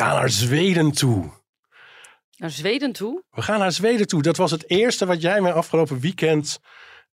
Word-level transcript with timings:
Gaan 0.00 0.14
naar 0.14 0.30
Zweden 0.30 0.92
toe. 0.92 1.30
Naar 2.36 2.50
Zweden 2.50 2.92
toe? 2.92 3.22
We 3.30 3.42
gaan 3.42 3.58
naar 3.58 3.72
Zweden 3.72 4.06
toe. 4.06 4.22
Dat 4.22 4.36
was 4.36 4.50
het 4.50 4.70
eerste 4.70 5.06
wat 5.06 5.20
jij 5.20 5.40
mij 5.40 5.52
afgelopen 5.52 6.00
weekend 6.00 6.58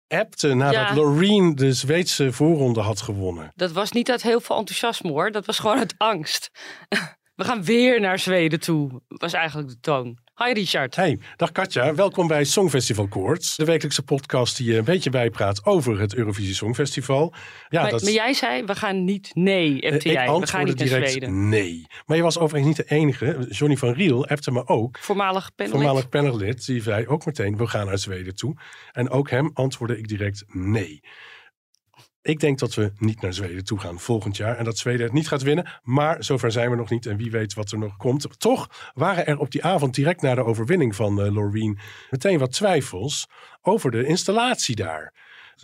appte 0.09 0.55
nadat 0.55 0.89
Ja. 0.89 0.95
Loreen 0.95 1.55
de 1.55 1.73
Zweedse 1.73 2.33
voorronde 2.33 2.81
had 2.81 3.01
gewonnen. 3.01 3.53
Dat 3.55 3.73
was 3.73 3.93
niet 3.93 4.11
uit 4.11 4.23
heel 4.23 4.41
veel 4.41 4.57
enthousiasme 4.57 5.11
hoor. 5.11 5.31
Dat 5.31 5.47
was 5.47 5.59
gewoon 5.59 5.79
uit 5.79 5.95
angst. 5.97 6.51
We 7.35 7.45
gaan 7.45 7.65
weer 7.65 8.01
naar 8.01 8.19
Zweden 8.19 8.61
toe. 8.61 9.03
Was 9.09 9.33
eigenlijk 9.33 9.69
de 9.69 9.81
toon. 9.81 10.19
Hi 10.45 10.53
Richard. 10.53 10.97
Hey, 10.97 11.19
dag 11.37 11.53
Katja. 11.53 11.95
Welkom 11.95 12.27
bij 12.27 12.45
Songfestival 12.45 13.09
Koorts. 13.09 13.57
De 13.57 13.65
wekelijkse 13.65 14.03
podcast 14.03 14.57
die 14.57 14.73
je 14.73 14.79
een 14.79 14.85
beetje 14.85 15.11
bijpraat 15.11 15.65
over 15.65 16.01
het 16.01 16.15
Eurovisie 16.15 16.55
Songfestival. 16.55 17.35
Ja, 17.69 17.83
maar, 17.83 17.91
dat 17.91 18.03
maar 18.03 18.13
jij 18.13 18.33
zei, 18.33 18.65
we 18.65 18.75
gaan 18.75 19.05
niet 19.05 19.31
nee, 19.35 19.81
eh, 19.81 19.93
appte 19.93 20.09
ik 20.09 20.15
jij. 20.15 20.23
We 20.23 20.29
gaan 20.29 20.35
antwoordde 20.35 20.71
niet 20.71 20.79
naar 20.79 20.89
direct 20.89 21.11
Zweden. 21.11 21.49
nee. 21.49 21.87
Maar 22.07 22.17
je 22.17 22.23
was 22.23 22.39
overigens 22.39 22.77
niet 22.77 22.89
de 22.89 22.95
enige. 22.95 23.47
Johnny 23.49 23.77
van 23.77 23.93
Riel 23.93 24.27
appte 24.27 24.51
me 24.51 24.67
ook. 24.67 24.99
Voormalig 24.99 25.55
panelist. 25.55 25.83
Voormalig 25.83 26.09
panellid, 26.09 26.67
die 26.67 26.83
zei 26.83 27.07
ook 27.07 27.27
meteen, 27.27 27.57
we 27.57 27.67
gaan 27.67 27.87
naar 27.87 27.99
Zweden 27.99 28.35
toe. 28.35 28.57
En 28.93 29.11
ook 29.11 29.31
hem 29.31 29.51
antwoordde 29.55 29.99
ik 29.99 30.09
direct 30.09 30.45
nee. 30.49 31.03
Ik 32.27 32.41
denk 32.41 32.59
dat 32.59 32.75
we 32.75 32.93
niet 32.99 33.21
naar 33.21 33.33
Zweden 33.33 33.65
toe 33.65 33.79
gaan 33.79 34.01
volgend 34.01 34.37
jaar. 34.37 34.57
En 34.57 34.65
dat 34.65 34.79
Zweden 34.79 35.05
het 35.05 35.13
niet 35.13 35.29
gaat 35.29 35.43
winnen. 35.43 35.71
Maar 35.83 36.25
zover 36.25 36.53
zijn 36.53 36.71
we 36.71 36.77
nog 36.77 36.91
niet. 36.91 37.07
En 37.07 37.17
wie 37.17 37.31
weet 37.31 37.55
wat 37.55 37.73
er 37.73 37.79
nog 37.79 37.97
komt. 37.97 38.27
Toch 38.39 38.91
waren 38.95 39.27
er 39.27 39.39
op 39.39 39.51
die 39.51 39.65
avond 39.65 39.95
direct 39.95 40.23
na 40.23 40.35
de 40.35 40.45
overwinning 40.45 40.97
van 40.97 41.33
Loreen... 41.33 41.79
meteen 42.11 42.39
wat 42.39 42.53
twijfels 42.53 43.27
over 43.63 43.91
de 43.91 44.07
installatie 44.07 44.77
daar. 44.77 45.13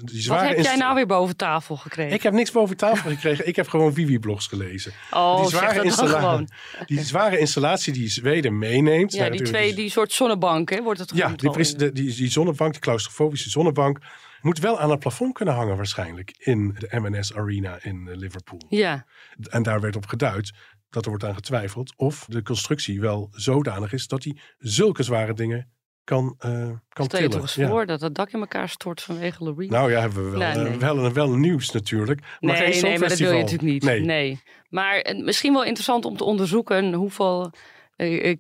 Die 0.04 0.28
Wat 0.28 0.40
heb 0.40 0.58
jij 0.58 0.76
nou 0.76 0.94
weer 0.94 1.06
boven 1.06 1.36
tafel 1.36 1.76
gekregen? 1.76 2.12
Ik 2.14 2.22
heb 2.22 2.32
niks 2.32 2.50
boven 2.50 2.76
tafel 2.76 3.10
gekregen. 3.10 3.46
Ik 3.46 3.56
heb 3.56 3.68
gewoon 3.68 3.92
Vivi-blogs 3.94 4.46
gelezen. 4.46 4.92
oh, 5.10 5.40
die, 5.40 5.48
zware 5.48 5.66
dat 5.66 5.74
dan 5.74 5.84
installa- 5.84 6.18
gewoon. 6.18 6.48
die 6.86 7.00
zware 7.00 7.38
installatie 7.38 7.92
die 7.92 8.08
Zweden 8.08 8.58
meeneemt. 8.58 9.12
Ja, 9.12 9.20
naar 9.20 9.30
die 9.30 9.42
twee, 9.42 9.74
die 9.74 9.90
soort 9.90 10.12
zonnebank, 10.12 10.70
hè, 10.70 10.82
wordt 10.82 11.00
het 11.00 11.10
ja, 11.14 11.16
genoemd 11.16 11.40
die, 11.40 11.50
gewoon. 11.50 11.64
pres- 11.64 11.76
de, 11.76 11.92
die, 11.92 12.14
die 12.14 12.30
zonnebank, 12.30 12.72
die 12.72 12.80
claustrofobische 12.80 13.50
zonnebank, 13.50 13.98
moet 14.42 14.58
wel 14.58 14.80
aan 14.80 14.90
het 14.90 14.98
plafond 14.98 15.34
kunnen 15.34 15.54
hangen 15.54 15.76
waarschijnlijk 15.76 16.34
in 16.38 16.76
de 16.78 17.00
M&S 17.00 17.34
Arena 17.34 17.78
in 17.82 18.08
eh, 18.08 18.16
Liverpool. 18.16 18.60
Ja, 18.68 19.06
En 19.50 19.62
daar 19.62 19.80
werd 19.80 19.96
op 19.96 20.06
geduid 20.06 20.52
dat 20.90 21.02
er 21.04 21.08
wordt 21.10 21.24
aan 21.24 21.34
getwijfeld 21.34 21.92
of 21.96 22.24
de 22.28 22.42
constructie 22.42 23.00
wel 23.00 23.28
zodanig 23.30 23.92
is 23.92 24.06
dat 24.06 24.24
hij 24.24 24.36
zulke 24.58 25.02
zware 25.02 25.34
dingen 25.34 25.70
kan, 26.04 26.34
eh 26.38 26.50
kan 26.88 27.04
stel 27.04 27.04
je 27.04 27.08
toch 27.08 27.16
tillen. 27.18 27.40
eens 27.40 27.54
Ja. 27.54 27.68
voor 27.68 27.86
dat 27.86 28.00
het 28.00 28.14
dak 28.14 28.30
in 28.32 28.40
elkaar 28.40 28.68
stort 28.68 29.02
vanwege 29.02 29.44
Loreen. 29.44 29.70
Nou 29.70 29.90
ja, 29.90 30.00
hebben 30.00 30.24
we 30.24 30.30
wel, 30.30 30.38
Nou, 30.38 30.58
eh, 30.58 30.64
nee. 30.64 30.78
wel, 30.78 31.12
wel 31.12 31.30
nieuws 31.36 31.70
natuurlijk. 31.70 32.20
Maar 32.40 32.58
nee, 32.58 32.72
geen 32.72 32.82
nee, 32.82 32.98
maar 32.98 33.08
dat 33.08 33.18
wil 33.18 33.32
je 33.32 33.38
natuurlijk 33.38 33.72
niet. 33.72 33.82
Nee. 33.82 34.00
Nee. 34.00 34.40
Maar 34.68 35.14
misschien 35.16 35.52
wel 35.52 35.64
interessant 35.64 36.04
om 36.04 36.16
te 36.16 36.24
onderzoeken 36.24 36.92
hoeveel 36.92 37.52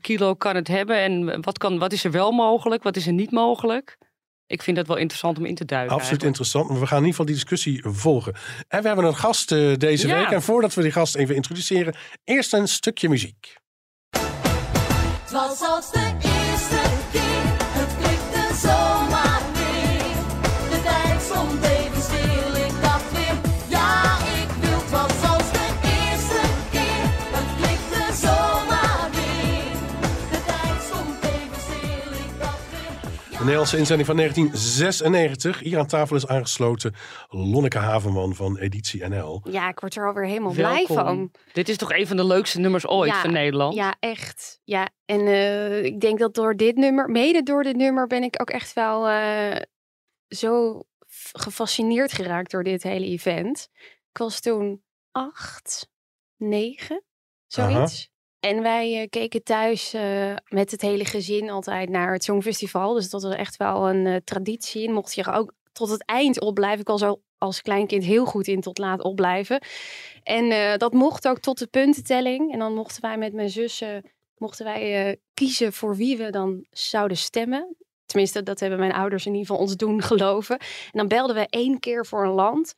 kilo 0.00 0.34
kan 0.34 0.54
het 0.56 0.68
hebben 0.68 0.96
en 0.96 1.42
wat, 1.42 1.58
kan, 1.58 1.78
wat 1.78 1.92
is 1.92 2.04
er 2.04 2.10
wel 2.10 2.32
mogelijk, 2.32 2.82
wat 2.82 2.96
is 2.96 3.06
er 3.06 3.12
niet 3.12 3.30
mogelijk. 3.30 3.98
Ik 4.52 4.62
vind 4.62 4.76
dat 4.76 4.86
wel 4.86 4.96
interessant 4.96 5.38
om 5.38 5.44
in 5.44 5.54
te 5.54 5.64
duiken. 5.64 5.94
Absoluut 5.94 6.22
eigenlijk. 6.22 6.38
interessant. 6.38 6.68
Maar 6.68 6.80
we 6.80 6.86
gaan 6.86 6.98
in 7.02 7.04
ieder 7.06 7.18
geval 7.20 7.26
die 7.26 7.34
discussie 7.34 7.82
volgen. 7.86 8.34
En 8.68 8.80
we 8.82 8.86
hebben 8.86 9.04
een 9.04 9.16
gast 9.16 9.52
eh, 9.52 9.74
deze 9.76 10.06
Ja. 10.06 10.16
week. 10.18 10.30
En 10.30 10.42
voordat 10.42 10.74
we 10.74 10.82
die 10.82 10.90
gast 10.92 11.14
even 11.14 11.34
introduceren, 11.34 11.94
eerst 12.24 12.52
een 12.52 12.68
stukje 12.68 13.08
muziek. 13.08 13.56
Het 14.10 15.30
was 15.30 15.60
als 15.68 15.92
de 15.92 16.31
De 33.42 33.48
Nederlandse 33.48 33.78
inzending 33.78 34.08
van 34.08 34.16
1996. 34.16 35.58
Hier 35.58 35.78
aan 35.78 35.86
tafel 35.86 36.16
is 36.16 36.26
aangesloten 36.26 36.94
Lonneke 37.28 37.78
Havenman 37.78 38.34
van 38.34 38.58
Editie 38.58 39.08
NL. 39.08 39.40
Ja, 39.50 39.68
ik 39.68 39.80
word 39.80 39.96
er 39.96 40.06
alweer 40.06 40.26
helemaal 40.26 40.52
blij 40.52 40.86
van. 40.86 41.30
Dit 41.52 41.68
is 41.68 41.76
toch 41.76 41.92
een 41.92 42.06
van 42.06 42.16
de 42.16 42.24
leukste 42.24 42.60
nummers 42.60 42.86
ooit 42.86 43.10
Ja, 43.10 43.20
van 43.20 43.32
Nederland? 43.32 43.74
Ja, 43.74 43.96
echt. 44.00 44.60
Ja, 44.64 44.88
en 45.04 45.26
eh, 45.26 45.84
ik 45.84 46.00
denk 46.00 46.18
dat 46.18 46.34
door 46.34 46.56
dit 46.56 46.76
nummer, 46.76 47.08
mede 47.10 47.42
door 47.42 47.62
dit 47.62 47.76
nummer, 47.76 48.06
ben 48.06 48.22
ik 48.22 48.40
ook 48.40 48.50
echt 48.50 48.72
wel 48.72 49.08
eh, 49.08 49.60
zo 50.28 50.82
gefascineerd 51.32 52.12
geraakt 52.12 52.50
door 52.50 52.62
dit 52.62 52.82
hele 52.82 53.06
event. 53.06 53.68
Ik 54.10 54.18
was 54.18 54.40
toen 54.40 54.82
acht, 55.10 55.88
negen, 56.36 57.02
zoiets. 57.46 58.11
En 58.42 58.62
wij 58.62 59.00
eh, 59.00 59.08
keken 59.08 59.42
thuis 59.42 59.92
eh, 59.92 60.34
met 60.48 60.70
het 60.70 60.80
hele 60.80 61.04
gezin 61.04 61.50
altijd 61.50 61.88
naar 61.88 62.12
het 62.12 62.24
Songfestival. 62.24 62.94
Dus 62.94 63.10
dat 63.10 63.22
was 63.22 63.34
echt 63.34 63.56
wel 63.56 63.88
een 63.88 64.06
eh, 64.06 64.16
traditie. 64.24 64.86
En 64.86 64.92
mocht 64.92 65.14
je 65.14 65.22
er 65.22 65.32
ook 65.32 65.52
tot 65.72 65.88
het 65.88 66.04
eind 66.04 66.40
opblijven. 66.40 66.80
Ik 66.80 66.86
was 66.86 67.02
al 67.02 67.22
als 67.38 67.62
kleinkind 67.62 68.04
heel 68.04 68.24
goed 68.24 68.46
in 68.46 68.60
tot 68.60 68.78
laat 68.78 69.02
opblijven. 69.02 69.62
En 70.22 70.78
dat 70.78 70.92
mocht 70.92 71.28
ook 71.28 71.38
tot 71.38 71.58
de 71.58 71.66
puntentelling. 71.66 72.52
En 72.52 72.58
dan 72.58 72.74
mochten 72.74 73.02
wij 73.02 73.18
met 73.18 73.32
mijn 73.32 73.50
zussen 73.50 74.10
mochten 74.36 74.64
wij, 74.64 75.16
kiezen 75.34 75.72
voor 75.72 75.96
wie 75.96 76.16
we 76.16 76.30
dan 76.30 76.66
zouden 76.70 77.16
stemmen. 77.16 77.76
Tenminste, 78.12 78.42
dat 78.42 78.60
hebben 78.60 78.78
mijn 78.78 78.92
ouders 78.92 79.26
in 79.26 79.32
ieder 79.32 79.46
geval 79.46 79.62
ons 79.62 79.76
doen 79.76 80.02
geloven. 80.02 80.58
En 80.58 80.66
dan 80.92 81.08
belden 81.08 81.36
we 81.36 81.46
één 81.48 81.78
keer 81.80 82.06
voor 82.06 82.24
een 82.24 82.32
land. 82.32 82.74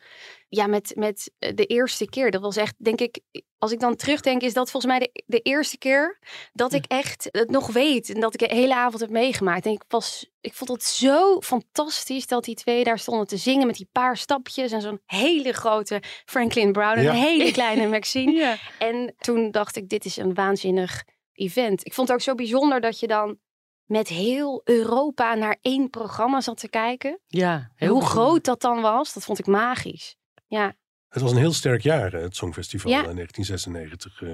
Ja, 0.48 0.66
met, 0.66 0.92
met 0.96 1.30
eh, 1.38 1.54
de 1.54 1.66
eerste 1.66 2.08
keer. 2.08 2.30
Dat 2.30 2.40
was 2.40 2.56
echt, 2.56 2.74
denk 2.76 3.00
ik, 3.00 3.20
als 3.58 3.72
ik 3.72 3.80
dan 3.80 3.96
terugdenk, 3.96 4.42
is 4.42 4.52
dat 4.52 4.70
volgens 4.70 4.92
mij 4.92 5.00
de, 5.12 5.22
de 5.26 5.40
eerste 5.40 5.78
keer 5.78 6.18
dat 6.52 6.72
ik 6.72 6.84
echt 6.88 7.28
het 7.30 7.50
nog 7.50 7.66
weet. 7.72 8.10
En 8.10 8.20
dat 8.20 8.34
ik 8.34 8.48
de 8.48 8.54
hele 8.54 8.74
avond 8.74 9.00
heb 9.00 9.10
meegemaakt. 9.10 9.66
En 9.66 9.72
ik, 9.72 9.82
was, 9.88 10.30
ik 10.40 10.54
vond 10.54 10.70
het 10.70 10.82
zo 10.82 11.40
fantastisch 11.40 12.26
dat 12.26 12.44
die 12.44 12.54
twee 12.54 12.84
daar 12.84 12.98
stonden 12.98 13.26
te 13.26 13.36
zingen 13.36 13.66
met 13.66 13.76
die 13.76 13.88
paar 13.92 14.16
stapjes. 14.16 14.72
En 14.72 14.80
zo'n 14.80 15.00
hele 15.06 15.52
grote 15.52 16.02
Franklin 16.24 16.72
Brown 16.72 16.96
en 16.98 17.02
Ja. 17.02 17.10
een 17.10 17.16
hele 17.16 17.52
kleine 17.52 17.88
Maxine. 17.88 18.32
Ja. 18.44 18.56
En 18.78 19.14
toen 19.18 19.50
dacht 19.50 19.76
ik, 19.76 19.88
dit 19.88 20.04
is 20.04 20.16
een 20.16 20.34
waanzinnig 20.34 21.02
event. 21.32 21.86
Ik 21.86 21.94
vond 21.94 22.08
het 22.08 22.16
ook 22.16 22.22
zo 22.22 22.34
bijzonder 22.34 22.80
dat 22.80 23.00
je 23.00 23.06
dan 23.06 23.38
met 23.84 24.08
heel 24.08 24.60
Europa 24.64 25.34
naar 25.34 25.56
één 25.60 25.90
programma 25.90 26.40
zat 26.40 26.58
te 26.60 26.68
kijken. 26.68 27.20
Ja, 27.26 27.56
Hoe 27.56 27.66
heel 27.88 28.00
groot 28.00 28.44
dat 28.44 28.60
dan 28.60 28.80
was, 28.80 29.12
dat 29.14 29.24
vond 29.24 29.38
ik 29.38 29.46
magisch. 29.46 30.16
Ja, 30.46 30.74
Het 31.08 31.22
was 31.22 31.32
een 31.32 31.38
heel 31.38 31.52
sterk 31.52 31.82
jaar, 31.82 32.12
het 32.12 32.36
Songfestival 32.36 32.90
Ja. 32.90 33.04
in 33.04 33.14
1996. 33.14 34.22
Eh, 34.22 34.28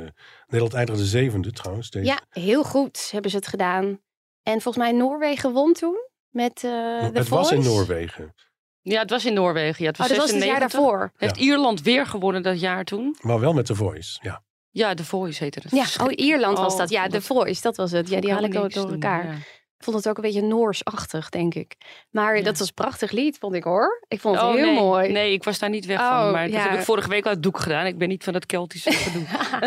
Nederland 0.47 0.75
eindigde 0.75 1.05
zevende 1.05 1.53
trouwens. 1.53 1.91
Deze. 1.91 2.07
ja, 2.07 2.21
heel 2.29 2.63
goed 2.65 3.09
hebben 3.11 3.31
ze 3.31 3.37
het 3.37 3.47
gedaan. 3.47 4.01
En 4.43 4.61
volgens 4.61 4.77
mij 4.85 4.93
Noorwegen 4.93 5.53
won 5.53 5.73
toen 5.73 5.97
met 6.31 6.53
eh 6.57 6.61
The 6.61 7.11
het 7.13 7.29
was 7.29 7.51
in 7.53 7.63
Voice. 7.63 7.69
Noorwegen. 7.79 8.35
Ja, 8.83 9.01
het 9.01 9.11
was 9.11 9.25
in 9.25 9.35
Noorwegen. 9.35 9.85
Ja, 9.85 9.91
het 9.91 10.01
Oh, 10.01 10.07
was 10.07 10.09
dat 10.09 10.17
was 10.17 10.31
het 10.31 10.45
jaar 10.45 10.59
96. 10.61 10.81
daarvoor. 10.81 11.13
Heeft 11.17 11.37
Ierland 11.37 11.83
weer 11.83 12.07
gewonnen 12.07 12.43
dat 12.43 12.61
jaar 12.61 12.85
toen? 12.85 13.17
Maar 13.21 13.41
wel 13.41 13.53
met 13.53 13.67
The 13.67 13.75
Voice, 13.75 14.19
ja. 14.23 14.43
Ja, 14.71 14.95
The 14.95 15.05
Voice 15.05 15.43
heette 15.45 15.61
het. 15.63 15.71
Ja, 15.71 16.05
oh. 16.05 16.13
Ierland 16.15 16.59
was 16.59 16.73
Oh, 16.73 16.79
dat. 16.79 16.91
Ja, 16.91 17.07
The 17.07 17.17
het- 17.17 17.25
Voice, 17.25 17.63
dat 17.63 17.77
was 17.77 17.91
het. 17.91 18.09
Ja, 18.09 18.21
die 18.21 18.33
haal 18.33 18.45
ik 18.45 18.55
ook 18.59 18.73
door 18.73 18.91
elkaar. 18.91 19.27
ja. 19.27 19.33
Ik 19.79 19.87
vond 19.87 19.97
het 19.97 20.09
ook 20.09 20.17
een 20.17 20.23
beetje 20.23 20.43
Noorsachtig, 20.43 21.29
denk 21.29 21.55
ik. 21.55 21.75
Maar 22.11 22.37
Ja. 22.37 22.43
dat 22.43 22.59
was 22.59 22.69
een 22.69 22.75
prachtig 22.75 23.11
lied, 23.11 23.39
vond 23.39 23.55
ik 23.55 23.65
hoor. 23.65 24.05
Ik 24.09 24.21
vond 24.21 24.37
het 24.37 24.45
Oh, 24.45 24.55
heel 24.55 24.65
nee. 24.65 24.75
mooi. 24.75 25.13
Nee, 25.13 25.33
ik 25.33 25.45
was 25.45 25.59
daar 25.59 25.71
niet 25.71 25.87
weg 25.87 26.01
Oh, 26.01 26.09
van. 26.23 26.31
Maar 26.33 26.51
dat 26.51 26.63
heb 26.63 26.73
ik 26.73 26.81
vorige 26.85 27.09
week 27.09 27.25
al 27.25 27.31
het 27.31 27.43
doek 27.43 27.59
gedaan. 27.59 27.87
Ik 27.87 27.99
ben 27.99 28.09
niet 28.09 28.25
van 28.25 28.35
het 28.35 28.47
Keltische 28.47 28.93
gedoe. 29.05 29.27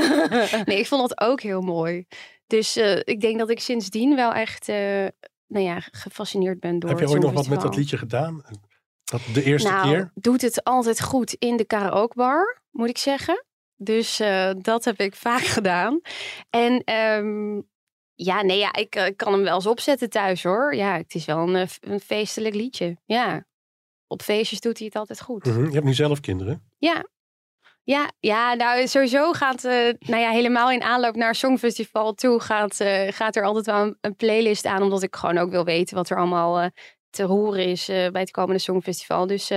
nee, 0.65 0.79
ik 0.79 0.87
vond 0.87 1.09
het 1.09 1.19
ook 1.21 1.41
heel 1.41 1.61
mooi. 1.61 2.05
Dus 2.47 2.75
eh, 2.75 2.99
ik 3.03 3.21
denk 3.21 3.39
dat 3.39 3.49
ik 3.49 3.59
sindsdien 3.59 4.15
wel 4.15 4.33
echt 4.33 4.69
eh, 4.69 4.75
nou 5.47 5.65
ja, 5.65 5.79
gefascineerd 5.91 6.59
ben 6.59 6.79
door 6.79 6.89
Heb 6.89 6.99
je 6.99 7.09
ooit 7.09 7.21
nog 7.21 7.31
wat 7.33 7.47
met 7.47 7.61
dat 7.61 7.75
liedje 7.75 7.97
gedaan? 7.97 8.43
Dat 9.03 9.21
de 9.33 9.43
eerste 9.43 9.69
nou, 9.69 9.89
keer? 9.89 10.11
doet 10.15 10.41
het 10.41 10.63
altijd 10.63 11.01
goed 11.01 11.33
in 11.33 11.57
de 11.57 11.65
karaokebar, 11.65 12.61
moet 12.71 12.89
ik 12.89 12.97
zeggen. 12.97 13.43
Dus 13.83 14.19
eh, 14.19 14.51
dat 14.57 14.85
heb 14.85 14.99
ik 14.99 15.15
vaak 15.15 15.43
gedaan. 15.57 16.01
En 16.49 16.83
ehm, 16.83 17.59
ja, 18.15 18.41
nee, 18.41 18.57
ja, 18.57 18.73
ik, 18.73 18.95
eh, 18.95 19.05
ik 19.05 19.17
kan 19.17 19.33
hem 19.33 19.43
wel 19.43 19.55
eens 19.55 19.65
opzetten 19.65 20.09
thuis 20.09 20.43
hoor. 20.43 20.75
Ja, 20.75 20.97
het 20.97 21.15
is 21.15 21.25
wel 21.25 21.47
een, 21.47 21.55
eh, 21.55 21.67
een 21.79 21.99
feestelijk 21.99 22.55
liedje. 22.55 22.97
Ja, 23.05 23.45
op 24.07 24.21
feestjes 24.21 24.59
doet 24.59 24.77
hij 24.77 24.87
het 24.87 24.95
altijd 24.95 25.21
goed. 25.21 25.45
Mhm. 25.45 25.65
Je 25.65 25.73
hebt 25.73 25.85
nu 25.85 25.93
zelf 25.93 26.19
kinderen. 26.19 26.63
Ja. 26.77 27.11
Ja, 27.85 28.11
ja, 28.19 28.53
nou 28.53 28.87
sowieso 28.87 29.31
gaat, 29.31 29.63
eh, 29.63 29.89
nou 29.99 30.21
ja, 30.21 30.29
helemaal 30.29 30.71
in 30.71 30.81
aanloop 30.81 31.15
naar 31.15 31.35
Songfestival 31.35 32.13
toe 32.13 32.39
gaat, 32.39 32.83
gaat 33.09 33.35
er 33.35 33.43
altijd 33.43 33.65
wel 33.65 33.81
een, 33.81 33.97
een 34.01 34.15
playlist 34.15 34.65
aan. 34.65 34.81
Omdat 34.81 35.03
ik 35.03 35.15
gewoon 35.15 35.37
ook 35.37 35.49
wil 35.49 35.63
weten 35.63 35.95
wat 35.95 36.09
er 36.09 36.17
allemaal 36.17 36.69
te 37.09 37.23
horen 37.23 37.65
is 37.65 37.85
bij 37.85 38.21
het 38.21 38.31
komende 38.31 38.59
Songfestival. 38.59 39.27
Dus 39.27 39.51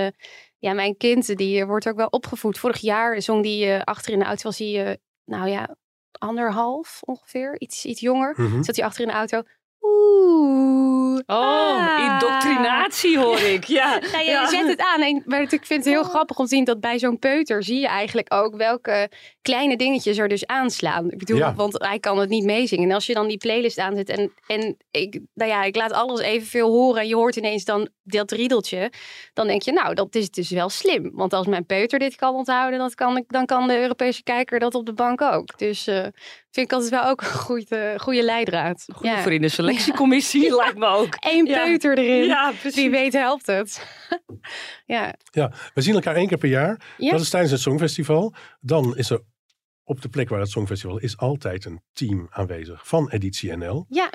ja, 0.59 0.73
mijn 0.73 0.97
kind 0.97 1.37
die 1.37 1.61
eh, 1.61 1.67
wordt 1.67 1.87
ook 1.87 1.95
wel 1.95 2.07
opgevoed. 2.07 2.57
Vorig 2.59 2.77
jaar 2.77 3.21
zong 3.21 3.43
die 3.43 3.65
eh, 3.65 3.81
achter 3.83 4.13
in 4.13 4.19
de 4.19 4.25
auto, 4.25 4.43
was 4.43 4.57
hij, 4.57 4.85
eh, 4.85 4.95
nou 5.25 5.49
ja, 5.49 5.75
anderhalf 6.11 6.99
ongeveer, 7.05 7.55
iets, 7.59 7.85
iets 7.85 7.99
jonger. 7.99 8.33
Mhm. 8.37 8.63
Zat 8.63 8.75
hij 8.75 8.85
achter 8.85 9.01
in 9.01 9.07
de 9.07 9.13
auto. 9.13 9.41
Oeh. 9.81 11.19
Oh, 11.25 11.35
ah. 11.37 12.13
indoctrinatie 12.13 13.17
hoor 13.19 13.39
ik. 13.39 13.63
Ja. 13.63 13.99
Nou, 14.11 14.23
je 14.23 14.29
Ja. 14.31 14.47
zet 14.47 14.67
het 14.67 14.81
aan. 14.81 15.01
En, 15.01 15.23
maar 15.25 15.41
ik 15.41 15.49
vind 15.49 15.69
het 15.69 15.93
heel 15.93 16.03
grappig 16.03 16.37
om 16.37 16.45
te 16.45 16.55
zien 16.55 16.63
dat 16.63 16.79
bij 16.79 16.99
zo'n 16.99 17.19
peuter 17.19 17.63
zie 17.63 17.79
je 17.79 17.87
eigenlijk 17.87 18.33
ook 18.33 18.55
welke 18.55 19.11
kleine 19.47 19.77
dingetjes 19.77 20.17
er 20.17 20.27
dus 20.27 20.45
aanslaan. 20.45 21.11
Ik 21.11 21.17
bedoel, 21.17 21.37
Ja. 21.37 21.53
want 21.55 21.73
hij 21.83 21.99
kan 21.99 22.19
het 22.19 22.29
niet 22.29 22.43
meezingen. 22.43 22.89
En 22.89 22.95
als 22.95 23.05
je 23.05 23.13
dan 23.13 23.27
die 23.27 23.37
playlist 23.37 23.77
aanzet 23.79 24.09
en, 24.09 24.33
en 24.47 24.77
ik, 24.91 25.19
nou 25.33 25.51
ja, 25.51 25.63
ik 25.63 25.75
laat 25.75 25.91
alles 25.91 26.19
evenveel 26.19 26.69
horen 26.69 27.01
en 27.01 27.07
je 27.07 27.15
hoort 27.15 27.35
ineens 27.35 27.65
dan 27.65 27.89
dat 28.03 28.31
riedeltje, 28.31 28.91
dan 29.33 29.47
denk 29.47 29.61
je, 29.61 29.71
nou, 29.71 29.93
dat 29.93 30.15
is 30.15 30.29
dus 30.29 30.49
wel 30.49 30.69
slim. 30.69 31.09
Want 31.13 31.33
als 31.33 31.47
mijn 31.47 31.65
peuter 31.65 31.99
dit 31.99 32.15
kan 32.15 32.33
onthouden, 32.35 32.79
dat 32.79 32.95
kan 32.95 33.17
ik, 33.17 33.23
dan 33.27 33.45
kan 33.45 33.67
de 33.67 33.79
Europese 33.79 34.23
kijker 34.23 34.59
dat 34.59 34.75
op 34.75 34.85
de 34.85 34.93
bank 34.93 35.21
ook. 35.21 35.57
Dus 35.57 35.87
eh, 35.87 36.01
vind 36.51 36.65
ik 36.67 36.71
altijd 36.73 36.91
wel 36.91 37.03
ook 37.05 37.21
een 37.21 37.27
goede, 37.27 37.93
goede 37.97 38.23
leidraad. 38.23 38.85
Goed 38.95 39.05
Ja. 39.07 39.21
voor 39.21 39.33
in 39.33 39.41
de 39.41 39.49
selectiecommissie 39.59 40.55
lijkt 40.55 40.77
me 40.77 40.85
ook. 40.85 41.13
Eén 41.19 41.45
Ja. 41.45 41.63
peuter 41.63 41.97
erin. 41.97 42.25
Ja, 42.25 42.49
Wie 42.51 42.59
precies. 42.59 42.89
weet 42.89 43.13
helpt 43.13 43.45
het. 43.47 43.87
ja. 44.85 45.13
Ja, 45.31 45.51
we 45.73 45.81
zien 45.81 45.93
elkaar 45.93 46.15
één 46.15 46.27
keer 46.27 46.37
per 46.37 46.49
jaar. 46.49 46.81
Ja. 46.97 47.11
Dat 47.11 47.21
is 47.21 47.29
tijdens 47.29 47.51
het 47.51 47.61
Songfestival. 47.61 48.33
Dan 48.59 48.97
is 48.97 49.09
er 49.09 49.21
op 49.87 50.01
de 50.01 50.09
plek 50.09 50.29
waar 50.29 50.39
het 50.39 50.49
Songfestival 50.49 50.97
is 50.97 51.17
altijd 51.17 51.65
een 51.65 51.81
team 51.93 52.27
aanwezig 52.29 52.87
van 52.87 53.09
Editie 53.09 53.55
NL. 53.55 53.85
Ja. 53.89 54.09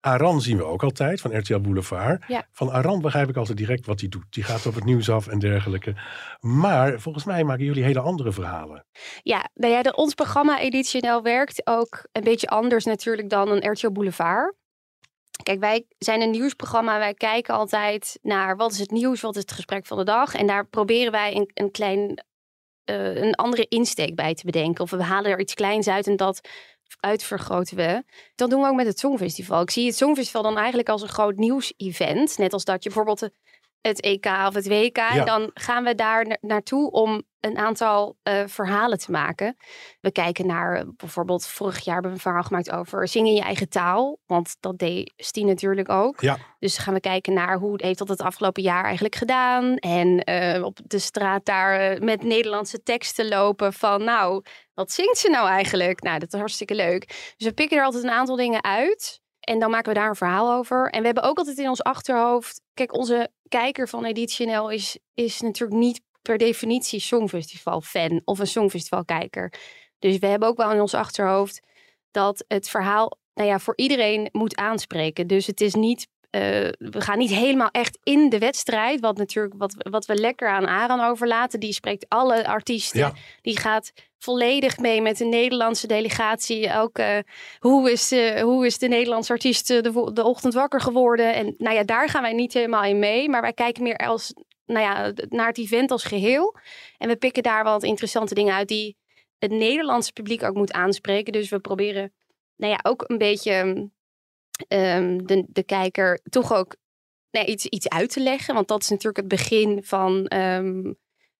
Aran 0.00 0.40
zien 0.40 0.56
we 0.56 0.64
ook 0.64 0.82
altijd 0.82 1.20
van 1.20 1.38
RTL 1.38 1.58
Boulevard. 1.58 2.24
Ja. 2.28 2.48
Van 2.52 2.70
Aran 2.70 3.00
begrijp 3.00 3.28
ik 3.28 3.36
altijd 3.36 3.58
direct 3.58 3.86
wat 3.86 4.00
hij 4.00 4.08
doet. 4.08 4.24
Die 4.30 4.44
gaat 4.44 4.66
op 4.66 4.74
het 4.74 4.84
nieuws 4.84 5.10
af 5.10 5.26
en 5.26 5.38
dergelijke. 5.38 5.94
Maar 6.40 7.00
volgens 7.00 7.24
mij 7.24 7.44
maken 7.44 7.64
jullie 7.64 7.84
hele 7.84 8.00
andere 8.00 8.32
verhalen. 8.32 8.86
Ja, 9.22 9.48
nou 9.54 9.72
ja, 9.72 9.82
de, 9.82 9.94
ons 9.94 10.14
programma 10.14 10.60
Editie 10.60 11.06
NL 11.06 11.22
werkt 11.22 11.66
ook 11.66 12.08
een 12.12 12.24
beetje 12.24 12.48
anders 12.48 12.84
natuurlijk 12.84 13.30
dan 13.30 13.48
een 13.48 13.70
RTL 13.70 13.90
Boulevard. 13.90 14.54
Kijk, 15.42 15.60
wij 15.60 15.86
zijn 15.98 16.20
een 16.20 16.30
nieuwsprogramma. 16.30 16.98
Wij 16.98 17.14
kijken 17.14 17.54
altijd 17.54 18.18
naar 18.22 18.56
wat 18.56 18.72
is 18.72 18.78
het 18.78 18.90
nieuws, 18.90 19.20
wat 19.20 19.34
is 19.34 19.40
het 19.40 19.52
gesprek 19.52 19.86
van 19.86 19.98
de 19.98 20.04
dag. 20.04 20.34
En 20.34 20.46
daar 20.46 20.66
proberen 20.66 21.12
wij 21.12 21.36
een, 21.36 21.50
een 21.54 21.70
klein, 21.70 22.24
eh, 22.86 23.14
een 23.14 23.34
andere 23.34 23.66
insteek 23.68 24.14
bij 24.14 24.34
te 24.34 24.44
bedenken. 24.44 24.84
Of 24.84 24.90
we 24.90 25.02
halen 25.02 25.30
er 25.30 25.40
iets 25.40 25.54
kleins 25.54 25.88
uit 25.88 26.06
en 26.06 26.16
dat 26.16 26.48
uitvergroten 27.00 27.76
we. 27.76 28.02
Dat 28.34 28.50
doen 28.50 28.60
we 28.60 28.68
ook 28.68 28.74
met 28.74 28.86
het 28.86 28.98
Songfestival. 28.98 29.62
Ik 29.62 29.70
zie 29.70 29.86
het 29.86 29.96
Songfestival 29.96 30.42
dan 30.42 30.56
eigenlijk 30.56 30.88
als 30.88 31.02
een 31.02 31.08
groot 31.08 31.36
nieuws-event. 31.36 32.38
Net 32.38 32.52
als 32.52 32.64
dat 32.64 32.82
je 32.82 32.88
bijvoorbeeld 32.88 33.28
het 33.86 34.00
EK 34.00 34.26
of 34.46 34.54
het 34.54 34.68
WK. 34.68 34.96
Ja. 34.96 35.24
Dan 35.24 35.50
gaan 35.54 35.84
we 35.84 35.94
daar 35.94 36.26
na- 36.26 36.38
naartoe 36.40 36.90
om 36.90 37.22
een 37.40 37.58
aantal 37.58 38.16
eh, 38.22 38.42
verhalen 38.46 38.98
te 38.98 39.10
maken. 39.10 39.56
We 40.00 40.12
kijken 40.12 40.46
naar 40.46 40.76
eh, 40.76 40.84
bijvoorbeeld 40.96 41.46
vorig 41.46 41.84
jaar 41.84 41.94
hebben 41.94 42.10
we 42.10 42.16
een 42.16 42.22
verhaal 42.22 42.42
gemaakt 42.42 42.70
over 42.70 43.08
zingen 43.08 43.28
in 43.28 43.36
je 43.36 43.42
eigen 43.42 43.68
taal. 43.68 44.18
Want 44.26 44.56
dat 44.60 44.78
deed 44.78 45.12
Stien 45.16 45.46
natuurlijk 45.46 45.88
ook. 45.88 46.20
Ja. 46.20 46.38
Dus 46.58 46.78
gaan 46.78 46.94
we 46.94 47.00
kijken 47.00 47.32
naar 47.32 47.58
hoe 47.58 47.74
heeft 47.82 47.98
dat 47.98 48.08
het 48.08 48.20
afgelopen 48.20 48.62
jaar 48.62 48.84
eigenlijk 48.84 49.14
gedaan. 49.14 49.76
En 49.76 50.18
eh, 50.24 50.64
op 50.64 50.78
de 50.84 50.98
straat 50.98 51.44
daar 51.44 52.02
met 52.02 52.22
Nederlandse 52.22 52.82
teksten 52.82 53.28
lopen 53.28 53.72
van 53.72 54.04
nou, 54.04 54.44
wat 54.74 54.92
zingt 54.92 55.18
ze 55.18 55.30
nou 55.30 55.48
eigenlijk? 55.48 56.02
Nou, 56.02 56.18
dat 56.18 56.32
is 56.32 56.38
hartstikke 56.38 56.74
leuk. 56.74 57.06
Dus 57.36 57.46
we 57.46 57.52
pikken 57.52 57.78
er 57.78 57.84
altijd 57.84 58.04
een 58.04 58.10
aantal 58.10 58.36
dingen 58.36 58.64
uit. 58.64 59.20
En 59.46 59.58
dan 59.58 59.70
maken 59.70 59.92
we 59.92 59.98
daar 59.98 60.08
een 60.08 60.16
verhaal 60.16 60.52
over. 60.52 60.90
En 60.90 60.98
we 60.98 61.06
hebben 61.06 61.22
ook 61.24 61.38
altijd 61.38 61.58
in 61.58 61.68
ons 61.68 61.82
achterhoofd. 61.82 62.60
Kijk, 62.74 62.94
onze 62.94 63.30
kijker 63.48 63.88
van 63.88 64.04
Editie 64.04 64.46
NL 64.46 64.70
is, 64.70 64.98
is 65.14 65.40
natuurlijk 65.40 65.80
niet 65.80 66.00
per 66.22 66.38
definitie 66.38 67.00
Songfestival-fan 67.00 68.20
of 68.24 68.38
een 68.38 68.46
Songfestival-kijker. 68.46 69.52
Dus 69.98 70.18
we 70.18 70.26
hebben 70.26 70.48
ook 70.48 70.56
wel 70.56 70.72
in 70.72 70.80
ons 70.80 70.94
achterhoofd 70.94 71.60
dat 72.10 72.44
het 72.48 72.68
verhaal 72.68 73.18
nou 73.34 73.48
ja, 73.48 73.58
voor 73.58 73.76
iedereen 73.76 74.28
moet 74.32 74.56
aanspreken. 74.56 75.26
Dus 75.26 75.46
het 75.46 75.60
is 75.60 75.74
niet. 75.74 76.08
Eh, 76.36 76.90
we 76.90 77.00
gaan 77.00 77.18
niet 77.18 77.30
helemaal 77.30 77.70
echt 77.70 77.98
in 78.02 78.28
de 78.28 78.38
wedstrijd. 78.38 79.00
Wat 79.00 79.16
natuurlijk 79.16 79.54
wat, 79.58 79.74
wat 79.90 80.06
we 80.06 80.14
lekker 80.14 80.48
aan 80.48 80.66
Aran 80.66 81.00
overlaten. 81.00 81.60
Die 81.60 81.72
spreekt 81.72 82.08
alle 82.08 82.46
artiesten. 82.46 82.98
Ja. 82.98 83.12
Die 83.42 83.58
gaat 83.58 83.92
volledig 84.18 84.78
mee 84.78 85.02
met 85.02 85.16
de 85.16 85.24
Nederlandse 85.24 85.86
delegatie. 85.86 86.74
Ook 86.74 86.98
hoe, 87.58 87.90
is, 87.92 88.10
hoe 88.40 88.66
is 88.66 88.78
de 88.78 88.88
Nederlandse 88.88 89.32
artiest 89.32 89.70
eh, 89.70 89.82
de, 89.82 90.10
de 90.12 90.24
ochtend 90.24 90.54
wakker 90.54 90.80
geworden? 90.80 91.34
En 91.34 91.54
nou 91.58 91.76
ja, 91.76 91.84
daar 91.84 92.08
gaan 92.08 92.22
wij 92.22 92.32
niet 92.32 92.52
helemaal 92.52 92.84
in 92.84 92.98
mee. 92.98 93.28
Maar 93.28 93.42
wij 93.42 93.52
kijken 93.52 93.82
meer 93.82 93.96
als, 93.96 94.34
nou 94.66 94.80
ja, 94.80 95.12
naar 95.28 95.46
het 95.46 95.58
event 95.58 95.90
als 95.90 96.04
geheel. 96.04 96.56
En 96.98 97.08
we 97.08 97.16
pikken 97.16 97.42
daar 97.42 97.64
wat 97.64 97.82
interessante 97.82 98.34
dingen 98.34 98.54
uit 98.54 98.68
die 98.68 98.96
het 99.38 99.50
Nederlandse 99.50 100.12
publiek 100.12 100.42
ook 100.42 100.54
moet 100.54 100.72
aanspreken. 100.72 101.32
Dus 101.32 101.48
we 101.48 101.58
proberen 101.58 102.12
nou 102.56 102.72
ja, 102.72 102.78
ook 102.82 103.04
een 103.06 103.18
beetje 103.18 103.88
ehm, 104.68 105.18
de, 105.24 105.44
de 105.48 105.62
kijker 105.62 106.20
toch 106.30 106.52
ook 106.52 106.76
nou, 107.30 107.46
iets, 107.46 107.66
iets 107.66 107.88
uit 107.88 108.10
te 108.10 108.20
leggen. 108.20 108.54
Want 108.54 108.68
dat 108.68 108.82
is 108.82 108.88
natuurlijk 108.88 109.16
het 109.16 109.28
begin 109.28 109.84
van. 109.84 110.26
ehm, 110.26 110.92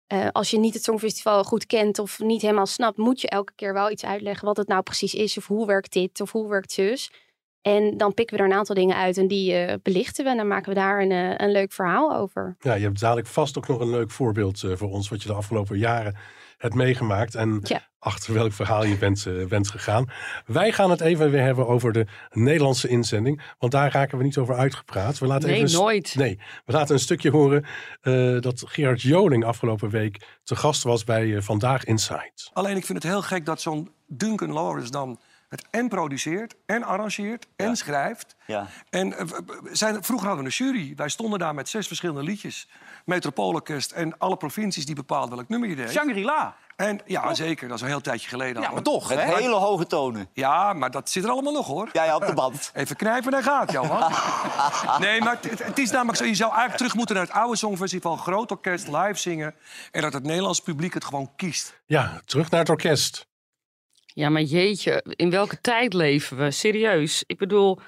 eh, 0.06 0.28
als 0.32 0.50
je 0.50 0.58
niet 0.58 0.74
het 0.74 0.82
Songfestival 0.82 1.44
goed 1.44 1.66
kent 1.66 1.98
of 1.98 2.18
niet 2.18 2.42
helemaal 2.42 2.66
snapt, 2.66 2.96
moet 2.96 3.20
je 3.20 3.28
elke 3.28 3.52
keer 3.54 3.72
wel 3.72 3.90
iets 3.90 4.04
uitleggen 4.04 4.46
wat 4.46 4.56
het 4.56 4.68
nou 4.68 4.82
precies 4.82 5.14
is. 5.14 5.36
Of 5.36 5.46
hoe 5.46 5.66
werkt 5.66 5.92
dit 5.92 6.20
of 6.20 6.32
hoe 6.32 6.48
werkt 6.48 6.72
zus. 6.72 7.10
En 7.62 7.96
dan 7.96 8.14
pikken 8.14 8.36
we 8.36 8.42
er 8.42 8.48
een 8.48 8.56
aantal 8.56 8.74
dingen 8.74 8.96
uit 8.96 9.18
en 9.18 9.26
die 9.26 9.54
eh, 9.54 9.74
belichten 9.82 10.24
we. 10.24 10.30
En 10.30 10.36
dan 10.36 10.48
maken 10.48 10.68
we 10.68 10.74
daar 10.74 11.02
een, 11.02 11.10
eh, 11.10 11.34
een 11.36 11.52
leuk 11.52 11.72
verhaal 11.72 12.16
over. 12.16 12.56
Ja, 12.58 12.74
je 12.74 12.84
hebt 12.84 13.00
dadelijk 13.00 13.26
vast 13.26 13.58
ook 13.58 13.68
nog 13.68 13.80
een 13.80 13.90
leuk 13.90 14.10
voorbeeld 14.10 14.64
voor 14.72 14.90
ons. 14.90 15.08
Wat 15.08 15.22
je 15.22 15.28
de 15.28 15.34
afgelopen 15.34 15.78
jaren 15.78 16.16
hebt 16.56 16.74
meegemaakt. 16.74 17.34
En 17.34 17.60
Ja. 17.62 17.80
achter 17.98 18.34
welk 18.34 18.52
verhaal 18.52 18.84
je 18.84 18.96
bent, 18.98 19.26
eh, 19.26 19.46
bent 19.46 19.68
gegaan. 19.70 20.10
Wij 20.46 20.72
gaan 20.72 20.90
het 20.90 21.00
even 21.00 21.30
weer 21.30 21.42
hebben 21.42 21.66
over 21.66 21.92
de 21.92 22.06
Nederlandse 22.30 22.88
inzending. 22.88 23.42
Want 23.58 23.72
daar 23.72 23.92
raken 23.92 24.18
we 24.18 24.24
niet 24.24 24.38
over 24.38 24.54
uitgepraat. 24.54 25.18
We 25.18 25.26
laten 25.26 25.48
Nee, 25.48 25.56
even 25.62 25.70
een 25.74 25.80
nooit. 25.80 26.14
Nee, 26.16 26.38
we 26.64 26.72
laten 26.72 26.94
een 26.94 27.00
stukje 27.00 27.30
horen 27.30 27.64
eh, 28.00 28.40
dat 28.40 28.62
Gerard 28.66 29.02
Joling 29.02 29.44
afgelopen 29.44 29.90
week 29.90 30.38
te 30.42 30.56
gast 30.56 30.82
was 30.82 31.04
bij 31.04 31.36
eh, 31.36 31.42
Vandaag 31.42 31.84
Inside. 31.84 32.32
Alleen 32.52 32.76
ik 32.76 32.84
vind 32.86 33.02
het 33.02 33.12
heel 33.12 33.22
gek 33.22 33.44
dat 33.44 33.60
zo'n 33.60 33.90
Duncan 34.06 34.52
Lawrence 34.52 34.90
dan 34.90 35.18
het 35.48 35.64
en 35.70 35.88
produceert 35.88 36.54
en 36.66 36.82
arrangeert 36.82 37.46
en 37.56 37.76
schrijft. 37.76 38.36
Ja. 38.46 38.66
En 38.90 39.18
eh, 39.18 39.26
zijn, 39.72 40.04
vroeger 40.04 40.26
hadden 40.28 40.44
we 40.44 40.50
een 40.50 40.66
jury. 40.66 40.92
Wij 40.96 41.08
stonden 41.08 41.38
daar 41.38 41.54
met 41.54 41.68
zes 41.68 41.86
verschillende 41.86 42.22
liedjes. 42.22 42.68
Metropoolorkest 43.04 43.92
en 43.92 44.18
alle 44.18 44.36
provincies 44.36 44.86
die 44.86 44.94
bepaalden 44.94 45.36
welk 45.36 45.48
nummer 45.48 45.68
je 45.68 45.76
deed. 45.76 45.90
Shangri-La. 45.90 46.56
En 46.76 47.00
ja, 47.06 47.34
zeker. 47.34 47.68
Dat 47.68 47.76
is 47.76 47.82
een 47.82 47.88
heel 47.88 48.00
tijdje 48.00 48.28
geleden. 48.28 48.62
Ja, 48.62 48.68
al. 48.68 48.74
maar 48.74 48.82
toch, 48.82 49.08
Met 49.08 49.18
hele 49.18 49.54
hoge 49.54 49.86
tonen. 49.86 50.28
Ja, 50.32 50.72
maar 50.72 50.90
dat 50.90 51.10
zit 51.10 51.24
er 51.24 51.30
allemaal 51.30 51.52
nog, 51.52 51.66
hoor. 51.66 51.88
Ja, 51.92 52.04
ja, 52.04 52.16
op 52.16 52.26
de 52.26 52.34
band. 52.34 52.70
Even 52.74 52.96
knijpen 52.96 53.34
en 53.34 53.42
gaat, 53.42 53.72
Johan. 53.72 54.12
nee, 55.06 55.20
maar 55.20 55.38
het, 55.40 55.64
het 55.64 55.78
is 55.78 55.90
namelijk 55.90 56.18
zo. 56.18 56.24
Je 56.24 56.34
zou 56.34 56.48
eigenlijk 56.50 56.78
terug 56.78 56.94
moeten 56.94 57.14
naar 57.14 57.24
het 57.24 57.34
oude 57.34 57.56
Songfestival. 57.56 58.16
Groot 58.16 58.50
orkest, 58.50 58.88
live 58.88 59.14
zingen. 59.14 59.54
En 59.90 60.02
dat 60.02 60.12
het 60.12 60.22
Nederlands 60.22 60.60
publiek 60.60 60.94
het 60.94 61.04
gewoon 61.04 61.30
kiest. 61.36 61.80
Ja, 61.86 62.20
terug 62.24 62.50
naar 62.50 62.60
het 62.60 62.68
orkest. 62.68 63.26
Ja, 64.16 64.28
maar 64.28 64.42
jeetje, 64.42 65.04
in 65.16 65.30
welke 65.30 65.60
tijd 65.60 65.92
leven 65.92 66.36
we? 66.36 66.50
Serieus. 66.50 67.24
Ik 67.26 67.38
bedoel, 67.38 67.78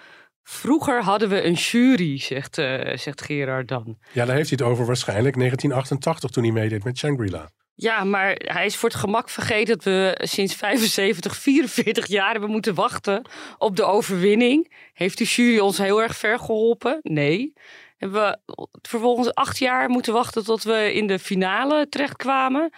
vroeger 0.43 1.03
hadden 1.03 1.29
we 1.29 1.45
een 1.45 1.53
jury, 1.53 2.19
zegt, 2.19 2.59
eh, 2.59 2.97
zegt 2.97 3.23
Gerard 3.23 3.69
dan. 3.69 3.99
Ja, 4.13 4.25
daar 4.25 4.37
heeft 4.37 4.49
hij 4.51 4.59
het 4.61 4.73
over 4.73 4.87
waarschijnlijk 4.87 5.37
1988 5.37 6.31
toen 6.31 6.43
hij 6.43 6.53
meedeed 6.53 6.85
met 6.85 6.99
Shangri-La. 6.99 7.51
Ja, 7.75 8.05
maar 8.05 8.35
hij 8.45 8.67
is 8.67 8.77
voor 8.77 8.89
het 8.89 8.99
gemak 8.99 9.29
vergeten 9.29 9.75
dat 9.75 9.85
we 9.85 10.19
sinds 10.23 10.55
75, 10.55 11.37
44 11.37 12.07
jaar 12.07 12.31
hebben 12.31 12.51
moeten 12.51 12.75
wachten 12.75 13.29
op 13.59 13.77
de 13.77 13.85
overwinning. 13.85 14.73
Heeft 14.93 15.19
de 15.19 15.25
jury 15.25 15.59
ons 15.59 15.79
heel 15.79 16.03
erg 16.03 16.17
ver 16.17 16.39
geholpen? 16.39 16.99
Nee. 17.03 17.53
Hebben 17.97 18.23
we 18.23 18.57
vervolgens 18.83 19.35
acht 19.35 19.59
jaar 19.59 19.89
moeten 19.89 20.13
wachten 20.13 20.45
tot 20.45 20.63
we 20.63 20.93
in 20.93 21.07
de 21.07 21.19
finale 21.19 21.89
terechtkwamen? 21.89 22.71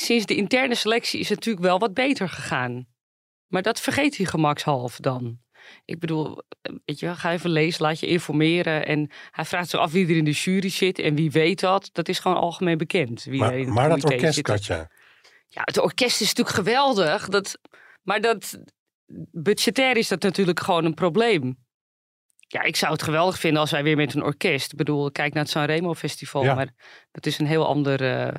Sinds 0.00 0.26
de 0.26 0.36
interne 0.36 0.74
selectie 0.74 1.20
is 1.20 1.28
het 1.28 1.38
natuurlijk 1.38 1.66
wel 1.66 1.78
wat 1.78 1.94
beter 1.94 2.28
gegaan. 2.28 2.86
Maar 3.46 3.62
dat 3.62 3.80
vergeet 3.80 4.16
hij 4.16 4.26
gemakshalve 4.26 5.02
dan. 5.02 5.38
Ik 5.84 5.98
bedoel, 5.98 6.42
weet 6.84 7.00
je, 7.00 7.14
ga 7.14 7.32
even 7.32 7.50
lezen, 7.50 7.82
laat 7.82 8.00
je 8.00 8.06
informeren. 8.06 8.86
En 8.86 9.10
hij 9.30 9.44
vraagt 9.44 9.68
zich 9.68 9.80
af 9.80 9.92
wie 9.92 10.08
er 10.08 10.16
in 10.16 10.24
de 10.24 10.30
jury 10.30 10.68
zit 10.68 10.98
en 10.98 11.14
wie 11.14 11.30
weet 11.30 11.60
dat. 11.60 11.88
Dat 11.92 12.08
is 12.08 12.18
gewoon 12.18 12.36
algemeen 12.36 12.78
bekend. 12.78 13.24
Wie 13.24 13.44
er 13.44 13.52
in 13.52 13.58
Maar, 13.58 13.58
het 13.58 13.74
maar 13.74 13.88
dat 13.88 14.04
orkest, 14.04 14.34
zit. 14.34 14.44
Katja. 14.44 14.90
Ja, 15.48 15.62
het 15.64 15.78
orkest 15.78 16.20
is 16.20 16.26
natuurlijk 16.34 16.56
geweldig. 16.56 17.28
Dat, 17.28 17.58
maar 18.02 18.20
dat, 18.20 18.58
budgetair 19.30 19.96
is 19.96 20.08
dat 20.08 20.22
natuurlijk 20.22 20.60
gewoon 20.60 20.84
een 20.84 20.94
probleem. 20.94 21.64
Ja, 22.48 22.62
ik 22.62 22.76
zou 22.76 22.92
het 22.92 23.02
geweldig 23.02 23.38
vinden 23.38 23.60
als 23.60 23.70
wij 23.70 23.82
weer 23.82 23.96
met 23.96 24.14
een 24.14 24.22
orkest. 24.22 24.72
Ik 24.72 24.78
bedoel, 24.78 25.10
kijk 25.10 25.32
naar 25.34 25.42
het 25.42 25.52
Sanremo 25.52 25.94
Festival. 25.94 26.42
Ja. 26.42 26.54
Maar 26.54 26.74
dat 27.10 27.26
is 27.26 27.38
een 27.38 27.46
heel 27.46 27.66
ander 27.66 28.02
eh, 28.12 28.34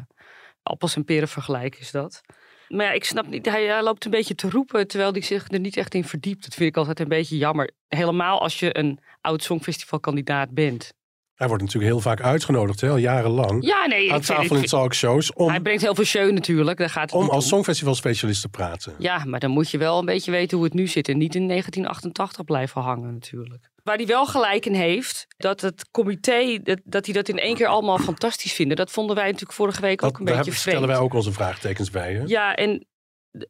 appels 0.67 0.95
en 0.95 1.05
peren 1.05 1.27
vergelijk 1.27 1.75
is 1.75 1.91
dat. 1.91 2.21
Maar 2.67 2.85
ja, 2.85 2.91
ik 2.91 3.03
snap 3.03 3.27
niet. 3.27 3.45
Hij, 3.45 3.65
hij 3.65 3.83
loopt 3.83 4.05
een 4.05 4.11
beetje 4.11 4.35
te 4.35 4.49
roepen 4.49 4.87
terwijl 4.87 5.11
hij 5.11 5.21
zich 5.21 5.51
er 5.51 5.59
niet 5.59 5.77
echt 5.77 5.93
in 5.93 6.03
verdiept. 6.03 6.43
Dat 6.43 6.53
vind 6.53 6.69
ik 6.69 6.77
altijd 6.77 6.99
een 6.99 7.07
beetje 7.07 7.37
jammer. 7.37 7.71
Helemaal 7.87 8.41
als 8.41 8.59
je 8.59 8.77
een 8.77 8.99
oud 9.21 9.43
songfestivalkandidaat 9.43 10.53
bent. 10.53 10.93
Hij 11.37 11.47
wordt 11.47 11.63
natuurlijk 11.63 11.91
heel 11.91 12.01
vaak 12.01 12.21
uitgenodigd, 12.21 12.81
hè, 12.81 12.89
al 12.89 12.97
jarenlang. 12.97 13.65
Ja, 13.65 13.85
nee. 13.85 14.13
aan 14.13 14.21
tafel 14.21 14.55
in 14.55 14.65
talkshows. 14.65 15.33
Om, 15.33 15.49
hij 15.49 15.59
brengt 15.59 15.81
heel 15.81 15.95
veel 15.95 16.03
show 16.03 16.31
natuurlijk. 16.31 16.77
Daar 16.77 16.89
gaat 16.89 17.11
het 17.11 17.21
om 17.21 17.29
als 17.29 17.47
songfestivalspecialist 17.47 18.41
te 18.41 18.49
praten. 18.49 18.95
Ja, 18.97 19.25
maar 19.25 19.39
dan 19.39 19.51
moet 19.51 19.69
je 19.71 19.77
wel 19.77 19.99
een 19.99 20.05
beetje 20.05 20.31
weten 20.31 20.57
hoe 20.57 20.65
het 20.65 20.75
nu 20.75 20.87
zit. 20.87 21.07
En 21.09 21.17
niet 21.17 21.35
in 21.35 21.47
1988 21.47 22.43
blijven 22.43 22.81
hangen 22.81 23.13
natuurlijk. 23.13 23.69
Waar 23.87 23.95
hij 23.97 24.05
wel 24.05 24.25
gelijk 24.25 24.65
in 24.65 24.73
heeft, 24.73 25.25
dat 25.37 25.61
het 25.61 25.89
comité, 25.91 26.59
dat, 26.63 26.79
dat 26.83 27.05
hij 27.05 27.13
dat 27.13 27.29
in 27.29 27.39
één 27.39 27.55
keer 27.55 27.67
allemaal 27.67 27.97
fantastisch 27.97 28.53
vinden. 28.53 28.77
Dat 28.77 28.91
vonden 28.91 29.15
wij 29.15 29.25
natuurlijk 29.25 29.53
vorige 29.53 29.81
week 29.81 29.99
Dat, 29.99 30.09
ook 30.09 30.19
een 30.19 30.25
daar 30.25 30.35
beetje 30.35 30.49
hebben- 30.51 30.59
stellen 30.61 30.79
vreemd. 30.79 30.97
wij 30.97 31.05
ook 31.07 31.13
onze 31.13 31.31
vraagtekens 31.31 31.89
bij. 31.89 32.13
Hè? 32.13 32.23
Ja, 32.25 32.55
en 32.55 32.85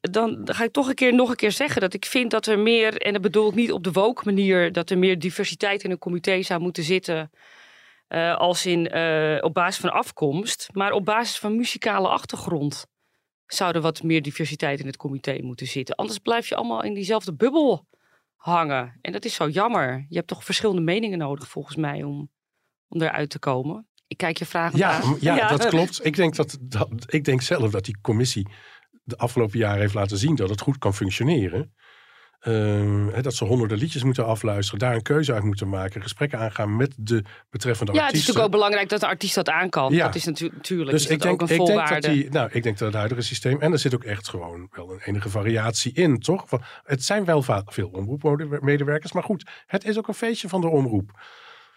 dan 0.01 0.41
ga 0.43 0.63
ik 0.63 0.71
toch 0.71 0.87
een 0.87 0.95
keer 0.95 1.13
nog 1.13 1.29
een 1.29 1.35
keer 1.35 1.51
zeggen 1.51 1.81
dat 1.81 1.93
ik 1.93 2.05
vind 2.05 2.31
dat 2.31 2.45
er 2.45 2.59
meer, 2.59 2.97
en 2.97 3.13
dat 3.13 3.21
bedoel 3.21 3.49
ik 3.49 3.55
niet 3.55 3.71
op 3.71 3.83
de 3.83 3.91
woke 3.91 4.21
manier, 4.25 4.71
dat 4.71 4.89
er 4.89 4.97
meer 4.97 5.19
diversiteit 5.19 5.83
in 5.83 5.91
een 5.91 5.97
comité 5.97 6.41
zou 6.41 6.59
moeten 6.61 6.83
zitten. 6.83 7.31
eh, 8.07 8.35
als 8.37 8.65
in 8.65 8.87
eh, 8.89 9.37
op 9.43 9.53
basis 9.53 9.81
van 9.81 9.91
afkomst, 9.91 10.69
maar 10.73 10.91
op 10.91 11.05
basis 11.05 11.37
van 11.37 11.55
muzikale 11.55 12.07
achtergrond 12.07 12.85
zou 13.45 13.75
er 13.75 13.81
wat 13.81 14.03
meer 14.03 14.21
diversiteit 14.21 14.79
in 14.79 14.85
het 14.85 14.97
comité 14.97 15.37
moeten 15.41 15.67
zitten. 15.67 15.95
Anders 15.95 16.19
blijf 16.19 16.49
je 16.49 16.55
allemaal 16.55 16.83
in 16.83 16.93
diezelfde 16.93 17.33
bubbel 17.33 17.85
hangen. 18.37 18.97
En 19.01 19.11
dat 19.11 19.25
is 19.25 19.33
zo 19.33 19.49
jammer. 19.49 20.05
Je 20.09 20.15
hebt 20.15 20.27
toch 20.27 20.43
verschillende 20.43 20.81
meningen 20.81 21.17
nodig 21.17 21.47
volgens 21.47 21.75
mij 21.75 22.03
om, 22.03 22.29
om 22.87 23.01
eruit 23.01 23.29
te 23.29 23.39
komen. 23.39 23.87
Ik 24.07 24.17
kijk 24.17 24.37
je 24.37 24.45
vragen 24.45 24.77
Ja, 24.77 25.01
aan. 25.01 25.09
m- 25.09 25.17
ja, 25.19 25.47
dat 25.47 25.65
klopt. 25.75 26.05
Ik 26.05 26.15
denk, 26.15 26.35
dat, 26.35 26.57
dat, 26.61 26.89
ik 27.13 27.23
denk 27.23 27.41
zelf 27.41 27.71
dat 27.71 27.85
die 27.85 27.97
commissie 28.01 28.47
de 29.03 29.17
afgelopen 29.17 29.59
jaren 29.59 29.79
heeft 29.79 29.93
laten 29.93 30.17
zien 30.17 30.35
dat 30.35 30.49
het 30.49 30.61
goed 30.61 30.77
kan 30.77 30.93
functioneren. 30.93 31.73
Ehm, 32.47 33.21
dat 33.21 33.33
ze 33.33 33.45
honderden 33.45 33.77
liedjes 33.77 34.03
moeten 34.03 34.25
afluisteren, 34.25 34.79
daar 34.79 34.95
een 34.95 35.01
keuze 35.01 35.33
uit 35.33 35.43
moeten 35.43 35.69
maken, 35.69 36.01
gesprekken 36.01 36.39
aangaan 36.39 36.75
met 36.75 36.93
de 36.97 37.23
betreffende 37.49 37.93
Ja, 37.93 38.05
het 38.05 38.13
is 38.13 38.19
natuurlijk 38.19 38.45
ook 38.45 38.51
belangrijk 38.51 38.89
dat 38.89 38.99
de 38.99 39.07
artiest 39.07 39.35
dat 39.35 39.49
aan 39.49 39.69
kan. 39.69 39.93
Ja. 39.93 40.05
Dat 40.05 40.15
is 40.15 40.25
natu- 40.25 40.49
natuurlijk 40.53 40.91
dus 40.91 41.03
is 41.05 41.09
ik 41.09 41.21
denk, 41.21 41.33
ook 41.33 41.41
een 41.41 41.47
ik 41.49 41.55
denk 41.55 41.67
voorwaarde. 41.69 42.07
dat 42.07 42.13
die, 42.15 42.29
nou, 42.29 42.49
ik 42.51 42.63
denk 42.63 42.77
dat 42.77 42.87
het 42.87 42.97
huidige 42.97 43.21
systeem, 43.21 43.61
en 43.61 43.71
er 43.71 43.79
zit 43.79 43.95
ook 43.95 44.03
echt 44.03 44.29
gewoon 44.29 44.67
wel 44.71 44.91
een 44.91 45.01
enige 45.05 45.29
variatie 45.29 45.93
in, 45.93 46.19
toch? 46.19 46.49
Want 46.49 46.63
Het 46.83 47.03
zijn 47.03 47.25
wel 47.25 47.43
veel 47.65 47.89
omroepmedewerkers, 47.91 49.11
maar 49.11 49.23
goed, 49.23 49.49
het 49.65 49.85
is 49.85 49.97
ook 49.97 50.07
een 50.07 50.13
feestje 50.13 50.47
van 50.49 50.61
de 50.61 50.67
omroep. 50.67 51.11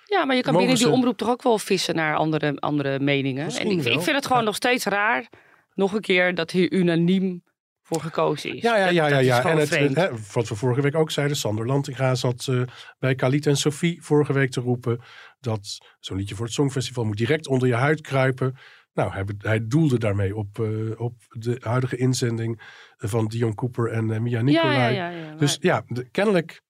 Ja, 0.04 0.24
maar 0.24 0.36
je 0.36 0.42
kan 0.42 0.52
Mogen 0.52 0.68
binnen 0.68 0.86
die 0.86 0.96
omroep 0.96 1.16
toch 1.16 1.28
ook 1.28 1.42
wel 1.42 1.58
vissen 1.58 1.94
naar 1.94 2.16
andere, 2.16 2.56
andere 2.60 2.98
meningen. 3.00 3.44
En 3.50 3.70
ik, 3.70 3.82
vind 3.82 4.06
het 4.06 4.26
gewoon 4.26 4.38
Ja. 4.42 4.44
nog 4.46 4.54
steeds 4.54 4.84
raar, 4.84 5.28
nog 5.74 5.92
een 5.92 6.00
keer, 6.00 6.34
dat 6.34 6.50
hier 6.50 6.72
unaniem 6.72 7.42
voor 7.90 8.00
gekozen 8.00 8.56
is. 8.56 8.62
Ja, 8.62 8.76
ja, 8.76 8.88
ja, 8.88 9.06
ja. 9.06 9.18
ja. 9.18 9.44
En 9.44 9.58
het, 9.58 9.70
hè, 9.94 10.08
wat 10.32 10.48
we 10.48 10.54
vorige 10.54 10.80
week 10.80 10.94
ook 10.94 11.10
zeiden, 11.10 11.36
Sander 11.36 11.66
Lantinga 11.66 12.14
zat 12.14 12.46
eh, 12.48 12.62
bij 12.98 13.14
Khalid 13.14 13.46
en 13.46 13.56
Sophie 13.56 14.02
vorige 14.02 14.32
week 14.32 14.50
te 14.50 14.60
roepen 14.60 15.00
dat 15.40 15.78
zo'n 16.00 16.16
liedje 16.16 16.34
voor 16.34 16.44
het 16.44 16.54
Songfestival 16.54 17.04
moet 17.04 17.16
direct 17.16 17.46
onder 17.46 17.68
je 17.68 17.74
huid 17.74 18.00
kruipen. 18.00 18.56
Nou, 18.94 19.12
hij, 19.12 19.24
hij 19.38 19.66
doelde 19.66 19.98
daarmee 19.98 20.36
op, 20.36 20.58
eh, 20.58 21.00
op 21.00 21.14
de 21.28 21.56
huidige 21.60 21.96
inzending 21.96 22.60
van 22.96 23.26
Dion 23.26 23.54
Cooper 23.54 23.90
en 23.90 24.10
eh, 24.10 24.20
Mia 24.20 24.42
Nicolai. 24.42 24.94
ja, 24.94 25.08
ja, 25.08 25.18
ja. 25.18 25.34
Dus 25.34 25.56
ja, 25.60 25.82
de- 25.86 26.10
kennelijk 26.10 26.62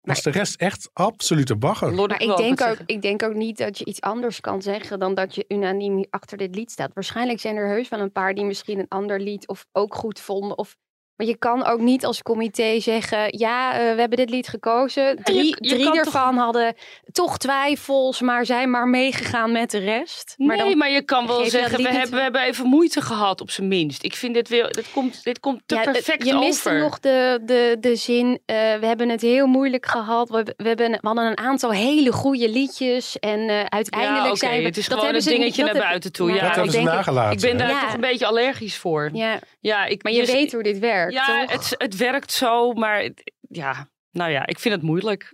was 0.00 0.22
de 0.22 0.30
rest 0.30 0.60
echt 0.60 0.90
absolute 0.92 1.56
bagger. 1.56 1.92
Maar 1.92 2.22
ik 2.22 2.36
denk, 2.36 2.60
ook, 2.60 2.78
ik 2.86 3.02
denk 3.02 3.22
ook 3.22 3.34
niet 3.34 3.58
dat 3.58 3.78
je 3.78 3.84
iets 3.84 4.00
anders 4.00 4.40
kan 4.40 4.62
zeggen 4.62 4.98
dan 4.98 5.14
dat 5.14 5.34
je 5.34 5.44
unaniem 5.48 6.06
achter 6.10 6.38
dit 6.38 6.54
lied 6.54 6.70
staat. 6.70 6.90
Waarschijnlijk 6.94 7.40
zijn 7.40 7.56
er 7.56 7.68
heus 7.68 7.88
wel 7.88 8.00
een 8.00 8.12
paar 8.12 8.34
die 8.34 8.44
misschien 8.44 8.78
een 8.78 8.88
ander 8.88 9.20
lied 9.20 9.48
of 9.48 9.66
ook 9.72 9.94
goed 9.94 10.20
vonden. 10.20 10.58
Of, 10.58 10.76
maar 11.18 11.26
je 11.26 11.36
kan 11.36 11.64
ook 11.64 11.80
niet 11.80 12.04
als 12.04 12.22
comité 12.22 12.80
zeggen, 12.80 13.38
ja, 13.38 13.72
eh, 13.72 13.78
we 13.94 14.00
hebben 14.00 14.18
dit 14.18 14.30
lied 14.30 14.48
gekozen. 14.48 15.18
Drie, 15.22 15.56
je 15.60 15.68
drie 15.74 15.84
toch- 15.84 15.96
ervan 15.96 16.36
hadden 16.36 16.74
toch 17.12 17.38
twijfels, 17.38 18.20
maar 18.20 18.46
zijn 18.46 18.70
maar 18.70 18.88
meegegaan 18.88 19.52
met 19.52 19.70
de 19.70 19.78
rest. 19.78 20.34
Maar 20.36 20.56
nee, 20.56 20.68
dan, 20.68 20.78
maar 20.78 20.90
je 20.90 21.02
kan 21.02 21.26
wel 21.26 21.42
je 21.42 21.50
zeggen, 21.50 21.82
we 21.82 21.88
hebben, 21.88 22.10
we 22.16 22.20
hebben 22.20 22.40
even 22.42 22.66
moeite 22.66 23.00
gehad 23.00 23.40
op 23.40 23.50
zijn 23.50 23.68
minst. 23.68 24.02
Ik 24.04 24.14
vind 24.14 24.34
dit 24.34 24.48
weer, 24.48 24.72
dit 24.72 24.86
komt, 24.92 25.24
dit 25.24 25.40
komt 25.40 25.62
te 25.66 25.74
Ja, 25.74 25.82
perfect 25.82 26.24
je 26.24 26.32
over. 26.34 26.44
miste 26.46 26.70
nog 26.72 26.98
de, 27.00 27.40
de, 27.42 27.76
de 27.80 27.96
zin, 27.96 28.38
eh, 28.46 28.56
we 28.56 28.86
hebben 28.86 29.08
het 29.08 29.20
heel 29.20 29.46
moeilijk 29.46 29.86
gehad. 29.86 30.28
We, 30.28 30.54
we, 30.56 30.68
hebben, 30.68 30.90
we 30.90 30.98
hadden 31.02 31.24
een 31.24 31.38
aantal 31.38 31.70
hele 31.70 32.12
goede 32.12 32.50
liedjes. 32.50 33.18
En 33.18 33.48
eh, 33.48 33.64
uiteindelijk 33.68 34.26
ja, 34.28 34.34
zijn 34.34 34.60
we... 34.60 34.66
het 34.66 34.76
is 34.76 34.88
dat 34.88 34.98
gewoon 34.98 35.14
hebben 35.14 35.32
een 35.32 35.38
dingetje 35.38 35.64
naar 35.64 35.74
buiten 35.74 36.12
toe. 36.12 36.28
Ja, 36.28 36.34
dat 36.34 36.48
ik 36.48 36.54
hebben 36.54 36.72
ze 36.72 36.78
denk- 36.78 36.90
nagelaten. 36.90 37.32
Ik 37.32 37.40
ben 37.40 37.56
daar 37.58 37.68
Ja. 37.70 37.80
toch 37.80 37.94
een 37.94 38.00
beetje 38.00 38.26
allergisch 38.26 38.76
voor. 38.76 39.10
Ja, 39.12 39.38
Ja, 39.60 39.84
ik, 39.86 40.02
maar 40.02 40.12
je 40.12 40.20
dus- 40.20 40.32
weet 40.32 40.52
hoe 40.52 40.62
dit 40.62 40.78
werkt, 40.78 41.07
Ja, 41.12 41.40
toch? 41.46 41.50
het, 41.52 41.74
het 41.78 41.96
werkt 41.96 42.32
zo, 42.32 42.72
maar 42.72 43.02
het- 43.02 43.32
ja, 43.48 43.88
nou 44.10 44.30
ja, 44.30 44.46
ik 44.46 44.58
vind 44.58 44.74
het 44.74 44.82
moeilijk. 44.82 45.32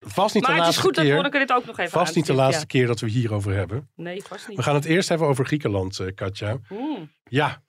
Vast 0.00 0.34
niet 0.34 0.42
maar 0.42 0.52
de 0.56 0.60
het 0.60 0.68
is 0.70 0.76
laatste 0.76 0.80
goed 0.82 0.94
dat 0.94 1.04
keer. 1.04 1.40
Dit 1.46 1.52
ook 1.52 1.64
nog 1.66 1.78
even 1.78 1.90
Vast 1.92 2.14
niet 2.14 2.26
de 2.26 2.32
laatste 2.34 2.60
ja. 2.60 2.66
keer 2.66 2.86
dat 2.86 3.00
we 3.00 3.08
hierover 3.08 3.52
hebben. 3.54 3.90
Nee, 3.96 4.22
vast 4.22 4.48
niet. 4.48 4.56
We 4.56 4.62
gaan 4.62 4.74
het 4.74 4.84
eerst 4.84 5.08
hebben 5.08 5.26
over 5.28 5.46
Griekenland, 5.46 5.98
eh, 5.98 6.14
Katja. 6.14 6.58
Mm. 6.68 7.12
Ja, 7.24 7.62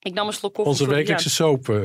Ik 0.00 0.12
nam 0.14 0.26
een 0.26 0.32
slok 0.32 0.54
koffie. 0.54 0.72
onze 0.72 0.88
wekelijkse 0.88 1.28
ja. 1.28 1.34
soap. 1.34 1.68
eh, 1.68 1.76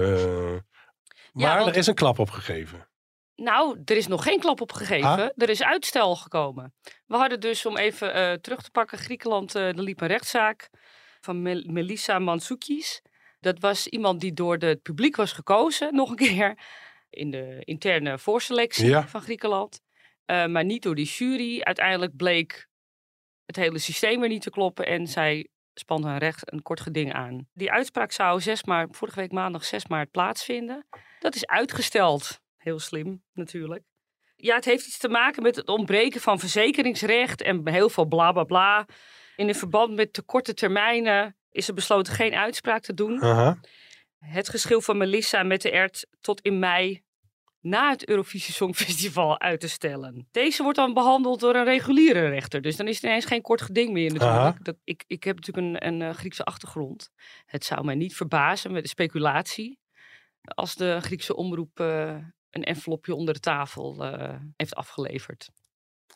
maar 1.33 1.57
want- 1.57 1.69
er 1.69 1.75
is 1.75 1.87
een 1.87 1.93
klap 1.95 2.19
opgegeven. 2.19 2.87
Nou, 3.35 3.81
er 3.85 3.97
is 3.97 4.07
nog 4.07 4.23
geen 4.23 4.39
klap 4.39 4.61
op 4.61 4.71
gegeven. 4.71 5.09
Ah? 5.09 5.29
Er 5.35 5.49
is 5.49 5.63
uitstel 5.63 6.15
gekomen. 6.15 6.73
We 7.05 7.15
hadden 7.15 7.39
dus, 7.39 7.65
om 7.65 7.77
even 7.77 8.13
eh, 8.13 8.33
terug 8.33 8.61
te 8.61 8.71
pakken, 8.71 8.97
Griekenland, 8.97 9.55
eh 9.55 9.67
er 9.67 9.81
liep 9.81 10.01
een 10.01 10.07
rechtszaak 10.07 10.69
van 11.21 11.41
Mel- 11.41 11.63
Melissa 11.65 12.19
Mansoukis. 12.19 13.01
Dat 13.45 13.59
was 13.59 13.87
iemand 13.87 14.21
die 14.21 14.33
door 14.33 14.57
het 14.57 14.81
publiek 14.81 15.15
was 15.15 15.31
gekozen, 15.31 15.95
nog 15.95 16.09
een 16.09 16.15
keer, 16.15 16.57
in 17.09 17.31
de 17.31 17.61
interne 17.63 18.17
voorselectie 18.19 18.87
Ja. 18.87 19.07
van 19.07 19.21
Griekenland. 19.21 19.81
Eh, 20.25 20.45
maar 20.45 20.63
niet 20.65 20.83
door 20.83 20.95
die 20.95 21.05
jury. 21.05 21.61
Uiteindelijk 21.61 22.15
bleek 22.15 22.67
het 23.45 23.55
hele 23.55 23.77
systeem 23.79 24.19
weer 24.19 24.29
niet 24.29 24.41
te 24.41 24.49
kloppen 24.49 24.85
en 24.85 25.07
zij 25.07 25.47
spande 25.73 26.07
een, 26.07 26.17
recht, 26.17 26.51
een 26.53 26.61
kort 26.61 26.79
geding 26.79 27.13
aan. 27.13 27.47
Die 27.53 27.71
uitspraak 27.71 28.11
zou 28.11 28.41
6 28.41 28.63
maart, 28.63 28.97
vorige 28.97 29.19
week 29.19 29.31
maandag 29.31 29.65
6 29.65 29.87
maart 29.87 30.11
plaatsvinden. 30.11 30.85
Dat 31.19 31.35
is 31.35 31.45
uitgesteld. 31.45 32.41
Heel 32.57 32.79
slim, 32.79 33.23
natuurlijk. 33.33 33.83
Ja, 34.35 34.55
het 34.55 34.65
heeft 34.65 34.87
iets 34.87 34.97
te 34.97 35.09
maken 35.09 35.43
met 35.43 35.55
het 35.55 35.67
ontbreken 35.67 36.21
van 36.21 36.39
verzekeringsrecht 36.39 37.41
en 37.41 37.67
heel 37.69 37.89
veel 37.89 38.05
bla 38.05 38.31
bla 38.31 38.43
bla. 38.43 38.85
In 39.35 39.47
een 39.47 39.55
verband 39.55 39.95
met 39.95 40.13
te 40.13 40.21
korte 40.21 40.53
termijnen 40.53 41.35
is 41.55 41.67
er 41.67 41.73
besloten 41.73 42.13
geen 42.13 42.33
uitspraak 42.33 42.81
te 42.81 42.93
doen. 42.93 43.23
Het 44.19 44.49
geschil 44.49 44.81
van 44.81 44.97
Melissa 44.97 45.43
met 45.43 45.61
de 45.61 45.71
ERT 45.71 46.07
tot 46.21 46.41
in 46.41 46.59
mei 46.59 47.03
na 47.61 47.89
het 47.89 48.07
Eurovisie 48.07 48.53
Songfestival 48.53 49.39
uit 49.39 49.59
te 49.59 49.67
stellen. 49.67 50.27
Deze 50.31 50.63
wordt 50.63 50.77
dan 50.77 50.93
behandeld 50.93 51.39
door 51.39 51.55
een 51.55 51.63
reguliere 51.63 52.29
rechter. 52.29 52.61
Dus 52.61 52.75
dan 52.75 52.87
is 52.87 52.95
het 52.95 53.03
ineens 53.03 53.25
geen 53.25 53.41
kort 53.41 53.61
geding 53.61 53.91
meer 53.91 54.13
natuurlijk. 54.13 54.63
Dat, 54.65 54.75
ik, 54.83 55.03
ik 55.07 55.23
heb 55.23 55.35
natuurlijk 55.35 55.83
een, 55.83 55.87
een 55.87 56.01
eh, 56.01 56.15
Griekse 56.15 56.43
achtergrond. 56.43 57.09
Het 57.45 57.65
zou 57.65 57.85
mij 57.85 57.95
niet 57.95 58.15
verbazen 58.15 58.71
met 58.71 58.83
de 58.83 58.89
speculatie... 58.89 59.79
als 60.41 60.75
de 60.75 60.97
Griekse 61.01 61.35
omroep 61.35 61.79
eh, 61.79 62.15
een 62.49 62.63
envelopje 62.63 63.15
onder 63.15 63.33
de 63.33 63.39
tafel 63.39 64.03
eh, 64.03 64.35
heeft 64.55 64.75
afgeleverd. 64.75 65.49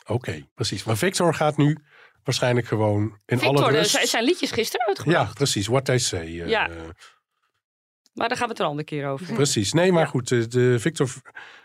Oké, 0.05 0.46
precies. 0.53 0.84
Maar 0.84 0.98
Victor 0.98 1.34
gaat 1.34 1.58
nu 1.58 1.77
waarschijnlijk 2.29 2.67
gewoon 2.67 3.01
in 3.25 3.39
alle 3.39 3.48
Victor, 3.57 3.71
rust... 3.71 4.07
zijn 4.07 4.24
liedjes 4.24 4.51
gisteren 4.51 4.88
uitgebracht. 4.88 5.27
Ja, 5.27 5.33
precies. 5.33 5.67
What 5.67 5.86
they 5.86 5.98
say. 5.98 6.19
eh, 6.41 6.48
Ja. 6.48 6.69
eh, 6.69 6.75
Maar 8.13 8.27
daar 8.27 8.38
gaan 8.38 8.45
we 8.48 8.51
het 8.53 8.59
een 8.62 8.67
andere 8.67 8.88
keer 8.88 9.07
over. 9.07 9.33
precies. 9.33 9.74
Nee, 9.74 9.91
maar 9.91 10.07
goed. 10.07 10.27
De, 10.27 10.48
de 10.48 10.79
Victor 10.79 11.09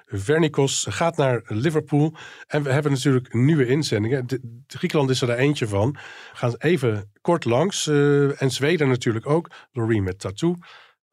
Vernikos 0.07 0.87
gaat 0.91 1.17
naar 1.17 1.43
Liverpool. 1.47 2.15
En 2.47 2.63
we 2.63 2.73
hebben 2.73 2.93
natuurlijk 2.93 3.33
nieuwe 3.35 3.67
inzendingen. 3.67 4.27
De, 4.27 4.39
de 4.67 4.79
Griekenland 4.79 5.11
is 5.11 5.21
er 5.21 5.27
daar 5.27 5.37
eentje 5.37 5.69
van. 5.69 5.91
We 5.93 5.99
gaan 6.37 6.55
even 6.59 7.13
kort 7.21 7.45
langs. 7.45 7.87
eh, 7.87 8.43
en 8.43 8.51
Zweden 8.51 8.89
natuurlijk 8.89 9.27
ook. 9.27 9.51
Loreen 9.73 10.03
met 10.03 10.19
Tattoo. 10.21 10.55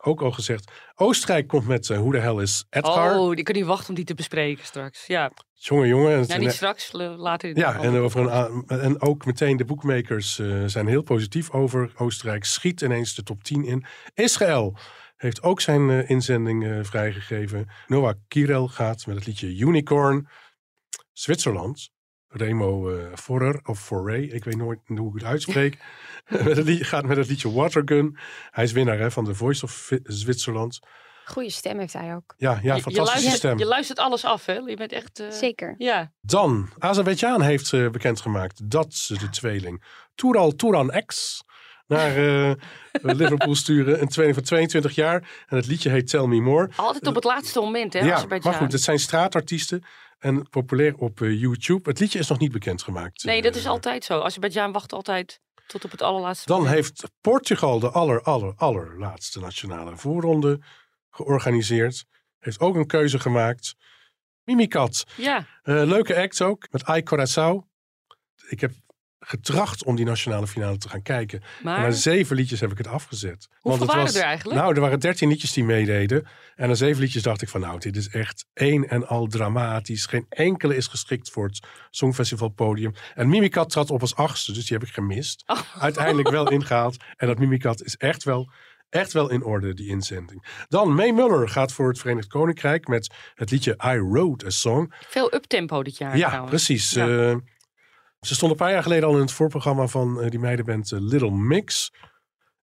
Ook 0.04 0.22
al 0.22 0.32
gezegd. 0.32 0.72
Oostenrijk 0.96 1.48
komt 1.48 1.68
met 1.68 1.90
uh, 1.90 1.98
Hoe 1.98 2.12
de 2.12 2.20
hell 2.20 2.42
is 2.42 2.66
Edgar. 2.70 3.18
Oh, 3.18 3.36
ik 3.36 3.44
kan 3.44 3.56
niet 3.56 3.66
wachten 3.66 3.90
om 3.90 3.96
die 3.96 4.06
te 4.06 4.14
bespreken 4.14 4.66
straks. 4.66 5.06
Ja, 5.08 5.32
Jongen, 5.64 5.88
jongen. 5.88 6.40
Niet 6.40 6.52
straks, 6.52 6.92
later 6.92 7.58
Ja, 7.58 7.82
en, 7.82 7.96
over 7.96 8.32
een, 8.32 8.64
en 8.68 9.02
ook 9.02 9.26
meteen 9.26 9.58
de 9.58 9.66
boekmakers 9.66 10.40
eh, 10.40 10.64
zijn 10.66 10.88
heel 10.88 11.02
positief 11.02 11.52
over. 11.52 11.92
Oostenrijk 11.96 12.44
schiet 12.44 12.82
ineens 12.82 13.16
de 13.16 13.24
top 13.24 13.44
10 13.44 13.64
in. 13.66 13.86
Israël 14.14 14.78
heeft 15.16 15.44
ook 15.44 15.62
zijn 15.62 15.90
eh, 15.90 16.10
inzending 16.10 16.66
eh, 16.66 16.80
vrijgegeven. 16.82 17.70
Noah 17.88 18.14
Kirel 18.28 18.68
gaat 18.68 19.06
met 19.06 19.16
het 19.16 19.26
liedje 19.26 19.56
Unicorn. 19.56 20.28
Zwitserland 21.14 21.90
Remo 22.32 22.90
eh 22.96 23.04
Forrer, 23.16 23.60
of 23.64 23.80
Foray, 23.80 24.22
ik 24.24 24.44
weet 24.44 24.58
nooit 24.58 24.80
hoe 24.86 25.08
ik 25.08 25.14
het 25.14 25.24
uitspreek. 25.24 25.78
met 26.30 26.58
het 26.58 26.66
lied, 26.66 26.84
gaat 26.84 27.06
met 27.06 27.18
het 27.18 27.28
liedje 27.28 27.52
Watergun. 27.52 28.18
Hij 28.52 28.64
is 28.64 28.72
winnaar 28.72 29.00
hè, 29.00 29.12
van 29.12 29.26
de 29.26 29.36
Voice 29.36 29.66
of 29.66 29.92
Zwitserland. 30.04 30.80
Goede 31.26 31.50
stem 31.50 31.80
heeft 31.80 31.94
hij 31.94 32.16
ook. 32.16 32.34
Ja, 32.38 32.52
ja 32.52 32.58
Je- 32.58 32.64
je, 32.64 32.70
fantastische 32.82 33.04
luistert, 33.04 33.36
stem. 33.38 33.58
je 33.58 33.66
luistert 33.66 34.00
alles 34.00 34.26
af, 34.26 34.46
hè? 34.46 34.54
Je 34.54 34.76
bent 34.76 34.92
echt... 34.92 35.20
eh, 35.20 35.30
Zeker. 35.30 35.76
Ja. 35.78 36.12
Dan, 36.22 36.70
Azerbeidzjan 36.78 37.42
heeft 37.42 37.74
eh, 37.74 37.90
bekendgemaakt 37.90 38.70
dat 38.70 38.94
ze 38.94 39.18
de 39.18 39.30
tweeling 39.30 39.84
Toural 40.16 40.56
Touran 40.56 41.04
X 41.06 41.44
naar 41.88 42.16
eh, 42.18 42.52
Liverpool 43.18 43.56
sturen. 43.56 44.02
Een 44.02 44.08
tweeling 44.08 44.36
van 44.38 44.46
22 44.46 44.96
jaar. 44.96 45.30
En 45.48 45.56
het 45.58 45.68
liedje 45.68 45.90
heet 45.90 46.08
Tell 46.10 46.26
Me 46.26 46.42
More. 46.42 46.70
Altijd 46.76 47.08
op 47.08 47.16
het 47.16 47.24
laatste 47.24 47.60
moment, 47.60 47.94
hè? 47.94 48.00
ja, 48.00 48.26
maar 48.28 48.54
goed, 48.54 48.72
het 48.72 48.82
zijn 48.82 49.00
straatartiesten 49.00 49.84
en 50.22 50.50
populair 50.50 50.96
op 50.96 51.22
eh, 51.22 51.40
YouTube. 51.42 51.90
Het 51.90 52.00
liedje 52.00 52.20
is 52.20 52.28
nog 52.28 52.40
niet 52.40 52.52
bekendgemaakt. 52.52 53.24
Nee, 53.24 53.42
dat 53.42 53.56
is 53.56 53.64
Eh, 53.64 53.70
altijd 53.70 54.04
zo. 54.04 54.20
Azerbeidzjan 54.22 54.72
wacht 54.72 54.94
altijd 54.94 55.40
tot 55.68 55.86
op 55.86 55.92
het 55.92 56.02
allerlaatste 56.02 56.48
Dan 56.48 56.58
moment. 56.58 56.76
heeft 56.76 57.04
Portugal 57.22 57.80
de 57.80 57.90
aller, 57.90 58.22
aller, 58.22 58.54
allerlaatste 58.56 59.40
nationale 59.40 59.98
voorronde 59.98 60.60
georganiseerd. 61.10 62.06
Heeft 62.40 62.60
ook 62.60 62.76
een 62.76 62.88
keuze 62.88 63.20
gemaakt. 63.20 63.76
Mimikat. 64.44 65.04
Ja, 65.18 65.46
Eh, 65.62 65.84
leuke 65.86 66.16
act 66.22 66.42
ook, 66.42 66.68
met 66.72 66.84
Ai 66.84 67.04
Corazao. 67.04 67.68
Ik 68.50 68.60
heb 68.62 68.72
getracht 69.24 69.84
om 69.84 69.96
die 69.96 70.06
nationale 70.06 70.48
finale 70.48 70.78
te 70.78 70.90
gaan 70.90 71.02
kijken. 71.02 71.42
En 71.42 71.48
na 71.64 71.80
maar... 71.80 71.94
zeven 71.94 72.36
liedjes 72.36 72.60
heb 72.60 72.72
ik 72.72 72.78
het 72.78 72.88
afgezet. 72.88 73.48
Hoeveel 73.60 73.82
het 73.82 73.90
waren 73.90 74.06
was, 74.06 74.16
er 74.16 74.24
eigenlijk? 74.24 74.60
Nou, 74.60 74.74
er 74.76 74.82
waren 74.82 75.00
dertien 75.00 75.30
liedjes 75.30 75.54
die 75.54 75.64
meededen. 75.64 76.28
En 76.56 76.68
na 76.68 76.74
zeven 76.74 77.02
liedjes 77.02 77.24
dacht 77.24 77.42
ik 77.42 77.50
van 77.50 77.62
nou, 77.62 77.80
dit 77.80 77.96
is 77.96 78.10
echt 78.10 78.46
één 78.54 78.90
en 78.90 79.08
al 79.08 79.28
dramatisch. 79.28 80.06
Geen 80.06 80.26
enkele 80.30 80.76
is 80.76 80.88
geschikt 80.88 81.30
voor 81.30 81.46
het 81.46 81.68
Songfestival 81.90 82.50
podium. 82.50 82.94
En 83.16 83.30
Mimikat 83.30 83.70
trad 83.70 83.90
op 83.92 84.02
als 84.02 84.16
achtste, 84.16 84.52
dus 84.52 84.66
die 84.66 84.78
heb 84.78 84.88
ik 84.88 84.94
gemist. 84.94 85.44
Oh. 85.46 85.60
Uiteindelijk 85.80 86.30
wel 86.30 86.50
ingehaald. 86.50 86.98
En 87.18 87.28
dat 87.28 87.40
Mimikat 87.40 87.84
is 87.84 87.96
echt 87.96 88.24
wel, 88.24 88.52
echt 88.90 89.14
wel 89.14 89.30
in 89.30 89.44
orde, 89.44 89.74
die 89.74 89.88
inzending. 89.88 90.66
Dan 90.68 90.94
May 90.94 91.12
Muller 91.12 91.50
gaat 91.50 91.72
voor 91.74 91.88
het 91.88 92.00
Verenigd 92.00 92.28
Koninkrijk 92.28 92.88
met 92.88 93.14
het 93.36 93.52
liedje 93.52 93.78
I 93.86 94.00
Wrote 94.00 94.46
a 94.46 94.50
Song. 94.50 94.94
Veel 95.08 95.34
uptempo 95.34 95.84
dit 95.84 95.98
jaar 95.98 96.18
Ja, 96.18 96.28
trouwens. 96.28 96.50
precies. 96.66 96.92
Ja. 96.92 97.30
Eh, 97.30 97.36
ze 98.26 98.34
stond 98.36 98.52
een 98.52 98.58
paar 98.58 98.72
jaar 98.72 98.84
geleden 98.84 99.08
al 99.08 99.16
in 99.16 99.22
het 99.22 99.32
voorprogramma 99.32 99.88
van 99.88 100.22
eh, 100.22 100.30
die 100.30 100.40
meidenband 100.40 100.92
eh, 100.92 101.00
Little 101.00 101.32
Mix. 101.32 101.94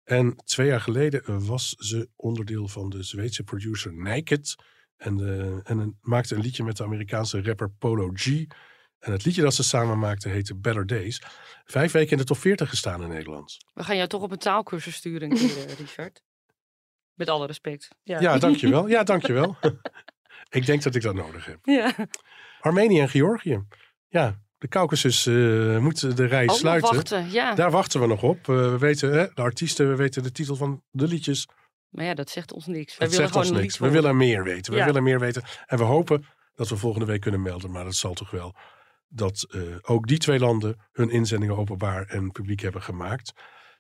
En 0.04 0.36
twee 0.46 0.68
jaar 0.68 0.82
geleden 0.82 1.24
eh, 1.26 1.38
was 1.40 1.70
ze 1.70 2.10
onderdeel 2.16 2.68
van 2.68 2.90
de 2.90 3.04
Zweedse 3.04 3.44
producer 3.44 3.94
Naked. 3.94 4.56
En, 4.98 5.20
en 5.64 5.78
een- 5.78 5.98
maakte 6.02 6.36
een 6.36 6.42
liedje 6.42 6.64
met 6.64 6.78
de 6.78 6.84
Amerikaanse 6.84 7.42
rapper 7.42 7.70
Polo 7.70 8.10
G. 8.14 8.28
En 9.00 9.12
het 9.12 9.26
liedje 9.26 9.42
dat 9.42 9.54
ze 9.54 9.64
samen 9.64 10.00
maakten 10.00 10.32
heette 10.32 10.56
Better 10.56 10.86
Days. 10.86 11.22
Vijf 11.66 11.92
weken 11.92 12.12
in 12.12 12.18
de 12.18 12.24
top 12.24 12.38
40 12.38 12.70
gestaan 12.70 13.02
in 13.02 13.10
Nederland. 13.10 13.58
We 13.74 13.84
gaan 13.84 13.96
jou 13.96 14.08
toch 14.08 14.22
op 14.22 14.32
een 14.32 14.38
taalkursus 14.38 14.96
sturen, 14.96 15.30
Richard. 15.78 16.22
Met 17.14 17.30
alle 17.30 17.46
respect. 17.46 17.88
Ja. 18.04 18.20
Ja, 18.20 18.38
dankjewel. 18.38 18.88
Ja, 18.88 19.04
dankjewel. 19.04 19.58
ik 20.50 20.66
denk 20.66 20.84
dat 20.84 20.96
ik 20.96 21.02
dat 21.02 21.16
nodig 21.16 21.46
heb. 21.46 21.60
Ja. 21.62 21.96
Armenië 22.60 23.00
en 23.00 23.10
Georgië. 23.10 23.64
Ja, 24.08 24.42
de 24.58 24.68
Caucasus 24.68 25.26
eh 25.26 25.78
moet 25.78 26.18
de 26.18 26.24
Ook 26.24 26.46
nog 26.46 26.56
sluiten. 26.56 26.96
wachten, 26.96 27.32
ja. 27.32 27.56
Daar 27.56 27.72
wachten 27.72 28.00
we 28.00 28.08
nog 28.08 28.24
op. 28.24 28.38
Eh, 28.38 28.56
we 28.56 28.78
weten 28.78 29.12
hè, 29.12 29.28
de 29.34 29.42
artiesten, 29.42 29.90
we 29.90 29.96
weten 29.96 30.24
de 30.24 30.32
titel 30.32 30.56
van 30.56 30.84
de 30.92 31.08
liedjes. 31.08 31.48
Maar 31.90 32.06
ja, 32.06 32.14
dat 32.14 32.30
zegt 32.30 32.54
ons 32.54 32.66
niks. 32.66 32.98
Dat 32.98 33.10
willen 33.10 33.30
zegt 33.30 33.46
gewoon 33.46 33.62
niks. 33.62 33.78
We 33.78 33.90
willen 33.90 34.18
meer 34.18 34.44
weten. 34.44 34.74
We 34.74 34.84
willen 34.84 35.04
meer 35.04 35.20
weten. 35.20 35.44
En 35.66 35.78
we 35.78 35.84
hopen 35.84 36.26
dat 36.56 36.70
we 36.70 36.78
volgende 36.78 37.06
week 37.06 37.22
kunnen 37.22 37.42
melden. 37.42 37.72
Maar 37.72 37.84
dat 37.84 37.96
zal 37.96 38.14
toch 38.14 38.32
wel 38.32 38.56
dat 39.08 39.48
eh, 39.50 39.62
ook 39.82 40.08
die 40.08 40.18
twee 40.18 40.40
landen 40.40 40.76
hun 40.92 41.10
inzendingen 41.10 41.58
openbaar 41.58 42.06
en 42.06 42.32
publiek 42.32 42.60
hebben 42.60 42.82
gemaakt. 42.82 43.34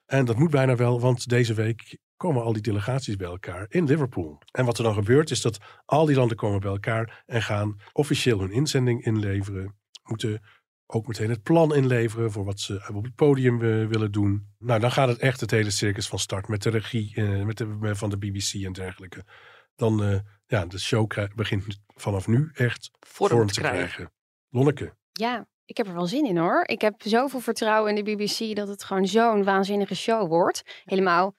En 0.05 0.25
dat 0.25 0.37
moet 0.37 0.51
bijna 0.51 0.75
wel, 0.75 0.99
want 0.99 1.29
deze 1.29 1.53
week 1.53 1.97
komen 2.15 2.43
al 2.43 2.53
die 2.53 2.61
delegaties 2.61 3.15
bij 3.15 3.27
elkaar 3.27 3.65
in 3.69 3.85
Liverpool. 3.85 4.41
En 4.51 4.65
wat 4.65 4.77
er 4.77 4.83
dan 4.83 4.93
gebeurt 4.93 5.31
is 5.31 5.41
dat 5.41 5.57
al 5.85 6.05
die 6.05 6.15
landen 6.15 6.37
komen 6.37 6.59
bij 6.59 6.71
elkaar 6.71 7.23
en 7.25 7.41
gaan 7.41 7.81
officieel 7.91 8.39
hun 8.39 8.51
inzending 8.51 9.05
inleveren. 9.05 9.75
Moeten 10.03 10.41
ook 10.87 11.07
meteen 11.07 11.29
het 11.29 11.43
plan 11.43 11.75
inleveren 11.75 12.31
voor 12.31 12.45
wat 12.45 12.59
ze 12.59 12.89
op 12.93 13.03
het 13.03 13.15
podium 13.15 13.55
eh, 13.55 13.87
willen 13.87 14.11
doen. 14.11 14.47
Nou, 14.59 14.79
dan 14.79 14.91
gaat 14.91 15.07
het 15.07 15.17
echt 15.19 15.39
het 15.39 15.51
hele 15.51 15.69
circus 15.71 16.07
van 16.07 16.19
start 16.19 16.47
met 16.47 16.61
de 16.63 16.69
regie 16.69 17.11
eh, 17.15 17.43
met 17.43 17.57
de, 17.57 17.65
met- 17.65 17.97
van 17.97 18.09
de 18.09 18.17
BBC 18.17 18.53
en 18.65 18.73
dergelijke. 18.73 19.23
Dan, 19.75 20.03
eh, 20.03 20.19
ja, 20.45 20.65
de 20.65 20.79
show 20.79 21.11
begint 21.35 21.79
vanaf 21.95 22.27
nu 22.27 22.49
echt 22.53 22.89
Vorm 22.99 23.29
vorm, 23.29 23.47
te 23.47 23.53
te 23.53 23.59
krijgen. 23.59 23.87
krijgen. 23.87 24.13
Lonneke. 24.49 24.95
Ja, 25.11 25.47
ik 25.65 25.77
heb 25.77 25.87
er 25.87 25.93
wel 25.93 26.07
zin 26.07 26.25
in 26.25 26.37
hoor. 26.37 26.63
Ik 26.67 26.81
heb 26.81 27.01
zoveel 27.01 27.39
vertrouwen 27.39 27.95
in 27.97 28.03
de 28.03 28.11
BBC 28.15 28.55
dat 28.55 28.67
het 28.67 28.83
gewoon 28.83 29.07
zo'n 29.07 29.43
waanzinnige 29.43 29.95
show 29.95 30.27
wordt. 30.27 30.81
Helemaal 30.83 31.35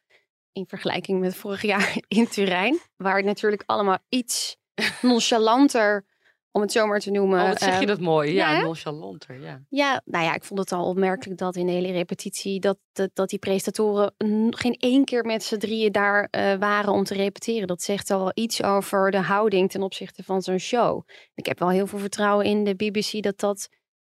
in 0.53 0.67
vergelijking 0.67 1.21
met 1.21 1.37
vorig 1.37 1.63
jaar 1.63 1.97
in 2.09 2.29
Turijn. 2.29 2.79
Waar 2.97 3.17
het 3.17 3.25
natuurlijk 3.25 3.63
allemaal 3.67 3.99
iets 4.09 4.57
nonchalanter, 5.03 6.05
om 6.53 6.61
het 6.61 6.73
zo 6.73 6.87
maar 6.87 7.01
te 7.01 7.11
noemen. 7.11 7.41
Oh, 7.43 7.49
wat 7.49 7.59
zeg 7.59 7.69
je 7.73 7.79
ehm, 7.79 7.87
dat 7.87 8.01
mooi. 8.01 8.33
Ja, 8.33 8.53
ja, 8.53 8.61
nonchalanter, 8.63 9.41
ja. 9.41 9.63
Ja, 9.69 10.03
nou 10.05 10.25
ja, 10.25 10.35
ik 10.35 10.45
vond 10.45 10.61
het 10.61 10.73
al 10.73 10.85
opmerkelijk 10.89 11.39
dat 11.39 11.57
in 11.57 11.67
de 11.67 11.73
hele 11.73 11.93
repetitie 11.93 12.61
dat, 12.61 12.79
dat, 12.93 13.11
dat 13.13 13.29
die 13.29 13.39
presentatoren 13.39 14.15
n- 14.25 14.55
geen 14.57 14.75
één 14.75 15.05
keer 15.05 15.25
met 15.25 15.43
z'n 15.43 15.57
drieën 15.57 15.93
daar 15.93 16.29
eh, 16.31 16.55
waren 16.55 16.93
om 16.93 17.05
te 17.05 17.15
repeteren. 17.15 17.67
Dat 17.67 17.83
zegt 17.83 18.11
al 18.11 18.19
wel 18.19 18.33
iets 18.35 18.63
over 18.63 19.11
de 19.11 19.21
houding 19.21 19.71
ten 19.71 19.83
opzichte 19.83 20.23
van 20.25 20.43
zo'n 20.43 20.59
show. 20.59 21.03
Ik 21.35 21.47
heb 21.47 21.59
wel 21.59 21.71
heel 21.71 21.87
veel 21.87 21.99
vertrouwen 21.99 22.47
in 22.47 22.65
de 22.65 22.75
BBC 22.75 23.23
dat 23.23 23.39
dat 23.39 23.69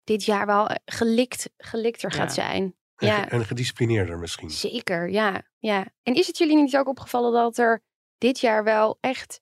dit 0.03 0.23
jaar 0.23 0.45
wel 0.45 0.67
eh, 0.67 0.75
gelikt, 0.85 1.49
gelikter 1.57 2.11
Ja. 2.11 2.15
gaat 2.17 2.33
zijn. 2.33 2.75
En, 2.95 3.07
Ja. 3.07 3.29
en 3.29 3.45
gedisciplineerder 3.45 4.17
misschien. 4.19 4.49
Zeker, 4.49 5.09
ja, 5.09 5.41
ja. 5.59 5.85
En 6.03 6.13
is 6.13 6.27
het 6.27 6.37
jullie 6.37 6.55
niet 6.55 6.77
ook 6.77 6.87
opgevallen 6.87 7.31
dat 7.33 7.57
er 7.57 7.83
dit 8.17 8.39
jaar 8.39 8.63
wel 8.63 8.97
echt 9.01 9.41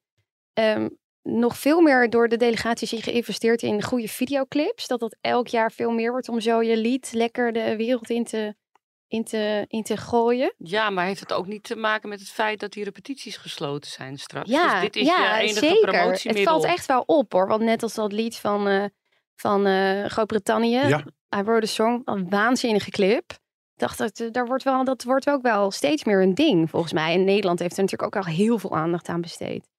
ehm, 0.53 0.89
nog 1.23 1.57
veel 1.57 1.81
meer 1.81 2.09
door 2.09 2.27
de 2.27 2.37
delegaties 2.37 3.03
geïnvesteerd 3.03 3.61
in 3.61 3.83
goede 3.83 4.07
videoclips? 4.07 4.87
Dat 4.87 4.99
dat 4.99 5.15
elk 5.21 5.47
jaar 5.47 5.71
veel 5.71 5.91
meer 5.91 6.11
wordt 6.11 6.29
om 6.29 6.39
zo 6.39 6.61
je 6.61 6.77
lied 6.77 7.09
lekker 7.13 7.53
de 7.53 7.75
wereld 7.75 8.09
in 8.09 8.23
te, 8.23 8.55
in 9.07 9.23
te, 9.23 9.65
in 9.67 9.83
te 9.83 9.97
gooien? 9.97 10.53
Ja, 10.57 10.89
maar 10.89 11.05
heeft 11.05 11.19
het 11.19 11.33
ook 11.33 11.47
niet 11.47 11.63
te 11.63 11.75
maken 11.75 12.09
met 12.09 12.19
het 12.19 12.29
feit 12.29 12.59
dat 12.59 12.71
die 12.71 12.83
repetities 12.83 13.37
gesloten 13.37 13.91
zijn 13.91 14.17
straks? 14.17 14.49
Ja, 14.49 14.71
dus 14.71 14.81
dit 14.81 14.95
is 14.95 15.07
ja 15.07 15.37
je 15.37 15.41
enige 15.41 15.59
zeker. 15.59 16.09
Het 16.23 16.41
valt 16.43 16.63
echt 16.63 16.85
wel 16.85 17.03
op 17.05 17.31
hoor. 17.31 17.47
Want 17.47 17.61
net 17.61 17.83
als 17.83 17.93
dat 17.93 18.11
lied 18.11 18.35
van, 18.35 18.67
eh, 18.67 18.85
van 19.35 19.65
eh, 19.65 20.05
Groot-Brittannië, 20.05 20.87
Ja. 20.87 21.05
I 21.35 21.41
Wrote 21.41 21.65
a 21.65 21.69
Song, 21.69 22.01
een 22.05 22.29
waanzinnige 22.29 22.91
clip. 22.91 23.31
Ik 23.73 23.87
dacht, 23.87 23.97
dat, 23.97 24.19
eh, 24.19 24.31
daar 24.31 24.45
wordt 24.45 24.63
wel, 24.63 24.83
dat 24.83 25.03
wordt 25.03 25.29
ook 25.29 25.41
wel 25.41 25.71
steeds 25.71 26.03
meer 26.03 26.21
een 26.21 26.35
ding 26.35 26.69
volgens 26.69 26.93
mij. 26.93 27.13
En 27.13 27.23
Nederland 27.23 27.59
heeft 27.59 27.77
er 27.77 27.83
natuurlijk 27.83 28.15
ook 28.15 28.25
al 28.25 28.31
heel 28.31 28.57
veel 28.57 28.75
aandacht 28.75 29.07
aan 29.07 29.21
besteed. 29.21 29.69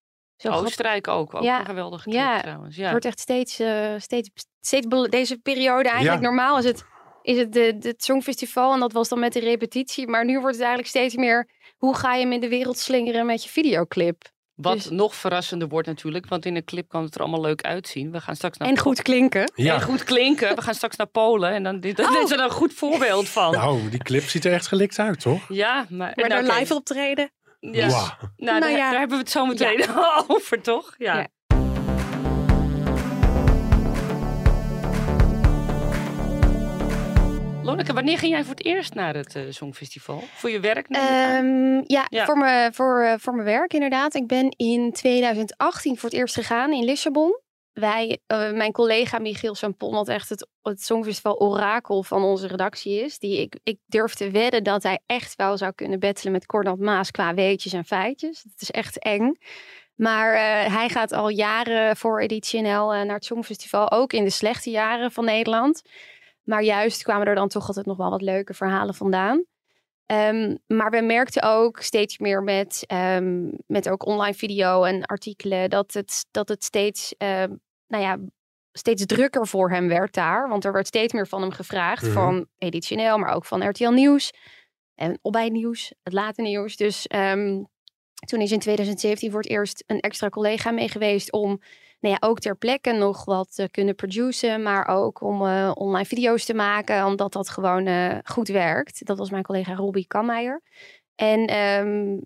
Zo. 0.43 0.49
Oostenrijk 0.51 1.09
ook. 1.09 1.35
Ook 1.35 1.43
Ja, 1.43 1.61
een 1.61 1.67
geweldige 1.67 2.11
ja. 2.11 2.41
trouwens. 2.41 2.77
Ja. 2.77 2.83
Het 2.83 2.91
wordt 2.91 3.05
echt 3.07 3.21
steeds, 3.21 3.59
eh, 3.59 3.95
steeds, 3.99 4.31
steeds 4.61 4.87
deze 5.09 5.39
periode 5.39 5.89
eigenlijk 5.89 6.23
Ja. 6.23 6.29
normaal 6.29 6.59
is 6.59 6.65
het, 6.65 6.85
is 7.23 7.39
het 7.39 7.53
de, 7.53 7.77
de, 7.79 7.89
het 7.89 8.05
Songfestival 8.05 8.73
en 8.73 8.81
dat 8.81 8.93
was 8.93 9.09
dan 9.09 9.19
met 9.19 9.33
de 9.33 9.41
repetitie. 9.41 10.07
Maar 10.09 10.25
nu 10.25 10.33
wordt 10.33 10.57
het 10.57 10.65
eigenlijk 10.65 10.89
steeds 10.89 11.17
meer, 11.17 11.49
hoe 11.77 11.97
ga 11.97 12.15
je 12.15 12.23
hem 12.23 12.33
in 12.33 12.41
de 12.41 12.49
wereld 12.49 12.79
slingeren 12.79 13.27
met 13.27 13.43
je 13.45 13.49
videoclip? 13.51 14.23
Wat 14.55 14.73
dus- 14.75 14.91
nog 14.91 15.15
verrassender 15.15 15.69
wordt 15.69 15.87
natuurlijk, 15.89 16.27
want 16.29 16.47
in 16.47 16.57
een 16.57 16.65
clip 16.65 16.89
kan 16.89 17.03
het 17.05 17.15
er 17.15 17.21
allemaal 17.21 17.41
leuk 17.41 17.63
uitzien. 17.63 18.11
We 18.11 18.21
gaan 18.21 18.37
straks 18.37 18.59
naar 18.59 18.69
En 18.69 18.79
goed 18.79 19.03
klinken. 19.03 19.53
Ja, 19.55 19.75
En 19.75 19.83
goed 19.83 20.05
klinken. 20.05 20.55
We 20.55 20.63
gaan 20.63 20.75
straks 20.75 20.97
naar 20.97 21.07
Polen 21.07 21.51
en 21.53 21.63
dan 21.63 21.81
dit, 21.81 21.97
dit 21.97 22.07
Oh. 22.09 22.23
is 22.23 22.31
er 22.31 22.41
een 22.41 22.51
goed 22.51 22.73
voorbeeld 22.75 23.29
van. 23.29 23.53
nou, 23.53 23.89
die 23.89 24.03
clip 24.03 24.23
ziet 24.23 24.45
er 24.45 24.53
echt 24.53 24.67
gelikt 24.67 24.99
uit, 24.99 25.21
toch? 25.21 25.45
Ja, 25.49 25.75
maar, 25.89 26.13
Maar 26.15 26.29
nou, 26.29 26.47
daar 26.47 26.59
live 26.59 26.75
optreden. 26.75 27.31
Ja. 27.71 27.89
Wauw. 27.89 28.07
Nou, 28.37 28.61
daar, 28.61 28.61
Nou 28.61 28.73
ja. 28.73 28.91
daar 28.91 28.99
hebben 28.99 29.17
we 29.17 29.23
het 29.23 29.33
zo 29.33 29.47
meteen 29.47 29.85
over, 30.29 30.63
toch? 30.63 30.95
Ja. 30.99 31.17
Ja. 31.17 31.27
Lonneke, 37.63 37.93
wanneer 37.93 38.19
ging 38.19 38.33
jij 38.33 38.45
voor 38.45 38.55
het 38.55 38.65
eerst 38.65 38.95
naar 38.95 39.15
het 39.15 39.35
eh, 39.37 39.43
Songfestival? 39.51 40.23
Voor 40.35 40.51
je 40.51 40.61
werk? 40.61 40.87
Ehm, 40.89 41.83
ja, 41.87 42.07
Ja. 42.09 42.25
Voor, 42.25 42.39
me, 42.39 42.71
voor, 42.73 43.01
eh, 43.01 43.15
voor 43.19 43.33
mijn 43.35 43.47
werk 43.47 43.75
inderdaad. 43.75 44.15
Ik 44.15 44.27
ben 44.27 44.49
in 44.57 44.93
2018 44.93 45.97
voor 45.99 46.09
het 46.11 46.19
eerst 46.19 46.35
gegaan 46.35 46.73
in 46.73 46.85
Lissabon. 46.85 47.41
Wij, 47.73 48.21
eh, 48.27 48.53
mijn 48.53 48.73
collega 48.73 49.19
Michiel 49.19 49.55
Sampon, 49.55 49.93
wat 49.93 50.09
echt 50.09 50.29
het, 50.29 50.49
het 50.63 50.83
Songfestival 50.83 51.39
orakel 51.39 52.03
van 52.03 52.23
onze 52.23 52.47
redactie 52.47 53.01
is. 53.01 53.19
Die 53.19 53.41
ik, 53.41 53.59
ik 53.63 53.79
durf 53.87 54.15
te 54.15 54.31
wedden 54.31 54.65
dat 54.65 54.83
hij 54.83 55.01
echt 55.07 55.37
wel 55.37 55.57
zou 55.57 55.73
kunnen 55.73 55.99
battelen 55.99 56.33
met 56.33 56.47
Cornald 56.47 56.79
Maas 56.79 57.11
qua 57.11 57.35
weetjes 57.35 57.73
en 57.73 57.85
feitjes. 57.85 58.43
Het 58.43 58.61
is 58.63 58.71
echt 58.71 58.99
eng. 58.99 59.37
Maar 59.95 60.33
eh, 60.33 60.75
hij 60.75 60.89
gaat 60.89 61.13
al 61.13 61.29
jaren 61.29 61.97
voor 61.97 62.21
Editie 62.21 62.61
NL 62.61 62.95
eh, 62.95 63.03
naar 63.03 63.15
het 63.15 63.25
Songfestival. 63.25 63.91
Ook 63.91 64.13
in 64.13 64.25
de 64.25 64.31
slechte 64.31 64.71
jaren 64.71 65.13
van 65.13 65.25
Nederland. 65.25 65.83
Maar 66.43 66.63
juist 66.63 67.03
kwamen 67.03 67.27
er 67.27 67.35
dan 67.35 67.49
toch 67.49 67.67
altijd 67.67 67.87
nog 67.87 67.97
wel 67.97 68.11
wat 68.11 68.23
leuke 68.23 68.55
verhalen 68.55 68.95
vandaan. 68.95 69.45
Ehm, 70.13 70.57
maar 70.67 70.91
we 70.91 71.01
merkten 71.01 71.43
ook 71.43 71.81
steeds 71.81 72.19
meer 72.19 72.43
met, 72.43 72.85
ehm, 72.87 73.51
met 73.67 73.89
ook 73.89 74.07
online 74.07 74.35
video 74.35 74.83
en 74.85 75.05
artikelen 75.05 75.71
dat 75.71 75.93
het, 75.93 76.27
dat 76.31 76.49
het 76.49 76.65
steeds, 76.65 77.15
ehm, 77.19 77.55
nou 77.87 78.03
ja, 78.03 78.19
steeds 78.73 79.07
drukker 79.07 79.47
voor 79.47 79.71
hem 79.71 79.89
werd 79.89 80.15
daar. 80.15 80.49
Want 80.49 80.65
er 80.65 80.73
werd 80.73 80.87
steeds 80.87 81.13
meer 81.13 81.27
van 81.27 81.41
hem 81.41 81.51
gevraagd. 81.51 82.03
Mhm. 82.03 82.13
Van 82.13 82.47
Editioneel, 82.59 83.19
maar 83.19 83.35
ook 83.35 83.45
van 83.45 83.69
RTL 83.69 83.91
Nieuws. 83.91 84.31
En 84.95 85.19
Opbij 85.23 85.49
Nieuws, 85.49 85.93
het 86.03 86.13
late 86.13 86.43
nieuws. 86.43 86.77
Dus 86.77 87.07
toen 88.27 88.41
is 88.41 88.53
in 88.53 88.59
2017 88.59 89.31
voor 89.31 89.41
het 89.41 89.51
eerst 89.51 89.85
een 89.87 90.01
extra 90.01 90.29
collega 90.29 90.71
mee 90.71 90.89
geweest 90.89 91.33
om 91.33 91.61
nou 92.03 92.15
ja, 92.15 92.29
ook 92.29 92.39
ter 92.39 92.57
plekke 92.57 92.93
nog 92.93 93.25
wat 93.25 93.55
te 93.55 93.69
kunnen 93.71 93.95
produceren, 93.95 94.63
maar 94.63 94.87
ook 94.87 95.21
om 95.21 95.47
eh, 95.47 95.71
online 95.75 96.05
video's 96.05 96.45
te 96.45 96.55
maken, 96.55 97.07
omdat 97.07 97.33
dat 97.33 97.49
gewoon 97.49 97.87
eh, 97.87 98.19
goed 98.25 98.49
werkt. 98.49 99.07
Dat 99.07 99.19
was 99.19 99.31
mijn 99.31 99.43
collega 99.43 99.75
Robbie 99.75 100.07
Kammeijer. 100.07 100.63
En 101.15 101.47
ehm, 101.47 102.19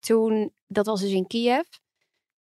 toen, 0.00 0.52
dat 0.66 0.86
was 0.86 1.00
dus 1.00 1.12
in 1.12 1.26
Kiev. 1.26 1.66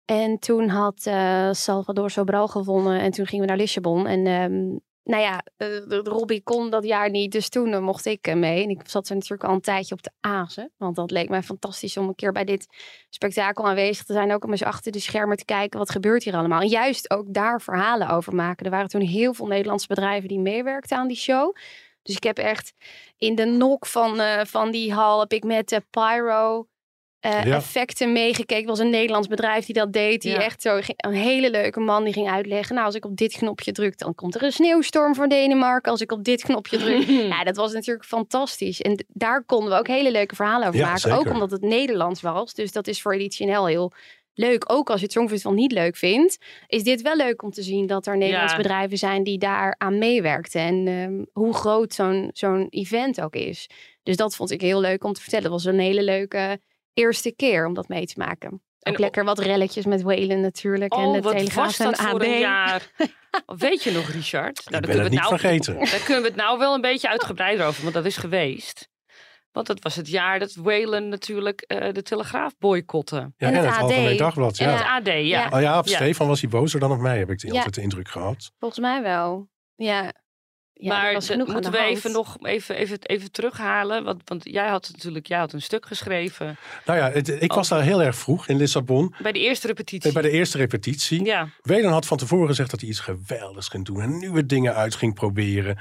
En 0.06 0.40
toen 0.40 0.70
had 0.70 1.06
eh, 1.06 1.52
Salvador 1.52 2.10
Sobral 2.10 2.48
gewonnen 2.48 3.00
en 3.00 3.12
toen 3.12 3.26
gingen 3.26 3.46
we 3.46 3.50
naar 3.50 3.60
Lissabon. 3.60 4.08
En 4.08 4.26
ehm, 4.26 4.78
nou 5.12 5.24
ja, 5.24 5.44
de 5.58 6.02
Robbie 6.04 6.42
kon 6.44 6.70
dat 6.70 6.84
jaar 6.84 7.10
niet, 7.10 7.32
dus 7.32 7.50
toen 7.50 7.74
eh, 7.74 7.80
mocht 7.80 8.06
ik 8.06 8.28
eh, 8.28 8.36
mee. 8.36 8.64
En 8.64 8.70
ik 8.70 8.82
zat 8.86 9.10
er 9.10 9.16
natuurlijk 9.16 9.44
al 9.44 9.54
een 9.54 9.62
tijdje 9.62 9.96
op 9.96 10.04
de 10.04 10.12
azen. 10.20 10.72
Want 10.78 10.96
dat 10.96 11.12
leek 11.12 11.30
mij 11.30 11.44
fantastisch 11.44 11.98
om 11.98 12.08
een 12.08 12.16
keer 12.16 12.32
bij 12.32 12.44
dit 12.44 12.68
spektakel 13.10 13.68
aanwezig 13.68 14.06
te 14.06 14.14
zijn. 14.14 14.34
Ook 14.34 14.44
om 14.44 14.52
eens 14.52 14.64
achter 14.64 14.92
de 14.92 15.00
schermen 15.00 15.38
te 15.38 15.46
kijken, 15.46 15.80
wat 15.80 15.90
gebeurt 15.90 16.24
hier 16.24 16.36
allemaal. 16.36 16.62
En 16.62 16.68
juist 16.68 17.12
ook 17.12 17.34
daar 17.34 17.62
verhalen 17.62 18.10
over 18.10 18.36
maken. 18.36 18.66
Er 18.66 18.72
waren 18.72 18.88
toen 18.88 19.02
heel 19.02 19.34
veel 19.34 19.48
Nederlandse 19.48 19.88
bedrijven 19.88 20.28
die 20.28 20.40
meewerkten 20.40 20.98
aan 20.98 21.08
die 21.08 21.18
show. 21.18 21.56
Dus 22.04 22.16
ik 22.16 22.24
heb 22.24 22.38
echt 22.38 22.74
in 23.18 23.36
de 23.36 23.46
nok 23.46 23.86
van, 23.86 24.22
van 24.48 24.72
die 24.72 24.94
hal 24.94 25.20
heb 25.20 25.34
ik 25.34 25.44
met 25.44 25.82
pyro 25.90 26.68
eh, 27.22 27.46
Ja. 27.46 27.56
effecten 27.56 28.12
meegekeken. 28.12 28.56
Het 28.56 28.66
was 28.66 28.80
een 28.80 28.90
Nederlands 28.90 29.28
bedrijf 29.28 29.66
die 29.66 29.76
dat 29.76 29.94
deed. 29.94 30.22
Die 30.22 30.32
Ja. 30.32 30.42
echt 30.42 30.62
zo 30.62 30.80
een 30.98 31.14
hele 31.14 31.50
leuke 31.50 31.80
man 31.80 32.04
die 32.04 32.14
ging 32.14 32.30
uitleggen. 32.30 32.74
Nou, 32.76 32.86
als 32.88 32.96
ik 32.96 33.06
op 33.06 33.16
dit 33.16 33.34
knopje 33.34 33.72
druk, 33.72 33.98
dan 33.98 34.16
komt 34.16 34.36
er 34.36 34.44
een 34.44 34.52
sneeuwstorm 34.52 35.16
voor 35.16 35.28
Denemarken. 35.28 35.92
Als 35.92 36.02
ik 36.02 36.12
op 36.12 36.24
dit 36.24 36.42
knopje 36.44 36.78
druk. 36.78 37.04
ja, 37.34 37.44
dat 37.44 37.56
was 37.56 37.74
natuurlijk 37.74 38.06
fantastisch. 38.08 38.82
En 38.82 39.06
daar 39.08 39.44
konden 39.44 39.70
we 39.74 39.80
ook 39.80 39.88
hele 39.88 40.12
leuke 40.12 40.36
verhalen 40.36 40.68
over 40.68 40.80
Ja, 40.80 40.86
maken. 40.86 41.02
zeker. 41.02 41.18
Ook 41.20 41.30
omdat 41.34 41.52
het 41.52 41.62
Nederlands 41.62 42.22
was. 42.22 42.54
Dus 42.54 42.72
dat 42.72 42.88
is 42.88 43.02
voor 43.02 43.14
Editie 43.14 43.48
NL 43.48 43.66
heel 43.66 43.92
leuk. 44.34 44.64
Ook 44.72 44.90
als 44.90 45.00
je 45.00 45.06
het 45.06 45.14
Songfestival 45.16 45.54
niet 45.54 45.72
leuk 45.72 45.96
vindt, 45.98 46.38
is 46.68 46.84
dit 46.84 47.02
wel 47.02 47.16
leuk 47.16 47.44
om 47.44 47.52
te 47.52 47.64
zien 47.64 47.88
dat 47.88 48.06
er 48.08 48.18
Nederlandse 48.18 48.56
Ja. 48.56 48.62
bedrijven 48.62 48.98
zijn 48.98 49.24
die 49.24 49.38
daar 49.38 49.76
aan 49.78 49.98
meewerkten. 49.98 50.62
En 50.62 50.88
ehm, 50.88 51.24
hoe 51.44 51.54
groot 51.54 51.94
zo'n 51.94 52.30
zo'n 52.34 52.68
event 52.70 53.22
ook 53.22 53.36
is. 53.36 53.70
Dus 54.04 54.16
dat 54.16 54.36
vond 54.36 54.52
ik 54.52 54.62
heel 54.62 54.80
leuk 54.82 55.04
om 55.04 55.14
te 55.14 55.22
vertellen. 55.22 55.46
Het 55.46 55.54
was 55.54 55.66
een 55.74 55.80
hele 55.80 56.04
leuke 56.04 56.60
eerste 56.94 57.32
keer 57.36 57.66
om 57.66 57.74
dat 57.74 57.88
mee 57.88 58.06
te 58.06 58.14
maken. 58.18 58.52
Ook 58.84 58.94
En- 58.94 59.00
lekker 59.00 59.24
wat 59.24 59.40
relletjes 59.40 59.86
met 59.86 60.02
Whalen 60.02 60.42
natuurlijk. 60.42 60.94
en 60.94 61.00
Oh, 61.06 61.14
de 61.14 61.22
wat 61.22 61.38
Telegraaf 61.38 61.78
was 61.78 61.80
en 62.00 62.06
AD. 62.08 62.24
een 62.24 62.40
jaar? 62.40 62.92
Weet 63.58 63.84
je 63.84 63.92
nog, 63.92 64.10
Richard? 64.10 64.60
Ik 64.60 64.72
daar 64.72 64.82
ben 64.82 65.00
het 65.00 65.10
niet 65.12 65.20
nou, 65.20 65.38
vergeten. 65.40 65.76
Daar 65.92 66.02
kunnen 66.06 66.22
we 66.22 66.28
het 66.28 66.38
nou 66.38 66.58
wel 66.60 66.74
een 66.74 66.82
beetje 66.82 67.10
uitgebreider 67.10 67.66
over, 67.66 67.82
want 67.82 67.94
dat 67.96 68.06
is 68.06 68.18
geweest. 68.18 68.90
Want 69.52 69.68
dat 69.68 69.80
was 69.82 69.96
het 69.96 70.08
jaar 70.08 70.40
dat 70.40 70.54
Whalen 70.54 71.10
natuurlijk 71.10 71.62
eh, 71.62 71.94
de 71.94 72.02
Telegraaf 72.02 72.58
boycotte. 72.58 73.16
Ja, 73.16 73.48
En 73.48 73.48
en 73.48 73.56
het 73.56 73.66
het 73.66 73.74
AD. 73.76 73.82
Algemeen 73.82 74.18
Dagblad. 74.18 74.58
En 74.60 74.70
Ja. 74.70 74.76
het 74.78 74.86
AD, 74.86 75.06
ja. 75.08 75.22
Ja. 75.22 75.50
Oh 75.54 75.62
ja, 75.62 75.78
op 75.80 75.88
Ja. 75.88 75.96
Stefan 75.96 76.28
was 76.28 76.42
hij 76.42 76.50
bozer 76.50 76.80
dan 76.80 76.92
op 76.92 77.00
mij, 77.00 77.18
heb 77.18 77.30
ik 77.30 77.40
de, 77.40 77.48
Ja. 77.48 77.54
altijd 77.54 77.74
de 77.76 77.82
indruk 77.82 78.08
gehad. 78.10 78.52
Volgens 78.60 78.80
mij 78.82 79.02
wel. 79.02 79.50
Ja. 79.76 80.14
Ja 80.82 81.02
maar 81.02 81.12
moeten 81.14 81.72
we 81.72 81.78
hand. 81.78 81.90
even 81.90 82.12
nog 82.12 82.38
even, 82.42 82.76
even, 82.76 83.00
even 83.02 83.32
terughalen? 83.32 84.04
Want, 84.04 84.22
want 84.26 84.44
jij 84.44 84.68
had 84.68 84.90
natuurlijk 84.92 85.28
jij 85.28 85.38
had 85.40 85.54
een 85.54 85.62
stuk 85.62 85.86
geschreven 85.86 86.58
Nou 86.86 87.00
ja, 87.00 87.12
het- 87.12 87.42
ik 87.42 87.54
was 87.54 87.68
daar 87.68 87.82
heel 87.84 88.02
erg 88.04 88.16
vroeg 88.16 88.48
in 88.48 88.58
Lissabon. 88.58 89.16
bij 89.22 89.32
de 89.32 89.40
eerste 89.40 89.68
repetitie. 89.68 90.12
Bij 90.12 90.22
de 90.22 90.30
eerste 90.30 90.58
repetitie. 90.58 91.26
Ja, 91.26 91.48
Welen 91.62 91.92
had 91.92 92.06
van 92.06 92.18
tevoren 92.18 92.48
gezegd 92.48 92.72
dat 92.72 92.80
hij 92.80 92.90
iets 92.90 93.00
geweldigs 93.00 93.68
ging 93.68 93.86
doen. 93.86 94.02
En 94.02 94.18
nieuwe 94.18 94.46
dingen 94.46 94.76
uit 94.76 94.96
ging 94.96 95.14
proberen. 95.14 95.80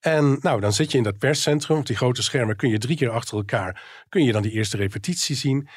En 0.00 0.38
nou, 0.40 0.60
dan 0.60 0.72
zit 0.72 0.92
je 0.92 0.98
in 0.98 1.04
dat 1.04 1.18
perscentrum. 1.18 1.78
Op 1.78 1.86
die 1.86 1.96
grote 1.96 2.22
schermen 2.22 2.56
kun 2.56 2.68
je 2.68 2.78
drie 2.78 2.96
keer 2.96 3.10
achter 3.10 3.36
elkaar... 3.36 3.82
kun 4.08 4.24
je 4.24 4.32
dan 4.32 4.42
die 4.42 4.52
eerste 4.52 4.76
repetitie 4.76 5.36
zien. 5.36 5.68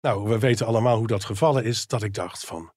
Nou, 0.00 0.28
we 0.28 0.38
weten 0.38 0.66
allemaal 0.66 0.96
hoe 0.96 1.06
dat 1.06 1.24
gevallen 1.24 1.64
is. 1.64 1.86
Dat 1.86 2.02
ik 2.02 2.14
dacht 2.14 2.44
van... 2.44 2.72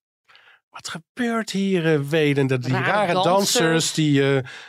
Wat 0.73 0.89
gebeurt 0.89 1.49
hier, 1.51 1.93
eh, 1.93 1.99
Welen? 1.99 2.47
Dat 2.47 2.63
die 2.63 2.71
Rare 2.73 2.86
rare, 2.91 3.13
dansers. 3.13 3.51
dansers, 3.53 3.93
die 3.93 4.19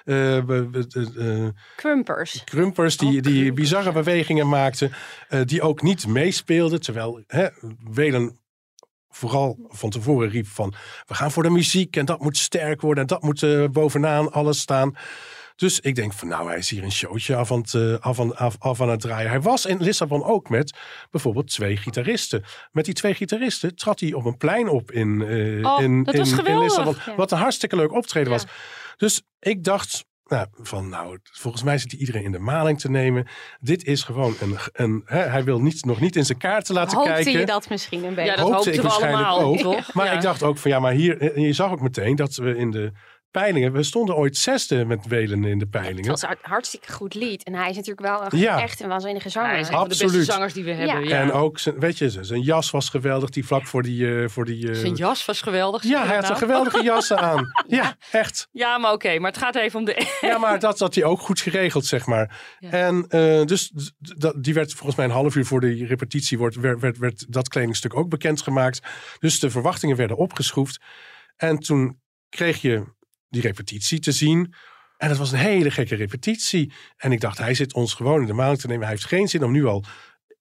be- 0.04 0.86
eh, 1.18 1.48
Krumpers. 1.76 2.44
krumpers, 2.44 2.96
die, 2.96 3.06
Oh, 3.08 3.12
die 3.12 3.22
krumpers. 3.22 3.54
bizarre 3.54 3.92
bewegingen 3.92 4.48
maakten. 4.48 4.92
die 5.44 5.62
ook 5.62 5.82
niet 5.82 6.06
meespeelden. 6.06 6.80
Terwijl 6.80 7.22
hè, 7.26 7.46
Welen 7.90 8.38
vooral 9.08 9.58
van 9.68 9.90
tevoren 9.90 10.28
riep 10.28 10.46
van... 10.46 10.74
we 11.06 11.14
gaan 11.14 11.30
voor 11.30 11.42
de 11.42 11.50
muziek 11.50 11.96
en 11.96 12.04
dat 12.04 12.20
moet 12.20 12.36
sterk 12.36 12.80
worden... 12.80 13.02
en 13.02 13.08
dat 13.08 13.22
moet 13.22 13.72
bovenaan 13.72 14.32
alles 14.32 14.58
staan. 14.60 14.96
Dus 15.56 15.80
ik 15.80 15.94
denk 15.94 16.12
van 16.12 16.28
nou, 16.28 16.48
hij 16.48 16.58
is 16.58 16.70
hier 16.70 16.82
een 16.82 16.92
showtje 16.92 17.36
af 17.36 17.52
aan, 17.52 17.58
het, 17.58 17.74
eh, 17.74 17.94
af, 17.98 18.20
aan, 18.20 18.36
af, 18.36 18.56
af 18.58 18.80
aan 18.80 18.88
het 18.88 19.00
draaien. 19.00 19.30
Hij 19.30 19.40
was 19.40 19.66
in 19.66 19.82
Lissabon 19.82 20.24
ook 20.24 20.48
met 20.48 20.76
bijvoorbeeld 21.10 21.50
twee 21.50 21.76
gitaristen. 21.76 22.44
Met 22.72 22.84
die 22.84 22.94
twee 22.94 23.14
gitaristen 23.14 23.74
trad 23.76 24.00
hij 24.00 24.12
op 24.12 24.24
een 24.24 24.36
plein 24.36 24.68
op 24.68 24.90
in, 24.90 25.22
eh, 25.22 25.72
Oh, 25.72 25.82
in, 25.82 26.02
dat 26.02 26.14
in, 26.14 26.20
was 26.20 26.30
in 26.30 26.36
geweldig. 26.36 26.62
Lissabon. 26.62 26.96
Ja. 27.06 27.14
Wat 27.14 27.32
een 27.32 27.38
hartstikke 27.38 27.76
leuk 27.76 27.92
optreden 27.92 28.32
Ja. 28.32 28.36
was. 28.38 28.46
Dus 28.96 29.22
ik 29.38 29.64
dacht 29.64 30.04
nou, 30.24 30.46
van 30.52 30.88
nou, 30.88 31.18
volgens 31.22 31.62
mij 31.62 31.78
zit 31.78 31.90
hij 31.90 32.00
iedereen 32.00 32.22
in 32.24 32.32
de 32.32 32.38
maling 32.38 32.80
te 32.80 32.90
nemen. 32.90 33.26
Dit 33.60 33.84
is 33.84 34.02
gewoon 34.02 34.34
een... 34.40 34.56
een 34.72 35.02
hè, 35.04 35.18
hij 35.18 35.44
wil 35.44 35.60
niet, 35.60 35.84
nog 35.84 36.00
niet 36.00 36.16
in 36.16 36.24
zijn 36.24 36.38
kaarten 36.38 36.74
laten 36.74 36.96
Hoopte 36.96 37.12
kijken. 37.12 37.32
je 37.40 37.46
dat 37.46 37.68
misschien 37.68 38.04
een 38.04 38.14
beetje? 38.14 38.30
ja 38.30 38.36
dat 38.36 38.38
hoopte 38.38 38.54
hoopten 38.54 38.72
ik 38.72 38.80
we 38.80 38.86
waarschijnlijk 38.86 39.26
allemaal, 39.28 39.50
ook. 39.52 39.58
toch? 39.58 39.94
Maar 39.94 40.06
Ja. 40.06 40.12
ik 40.12 40.20
dacht 40.20 40.42
ook 40.42 40.58
van 40.58 40.70
ja, 40.70 40.78
maar 40.80 40.92
hier, 40.92 41.34
en 41.34 41.42
je 41.42 41.52
zag 41.52 41.70
ook 41.70 41.80
meteen 41.80 42.16
dat 42.16 42.34
we 42.34 42.56
in 42.56 42.70
de 42.70 42.92
peilingen, 43.40 43.72
we 43.72 43.82
stonden 43.82 44.16
ooit 44.16 44.36
zesde 44.36 44.84
met 44.84 45.06
Welen 45.06 45.44
in 45.44 45.58
de 45.58 45.64
Het 45.64 45.70
peilingen. 45.70 46.10
was 46.10 46.22
een 46.22 46.36
hartstikke 46.40 46.92
goed 46.92 47.14
lied. 47.14 47.42
En 47.44 47.54
hij 47.54 47.70
is 47.70 47.76
natuurlijk 47.76 48.06
wel 48.06 48.24
een, 48.32 48.38
Ja. 48.38 48.60
echt 48.62 48.80
een 48.80 48.88
waanzinnige 48.88 49.28
zanger. 49.28 49.50
Hij 49.50 49.60
is 49.60 49.66
een 49.66 49.72
van 49.72 49.82
de 49.82 49.88
beste 49.88 50.04
Absoluut. 50.04 50.26
zangers 50.26 50.52
die 50.52 50.64
we 50.64 50.70
hebben. 50.72 51.08
Ja. 51.08 51.20
En 51.20 51.32
ook, 51.32 51.58
zijn, 51.58 51.78
weet 51.80 51.98
je, 51.98 52.10
zijn- 52.10 52.24
zijn 52.24 52.40
jas 52.40 52.70
was 52.70 52.88
geweldig, 52.88 53.30
die 53.30 53.46
vlak 53.46 53.66
voor 53.66 53.82
die... 53.82 54.22
eh, 54.22 54.28
voor 54.28 54.44
die 54.44 54.70
eh, 54.70 54.76
Zijn 54.76 54.94
jas 54.94 55.24
was 55.24 55.40
geweldig. 55.40 55.82
ja, 55.82 55.98
hij 56.06 56.14
had 56.14 56.22
een 56.24 56.28
nou? 56.28 56.38
geweldige 56.38 56.82
jas 56.82 57.12
aan. 57.28 57.46
Ja, 57.66 57.96
echt. 58.10 58.48
Ja, 58.52 58.78
maar 58.78 58.92
oké. 58.92 59.18
maar 59.18 59.30
het 59.30 59.40
gaat 59.40 59.54
even 59.54 59.78
om 59.78 59.84
de... 59.84 60.06
Ja, 60.20 60.38
maar 60.38 60.58
dat 60.58 60.78
had 60.78 60.94
hij 60.94 61.04
ook 61.04 61.20
goed 61.20 61.40
geregeld, 61.40 61.84
zeg 61.86 62.06
maar. 62.06 62.40
Ja. 62.58 62.70
En 62.70 63.04
eh, 63.08 63.44
dus 63.44 63.72
die 64.36 64.54
werd 64.54 64.72
volgens 64.72 64.96
mij 64.96 65.04
een 65.06 65.10
half 65.12 65.34
uur 65.36 65.46
voor 65.46 65.60
de 65.60 65.86
repetitie... 65.86 66.38
Wordt, 66.38 66.56
werd, 66.56 66.80
werd, 66.80 66.98
werd 66.98 67.32
dat 67.32 67.48
kledingstuk 67.48 67.96
ook 67.96 68.08
bekendgemaakt. 68.08 68.80
Dus 69.18 69.40
de 69.40 69.50
verwachtingen 69.50 69.96
werden 69.96 70.16
opgeschroefd. 70.16 70.80
En 71.36 71.58
toen 71.58 72.00
kreeg 72.28 72.60
je 72.60 72.84
die 73.34 73.42
repetitie 73.42 73.98
te 73.98 74.12
zien... 74.12 74.54
En 74.96 75.08
het 75.08 75.18
was 75.18 75.32
een 75.32 75.38
hele 75.38 75.70
gekke 75.70 75.94
repetitie. 75.94 76.72
En 76.96 77.12
ik 77.12 77.20
dacht, 77.20 77.38
hij 77.38 77.54
zit 77.54 77.72
ons 77.72 77.94
gewoon 77.94 78.20
in 78.20 78.26
de 78.26 78.32
maling 78.32 78.60
te 78.60 78.66
nemen. 78.66 78.82
Hij 78.82 78.92
heeft 78.92 79.06
geen 79.06 79.28
zin 79.28 79.44
om 79.44 79.52
nu 79.52 79.64
al 79.64 79.84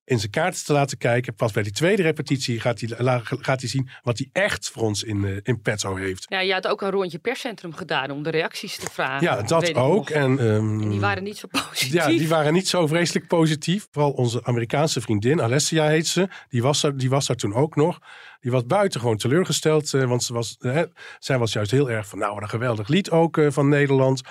in 0.06 0.20
zijn 0.20 0.32
kaarten 0.32 0.66
te 0.66 0.74
laten 0.74 0.98
kijken. 0.98 1.34
Pas 1.36 1.52
bij 1.52 1.64
die 1.64 1.72
tweede 1.72 2.02
repetitie 2.02 2.60
gaat 2.60 2.80
hij, 2.80 3.22
gaat 3.24 3.60
hij 3.62 3.70
zien 3.70 3.90
wat 4.02 4.18
hij 4.18 4.30
echt 4.32 4.70
voor 4.70 4.84
ons 4.84 5.04
in, 5.04 5.26
eh, 5.26 5.38
in 5.44 5.62
petto 5.62 5.96
heeft. 5.96 6.26
Ja, 6.30 6.40
je 6.40 6.54
had 6.54 6.68
ook 6.68 6.82
een 6.82 6.90
rondje 6.92 7.18
perscentrum 7.20 7.74
gedaan 7.74 8.12
om 8.12 8.24
de 8.24 8.30
reacties 8.30 8.76
te 8.78 8.88
vragen. 8.92 9.24
Ja, 9.24 9.42
dat 9.42 9.74
ook. 9.76 10.10
En, 10.10 10.40
ehm, 10.40 10.82
En 10.82 10.90
die 10.90 11.00
waren 11.00 11.24
niet 11.24 11.38
zo 11.38 11.48
positief. 11.52 11.94
ja, 11.94 12.08
die 12.08 12.28
waren 12.28 12.54
niet 12.54 12.68
zo 12.68 12.88
vreselijk 12.88 13.28
positief. 13.28 13.88
Vooral 13.92 14.12
onze 14.12 14.44
Amerikaanse 14.44 15.02
vriendin, 15.02 15.42
Alessia 15.42 15.88
heet 15.88 16.08
ze. 16.08 16.28
Die 16.50 16.62
was 16.62 16.84
er, 16.84 16.98
die 16.98 17.10
was 17.10 17.30
er 17.30 17.36
toen 17.36 17.54
ook 17.54 17.76
nog. 17.76 18.00
Die 18.40 18.52
was 18.52 18.66
buitengewoon 18.66 19.18
teleurgesteld. 19.18 19.94
eh, 19.94 20.04
want 20.04 20.24
ze 20.24 20.34
was, 20.34 20.56
eh, 20.60 20.82
zij 21.20 21.38
was 21.38 21.54
juist 21.54 21.72
heel 21.72 21.90
erg 21.90 22.08
van, 22.08 22.20
nou, 22.20 22.34
wat 22.34 22.44
een 22.44 22.50
geweldig 22.50 22.88
lied 22.88 23.10
ook 23.12 23.38
eh, 23.38 23.48
van 23.50 23.70
Nederland. 23.70 24.22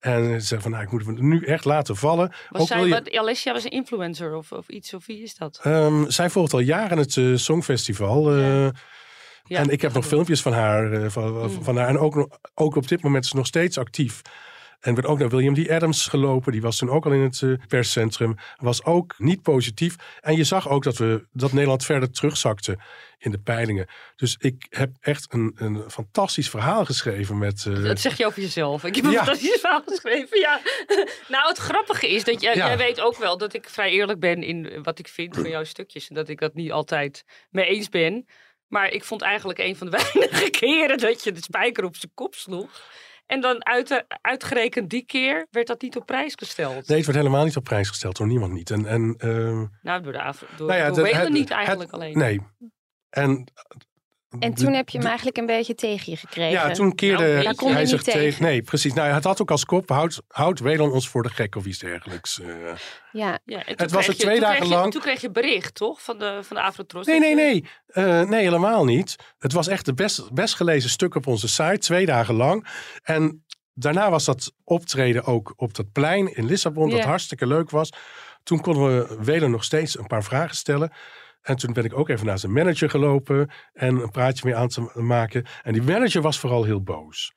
En 0.00 0.40
ze 0.40 0.46
zei 0.46 0.60
van, 0.60 0.70
nou, 0.70 0.82
ik 0.82 0.90
moet 0.90 1.04
hem 1.06 1.28
nu 1.28 1.44
echt 1.44 1.64
laten 1.64 1.96
vallen. 1.96 2.32
Was 2.50 2.60
ook 2.62 2.66
zij, 2.68 2.84
je- 2.84 2.88
wat, 2.88 3.16
Alessia 3.16 3.52
was 3.52 3.64
een 3.64 3.70
influencer 3.70 4.34
of, 4.34 4.52
of 4.52 4.68
iets, 4.68 4.94
of 4.94 5.06
wie 5.06 5.22
is 5.22 5.34
dat? 5.36 5.60
Ehm, 5.62 6.08
zij 6.08 6.30
volgt 6.30 6.52
al 6.52 6.58
jaren 6.60 6.98
het 6.98 7.16
eh, 7.16 7.34
Songfestival. 7.34 8.30
eh, 8.36 8.68
Ja, 9.44 9.58
en 9.58 9.68
ik 9.68 9.82
heb 9.82 9.92
nog 9.92 10.06
filmpjes 10.06 10.42
van 10.42 10.52
haar. 10.52 10.92
eh, 10.92 11.08
van, 11.10 11.32
Mm. 11.32 11.62
van 11.62 11.76
haar. 11.76 11.88
En 11.88 11.98
ook, 11.98 12.38
ook 12.54 12.76
op 12.76 12.88
dit 12.88 13.02
moment 13.02 13.24
is 13.24 13.30
ze 13.30 13.36
nog 13.36 13.46
steeds 13.46 13.78
actief. 13.78 14.22
En 14.80 14.94
werd 14.94 15.06
ook 15.06 15.18
naar 15.18 15.28
William 15.28 15.54
D. 15.54 15.68
Adams 15.70 16.06
gelopen. 16.06 16.52
Die 16.52 16.60
was 16.62 16.76
toen 16.76 16.90
ook 16.90 17.06
al 17.06 17.12
in 17.12 17.20
het 17.20 17.42
eh, 17.42 17.52
perscentrum. 17.68 18.34
Was 18.56 18.84
ook 18.84 19.14
niet 19.18 19.42
positief. 19.42 19.96
En 20.20 20.36
je 20.36 20.44
zag 20.44 20.68
ook 20.68 20.82
dat, 20.82 20.96
we, 20.96 21.26
dat 21.32 21.52
Nederland 21.52 21.84
verder 21.84 22.10
terugzakte 22.10 22.78
in 23.18 23.30
de 23.30 23.38
peilingen. 23.38 23.86
Dus 24.16 24.36
ik 24.38 24.66
heb 24.70 24.90
echt 25.00 25.32
een, 25.32 25.52
een 25.56 25.90
fantastisch 25.90 26.50
verhaal 26.50 26.84
geschreven 26.84 27.38
met... 27.38 27.64
eh, 27.66 27.82
Dat 27.82 28.00
zeg 28.00 28.16
je 28.16 28.26
over 28.26 28.40
jezelf. 28.42 28.84
Ik 28.84 28.94
heb 28.94 29.04
een 29.04 29.10
Ja. 29.10 29.24
fantastisch 29.24 29.60
verhaal 29.60 29.82
geschreven. 29.86 30.38
Ja. 30.38 30.60
nou, 31.28 31.48
het 31.48 31.58
grappige 31.58 32.08
is 32.08 32.24
dat 32.24 32.40
jij, 32.40 32.54
Ja. 32.54 32.66
jij 32.66 32.76
weet 32.76 33.00
ook 33.00 33.16
wel 33.16 33.38
dat 33.38 33.54
ik 33.54 33.68
vrij 33.68 33.90
eerlijk 33.90 34.20
ben 34.20 34.42
in 34.42 34.82
wat 34.82 34.98
ik 34.98 35.08
vind 35.08 35.34
van 35.34 35.48
jouw 35.50 35.64
stukjes. 35.64 36.08
En 36.08 36.14
dat 36.14 36.28
ik 36.28 36.38
dat 36.40 36.54
niet 36.54 36.72
altijd 36.72 37.24
mee 37.50 37.66
eens 37.66 37.88
ben. 37.88 38.26
Maar 38.66 38.90
ik 38.92 39.04
vond 39.04 39.22
eigenlijk 39.22 39.58
een 39.58 39.76
van 39.76 39.90
de 39.90 39.96
weinige 40.12 40.50
keren 40.50 40.98
dat 40.98 41.24
je 41.24 41.32
de 41.32 41.42
spijker 41.42 41.84
op 41.84 41.96
zijn 41.96 42.12
kop 42.14 42.34
sloeg. 42.34 42.70
En 43.30 43.40
dan 43.40 43.66
uit, 43.66 44.04
uitgerekend 44.20 44.90
die 44.90 45.04
keer 45.04 45.46
werd 45.50 45.66
dat 45.66 45.82
niet 45.82 45.96
op 45.96 46.06
prijs 46.06 46.34
gesteld. 46.34 46.88
Nee, 46.88 46.96
het 46.96 47.06
werd 47.06 47.18
helemaal 47.18 47.44
niet 47.44 47.56
op 47.56 47.64
prijs 47.64 47.88
gesteld 47.88 48.16
door 48.16 48.26
niemand 48.26 48.52
niet. 48.52 48.70
En, 48.70 48.86
en, 48.86 49.14
ehm, 49.18 49.66
Nou, 49.82 50.02
door, 50.02 50.12
de, 50.12 50.22
Af- 50.22 50.44
door, 50.56 50.66
nou 50.68 50.78
ja, 50.80 50.90
door 50.90 51.06
het- 51.06 51.28
niet 51.28 51.50
eigenlijk 51.50 51.90
het- 51.90 52.00
alleen. 52.00 52.18
Nee. 52.18 52.40
En 53.10 53.44
En 54.38 54.54
toen 54.54 54.72
heb 54.72 54.88
je 54.88 54.98
hem 54.98 55.06
eigenlijk 55.06 55.36
een 55.36 55.46
beetje 55.46 55.74
tegen 55.74 56.12
je 56.12 56.18
gekregen. 56.18 56.50
Ja, 56.50 56.70
toen 56.70 56.94
keerde 56.94 57.28
Nou, 57.32 57.42
daar 57.42 57.54
kon 57.54 57.66
je 57.68 57.72
hij 57.74 57.82
niet 57.82 57.90
zich 57.92 58.02
tegen. 58.02 58.20
tegen. 58.20 58.42
Nee, 58.42 58.62
precies. 58.62 58.92
Nou, 58.92 59.12
het 59.12 59.24
had 59.24 59.40
ook 59.40 59.50
als 59.50 59.64
kop, 59.64 59.88
houdt 59.88 60.20
houd 60.28 60.60
Welan 60.60 60.90
ons 60.92 61.08
voor 61.08 61.22
de 61.22 61.28
gek 61.28 61.56
of 61.56 61.64
iets 61.66 61.78
dergelijks. 61.78 62.40
eh. 62.40 62.48
Ja. 63.12 63.38
Ja, 63.44 63.58
en 63.58 63.64
toen 63.64 63.74
Het 63.76 63.90
was 63.90 64.04
kreeg 64.04 64.06
er 64.06 64.12
je- 64.14 64.20
twee 64.22 64.34
toen 64.38 64.44
dagen 64.48 64.66
je- 64.68 64.74
lang- 64.74 64.92
Toen 64.92 65.00
kreeg 65.00 65.20
je 65.20 65.30
bericht, 65.30 65.74
toch? 65.74 66.02
Van 66.02 66.18
de, 66.18 66.38
van 66.42 66.56
de 66.56 66.62
Afrotros. 66.62 67.06
Nee, 67.06 67.18
nee, 67.18 67.34
nee. 67.34 67.64
Eh, 67.86 68.22
nee, 68.22 68.42
helemaal 68.42 68.84
niet. 68.84 69.16
Het 69.38 69.52
was 69.52 69.68
echt 69.68 69.84
de 69.84 69.94
best, 69.94 70.32
best 70.32 70.54
gelezen 70.54 70.90
stuk 70.90 71.14
op 71.14 71.26
onze 71.26 71.48
site, 71.48 71.78
twee 71.78 72.06
dagen 72.06 72.34
lang. 72.34 72.66
En 73.02 73.44
daarna 73.74 74.10
was 74.10 74.24
dat 74.24 74.52
optreden 74.64 75.24
ook 75.24 75.52
op 75.56 75.74
dat 75.74 75.92
plein 75.92 76.34
in 76.36 76.46
Lissabon, 76.46 76.90
dat 76.90 77.04
hartstikke 77.04 77.46
leuk 77.46 77.70
was. 77.70 77.90
Toen 78.42 78.60
konden 78.60 78.96
we 79.08 79.16
Welen 79.24 79.50
nog 79.50 79.64
steeds 79.64 79.98
een 79.98 80.06
paar 80.06 80.24
vragen 80.24 80.56
stellen. 80.56 80.92
En 81.42 81.56
toen 81.56 81.72
ben 81.72 81.84
ik 81.84 81.98
ook 81.98 82.08
even 82.08 82.26
naar 82.26 82.38
zijn 82.38 82.52
manager 82.52 82.90
gelopen 82.90 83.50
en 83.72 83.96
een 83.96 84.10
praatje 84.10 84.42
mee 84.44 84.56
aan 84.56 84.68
te 84.68 84.90
maken. 84.94 85.46
En 85.62 85.72
die 85.72 85.82
manager 85.82 86.22
was 86.22 86.38
vooral 86.38 86.64
heel 86.64 86.82
boos. 86.82 87.32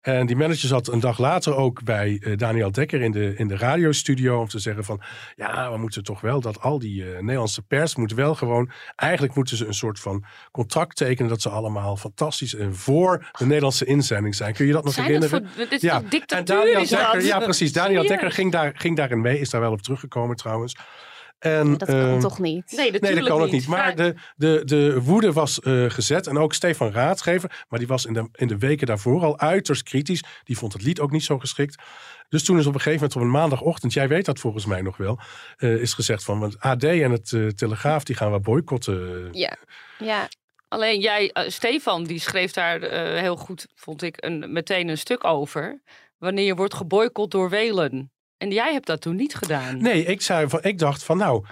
En 0.00 0.26
die 0.26 0.36
manager 0.36 0.68
zat 0.68 0.88
een 0.88 1.00
dag 1.00 1.18
later 1.18 1.56
ook 1.56 1.82
bij 1.82 2.20
eh, 2.22 2.36
Daniel 2.36 2.72
Dekker 2.72 3.00
in 3.00 3.10
de, 3.10 3.34
in 3.36 3.48
de 3.48 3.56
radiostudio 3.56 4.40
om 4.40 4.48
te 4.48 4.58
zeggen 4.58 4.84
van... 4.84 5.00
ja, 5.36 5.72
we 5.72 5.78
moeten 5.78 6.02
toch 6.02 6.20
wel 6.20 6.40
dat 6.40 6.60
al 6.60 6.78
die 6.78 7.04
eh, 7.04 7.20
Nederlandse 7.20 7.62
pers 7.62 7.96
moet 7.96 8.12
wel 8.12 8.34
gewoon... 8.34 8.70
eigenlijk 8.96 9.34
moeten 9.34 9.56
ze 9.56 9.66
een 9.66 9.74
soort 9.74 10.00
van 10.00 10.24
contract 10.50 10.96
tekenen... 10.96 11.30
dat 11.30 11.42
ze 11.42 11.48
allemaal 11.48 11.96
fantastisch 11.96 12.54
en 12.54 12.74
voor 12.74 13.30
de 13.38 13.46
Nederlandse 13.46 13.84
inzending 13.84 14.34
zijn. 14.34 14.54
Kun 14.54 14.66
je 14.66 14.72
dat 14.72 14.84
nog 14.84 14.94
Zijn 14.94 15.20
dat 15.20 15.30
herinneren? 15.30 15.68
voor, 15.68 15.78
Ja, 15.80 16.02
En 16.26 16.44
Daniel? 16.44 16.86
Dekker, 16.86 17.24
ja 17.24 17.38
precies, 17.38 17.72
Daniel? 17.72 18.06
Dekker 18.06 18.30
ging, 18.30 18.52
daar, 18.52 18.72
ging 18.74 18.96
daarin 18.96 19.20
mee, 19.20 19.38
is 19.40 19.50
daar 19.50 19.60
wel 19.60 19.72
op 19.72 19.82
teruggekomen 19.82 20.36
trouwens. 20.36 20.76
En, 21.40 21.78
Dat 21.78 21.88
kan 21.88 21.98
ehm, 21.98 22.20
toch 22.20 22.38
niet? 22.38 22.72
Nee, 22.76 22.92
dat 22.92 23.24
kan 23.24 23.42
ook 23.42 23.50
niet. 23.50 23.66
Maar 23.66 23.96
de, 23.96 24.14
de, 24.36 24.62
de 24.64 25.02
woede 25.02 25.32
was 25.32 25.60
eh, 25.60 25.90
gezet. 25.90 26.26
En 26.26 26.38
ook 26.38 26.54
Stefan 26.54 26.92
Raadgever, 26.92 27.64
maar 27.68 27.78
die 27.78 27.88
was 27.88 28.06
in 28.06 28.12
de, 28.12 28.28
in 28.32 28.48
de 28.48 28.58
weken 28.58 28.86
daarvoor 28.86 29.22
al 29.22 29.38
uiterst 29.38 29.82
kritisch. 29.82 30.24
Die 30.44 30.58
vond 30.58 30.72
het 30.72 30.82
lied 30.82 31.00
ook 31.00 31.10
niet 31.10 31.24
zo 31.24 31.38
geschikt. 31.38 31.82
Dus 32.30 32.44
toen 32.44 32.58
is 32.58 32.66
op 32.66 32.74
een 32.74 32.80
gegeven 32.80 33.00
moment 33.00 33.16
op 33.16 33.22
een 33.22 33.40
maandagochtend, 33.40 33.92
jij 33.92 34.08
weet 34.08 34.24
dat 34.24 34.38
volgens 34.38 34.66
mij 34.66 34.82
nog 34.82 34.96
wel, 34.96 35.18
eh, 35.56 35.80
is 35.80 35.94
gezegd 35.94 36.24
van 36.24 36.42
het 36.42 36.60
AD 36.60 36.84
en 36.84 37.10
het 37.10 37.32
eh, 37.32 37.46
Telegraaf 37.46 38.04
die 38.04 38.16
gaan 38.16 38.32
we 38.32 38.40
boycotten. 38.40 39.28
Ja. 39.32 39.56
Ja. 39.98 40.28
Alleen 40.68 41.00
jij, 41.00 41.34
Stefan, 41.46 42.04
die 42.04 42.20
schreef 42.20 42.52
daar 42.52 42.82
eh, 42.82 43.20
heel 43.20 43.36
goed, 43.36 43.66
vond 43.74 44.02
ik, 44.02 44.24
een, 44.24 44.52
meteen 44.52 44.88
een 44.88 44.98
stuk 44.98 45.24
over. 45.24 45.82
Wanneer 46.18 46.44
je 46.44 46.54
wordt 46.54 46.74
geboycott 46.74 47.30
door 47.30 47.50
Welen. 47.50 48.12
En 48.40 48.50
jij 48.50 48.72
hebt 48.72 48.86
dat 48.86 49.00
toen 49.00 49.16
niet 49.16 49.34
gedaan. 49.34 49.82
Nee, 49.82 50.04
ik, 50.04 50.22
zei 50.22 50.48
ik 50.60 50.78
dacht 50.78 51.04
van 51.04 51.16
nou, 51.16 51.44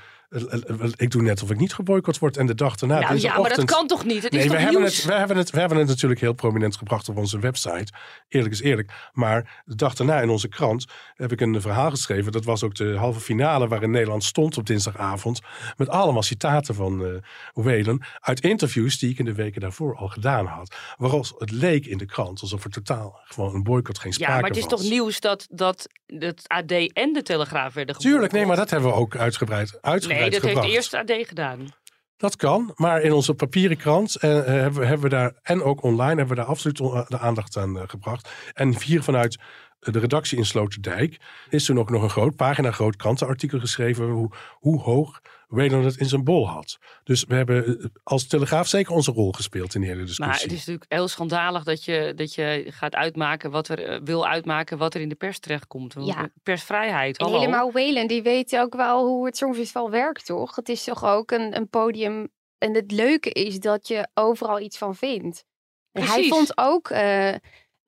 ik 0.97 1.11
doe 1.11 1.23
net 1.23 1.43
of 1.43 1.51
ik 1.51 1.59
niet 1.59 1.75
geboycott 1.75 2.19
word. 2.19 2.37
En 2.37 2.47
de 2.47 2.55
dag 2.55 2.77
daarna, 2.77 3.01
nou, 3.01 3.19
ja, 3.21 3.39
maar 3.39 3.55
dat 3.55 3.65
kan 3.65 3.87
toch 3.87 4.05
niet? 4.05 4.23
Het 4.23 4.33
is 4.33 4.39
Nee, 4.39 4.47
toch 4.49 4.57
we 4.57 4.63
hebben, 4.63 4.81
nieuws? 4.81 4.97
het, 4.97 5.05
we, 5.05 5.13
hebben 5.13 5.37
het, 5.37 5.51
we 5.51 5.59
hebben 5.61 5.79
het 5.79 5.87
natuurlijk 5.87 6.21
heel 6.21 6.33
prominent 6.33 6.77
gebracht 6.77 7.09
op 7.09 7.17
onze 7.17 7.39
website. 7.39 7.93
Eerlijk 8.29 8.55
is 8.55 8.61
eerlijk. 8.61 8.93
Maar 9.13 9.63
de 9.65 9.75
dag 9.75 9.95
daarna 9.95 10.21
in 10.21 10.29
onze 10.29 10.49
krant 10.49 10.87
heb 11.15 11.33
ik 11.33 11.41
een 11.41 11.61
verhaal 11.61 11.91
geschreven. 11.91 12.33
Dat 12.33 12.45
was 12.45 12.63
ook 12.63 12.75
de 12.75 12.97
halve 12.97 13.21
finale 13.21 13.69
waarin 13.69 13.91
Nederland 13.91 14.25
stond 14.25 14.57
op 14.59 14.67
dinsdagavond. 14.67 15.41
Met 15.77 15.89
allemaal 15.89 16.23
citaten 16.23 16.75
van 16.75 17.05
eh 17.05 17.11
Whalen. 17.53 18.03
Uit 18.21 18.41
interviews 18.41 18.99
die 18.99 19.11
ik 19.11 19.19
in 19.19 19.25
de 19.25 19.35
weken 19.35 19.61
daarvoor 19.61 19.97
al 19.97 20.09
gedaan 20.09 20.47
had. 20.47 20.75
Waarop 20.97 21.35
het 21.39 21.51
leek 21.51 21.87
in 21.87 21.99
de 21.99 22.07
krant 22.07 22.41
alsof 22.41 22.65
er 22.65 22.71
totaal 22.71 23.21
gewoon 23.25 23.55
een 23.55 23.63
boycott 23.63 23.99
geen 23.99 24.13
sprake 24.13 24.33
Ja, 24.33 24.41
maar 24.41 24.49
het 24.49 24.59
is 24.59 24.67
was. 24.67 24.81
toch 24.81 24.91
nieuws 24.91 25.21
dat, 25.21 25.47
dat 25.51 25.87
het 26.07 26.49
AD 26.49 26.71
en 26.93 27.13
de 27.13 27.23
Telegraaf 27.23 27.75
werden 27.75 27.95
geboycott? 27.95 28.01
Tuurlijk, 28.01 28.33
nee, 28.33 28.47
maar 28.47 28.57
dat 28.57 28.71
hebben 28.71 28.91
we 28.91 28.97
ook 28.97 29.17
uitgebreid, 29.17 29.79
uitgebreid 29.81 30.17
Nee, 30.18 30.18
dat 30.25 30.35
gebracht. 30.35 30.67
heeft 30.67 30.77
eerst 30.77 30.95
AD 30.95 31.13
gedaan. 31.29 31.69
Dat 32.17 32.37
kan, 32.37 32.73
maar 32.75 33.01
in 33.01 33.13
onze 33.13 33.35
papieren 33.35 33.77
krant 33.77 34.17
eh, 34.17 34.31
hebben, 34.31 34.81
we, 34.81 34.87
hebben 34.87 35.01
we 35.11 35.17
daar, 35.17 35.33
en 35.43 35.63
ook 35.63 35.83
online, 35.83 36.09
hebben 36.09 36.29
we 36.29 36.35
daar 36.35 36.45
absoluut 36.45 36.81
on- 36.81 37.05
de 37.09 37.19
aandacht 37.19 37.57
aan 37.57 37.79
eh, 37.79 37.83
gebracht. 37.87 38.29
En 38.55 38.83
hier 38.83 39.03
vanuit 39.03 39.39
de 39.81 39.99
redactie 39.99 40.39
in 40.39 40.47
Sloterdijk 40.47 41.17
is 41.49 41.65
toen 41.65 41.79
ook 41.79 41.91
nog 41.91 42.03
een 42.03 42.11
groot, 42.11 42.37
pagina 42.37 42.71
groot 42.71 42.97
krantenartikel 42.97 43.59
geschreven 43.61 44.09
hoe, 44.09 44.31
hoe 44.53 44.81
hoog 44.81 45.21
Whalen 45.49 45.85
het 45.85 45.97
in 45.97 46.07
zijn 46.07 46.25
bol 46.25 46.49
had. 46.49 46.79
Dus 47.05 47.25
we 47.25 47.35
hebben 47.35 47.67
eh, 47.67 47.87
als 48.03 48.27
Telegraaf 48.27 48.69
zeker 48.69 48.93
onze 48.95 49.13
rol 49.13 49.33
gespeeld 49.33 49.75
in 49.75 49.81
de 49.81 49.87
hele 49.87 50.05
discussie. 50.05 50.25
Maar 50.27 50.35
het 50.43 50.53
is 50.53 50.59
natuurlijk 50.59 50.93
heel 50.93 51.09
schandalig 51.09 51.65
dat 51.65 51.85
je, 51.85 52.13
dat 52.17 52.35
je 52.35 52.65
gaat 52.69 52.95
uitmaken 52.95 53.51
wat 53.51 53.69
er 53.69 53.85
eh, 53.85 54.01
wil 54.05 54.27
uitmaken 54.27 54.79
wat 54.79 54.95
er 54.95 55.01
in 55.01 55.09
de 55.09 55.15
pers 55.15 55.39
terechtkomt. 55.39 55.95
Want 55.95 56.07
Ja. 56.07 56.29
Persvrijheid. 56.43 57.19
En 57.19 57.27
helemaal 57.27 57.73
Whalen, 57.73 58.07
die 58.07 58.23
weet 58.23 58.57
ook 58.57 58.75
wel 58.75 59.07
hoe 59.07 59.27
het 59.27 59.37
Songfestival 59.37 59.91
werkt, 59.91 60.27
toch? 60.27 60.57
Het 60.57 60.69
is 60.69 60.85
toch 60.85 61.05
ook 61.05 61.31
een, 61.31 61.57
een 61.57 61.69
podium. 61.69 62.29
En 62.59 62.75
het 62.75 62.93
leuke 62.93 63.31
is 63.31 63.61
dat 63.61 63.89
je 63.89 64.09
overal 64.15 64.61
iets 64.61 64.79
van 64.79 64.97
vindt. 64.97 65.45
En 65.93 66.03
hij 66.03 66.29
vond 66.29 66.53
ook 66.59 66.89
eh, 66.89 67.35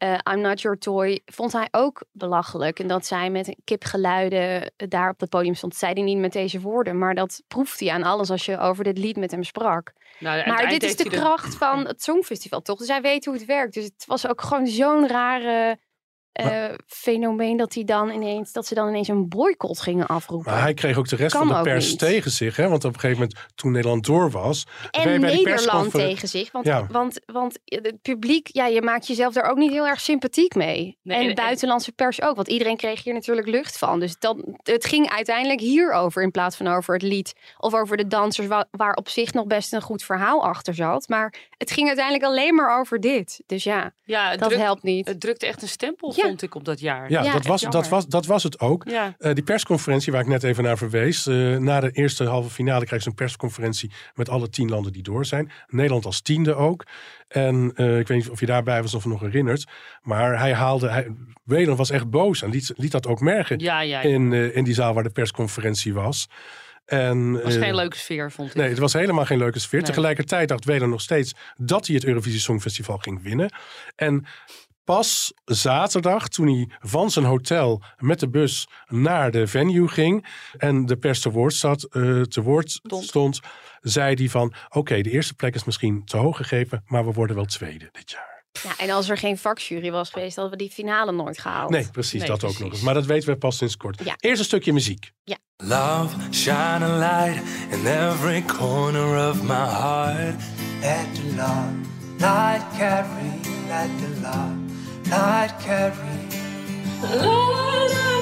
eh, 0.00 0.18
I'm 0.32 0.40
Not 0.40 0.60
Your 0.60 0.78
Toy, 0.78 1.20
vond 1.26 1.52
hij 1.52 1.68
ook 1.70 2.02
belachelijk. 2.12 2.78
En 2.78 2.86
dat 2.86 3.06
zij 3.06 3.30
met 3.30 3.56
kipgeluiden 3.64 4.72
daar 4.76 5.10
op 5.10 5.20
het 5.20 5.30
podium 5.30 5.54
stond. 5.54 5.74
Zei 5.74 5.92
hij 5.92 6.02
niet 6.02 6.18
met 6.18 6.32
deze 6.32 6.60
woorden, 6.60 6.98
maar 6.98 7.14
dat 7.14 7.42
proefde 7.48 7.84
hij 7.84 7.94
aan 7.94 8.02
alles 8.02 8.30
als 8.30 8.44
je 8.44 8.58
over 8.58 8.84
dit 8.84 8.98
lied 8.98 9.16
met 9.16 9.30
hem 9.30 9.42
sprak. 9.42 9.92
Nou, 10.18 10.48
Maar 10.48 10.68
dit 10.68 10.82
is 10.82 10.96
de 10.96 11.08
kracht 11.08 11.54
van 11.54 11.86
het 11.86 12.02
Songfestival, 12.02 12.60
toch? 12.60 12.78
Dus 12.78 12.88
hij 12.88 13.00
weet 13.00 13.24
hoe 13.24 13.34
het 13.34 13.44
werkt. 13.44 13.74
Dus 13.74 13.84
het 13.84 14.04
was 14.06 14.28
ook 14.28 14.40
gewoon 14.40 14.66
zo'n 14.66 15.08
rare 15.08 15.78
eh, 16.32 16.64
fenomeen 16.86 17.56
dat, 17.56 17.74
hij 17.74 17.84
dan 17.84 18.10
ineens, 18.10 18.52
dat 18.52 18.66
ze 18.66 18.74
dan 18.74 18.88
ineens 18.88 19.08
een 19.08 19.28
boycott 19.28 19.80
gingen 19.80 20.06
afroepen. 20.06 20.52
Maar 20.52 20.60
hij 20.62 20.74
kreeg 20.74 20.96
ook 20.98 21.08
de 21.08 21.16
rest 21.16 21.36
Kan 21.36 21.48
van 21.48 21.56
de 21.56 21.62
pers 21.70 21.88
niet. 21.90 21.98
tegen 21.98 22.30
zich. 22.30 22.56
Hè? 22.56 22.68
Want 22.68 22.84
op 22.84 22.94
een 22.94 23.00
gegeven 23.00 23.22
moment, 23.22 23.48
toen 23.54 23.72
Nederland 23.72 24.06
door 24.06 24.30
was... 24.30 24.66
en 24.90 25.20
Nederland 25.20 25.90
tegen 25.90 26.28
zich. 26.28 26.52
Want, 26.52 26.66
Ja. 26.66 26.86
want, 26.90 27.20
want 27.26 27.58
het 27.64 28.02
publiek, 28.02 28.48
ja, 28.52 28.66
je 28.66 28.82
maakt 28.82 29.06
jezelf 29.06 29.34
daar 29.34 29.50
ook 29.50 29.56
niet 29.56 29.70
heel 29.72 29.86
erg 29.86 30.00
sympathiek 30.00 30.54
mee. 30.54 30.98
Nee, 31.02 31.22
en 31.22 31.28
en- 31.28 31.34
buitenlandse 31.34 31.92
pers 31.92 32.22
ook. 32.22 32.36
Want 32.36 32.48
iedereen 32.48 32.76
kreeg 32.76 33.04
hier 33.04 33.14
natuurlijk 33.14 33.46
lucht 33.48 33.78
van. 33.78 34.00
Dus 34.00 34.18
dan, 34.18 34.58
het 34.62 34.84
ging 34.84 35.10
uiteindelijk 35.10 35.60
hierover 35.60 36.22
in 36.22 36.30
plaats 36.30 36.56
van 36.56 36.66
over 36.66 36.94
het 36.94 37.02
lied. 37.02 37.32
Of 37.58 37.74
over 37.74 37.96
de 37.96 38.06
dansers, 38.06 38.46
wa- 38.46 38.68
waar 38.70 38.94
op 38.94 39.08
zich 39.08 39.32
nog 39.32 39.46
best 39.46 39.72
een 39.72 39.82
goed 39.82 40.02
verhaal 40.02 40.44
achter 40.44 40.74
zat. 40.74 41.08
Maar 41.08 41.34
het 41.56 41.70
ging 41.70 41.86
uiteindelijk 41.86 42.24
alleen 42.26 42.54
maar 42.54 42.78
over 42.78 43.00
dit. 43.00 43.42
Dus 43.46 43.64
ja, 43.64 43.92
Ja, 44.04 44.30
dat 44.36 44.48
drukt- 44.48 44.62
helpt 44.64 44.82
niet. 44.82 45.08
het 45.08 45.20
drukte 45.20 45.46
echt 45.46 45.62
een 45.62 45.68
stempel, 45.68 46.12
Ja. 46.20 46.26
vond 46.26 46.42
ik, 46.42 46.54
op 46.54 46.64
dat 46.64 46.80
jaar. 46.80 47.10
Ja, 47.10 47.22
Ja, 47.22 47.32
dat, 47.32 47.46
was, 47.46 47.60
jammer. 47.60 47.80
dat, 47.80 47.90
was, 47.90 48.06
dat 48.06 48.26
was 48.26 48.42
het 48.42 48.60
ook. 48.60 48.84
Ja. 48.88 49.14
Eh, 49.18 49.34
die 49.34 49.44
persconferentie 49.44 50.12
waar 50.12 50.20
ik 50.20 50.26
net 50.26 50.42
even 50.42 50.64
naar 50.64 50.78
verwees. 50.78 51.26
eh, 51.26 51.56
na 51.56 51.80
de 51.80 51.90
eerste 51.90 52.24
halve 52.24 52.50
finale 52.50 52.84
krijgt 52.84 53.04
ze 53.04 53.10
een 53.10 53.16
persconferentie 53.16 53.90
met 54.14 54.28
alle 54.28 54.48
tien 54.50 54.68
landen 54.68 54.92
die 54.92 55.02
door 55.02 55.24
zijn. 55.26 55.50
Nederland 55.68 56.04
als 56.04 56.20
tiende 56.20 56.54
ook. 56.54 56.84
En 57.28 57.72
eh, 57.74 57.98
ik 57.98 58.08
weet 58.08 58.18
niet 58.18 58.28
of 58.30 58.40
je 58.40 58.46
daarbij 58.46 58.82
was 58.82 58.94
of 58.94 59.04
nog 59.04 59.20
herinnert. 59.20 59.64
Maar 60.02 60.38
hij 60.38 60.54
haalde. 60.54 60.88
Hij, 60.88 61.08
Welen 61.44 61.76
was 61.76 61.90
echt 61.90 62.10
boos 62.10 62.42
en 62.42 62.50
liet, 62.50 62.72
liet 62.76 62.92
dat 62.92 63.06
ook 63.06 63.20
merken 63.20 63.58
Ja, 63.58 63.80
ja. 63.80 64.00
in, 64.00 64.32
eh, 64.32 64.56
in 64.56 64.64
die 64.64 64.74
zaal 64.74 64.94
waar 64.94 65.02
de 65.02 65.10
persconferentie 65.10 65.94
was. 65.94 66.28
En, 66.86 67.32
Het 67.32 67.42
was 67.44 67.56
geen 67.56 67.74
leuke 67.74 67.96
sfeer, 67.96 68.32
vond 68.32 68.48
ik. 68.50 68.54
Nee, 68.54 68.68
het 68.68 68.78
was 68.78 68.92
helemaal 68.92 69.24
geen 69.24 69.38
leuke 69.38 69.58
sfeer. 69.58 69.78
Nee. 69.80 69.88
Tegelijkertijd 69.88 70.48
dacht 70.48 70.64
Welen 70.64 70.88
nog 70.90 71.00
steeds 71.00 71.34
dat 71.56 71.86
hij 71.86 71.94
het 71.96 72.04
Eurovisie 72.04 72.40
Songfestival 72.40 72.96
ging 72.98 73.22
winnen. 73.22 73.52
En 73.96 74.24
pas 74.90 75.32
zaterdag, 75.44 76.28
toen 76.28 76.46
hij 76.46 76.68
van 76.80 77.10
zijn 77.10 77.24
hotel 77.24 77.82
met 77.98 78.20
de 78.20 78.28
bus 78.28 78.68
naar 78.88 79.30
de 79.30 79.46
venue 79.46 79.88
ging 79.88 80.26
en 80.56 80.86
de 80.86 80.96
pers 80.96 81.20
te 81.20 81.30
woord, 81.30 81.54
zat, 81.54 81.82
eh, 81.82 82.20
te 82.20 82.42
woord 82.42 82.80
Stond. 82.82 83.40
zei 83.80 84.14
hij 84.14 84.28
van 84.28 84.52
oké, 84.68 85.00
de 85.00 85.10
eerste 85.10 85.34
plek 85.34 85.54
is 85.54 85.64
misschien 85.64 86.04
te 86.04 86.16
hoog 86.16 86.36
gegeven, 86.36 86.82
maar 86.86 87.04
we 87.04 87.12
worden 87.12 87.36
wel 87.36 87.44
tweede 87.44 87.88
dit 87.92 88.10
jaar. 88.10 88.44
Ja, 88.62 88.78
en 88.78 88.90
als 88.90 89.08
er 89.08 89.16
geen 89.16 89.38
vakjury 89.38 89.90
was 89.90 90.10
geweest, 90.10 90.36
hadden 90.36 90.58
we 90.58 90.64
die 90.64 90.72
finale 90.72 91.12
nooit 91.12 91.38
gehaald. 91.38 91.70
Nee, 91.70 91.88
precies, 91.90 92.20
Nee, 92.20 92.28
dat 92.28 92.44
ook 92.44 92.58
nog 92.58 92.72
eens. 92.72 92.80
Maar 92.80 92.94
dat 92.94 93.06
weten 93.06 93.28
we 93.28 93.36
pas 93.36 93.56
sinds 93.56 93.76
kort. 93.76 94.00
Ja. 94.04 94.14
Eerst 94.18 94.38
een 94.38 94.44
stukje 94.44 94.72
muziek. 94.72 95.12
Love, 95.56 96.16
shine 96.30 96.84
a 96.84 96.98
light 96.98 97.42
in 97.70 97.86
every 97.86 98.42
corner 98.42 99.28
of 99.30 99.42
my 99.42 99.54
heart. 99.54 100.42
Let 100.80 101.14
the 101.14 101.34
love, 101.36 101.74
light 102.18 102.64
carry, 102.78 103.40
let 103.68 103.88
the 103.98 104.20
love, 104.22 104.69
light 105.10 105.52
carry. 105.64 105.94
Of 107.02 107.10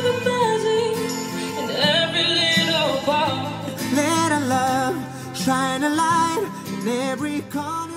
the 0.04 0.14
magic 0.24 0.96
in 1.58 1.70
every 1.70 2.28
little 2.28 2.98
part. 3.04 3.72
Let 3.94 4.30
our 4.32 4.40
love 4.46 4.96
shine 5.34 5.84
a 5.84 5.90
light 5.90 6.48
in 6.82 6.88
every 7.12 7.42
corner. 7.50 7.96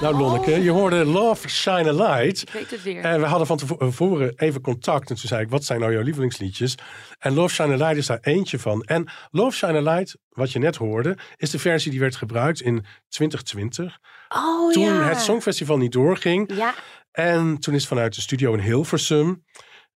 Nou, 0.00 0.14
Lonneke, 0.16 0.62
je 0.62 0.70
hoorde 0.70 1.04
Love 1.04 1.48
Shine 1.48 1.88
a 1.88 1.92
Light. 1.92 2.42
Ik 2.42 2.50
weet 2.52 2.70
het 2.70 2.82
weer. 2.82 3.04
En 3.04 3.20
we 3.20 3.26
hadden 3.26 3.46
van 3.46 3.56
tevo- 3.56 3.76
tevoren 3.76 4.32
even 4.36 4.60
contact. 4.60 5.10
En 5.10 5.16
toen 5.16 5.28
zei 5.28 5.42
ik, 5.42 5.50
wat 5.50 5.64
zijn 5.64 5.80
nou 5.80 5.92
jouw 5.92 6.02
lievelingsliedjes? 6.02 6.74
En 7.18 7.34
Love 7.34 7.54
Shine 7.54 7.72
a 7.72 7.76
Light 7.76 7.96
is 7.96 8.06
daar 8.06 8.18
eentje 8.20 8.58
van. 8.58 8.82
En 8.82 9.08
Love 9.30 9.56
Shine 9.56 9.78
a 9.78 9.94
Light, 9.94 10.16
wat 10.28 10.52
je 10.52 10.58
net 10.58 10.76
hoorde, 10.76 11.16
is 11.36 11.50
de 11.50 11.58
versie 11.58 11.90
die 11.90 12.00
werd 12.00 12.16
gebruikt 12.16 12.60
in 12.60 12.84
2020. 13.08 13.98
Oh 14.28 14.72
Toen 14.72 14.82
ja. 14.82 15.02
het 15.02 15.20
Songfestival 15.20 15.76
niet 15.76 15.92
doorging. 15.92 16.54
Ja, 16.56 16.74
En 17.12 17.58
toen 17.58 17.74
is 17.74 17.86
vanuit 17.86 18.14
de 18.14 18.20
studio 18.20 18.52
in 18.52 18.60
Hilversum 18.60 19.44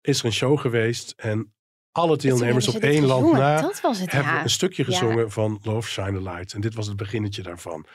is 0.02 0.20
er 0.20 0.26
een 0.26 0.34
show 0.34 0.60
geweest. 0.60 1.14
En 1.18 1.54
alle 1.92 2.18
deelnemers 2.18 2.68
op 2.68 2.76
één 2.76 3.06
land 3.06 3.22
gezongen. 3.22 3.40
na 3.40 3.68
het, 3.68 4.12
hebben 4.12 4.34
ja. 4.34 4.44
een 4.44 4.50
stukje 4.50 4.84
Ja. 4.88 4.90
gezongen 4.92 5.32
van 5.32 5.60
Love 5.64 5.90
Shine 5.90 6.30
a 6.30 6.34
Light. 6.34 6.54
En 6.54 6.62
dit 6.62 6.74
was 6.74 6.88
het 6.88 6.98
beginnetje 6.98 7.42
daarvan. 7.42 7.86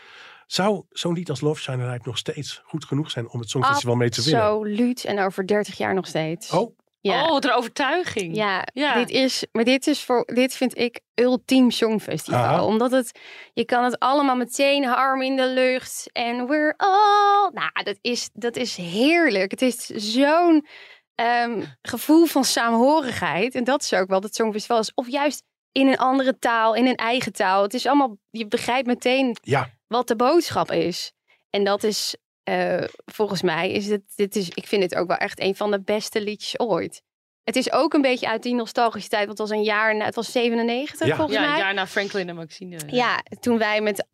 Zou 0.46 0.84
zo'n 0.90 1.12
lied 1.12 1.30
als 1.30 1.40
Love 1.40 1.60
Shine 1.60 1.82
a 1.82 1.86
Light 1.90 2.06
nog 2.06 2.18
steeds 2.18 2.62
goed 2.64 2.84
genoeg 2.84 3.10
zijn 3.10 3.28
om 3.28 3.40
het 3.40 3.50
Songfestival 3.50 3.94
mee 3.94 4.10
te 4.10 4.22
winnen? 4.22 4.42
Absoluut. 4.42 5.04
En 5.04 5.18
over 5.18 5.46
30 5.46 5.76
jaar 5.76 5.94
nog 5.94 6.06
steeds. 6.06 6.50
Oh, 6.50 6.77
ja. 7.00 7.24
Oh, 7.24 7.30
wat 7.30 7.44
een 7.44 7.52
overtuiging. 7.52 8.36
Ja, 8.36 8.66
Ja. 8.72 8.94
Dit, 8.94 9.10
is, 9.10 9.46
maar 9.52 9.64
dit, 9.64 9.86
is 9.86 10.02
voor, 10.02 10.24
dit 10.24 10.54
vind 10.54 10.78
ik 10.78 11.00
ultiem 11.14 11.70
songfestival. 11.70 12.40
Aha. 12.40 12.64
Omdat 12.64 12.90
het, 12.90 13.20
je 13.52 13.64
kan 13.64 13.84
het 13.84 13.98
allemaal 13.98 14.36
meteen 14.36 14.86
arm 14.86 15.22
in 15.22 15.36
de 15.36 15.46
lucht. 15.46 16.10
En 16.12 16.46
we're 16.46 16.74
all... 16.76 17.50
Nou, 17.52 17.70
dat 17.72 17.98
is, 18.00 18.30
dat 18.32 18.56
is 18.56 18.76
heerlijk. 18.76 19.50
Het 19.50 19.62
is 19.62 19.86
zo'n 19.86 20.66
ehm, 21.14 21.62
gevoel 21.82 22.24
van 22.24 22.44
saamhorigheid. 22.44 23.54
En 23.54 23.64
dat 23.64 23.82
is 23.82 23.94
ook 23.94 24.08
wel 24.08 24.20
dat 24.20 24.34
songfestival 24.34 24.78
is. 24.78 24.94
Of 24.94 25.08
juist 25.08 25.42
in 25.72 25.86
een 25.86 25.98
andere 25.98 26.38
taal, 26.38 26.74
in 26.74 26.86
een 26.86 26.96
eigen 26.96 27.32
taal. 27.32 27.62
Het 27.62 27.74
is 27.74 27.86
allemaal, 27.86 28.18
je 28.30 28.46
begrijpt 28.46 28.86
meteen 28.86 29.36
ja. 29.42 29.70
wat 29.86 30.08
de 30.08 30.16
boodschap 30.16 30.70
is. 30.70 31.12
En 31.50 31.64
dat 31.64 31.82
is, 31.82 32.16
eh, 32.48 32.84
volgens 33.04 33.42
mij, 33.42 33.70
is 33.70 33.86
het, 33.88 34.02
dit 34.14 34.36
is, 34.36 34.48
ik 34.48 34.66
vind 34.66 34.82
het 34.82 34.94
ook 34.94 35.08
wel 35.08 35.16
echt 35.16 35.40
een 35.40 35.56
van 35.56 35.70
de 35.70 35.80
beste 35.80 36.20
liedjes 36.20 36.58
ooit. 36.60 37.02
Het 37.44 37.56
is 37.56 37.72
ook 37.72 37.92
een 37.94 38.00
beetje 38.02 38.28
uit 38.28 38.42
die 38.42 38.54
nostalgische 38.54 39.08
tijd, 39.08 39.26
want 39.26 39.38
het 39.38 39.48
was 39.48 39.56
een 39.58 39.64
jaar, 39.64 39.96
na- 39.96 40.04
het 40.04 40.14
was 40.14 40.32
97 40.32 41.06
Ja. 41.06 41.16
volgens 41.16 41.36
Ja, 41.36 41.42
mij. 41.44 41.52
een 41.52 41.58
jaar 41.58 41.74
na 41.74 41.86
Franklin 41.86 42.28
en 42.28 42.34
Maxine. 42.34 42.78
Ja, 42.86 43.22
toen 43.40 43.58
wij 43.58 43.80
met 43.80 44.06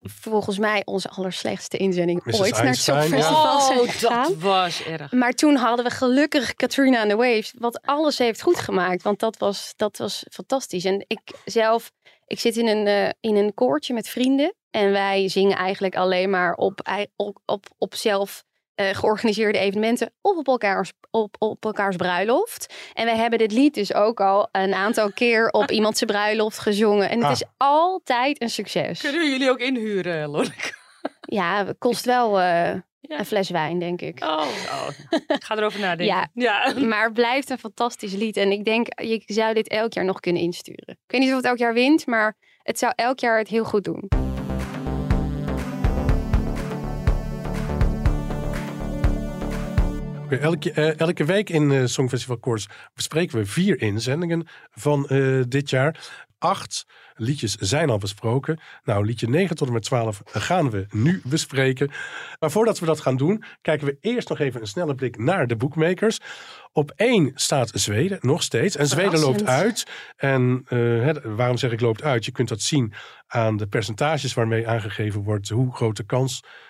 volgens 0.00 0.58
mij 0.58 0.82
onze 0.84 1.08
allerslechtste 1.08 1.76
inzending 1.76 2.24
Mrs. 2.24 2.40
ooit 2.40 2.52
naar 2.52 2.66
het 2.66 2.84
ja. 2.84 3.00
Songfestival 3.00 3.60
zijn 3.60 3.78
Oh, 3.80 3.88
gegaan. 3.88 4.22
dat 4.22 4.36
was 4.40 4.82
erg. 4.84 5.12
Maar 5.12 5.32
toen 5.32 5.56
hadden 5.56 5.84
we 5.84 5.90
gelukkig 5.90 6.54
Katrina 6.54 7.00
and 7.00 7.10
the 7.10 7.16
Waves, 7.16 7.54
wat 7.58 7.82
alles 7.82 8.18
heeft 8.18 8.42
goed 8.42 8.58
gemaakt. 8.58 9.02
Want 9.02 9.18
dat 9.20 9.36
was, 9.38 9.72
dat 9.76 9.96
was 9.98 10.24
fantastisch. 10.30 10.84
En 10.84 11.04
ik 11.06 11.20
zelf, 11.44 11.92
ik 12.26 12.40
zit 12.40 12.56
in 12.56 12.66
een, 12.66 12.86
eh, 12.86 13.08
in 13.20 13.36
een 13.36 13.54
koortje 13.54 13.94
met 13.94 14.08
vrienden. 14.08 14.54
En 14.76 14.92
wij 14.92 15.28
zingen 15.28 15.56
eigenlijk 15.56 15.96
alleen 15.96 16.30
maar 16.30 16.54
op, 16.54 16.80
op, 17.16 17.38
op, 17.44 17.66
op 17.78 17.94
zelf 17.94 18.44
eh, 18.74 18.88
georganiseerde 18.88 19.58
evenementen 19.58 20.12
of 20.20 20.36
op 20.36 20.46
elkaars, 20.48 20.92
op, 21.10 21.34
op 21.38 21.64
elkaars 21.64 21.96
bruiloft. 21.96 22.74
En 22.94 23.04
wij 23.04 23.16
hebben 23.16 23.38
dit 23.38 23.52
lied 23.52 23.74
dus 23.74 23.94
ook 23.94 24.20
al 24.20 24.48
een 24.52 24.74
aantal 24.74 25.12
keer 25.12 25.48
op 25.50 25.70
iemands 25.76 26.02
bruiloft 26.04 26.58
gezongen. 26.58 27.08
En 27.10 27.16
het 27.16 27.26
Ah. 27.26 27.32
is 27.32 27.42
altijd 27.56 28.42
een 28.42 28.50
succes. 28.50 29.00
Kunnen 29.00 29.20
we 29.20 29.28
jullie 29.28 29.50
ook 29.50 29.58
inhuren, 29.58 30.28
Lonneke? 30.28 30.74
Ja, 31.20 31.66
het 31.66 31.78
kost 31.78 32.04
wel 32.04 32.40
eh, 32.40 32.74
Ja. 33.08 33.18
een 33.18 33.26
fles 33.26 33.50
wijn, 33.50 33.78
denk 33.78 34.00
ik. 34.00 34.22
Oh, 34.24 34.46
oh. 34.70 34.88
ik 35.26 35.44
ga 35.44 35.56
erover 35.56 35.80
nadenken. 35.80 36.06
Ja. 36.06 36.28
ja. 36.34 36.74
Maar 36.86 37.04
het 37.04 37.12
blijft 37.12 37.50
een 37.50 37.58
fantastisch 37.58 38.12
lied. 38.14 38.36
En 38.36 38.50
ik 38.50 38.64
denk, 38.64 38.86
je 39.00 39.22
zou 39.26 39.54
dit 39.54 39.68
elk 39.68 39.92
jaar 39.92 40.04
nog 40.04 40.20
kunnen 40.20 40.42
insturen. 40.42 40.88
Ik 41.06 41.10
weet 41.12 41.20
niet 41.20 41.30
of 41.30 41.36
het 41.36 41.44
elk 41.46 41.58
jaar 41.58 41.74
wint, 41.74 42.06
maar 42.06 42.36
het 42.62 42.78
zou 42.78 42.92
elk 42.96 43.18
jaar 43.18 43.38
het 43.38 43.48
heel 43.48 43.64
goed 43.64 43.84
doen. 43.84 44.08
Elke, 50.28 50.72
eh, 50.72 51.00
elke 51.00 51.24
week 51.24 51.50
in 51.50 51.72
eh 51.72 51.84
Songfestival 51.84 52.38
Koorts 52.38 52.68
bespreken 52.94 53.38
we 53.38 53.46
vier 53.46 53.80
inzendingen 53.80 54.46
van 54.70 55.08
eh, 55.08 55.40
dit 55.48 55.70
jaar. 55.70 56.24
Acht 56.38 56.86
liedjes 57.14 57.54
zijn 57.54 57.90
al 57.90 57.98
besproken. 57.98 58.60
Nou, 58.84 59.04
liedje 59.04 59.28
9 59.28 59.56
tot 59.56 59.66
en 59.66 59.72
met 59.72 59.82
12 59.82 60.20
gaan 60.24 60.70
we 60.70 60.86
nu 60.90 61.20
bespreken. 61.24 61.90
Maar 62.38 62.50
voordat 62.50 62.78
we 62.78 62.86
dat 62.86 63.00
gaan 63.00 63.16
doen, 63.16 63.44
kijken 63.62 63.86
we 63.86 63.96
eerst 64.00 64.28
nog 64.28 64.38
even 64.38 64.60
een 64.60 64.66
snelle 64.66 64.94
blik 64.94 65.18
naar 65.18 65.46
de 65.46 65.56
bookmakers. 65.56 66.20
Op 66.72 66.92
één 66.96 67.30
staat 67.34 67.70
Zweden, 67.74 68.18
nog 68.20 68.42
steeds. 68.42 68.76
En 68.76 68.86
Zweden 68.86 69.18
loopt 69.20 69.44
uit. 69.44 69.86
En 70.16 70.64
waarom 71.36 71.56
zeg 71.56 71.72
ik 71.72 71.80
loopt 71.80 72.02
uit? 72.02 72.24
Je 72.24 72.32
kunt 72.32 72.48
dat 72.48 72.60
zien 72.60 72.92
aan 73.26 73.56
de 73.56 73.66
percentages 73.66 74.34
waarmee 74.34 74.68
aangegeven 74.68 75.22
wordt 75.22 75.48
hoe 75.48 75.74
groot 75.74 75.96
de 75.96 76.04
kans 76.04 76.32
is 76.32 76.65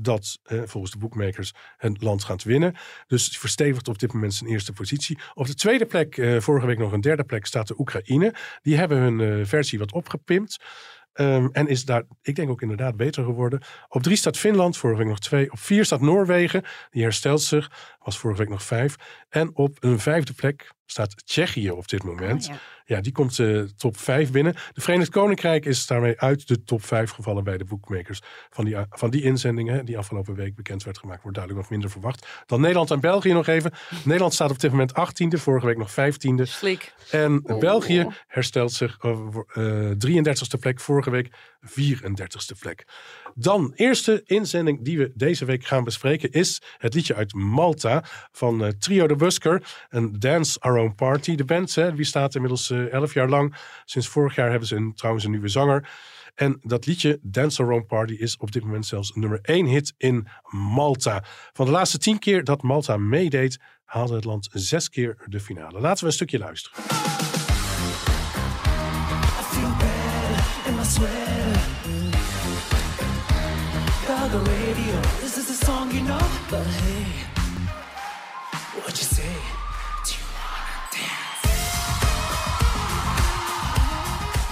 dat 0.00 0.38
eh, 0.42 0.62
volgens 0.64 0.92
de 0.92 0.98
bookmakers 0.98 1.52
het 1.76 2.02
land 2.02 2.24
gaat 2.24 2.42
winnen. 2.42 2.74
Dus 3.06 3.38
verstevigt 3.38 3.88
op 3.88 3.98
dit 3.98 4.12
moment 4.12 4.34
zijn 4.34 4.50
eerste 4.50 4.72
positie. 4.72 5.18
Op 5.34 5.46
de 5.46 5.54
tweede 5.54 5.86
plek, 5.86 6.16
eh, 6.16 6.40
vorige 6.40 6.66
week 6.66 6.78
nog 6.78 6.92
een 6.92 7.00
derde 7.00 7.24
plek, 7.24 7.46
staat 7.46 7.68
de 7.68 7.78
Oekraïne. 7.78 8.34
Die 8.62 8.76
hebben 8.76 8.98
hun 8.98 9.20
eh, 9.20 9.46
versie 9.46 9.78
wat 9.78 9.92
opgepimpt. 9.92 10.64
Ehm, 11.12 11.48
en 11.52 11.66
is 11.66 11.84
daar, 11.84 12.02
ik 12.22 12.34
denk 12.34 12.50
ook 12.50 12.62
inderdaad 12.62 12.96
beter 12.96 13.24
geworden. 13.24 13.62
Op 13.88 14.02
drie 14.02 14.16
staat 14.16 14.38
Finland, 14.38 14.76
vorige 14.76 14.98
week 14.98 15.08
nog 15.08 15.18
twee. 15.18 15.52
Op 15.52 15.58
vier 15.58 15.84
staat 15.84 16.00
Noorwegen, 16.00 16.64
die 16.90 17.02
herstelt 17.02 17.42
zich. 17.42 17.96
Was 17.98 18.18
vorige 18.18 18.40
week 18.40 18.48
nog 18.48 18.62
vijf. 18.62 18.96
En 19.28 19.56
op 19.56 19.76
een 19.80 19.98
vijfde 19.98 20.32
plek 20.32 20.72
staat 20.86 21.26
Tsjechië 21.26 21.70
op 21.70 21.88
dit 21.88 22.02
moment. 22.02 22.48
Oh, 22.48 22.54
ja. 22.54 22.60
Ja, 22.90 23.00
die 23.00 23.12
komt 23.12 23.38
eh 23.38 23.60
top 23.76 23.96
5 23.96 24.30
binnen. 24.30 24.54
De 24.72 24.80
Verenigd 24.80 25.10
Koninkrijk 25.10 25.64
is 25.64 25.86
daarmee 25.86 26.20
uit 26.20 26.48
de 26.48 26.64
top 26.64 26.84
5 26.84 27.10
gevallen 27.10 27.44
bij 27.44 27.58
de 27.58 27.64
bookmakers. 27.64 28.20
Van 28.50 28.64
die, 28.64 28.76
van 28.90 29.10
die 29.10 29.22
inzendingen 29.22 29.84
die 29.84 29.98
afgelopen 29.98 30.34
week 30.34 30.54
bekend 30.54 30.84
werd 30.84 30.98
gemaakt, 30.98 31.22
wordt 31.22 31.36
duidelijk 31.36 31.64
nog 31.64 31.78
minder 31.78 31.90
verwacht. 31.90 32.26
Dan 32.46 32.60
Nederland 32.60 32.90
en 32.90 33.00
België 33.00 33.32
nog 33.32 33.46
even. 33.46 33.72
Nederland 34.04 34.34
staat 34.34 34.50
op 34.50 34.60
dit 34.60 34.70
moment 34.70 34.92
18e, 34.92 35.38
vorige 35.38 35.66
week 35.66 35.76
nog 35.76 35.90
15e. 35.90 36.42
Slik. 36.42 36.94
En 37.10 37.40
Oh. 37.44 37.58
België 37.58 38.06
herstelt 38.26 38.72
zich 38.72 39.02
over 39.02 39.44
eh 39.52 39.90
33ste 39.90 40.58
plek, 40.60 40.80
vorige 40.80 41.10
week 41.10 41.30
34ste 41.66 42.58
plek. 42.58 42.84
Dan, 43.34 43.72
eerste 43.74 44.22
inzending 44.24 44.84
die 44.84 44.98
we 44.98 45.12
deze 45.14 45.44
week 45.44 45.64
gaan 45.64 45.84
bespreken 45.84 46.30
is 46.30 46.62
het 46.78 46.94
liedje 46.94 47.14
uit 47.14 47.34
Malta 47.34 48.04
van 48.32 48.64
eh, 48.64 48.68
Trio 48.68 49.06
de 49.06 49.16
Busker. 49.16 49.62
Een 49.88 50.18
Dance 50.18 50.60
Our 50.60 50.78
Own 50.78 50.94
Party. 50.94 51.34
De 51.34 51.44
band 51.44 51.74
hè, 51.74 51.94
die 51.94 52.04
staat 52.04 52.34
inmiddels 52.34 52.70
eh 52.88 52.92
11 52.92 53.14
jaar 53.14 53.28
lang. 53.28 53.56
Sinds 53.84 54.08
vorig 54.08 54.34
jaar 54.34 54.50
hebben 54.50 54.68
ze 54.68 54.76
een, 54.76 54.94
trouwens 54.94 55.24
een 55.24 55.30
nieuwe 55.30 55.48
zanger. 55.48 55.88
En 56.34 56.58
dat 56.62 56.86
liedje, 56.86 57.18
Dance 57.22 57.62
Own 57.62 57.86
Party, 57.86 58.12
is 58.12 58.36
op 58.36 58.52
dit 58.52 58.64
moment 58.64 58.86
zelfs 58.86 59.12
nummer 59.14 59.38
1 59.42 59.66
hit 59.66 59.94
in 59.96 60.26
Malta. 60.50 61.24
Van 61.52 61.66
de 61.66 61.72
laatste 61.72 61.98
10 61.98 62.18
keer 62.18 62.44
dat 62.44 62.62
Malta 62.62 62.96
meedeed, 62.96 63.58
haalde 63.84 64.14
het 64.14 64.24
land 64.24 64.48
zes 64.52 64.88
keer 64.88 65.16
de 65.26 65.40
finale. 65.40 65.80
Laten 65.80 66.00
we 66.00 66.06
een 66.06 66.12
stukje 66.12 66.38
luisteren. 66.38 66.78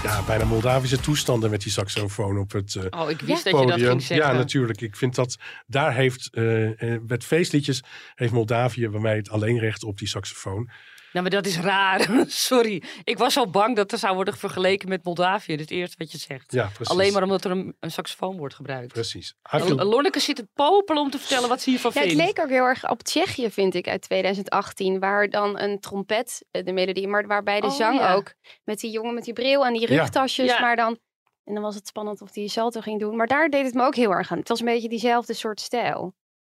Ja, 0.09 0.23
bijna 0.23 0.45
Moldavische 0.45 1.01
toestanden 1.01 1.51
met 1.51 1.63
die 1.63 1.73
saxofoon 1.73 2.39
op 2.39 2.53
het 2.53 2.75
eh, 2.75 3.01
Oh, 3.03 3.11
ik 3.11 3.21
wist 3.21 3.45
Ja. 3.45 3.51
dat 3.51 3.61
je 3.61 3.67
dat 3.67 3.75
podium. 3.75 3.89
ging 3.91 4.03
zeggen. 4.03 4.27
Ja, 4.27 4.33
natuurlijk. 4.33 4.81
Ik 4.81 4.97
vind 4.97 5.15
dat 5.15 5.37
daar 5.67 5.95
heeft, 5.95 6.29
eh, 6.33 6.95
eh, 6.95 7.01
met 7.07 7.25
feestliedjes, 7.25 7.83
heeft 8.15 8.33
Moldavië 8.33 8.89
bij 8.89 9.01
mij 9.01 9.17
het 9.17 9.31
alleenrecht 9.31 9.85
op 9.85 9.99
die 9.99 10.09
saxofoon. 10.09 10.71
Nou, 11.13 11.23
maar 11.23 11.31
dat 11.43 11.47
is 11.47 11.59
raar. 11.59 12.09
Sorry. 12.27 12.83
Ik 13.05 13.19
was 13.19 13.37
al 13.37 13.51
bang 13.51 13.77
dat 13.77 13.93
er 13.93 13.99
zou 13.99 14.15
worden 14.15 14.37
vergeleken 14.37 14.89
met 14.89 15.05
Moldavië. 15.05 15.57
Dit 15.57 15.71
eerste 15.71 15.95
wat 15.99 16.13
je 16.13 16.19
zegt. 16.19 16.53
Ja, 16.53 16.65
precies. 16.67 16.89
Alleen 16.89 17.13
maar 17.13 17.23
omdat 17.23 17.45
er 17.45 17.51
een, 17.51 17.77
een 17.81 17.91
saxofoon 17.91 18.37
wordt 18.37 18.55
gebruikt. 18.55 18.93
Precies. 18.93 19.35
I 19.55 19.57
L- 19.59 19.61
feel- 19.61 19.77
Lonneke 19.77 20.21
zit 20.21 20.37
te 20.37 20.49
popelen 20.55 21.03
om 21.03 21.11
te 21.11 21.19
vertellen 21.19 21.49
wat 21.49 21.61
ze 21.61 21.71
hiervan 21.71 21.91
Ja, 21.95 22.01
het 22.01 22.09
vindt. 22.09 22.25
leek 22.25 22.41
ook 22.41 22.51
heel 22.51 22.65
erg 22.65 22.91
op 22.91 23.03
Tsjechië, 23.03 23.51
vind 23.51 23.75
ik, 23.75 23.89
uit 23.89 24.03
2018. 24.03 24.99
Waar 24.99 25.29
dan 25.29 25.59
een 25.59 25.81
trompet 25.81 26.45
eh, 26.51 26.65
de 26.65 26.73
melodie, 26.73 27.09
maar 27.09 27.27
waarbij 27.27 27.61
de 27.61 27.67
Oh, 27.67 27.73
zang 27.73 27.99
ja. 27.99 28.15
ook. 28.15 28.35
Met 28.65 28.81
die 28.81 28.91
jongen 28.91 29.15
met 29.15 29.25
die 29.25 29.33
bril 29.33 29.67
en 29.67 29.73
die 29.73 29.87
rugtasjes. 29.87 30.47
Ja. 30.51 30.61
Maar 30.61 30.77
dan, 30.77 30.99
en 31.45 31.55
dan 31.55 31.63
was 31.63 31.75
het 31.75 31.87
spannend 31.87 32.23
of 32.23 32.31
die 32.31 32.49
salto 32.49 32.81
ging 32.81 33.01
doen. 33.01 33.17
Maar 33.17 33.27
daar 33.27 33.49
deed 33.49 33.65
het 33.65 33.75
me 33.75 33.83
ook 33.85 33.95
heel 33.95 34.11
erg 34.11 34.33
aan. 34.33 34.39
Het 34.39 34.49
was 34.49 34.61
een 34.61 34.67
beetje 34.67 34.89
diezelfde 34.89 35.35
soort 35.35 35.61
stijl. 35.61 36.15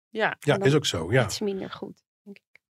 Ja, 0.09 0.35
ja, 0.39 0.59
is 0.59 0.73
ook 0.75 0.85
zo. 0.85 1.11
Ja. 1.11 1.23
Iets 1.23 1.39
minder 1.39 1.69
goed. 1.71 2.01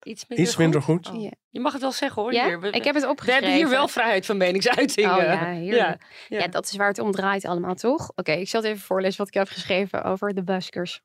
Iets 0.02 0.26
minder 0.28 0.46
Iets 0.46 0.56
minder 0.56 0.82
goed. 0.82 1.10
Oh. 1.10 1.22
Ja. 1.22 1.30
Je 1.50 1.60
mag 1.60 1.72
het 1.72 1.80
wel 1.80 1.92
zeggen 1.92 2.22
hoor. 2.22 2.32
Ja? 2.32 2.46
Hier. 2.46 2.60
We, 2.60 2.70
ik 2.70 2.84
heb 2.84 2.94
het 2.94 3.04
we 3.04 3.10
opgeschreven. 3.10 3.44
hebben 3.44 3.66
hier 3.66 3.76
wel 3.78 3.88
vrijheid 3.88 4.26
van 4.26 4.36
meningsuiting. 4.36 5.10
Oh 5.10 5.22
eh. 5.22 5.64
ja. 5.64 5.76
Ja. 5.78 5.98
Ja, 6.28 6.46
dat 6.46 6.64
is 6.64 6.76
waar 6.76 6.88
het 6.88 6.98
om 6.98 7.12
draait 7.12 7.44
allemaal, 7.44 7.74
toch? 7.74 8.12
Oké, 8.14 8.32
ik 8.32 8.48
zal 8.48 8.60
het 8.60 8.70
even 8.70 8.82
voorlezen 8.82 9.18
wat 9.18 9.28
ik 9.28 9.34
heb 9.34 9.48
geschreven 9.48 10.04
over 10.04 10.34
de 10.34 10.42
buskers. 10.42 11.00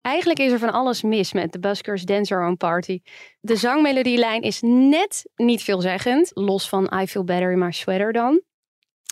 Eigenlijk 0.00 0.38
is 0.38 0.52
er 0.52 0.58
van 0.58 0.72
alles 0.72 1.02
mis 1.02 1.32
met 1.32 1.52
de 1.52 1.58
Buskers 1.58 2.02
Dance 2.02 2.34
Our 2.34 2.46
Own 2.46 2.56
Party. 2.56 3.00
De 3.40 3.56
zangmelodielijn 3.56 4.42
is 4.42 4.60
net 4.62 5.30
niet 5.36 5.62
veelzeggend, 5.62 6.30
los 6.34 6.68
van 6.68 6.92
I 7.00 7.06
Feel 7.06 7.24
Better 7.24 7.52
in 7.52 7.58
My 7.58 7.72
Sweater 7.72 8.12
dan. 8.12 8.42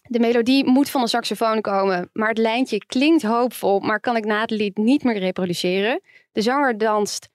De 0.03 0.19
melodie 0.19 0.65
moet 0.65 0.91
van 0.91 1.01
een 1.01 1.09
saxofoon 1.09 1.61
komen, 1.61 2.11
maar 2.13 2.29
het 2.29 2.39
lijntje 2.39 2.87
klinkt 2.87 3.23
hoopvol, 3.23 3.81
maar 3.81 4.01
kan 4.01 4.17
ik 4.17 4.25
na 4.25 4.41
het 4.41 4.51
lied 4.51 4.77
niet 4.77 5.05
meer 5.05 5.19
reproduceren. 5.19 6.01
De 6.33 6.43
zanger 6.43 6.79
danst 6.79 7.29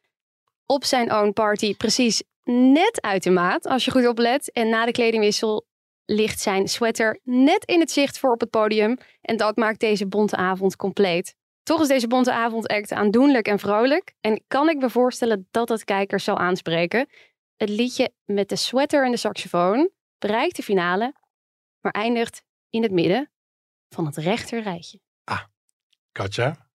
op 0.68 0.84
zijn 0.84 1.14
own 1.14 1.34
party 1.34 1.76
precies 1.76 2.24
net 2.44 3.02
uit 3.02 3.24
de 3.24 3.30
maat, 3.30 3.66
als 3.66 3.86
je 3.86 3.92
goed 3.92 4.08
oplet. 4.08 4.52
En 4.52 4.70
na 4.70 4.86
de 4.86 4.92
kledingwissel 4.92 5.66
ligt 6.06 6.40
zijn 6.40 6.68
sweater 6.68 7.20
net 7.24 7.66
in 7.66 7.80
het 7.80 7.92
zicht 7.92 8.20
voor 8.20 8.32
op 8.32 8.40
het 8.40 8.50
podium. 8.50 8.98
En 9.22 9.38
dat 9.38 9.56
maakt 9.56 9.80
deze 9.80 10.08
bonte 10.08 10.36
avond 10.36 10.76
compleet. 10.76 11.36
Toch 11.64 11.82
is 11.82 11.88
deze 11.88 12.08
bonte 12.08 12.32
avondact 12.32 12.92
aandoenlijk 12.92 13.48
en 13.48 13.60
vrolijk. 13.60 14.14
En 14.22 14.44
kan 14.48 14.70
ik 14.70 14.78
me 14.78 14.90
voorstellen 14.90 15.48
dat 15.52 15.70
het 15.70 15.84
kijkers 15.84 16.24
zal 16.24 16.38
aanspreken. 16.38 17.08
Het 17.56 17.70
liedje 17.70 18.12
met 18.26 18.50
de 18.50 18.56
sweater 18.56 19.06
en 19.06 19.12
de 19.12 19.18
saxofoon 19.18 19.90
bereikt 20.18 20.56
de 20.56 20.64
finale, 20.64 21.14
maar 21.82 21.92
eindigt 21.92 22.44
in 22.70 22.84
het 22.84 22.92
midden 22.92 23.32
van 23.90 24.06
het 24.06 24.18
rechter 24.18 24.62
rijtje. 24.62 25.00
Katja? 26.12 26.67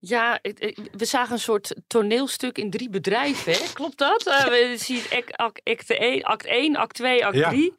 Ja, 0.00 0.38
we 0.92 1.04
zagen 1.04 1.32
een 1.32 1.38
soort 1.38 1.74
toneelstuk 1.86 2.58
in 2.58 2.70
drie 2.70 2.90
bedrijven. 2.90 3.52
Hè? 3.52 3.72
Klopt 3.72 3.98
dat? 3.98 4.26
Eh, 4.26 4.44
we 4.44 4.74
zien 4.76 5.02
act, 5.10 5.36
act, 5.36 5.60
act 5.64 5.90
1, 5.90 6.22
act 6.22 6.46
1, 6.46 6.76
act 6.76 6.94
2, 6.94 7.26
act 7.26 7.36
Ja. 7.36 7.48
3. 7.48 7.74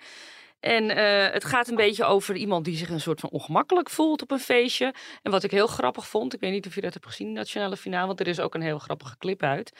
En 0.59 0.89
eh, 0.89 1.33
het 1.33 1.45
gaat 1.45 1.67
een 1.67 1.75
beetje 1.75 2.03
over 2.05 2.35
iemand 2.35 2.65
die 2.65 2.77
zich 2.77 2.89
een 2.89 3.01
soort 3.01 3.19
van 3.19 3.29
ongemakkelijk 3.29 3.89
voelt 3.89 4.21
op 4.21 4.31
een 4.31 4.39
feestje. 4.39 4.93
En 5.21 5.31
wat 5.31 5.43
ik 5.43 5.51
heel 5.51 5.67
grappig 5.67 6.07
vond, 6.07 6.33
ik 6.33 6.39
weet 6.39 6.51
niet 6.51 6.67
of 6.67 6.75
je 6.75 6.81
dat 6.81 6.93
hebt 6.93 7.05
gezien, 7.05 7.27
de 7.27 7.33
nationale 7.33 7.77
finale, 7.77 8.07
want 8.07 8.19
er 8.19 8.27
is 8.27 8.39
ook 8.39 8.55
een 8.55 8.61
heel 8.61 8.79
grappige 8.79 9.17
clip 9.17 9.43
uit. 9.43 9.71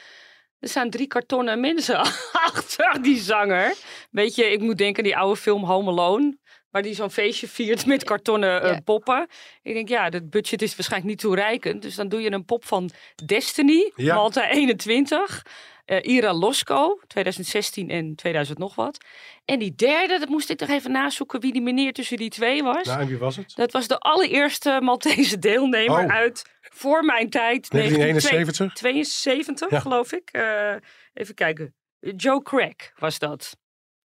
Er 0.58 0.68
staan 0.68 0.90
drie 0.90 1.06
kartonnen 1.06 1.60
mensen 1.60 1.98
achter 2.48 3.02
die 3.02 3.18
zanger. 3.18 3.74
Weet 4.10 4.34
je, 4.34 4.44
ik 4.44 4.60
moet 4.60 4.78
denken 4.78 5.02
aan 5.02 5.10
die 5.10 5.18
oude 5.18 5.40
film 5.40 5.64
Home 5.64 5.90
Alone. 5.90 6.38
Waar 6.72 6.82
die 6.82 6.94
zo'n 6.94 7.10
feestje 7.10 7.48
viert 7.48 7.86
met 7.92 8.04
kartonnen 8.04 8.62
eh, 8.62 8.70
Ja. 8.70 8.80
poppen. 8.80 9.26
Ik 9.62 9.74
denk, 9.74 9.88
ja, 9.88 10.04
het 10.08 10.30
budget 10.30 10.62
is 10.62 10.76
waarschijnlijk 10.76 11.10
niet 11.10 11.20
toereikend. 11.20 11.82
Dus 11.82 11.94
dan 11.94 12.08
doe 12.08 12.20
je 12.20 12.32
een 12.32 12.44
pop 12.44 12.64
van 12.64 12.90
Destiny, 13.26 13.92
Ja. 13.96 14.14
Malta 14.14 14.48
21. 14.50 15.42
eh, 15.84 15.98
Ira 16.02 16.32
Losco, 16.34 16.98
2016 17.06 17.90
en 17.90 18.14
2000 18.14 18.58
nog 18.58 18.74
wat. 18.74 19.04
En 19.44 19.58
die 19.58 19.74
derde, 19.74 20.18
dat 20.18 20.28
moest 20.28 20.50
ik 20.50 20.60
nog 20.60 20.68
even 20.68 20.90
nazoeken 20.92 21.40
wie 21.40 21.52
die 21.52 21.62
meneer 21.62 21.92
tussen 21.92 22.16
die 22.16 22.30
twee 22.30 22.62
was. 22.62 22.86
Nou, 22.86 23.00
en 23.00 23.06
wie 23.06 23.18
was 23.18 23.36
het? 23.36 23.52
Dat 23.56 23.72
was 23.72 23.88
de 23.88 23.98
allereerste 23.98 24.78
Maltese 24.82 25.38
deelnemer 25.38 26.04
Oh. 26.04 26.10
uit 26.14 26.42
voor 26.60 27.04
mijn 27.04 27.30
tijd. 27.30 27.70
1971? 27.70 28.72
72, 28.72 29.70
Ja. 29.70 29.80
geloof 29.80 30.12
ik. 30.12 30.28
Eh, 30.30 30.74
even 31.14 31.34
kijken. 31.34 31.74
Joe 32.16 32.42
Crack 32.42 32.92
was 32.98 33.18
dat. 33.18 33.56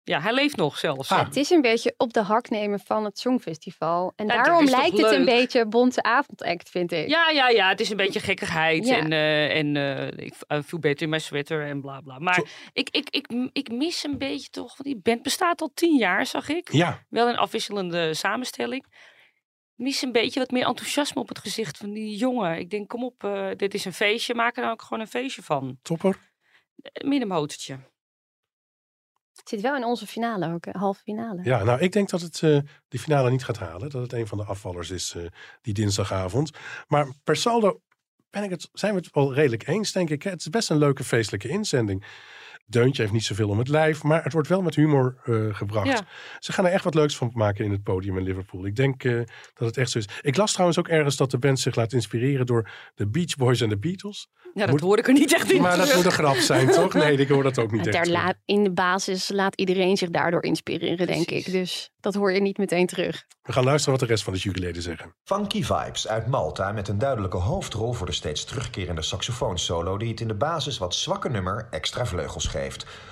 Ja, 0.07 0.21
hij 0.21 0.33
leeft 0.33 0.55
nog 0.55 0.77
zelfs. 0.77 1.11
Ah. 1.11 1.25
Het 1.25 1.35
is 1.35 1.49
een 1.49 1.61
beetje 1.61 1.93
op 1.97 2.13
de 2.13 2.21
hak 2.21 2.49
nemen 2.49 2.79
van 2.79 3.03
het 3.03 3.19
Songfestival. 3.19 4.13
En 4.15 4.27
daarom 4.27 4.65
lijkt 4.65 4.97
het 4.97 5.11
een 5.11 5.25
beetje 5.25 5.65
bonte 5.65 6.03
avondact, 6.03 6.69
vind 6.69 6.91
ik. 6.91 7.07
Ja, 7.07 7.29
ja, 7.29 7.49
ja. 7.49 7.69
Het 7.69 7.79
is 7.79 7.89
een 7.89 7.97
beetje 7.97 8.19
gekkigheid. 8.19 8.87
Ja. 8.87 8.97
En, 8.97 9.11
eh, 9.11 9.57
en 9.57 9.75
eh, 9.75 10.25
ik 10.25 10.33
eh, 10.47 10.59
voel 10.63 10.79
beter 10.79 11.01
in 11.01 11.09
mijn 11.09 11.21
sweater 11.21 11.65
en 11.65 11.81
bla 11.81 12.01
bla. 12.01 12.19
Maar 12.19 12.43
ik, 12.73 12.89
ik, 12.89 13.09
ik, 13.09 13.49
ik 13.53 13.71
mis 13.71 14.03
een 14.03 14.17
beetje 14.17 14.49
toch. 14.49 14.77
Want 14.77 14.83
die 14.83 14.99
band 15.03 15.21
bestaat 15.21 15.61
al 15.61 15.71
tien 15.73 15.97
jaar, 15.97 16.25
zag 16.25 16.49
ik. 16.49 16.71
Ja, 16.71 17.05
Wel 17.09 17.27
een 17.27 17.37
afwisselende 17.37 18.13
samenstelling. 18.13 18.85
Mis 19.77 20.01
een 20.01 20.11
beetje 20.11 20.39
wat 20.39 20.51
meer 20.51 20.65
enthousiasme 20.65 21.21
op 21.21 21.27
het 21.27 21.39
gezicht 21.39 21.77
van 21.77 21.91
die 21.91 22.15
jongen. 22.15 22.59
Ik 22.59 22.69
denk, 22.69 22.87
kom 22.87 23.03
op, 23.03 23.23
eh, 23.23 23.49
dit 23.55 23.73
is 23.73 23.85
een 23.85 23.93
feestje. 23.93 24.33
Maak 24.33 24.55
er 24.55 24.61
dan 24.61 24.71
ook 24.71 24.81
gewoon 24.81 24.99
een 24.99 25.07
feestje 25.07 25.43
van. 25.43 25.77
topper. 25.81 26.19
Middenmotortje. 27.03 27.79
Het 29.39 29.49
zit 29.49 29.61
wel 29.61 29.75
in 29.75 29.83
onze 29.83 30.07
finale 30.07 30.53
ook, 30.53 30.65
halve 30.71 31.01
finale. 31.01 31.43
Ja, 31.43 31.63
nou, 31.63 31.79
ik 31.79 31.91
denk 31.91 32.09
dat 32.09 32.21
het 32.21 32.43
eh 32.43 32.59
die 32.87 32.99
finale 32.99 33.29
niet 33.29 33.43
gaat 33.43 33.57
halen. 33.57 33.89
Dat 33.89 34.01
het 34.01 34.13
een 34.13 34.27
van 34.27 34.37
de 34.37 34.43
afvallers 34.43 34.89
is 34.89 35.15
eh, 35.15 35.23
die 35.61 35.73
dinsdagavond. 35.73 36.51
Maar 36.87 37.07
per 37.23 37.35
saldo 37.35 37.81
ben 38.29 38.43
ik 38.43 38.49
het, 38.49 38.69
zijn 38.73 38.93
we 38.93 38.99
het 38.99 39.13
wel 39.13 39.33
redelijk 39.33 39.67
eens, 39.67 39.91
denk 39.91 40.09
ik. 40.09 40.23
Het 40.23 40.39
is 40.39 40.49
best 40.49 40.69
een 40.69 40.77
leuke 40.77 41.03
feestelijke 41.03 41.47
inzending. 41.47 42.05
Deuntje 42.69 43.01
heeft 43.01 43.13
niet 43.13 43.23
zoveel 43.25 43.49
om 43.49 43.57
het 43.57 43.67
lijf, 43.67 44.03
maar 44.03 44.23
het 44.23 44.33
wordt 44.33 44.47
wel 44.47 44.61
met 44.61 44.75
humor 44.75 45.15
eh, 45.23 45.55
gebracht. 45.55 45.87
Ja. 45.87 45.99
Ze 46.39 46.51
gaan 46.51 46.65
er 46.65 46.71
echt 46.71 46.83
wat 46.83 46.95
leuks 46.95 47.17
van 47.17 47.31
maken 47.33 47.65
in 47.65 47.71
het 47.71 47.83
podium 47.83 48.17
in 48.17 48.23
Liverpool. 48.23 48.65
Ik 48.65 48.75
denk 48.75 49.03
eh, 49.03 49.15
dat 49.53 49.67
het 49.67 49.77
echt 49.77 49.91
zo 49.91 49.97
is. 49.97 50.07
Ik 50.21 50.37
las 50.37 50.51
trouwens 50.51 50.79
ook 50.79 50.87
ergens 50.87 51.15
dat 51.15 51.31
de 51.31 51.37
band 51.37 51.59
zich 51.59 51.75
laat 51.75 51.93
inspireren 51.93 52.45
door 52.45 52.69
de 52.95 53.07
Beach 53.07 53.35
Boys 53.35 53.61
en 53.61 53.69
de 53.69 53.77
Beatles. 53.77 54.27
Ja, 54.53 54.61
dat 54.63 54.71
Moet- 54.71 54.81
hoor 54.81 54.97
ik 54.97 55.07
er 55.07 55.13
niet 55.13 55.33
echt 55.33 55.51
in 55.51 55.61
Maar 55.61 55.77
dat 55.77 55.95
moet 55.95 56.05
een 56.05 56.11
grap 56.11 56.35
zijn, 56.35 56.67
toch? 56.71 56.93
Nee, 56.93 57.17
ik 57.17 57.27
hoor 57.27 57.43
dat 57.43 57.57
ook 57.59 57.71
niet 57.71 57.85
Maar 57.85 57.93
echt. 57.93 58.03
daar 58.05 58.13
laat, 58.23 58.35
in 58.45 58.63
de 58.63 58.71
basis 58.71 59.29
laat 59.29 59.55
iedereen 59.55 59.97
zich 59.97 60.09
daardoor 60.09 60.43
inspireren, 60.43 61.07
denk 61.07 61.25
Precies. 61.25 61.45
ik. 61.47 61.51
Dus 61.51 61.89
dat 61.99 62.13
hoor 62.13 62.31
je 62.31 62.41
niet 62.41 62.57
meteen 62.57 62.85
terug. 62.87 63.25
We 63.41 63.53
gaan 63.53 63.63
luisteren 63.63 63.91
wat 63.99 64.07
de 64.07 64.13
rest 64.13 64.23
van 64.23 64.33
de 64.33 64.39
juryleden 64.39 64.81
zeggen. 64.81 65.13
Funky 65.23 65.63
Vibes 65.63 66.07
uit 66.07 66.27
Malta 66.27 66.71
met 66.71 66.87
een 66.87 66.97
duidelijke 66.97 67.37
hoofdrol 67.37 67.93
voor 67.93 68.05
de 68.05 68.11
steeds 68.11 68.43
terugkerende 68.45 69.01
saxofoonsolo 69.01 69.97
die 69.97 70.09
het 70.09 70.19
in 70.21 70.27
de 70.27 70.35
basis 70.35 70.77
wat 70.77 70.95
zwakke 70.95 71.29
nummer 71.29 71.67
extra 71.71 72.05
vleugels 72.05 72.45
geeft. 72.47 72.55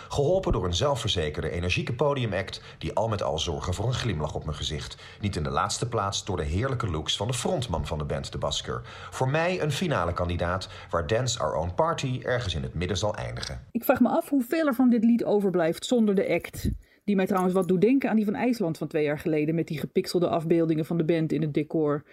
Geholpen 0.09 0.51
door 0.51 0.65
een 0.65 0.73
zelfverzekerde, 0.73 1.49
energieke 1.49 1.93
podiumact 1.93 2.61
die 2.77 2.93
al 2.93 3.07
met 3.07 3.23
al 3.23 3.39
zorgen 3.39 3.73
voor 3.73 3.85
een 3.85 3.93
glimlach 3.93 4.35
op 4.35 4.45
mijn 4.45 4.57
gezicht. 4.57 4.97
Niet 5.21 5.35
in 5.35 5.43
de 5.43 5.49
laatste 5.49 5.87
plaats 5.87 6.25
door 6.25 6.37
de 6.37 6.43
heerlijke 6.43 6.89
looks 6.89 7.17
van 7.17 7.27
de 7.27 7.33
frontman 7.33 7.85
van 7.85 7.97
de 7.97 8.03
band, 8.03 8.31
de 8.31 8.37
Basker. 8.37 8.81
Voor 9.11 9.29
mij 9.29 9.61
een 9.61 9.71
finale 9.71 10.13
kandidaat 10.13 10.69
waar 10.89 11.07
Dance 11.07 11.39
Our 11.39 11.55
Own 11.55 11.73
Party 11.75 12.19
ergens 12.23 12.55
in 12.55 12.63
het 12.63 12.73
midden 12.73 12.97
zal 12.97 13.15
eindigen. 13.15 13.67
Ik 13.71 13.83
vraag 13.83 13.99
me 13.99 14.09
af 14.09 14.29
hoeveel 14.29 14.67
er 14.67 14.75
van 14.75 14.89
dit 14.89 15.03
lied 15.03 15.23
overblijft 15.23 15.85
zonder 15.85 16.15
de 16.15 16.29
act. 16.29 16.69
Die 17.03 17.15
mij 17.15 17.25
trouwens 17.25 17.53
wat 17.53 17.67
doet 17.67 17.81
denken 17.81 18.09
aan 18.09 18.15
die 18.15 18.25
van 18.25 18.35
IJsland 18.35 18.77
van 18.77 18.87
twee 18.87 19.03
jaar 19.03 19.19
geleden. 19.19 19.55
Met 19.55 19.67
die 19.67 19.79
gepixelde 19.79 20.27
afbeeldingen 20.27 20.85
van 20.85 20.97
de 20.97 21.05
band 21.05 21.31
in 21.31 21.41
het 21.41 21.53
decor. 21.53 22.03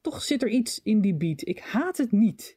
Toch 0.00 0.22
zit 0.22 0.42
er 0.42 0.48
iets 0.48 0.80
in 0.82 1.00
die 1.00 1.14
beat. 1.14 1.46
Ik 1.46 1.60
haat 1.60 1.96
het 1.96 2.12
niet. 2.12 2.56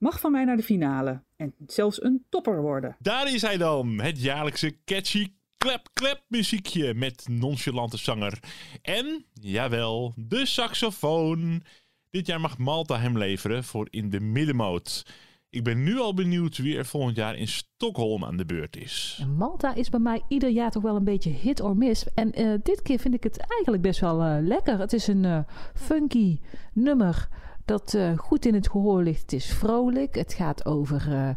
Mag 0.00 0.20
van 0.20 0.32
mij 0.32 0.44
naar 0.44 0.56
de 0.56 0.62
finale. 0.62 1.22
En 1.36 1.54
zelfs 1.66 2.02
een 2.02 2.24
topper 2.28 2.62
worden. 2.62 2.96
Daar 2.98 3.32
is 3.32 3.42
hij 3.42 3.56
dan, 3.56 4.00
het 4.00 4.22
jaarlijkse 4.22 4.76
catchy 4.84 5.32
klep-klep 5.56 6.22
muziekje 6.28 6.94
met 6.94 7.26
nonchalante 7.30 7.96
zanger. 7.96 8.38
En, 8.82 9.24
jawel, 9.32 10.12
de 10.16 10.46
saxofoon. 10.46 11.62
Dit 12.10 12.26
jaar 12.26 12.40
mag 12.40 12.58
Malta 12.58 12.98
hem 12.98 13.18
leveren 13.18 13.64
voor 13.64 13.86
in 13.90 14.10
de 14.10 14.20
middenmoot. 14.20 15.04
Ik 15.50 15.64
ben 15.64 15.82
nu 15.82 15.98
al 15.98 16.14
benieuwd 16.14 16.56
wie 16.56 16.76
er 16.76 16.86
volgend 16.86 17.16
jaar 17.16 17.36
in 17.36 17.48
Stockholm 17.48 18.24
aan 18.24 18.36
de 18.36 18.44
beurt 18.44 18.76
is. 18.76 19.18
En 19.20 19.36
Malta 19.36 19.74
is 19.74 19.88
bij 19.88 20.00
mij 20.00 20.22
ieder 20.28 20.50
jaar 20.50 20.70
toch 20.70 20.82
wel 20.82 20.96
een 20.96 21.04
beetje 21.04 21.30
hit 21.30 21.60
or 21.60 21.76
miss. 21.76 22.06
En 22.14 22.32
eh, 22.32 22.54
dit 22.62 22.82
keer 22.82 22.98
vind 22.98 23.14
ik 23.14 23.22
het 23.22 23.38
eigenlijk 23.38 23.82
best 23.82 24.00
wel 24.00 24.22
eh, 24.22 24.36
lekker. 24.40 24.78
Het 24.78 24.92
is 24.92 25.06
een 25.06 25.24
eh, 25.24 25.38
funky 25.74 26.40
nummer 26.72 27.28
dat 27.64 27.94
eh, 27.94 28.18
goed 28.18 28.46
in 28.46 28.54
het 28.54 28.70
gehoor 28.70 29.02
ligt. 29.02 29.20
Het 29.20 29.32
is 29.32 29.52
vrolijk. 29.52 30.14
Het 30.14 30.32
gaat 30.32 30.66
over 30.66 31.12
eh, 31.12 31.28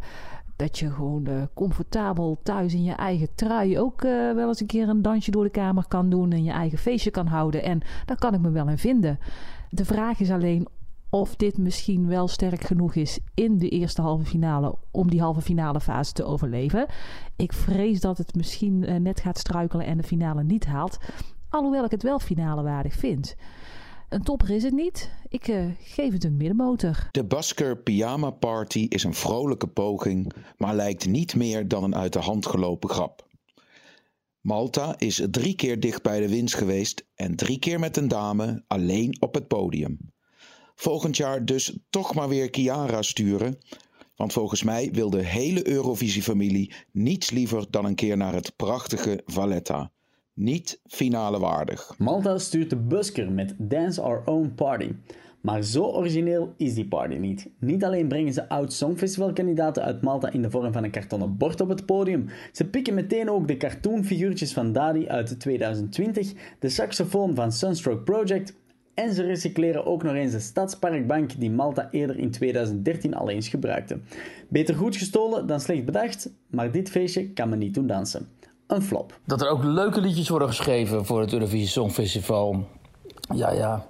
dat 0.56 0.80
je 0.80 0.92
gewoon 0.92 1.26
eh, 1.26 1.42
comfortabel 1.54 2.40
thuis 2.44 2.74
in 2.74 2.84
je 2.84 2.94
eigen 2.94 3.36
trui 3.36 3.80
ook 3.80 4.02
wel 4.02 4.48
eens 4.48 4.60
een 4.60 4.68
keer 4.68 4.90
een 4.90 5.02
dansje 5.02 5.32
door 5.32 5.44
de 5.44 5.50
kamer 5.50 5.88
kan 5.88 6.10
doen. 6.10 6.32
En 6.32 6.44
je 6.44 6.52
eigen 6.52 6.78
feestje 6.78 7.12
kan 7.12 7.28
houden. 7.28 7.64
En 7.64 7.82
daar 8.06 8.18
kan 8.18 8.34
ik 8.34 8.40
me 8.40 8.50
wel 8.50 8.70
in 8.70 8.78
vinden. 8.78 9.20
De 9.70 9.86
vraag 9.86 10.20
is 10.20 10.32
alleen 10.32 10.68
of 11.10 11.36
dit 11.36 11.58
misschien 11.58 12.08
wel 12.08 12.28
sterk 12.28 12.64
genoeg 12.64 12.96
is 12.96 13.20
in 13.34 13.58
de 13.58 13.70
eerste 13.70 14.02
halve 14.02 14.26
finale 14.26 14.76
om 14.92 15.10
die 15.10 15.22
halve 15.22 15.42
finale 15.42 15.82
fase 15.82 16.14
te 16.14 16.24
overleven. 16.24 16.86
Ik 17.36 17.54
vrees 17.54 18.00
dat 18.00 18.18
het 18.18 18.36
misschien 18.36 19.04
net 19.04 19.20
gaat 19.20 19.38
struikelen 19.38 19.86
en 19.86 19.98
de 19.98 20.04
finale 20.04 20.44
niet 20.44 20.66
haalt. 20.66 20.98
Alhoewel 21.50 21.84
ik 21.84 21.92
het 21.92 22.04
wel 22.04 22.20
finale 22.20 22.64
waardig 22.64 22.94
vind. 22.94 23.36
Een 24.14 24.24
topper 24.24 24.49
is 24.49 24.64
het 24.64 24.74
niet. 24.74 25.11
Ik 25.28 25.47
eh, 25.47 25.66
geef 25.80 26.14
het 26.14 26.24
een 26.24 26.38
middenmotor. 26.38 27.07
De 27.11 27.24
Basker 27.24 27.78
Pyjama 27.78 28.30
Party 28.30 28.86
is 28.89 29.03
een 29.03 29.14
vrolijke 29.14 29.68
poging, 29.68 30.34
maar 30.57 30.76
lijkt 30.76 31.07
niet 31.07 31.36
meer 31.36 31.68
dan 31.68 31.84
een 31.84 31.95
uit 31.95 32.14
de 32.14 32.20
hand 32.20 32.45
gelopen 32.45 32.89
grap. 32.89 33.28
Malta 34.41 34.95
is 34.97 35.22
drie 35.32 35.55
keer 35.55 35.80
dicht 35.80 36.03
bij 36.03 36.20
de 36.20 36.30
winst 36.30 36.55
geweest 36.55 37.05
en 37.16 37.36
drie 37.36 37.59
keer 37.59 37.80
met 37.80 37.97
een 37.97 38.07
dame 38.07 38.64
alleen 38.68 39.18
op 39.20 39.34
het 39.34 39.47
podium. 39.47 39.97
Volgend 40.76 41.18
jaar 41.18 41.45
dus 41.45 41.78
toch 41.89 42.14
maar 42.14 42.30
weer 42.30 42.47
Chiara 42.51 43.01
sturen, 43.01 43.57
want 44.16 44.34
volgens 44.34 44.64
mij 44.64 44.89
wil 44.91 45.09
de 45.09 45.24
hele 45.24 45.68
Eurovisie-familie 45.68 46.74
niets 46.91 47.30
liever 47.30 47.66
dan 47.70 47.86
een 47.86 47.95
keer 47.95 48.18
naar 48.18 48.34
het 48.34 48.55
prachtige 48.55 49.22
Valletta. 49.26 49.93
Niet 50.34 50.80
finale 50.86 51.40
waardig. 51.40 51.96
Malta 51.98 52.38
stuurt 52.38 52.70
de 52.70 52.76
busker 52.76 53.32
met 53.32 53.56
Dance 53.58 54.02
Our 54.02 54.22
Own 54.26 54.52
Party. 54.56 54.92
Maar 55.42 55.64
zo 55.64 55.84
origineel 55.84 56.54
is 56.58 56.74
die 56.74 56.88
party 56.88 57.16
niet. 57.16 57.50
Niet 57.60 57.84
alleen 57.84 58.08
brengen 58.08 58.34
ze 58.34 58.50
oud-songfestivalkandidaten 58.50 59.84
uit 59.84 60.02
Malta 60.02 60.32
in 60.32 60.42
de 60.42 60.50
vorm 60.50 60.74
van 60.74 60.84
een 60.84 60.92
kartonnen 60.92 61.38
bord 61.38 61.62
op 61.62 61.70
het 61.70 61.86
podium, 61.86 62.30
ze 62.52 62.70
pikken 62.70 62.94
meteen 62.94 63.30
ook 63.30 63.48
de 63.48 63.58
cartoonfiguurtjes 63.58 64.54
van 64.54 64.72
Dadi 64.72 65.08
uit 65.08 65.40
2020, 65.40 66.34
de 66.60 66.70
saxofoon 66.70 67.36
van 67.36 67.52
Sunstroke 67.52 68.04
Project 68.04 68.56
en 68.94 69.14
ze 69.14 69.24
recycleren 69.24 69.86
ook 69.86 70.04
nog 70.04 70.14
eens 70.14 70.32
de 70.32 70.40
stadsparkbank 70.40 71.40
die 71.40 71.52
Malta 71.52 71.88
eerder 71.92 72.18
in 72.18 72.32
2013 72.32 73.16
al 73.16 73.30
eens 73.30 73.48
gebruikte. 73.48 74.00
Beter 74.50 74.76
goed 74.76 74.96
gestolen 74.96 75.48
dan 75.48 75.60
slecht 75.60 75.86
bedacht, 75.86 76.34
maar 76.48 76.72
dit 76.72 76.90
feestje 76.90 77.30
kan 77.30 77.50
me 77.50 77.56
niet 77.56 77.74
doen 77.74 77.88
dansen. 77.88 78.28
Een 78.68 78.82
flop. 78.82 79.20
Dat 79.26 79.41
er 79.41 79.49
ook 79.49 79.64
leuke 79.64 80.01
liedjes 80.01 80.30
worden 80.30 80.47
geschreven 80.47 81.05
voor 81.05 81.22
het 81.22 81.34
Eurovisie 81.34 81.68
Songfestival. 81.68 82.68
Ja, 83.34 83.51
ja. 83.51 83.86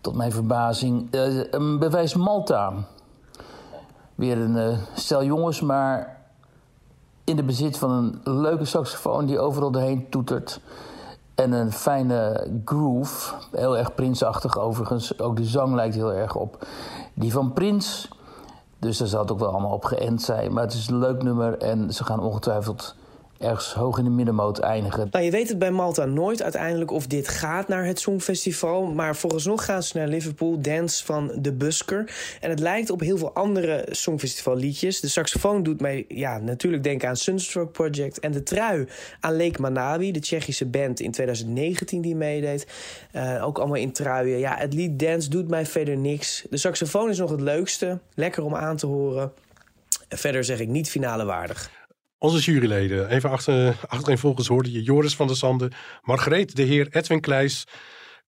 Tot 0.00 0.14
mijn 0.14 0.32
verbazing. 0.32 1.08
Een 1.50 1.78
bewijs 1.78 2.14
Malta. 2.14 2.72
Weer 4.14 4.38
een 4.38 4.56
eh, 4.56 4.78
stel 4.94 5.24
jongens, 5.24 5.60
maar 5.60 6.20
in 7.24 7.36
de 7.36 7.42
bezit 7.42 7.78
van 7.78 7.90
een 7.90 8.40
leuke 8.40 8.64
saxofoon 8.64 9.26
die 9.26 9.38
overal 9.38 9.70
doorheen 9.70 10.08
toetert. 10.08 10.60
En 11.34 11.52
een 11.52 11.72
fijne 11.72 12.48
groove. 12.64 13.34
Heel 13.52 13.78
erg 13.78 13.94
prinsachtig 13.94 14.58
overigens. 14.58 15.18
Ook 15.18 15.36
de 15.36 15.44
zang 15.44 15.74
lijkt 15.74 15.94
heel 15.94 16.12
erg 16.12 16.36
op 16.36 16.66
die 17.14 17.32
van 17.32 17.52
Prins. 17.52 18.08
Dus 18.78 18.98
daar 18.98 19.08
zal 19.08 19.20
het 19.20 19.32
ook 19.32 19.38
wel 19.38 19.50
allemaal 19.50 19.72
op 19.72 19.84
geënt 19.84 20.22
zijn. 20.22 20.52
Maar 20.52 20.62
het 20.62 20.72
is 20.72 20.88
een 20.88 20.98
leuk 20.98 21.22
nummer 21.22 21.58
en 21.58 21.94
ze 21.94 22.04
gaan 22.04 22.20
ongetwijfeld 22.20 22.94
ergens 23.40 23.72
hoog 23.72 23.98
in 23.98 24.04
de 24.04 24.10
middenmoot 24.10 24.58
eindigen. 24.58 25.08
Nou, 25.10 25.24
je 25.24 25.30
weet 25.30 25.48
het 25.48 25.58
bij 25.58 25.70
Malta 25.70 26.04
nooit 26.04 26.42
uiteindelijk 26.42 26.90
of 26.90 27.06
dit 27.06 27.28
gaat 27.28 27.68
naar 27.68 27.84
het 27.84 28.00
Songfestival. 28.00 28.86
Maar 28.86 29.16
vooralsnog 29.16 29.64
gaan 29.64 29.82
ze 29.82 29.98
naar 29.98 30.08
Liverpool, 30.08 30.60
Dance 30.60 31.04
van 31.04 31.32
de 31.36 31.52
Busker. 31.52 32.12
En 32.40 32.50
het 32.50 32.58
lijkt 32.58 32.90
op 32.90 33.00
heel 33.00 33.18
veel 33.18 33.34
andere 33.34 33.86
Songfestivalliedjes. 33.90 35.00
De 35.00 35.08
saxofoon 35.08 35.62
doet 35.62 35.80
mij 35.80 36.04
ja, 36.08 36.38
natuurlijk 36.38 36.82
denken 36.82 37.08
aan 37.08 37.16
Sunstroke 37.16 37.70
Project. 37.70 38.20
En 38.20 38.32
de 38.32 38.42
trui 38.42 38.88
aan 39.20 39.36
Lake 39.36 39.60
Manabi, 39.60 40.12
de 40.12 40.20
Tsjechische 40.20 40.66
band 40.66 41.00
in 41.00 41.10
2019 41.10 42.00
die 42.00 42.16
meedeed. 42.16 42.66
Eh, 43.12 43.46
ook 43.46 43.58
allemaal 43.58 43.76
in 43.76 43.92
truien. 43.92 44.38
Ja, 44.38 44.56
het 44.56 44.74
lied 44.74 44.98
Dance 44.98 45.30
doet 45.30 45.48
mij 45.48 45.66
verder 45.66 45.96
niks. 45.96 46.44
De 46.50 46.56
saxofoon 46.56 47.08
is 47.08 47.18
nog 47.18 47.30
het 47.30 47.40
leukste. 47.40 47.98
Lekker 48.14 48.44
om 48.44 48.54
aan 48.54 48.76
te 48.76 48.86
horen. 48.86 49.32
Verder 50.08 50.44
zeg 50.44 50.60
ik 50.60 50.68
niet 50.68 50.90
finale 50.90 51.24
waardig. 51.24 51.79
Onze 52.22 52.52
juryleden. 52.52 53.08
Even 53.08 53.30
achter, 53.30 53.76
achtereenvolgens 53.88 54.48
hoorde 54.48 54.72
je 54.72 54.82
Joris 54.82 55.16
van 55.16 55.26
der 55.26 55.36
Sande, 55.36 55.70
Margreet 56.02 56.56
de 56.56 56.62
Heer, 56.62 56.88
Edwin 56.90 57.20
Kleijs, 57.20 57.64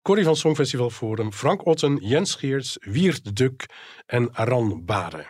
Corrie 0.03 0.25
van 0.25 0.37
Songfestival 0.37 0.91
Forum, 0.91 1.33
Frank 1.33 1.67
Otten, 1.67 1.97
Jens 1.97 2.35
Geerts, 2.35 2.77
Wiert 2.81 3.25
de 3.25 3.33
Duk 3.33 3.67
en 4.07 4.35
Aran 4.35 4.85
Bade. 4.85 5.27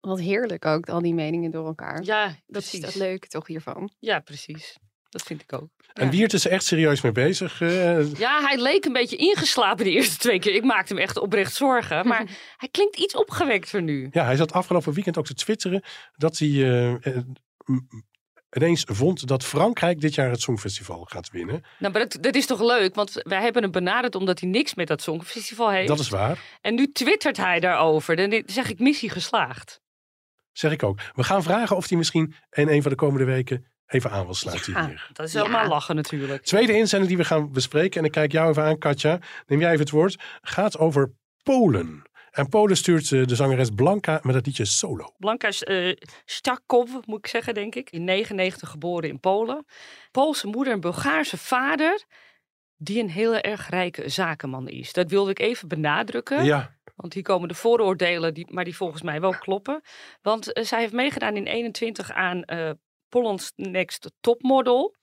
Wat 0.00 0.20
heerlijk 0.20 0.64
ook, 0.64 0.88
al 0.88 1.02
die 1.02 1.14
meningen 1.14 1.50
door 1.50 1.66
elkaar. 1.66 2.02
Ja, 2.04 2.26
dat 2.26 2.36
precies. 2.46 2.72
is 2.72 2.80
dat 2.80 2.94
leuke 2.94 3.26
toch 3.28 3.46
hiervan. 3.46 3.90
Ja, 3.98 4.18
precies. 4.20 4.76
Dat 5.08 5.22
vind 5.22 5.42
ik 5.42 5.52
ook. 5.52 5.68
En 5.92 6.10
Wiert 6.10 6.32
is 6.32 6.44
er 6.44 6.50
echt 6.50 6.64
serieus 6.64 7.00
mee 7.00 7.12
bezig. 7.12 7.60
eh, 7.60 8.12
Ja, 8.14 8.40
hij 8.40 8.58
leek 8.58 8.84
een 8.84 8.92
beetje 8.92 9.16
ingeslapen 9.16 9.84
de 9.84 9.90
eerste 9.90 10.16
twee 10.18 10.38
keer. 10.38 10.54
Ik 10.54 10.64
maakte 10.64 10.94
hem 10.94 11.02
echt 11.02 11.18
oprecht 11.18 11.54
zorgen. 11.54 12.06
Maar 12.08 12.24
hij 12.56 12.68
klinkt 12.70 12.96
iets 12.96 13.14
opgewekter 13.16 13.82
nu. 13.82 14.08
Ja, 14.10 14.24
hij 14.24 14.36
zat 14.36 14.52
afgelopen 14.52 14.92
weekend 14.92 15.18
ook 15.18 15.26
te 15.26 15.34
twitteren 15.34 15.82
dat 16.16 16.38
hij 16.38 16.48
eh, 16.48 16.92
eh, 17.06 17.16
ineens 18.50 18.84
vond 18.86 19.26
dat 19.26 19.44
Frankrijk 19.44 20.00
dit 20.00 20.14
jaar 20.14 20.30
het 20.30 20.40
Songfestival 20.40 21.04
gaat 21.04 21.30
winnen. 21.30 21.64
Nou, 21.78 21.92
maar 21.92 22.08
dat, 22.08 22.22
dat 22.22 22.34
is 22.34 22.46
toch 22.46 22.60
leuk? 22.60 22.94
Want 22.94 23.12
wij 23.22 23.42
hebben 23.42 23.62
hem 23.62 23.70
benaderd 23.70 24.14
omdat 24.14 24.40
hij 24.40 24.48
niks 24.48 24.74
met 24.74 24.86
dat 24.86 25.02
Songfestival 25.02 25.70
heeft. 25.70 25.88
Dat 25.88 25.98
is 25.98 26.08
waar. 26.08 26.38
En 26.60 26.74
nu 26.74 26.92
twittert 26.92 27.36
hij 27.36 27.60
daarover. 27.60 28.16
Dan 28.16 28.42
zeg 28.46 28.70
ik 28.70 28.78
missie 28.78 29.10
geslaagd. 29.10 29.80
Zeg 30.52 30.72
ik 30.72 30.82
ook. 30.82 31.00
We 31.14 31.22
gaan 31.24 31.42
vragen 31.42 31.76
of 31.76 31.88
hij 31.88 31.98
misschien 31.98 32.34
in 32.50 32.68
een 32.68 32.82
van 32.82 32.90
de 32.90 32.96
komende 32.96 33.24
weken 33.24 33.66
even 33.86 34.10
aan 34.10 34.24
wil 34.24 34.34
sluiten 34.34 34.72
Ja, 34.72 34.86
hier. 34.86 35.10
dat 35.12 35.26
is 35.26 35.34
helemaal 35.34 35.68
lachen 35.68 35.96
natuurlijk. 35.96 36.42
Tweede 36.42 36.72
inzending 36.76 37.08
die 37.08 37.18
we 37.18 37.24
gaan 37.24 37.52
bespreken, 37.52 38.00
en 38.00 38.06
ik 38.06 38.12
kijk 38.12 38.32
jou 38.32 38.50
even 38.50 38.62
aan, 38.62 38.78
Katja. 38.78 39.18
Neem 39.46 39.60
jij 39.60 39.68
even 39.68 39.80
het 39.80 39.90
woord. 39.90 40.16
Gaat 40.40 40.78
over 40.78 41.12
Polen. 41.42 42.02
En 42.34 42.48
Polen 42.48 42.76
stuurt 42.76 43.12
eh, 43.12 43.24
de 43.24 43.34
zangeres 43.34 43.70
Blanca 43.70 44.20
met 44.22 44.34
het 44.34 44.46
liedje 44.46 44.64
Solo. 44.64 45.14
Blanka 45.18 45.48
uh, 45.68 45.96
Stakov, 46.24 46.90
moet 47.04 47.18
ik 47.18 47.26
zeggen, 47.26 47.54
denk 47.54 47.74
ik. 47.74 47.90
In 47.90 48.04
99 48.04 48.70
geboren 48.70 49.08
in 49.08 49.20
Polen. 49.20 49.66
Poolse 50.10 50.46
moeder 50.46 50.72
en 50.72 50.80
Bulgaarse 50.80 51.38
vader. 51.38 52.04
Die 52.76 53.02
een 53.02 53.10
heel 53.10 53.34
erg 53.34 53.68
rijke 53.68 54.08
zakenman 54.08 54.68
is. 54.68 54.92
Dat 54.92 55.10
wilde 55.10 55.30
ik 55.30 55.38
even 55.38 55.68
benadrukken. 55.68 56.44
Ja. 56.44 56.76
Want 56.96 57.14
hier 57.14 57.22
komen 57.22 57.48
de 57.48 57.54
vooroordelen, 57.54 58.34
die, 58.34 58.46
maar 58.50 58.64
die 58.64 58.76
volgens 58.76 59.02
mij 59.02 59.20
wel 59.20 59.38
kloppen. 59.38 59.80
Want 60.22 60.52
eh, 60.52 60.64
zij 60.64 60.80
heeft 60.80 60.92
meegedaan 60.92 61.36
in 61.36 61.46
21 61.46 62.10
aan 62.10 62.42
eh 62.42 62.70
Poland's 63.08 63.52
Next 63.56 64.10
Topmodel. 64.20 64.94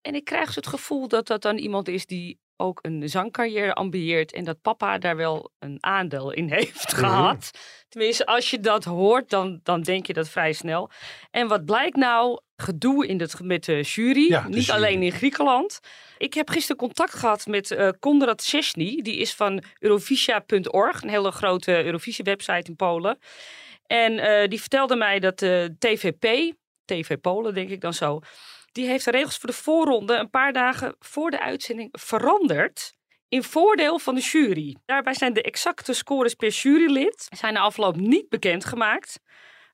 En 0.00 0.14
ik 0.14 0.24
krijg 0.24 0.52
zo 0.52 0.60
het 0.60 0.68
gevoel 0.68 1.08
dat 1.08 1.26
dat 1.26 1.42
dan 1.42 1.56
iemand 1.56 1.88
is 1.88 2.06
die 2.06 2.38
ook 2.56 2.78
een 2.82 3.08
zangcarrière 3.08 3.72
ambieert. 3.74 4.32
En 4.32 4.44
dat 4.44 4.60
papa 4.62 4.98
daar 4.98 5.16
wel 5.16 5.50
een 5.58 5.78
aandeel 5.80 6.30
in 6.32 6.50
heeft 6.58 6.92
Mhm. 6.92 7.04
gehad. 7.04 7.50
Tenminste, 7.88 8.26
als 8.26 8.50
je 8.50 8.60
dat 8.60 8.84
hoort, 8.84 9.30
dan, 9.30 9.60
dan 9.62 9.82
denk 9.82 10.06
je 10.06 10.12
dat 10.12 10.28
vrij 10.28 10.52
snel. 10.52 10.90
En 11.30 11.48
wat 11.48 11.64
blijkt 11.64 11.96
nou? 11.96 12.40
Gedoe 12.56 13.06
in 13.06 13.20
het, 13.20 13.40
met 13.42 13.64
de 13.64 13.80
jury. 13.80 14.28
Ja, 14.28 14.40
de 14.42 14.48
Niet 14.48 14.64
jury. 14.64 14.76
alleen 14.78 15.02
in 15.02 15.12
Griekenland. 15.12 15.80
Ik 16.18 16.34
heb 16.34 16.50
gisteren 16.50 16.76
contact 16.76 17.14
gehad 17.14 17.46
met 17.46 17.70
eh 17.70 17.88
Konrad 18.00 18.42
Szczesny. 18.42 19.00
Die 19.02 19.16
is 19.16 19.34
van 19.34 19.62
Eurovisia.org. 19.78 21.02
Een 21.02 21.08
hele 21.08 21.30
grote 21.30 21.84
Eurovisie-website 21.84 22.70
in 22.70 22.76
Polen. 22.76 23.18
En 23.86 24.18
eh, 24.18 24.48
die 24.48 24.60
vertelde 24.60 24.96
mij 24.96 25.18
dat 25.18 25.38
de 25.38 25.74
TVP, 25.78 26.52
TV 26.84 27.16
Polen 27.20 27.54
denk 27.54 27.70
ik 27.70 27.80
dan 27.80 27.94
zo... 27.94 28.20
die 28.76 28.86
heeft 28.86 29.04
de 29.04 29.10
regels 29.10 29.36
voor 29.36 29.48
de 29.48 29.54
voorronde 29.56 30.14
een 30.14 30.30
paar 30.30 30.52
dagen 30.52 30.96
voor 30.98 31.30
de 31.30 31.40
uitzending 31.40 31.88
veranderd... 31.92 32.94
in 33.28 33.42
voordeel 33.42 33.98
van 33.98 34.14
de 34.14 34.20
jury. 34.20 34.76
Daarbij 34.84 35.14
zijn 35.14 35.32
de 35.32 35.42
exacte 35.42 35.92
scores 35.92 36.34
per 36.34 36.48
jurylid... 36.48 37.26
zijn 37.36 37.54
na 37.54 37.60
afloop 37.60 37.96
niet 37.96 38.28
bekendgemaakt. 38.28 39.20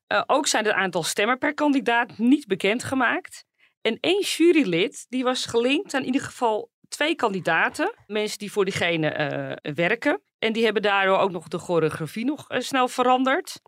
Eh, 0.06 0.22
ook 0.26 0.46
zijn 0.46 0.64
het 0.64 0.74
aantal 0.74 1.02
stemmen 1.02 1.38
per 1.38 1.54
kandidaat 1.54 2.18
niet 2.18 2.46
bekendgemaakt. 2.46 3.44
En 3.80 3.98
één 4.00 4.20
jurylid 4.20 5.06
die 5.08 5.24
was 5.24 5.46
gelinkt 5.46 5.94
aan 5.94 6.00
in 6.00 6.06
ieder 6.06 6.22
geval 6.22 6.70
twee 6.88 7.14
kandidaten. 7.14 7.94
Mensen 8.06 8.38
die 8.38 8.52
voor 8.52 8.64
diegene 8.64 9.08
eh, 9.08 9.72
werken. 9.74 10.22
En 10.38 10.52
die 10.52 10.64
hebben 10.64 10.82
daardoor 10.82 11.18
ook 11.18 11.30
nog 11.30 11.48
de 11.48 11.58
choreografie 11.58 12.24
nog 12.24 12.48
eh, 12.48 12.60
snel 12.60 12.88
veranderd. 12.88 13.60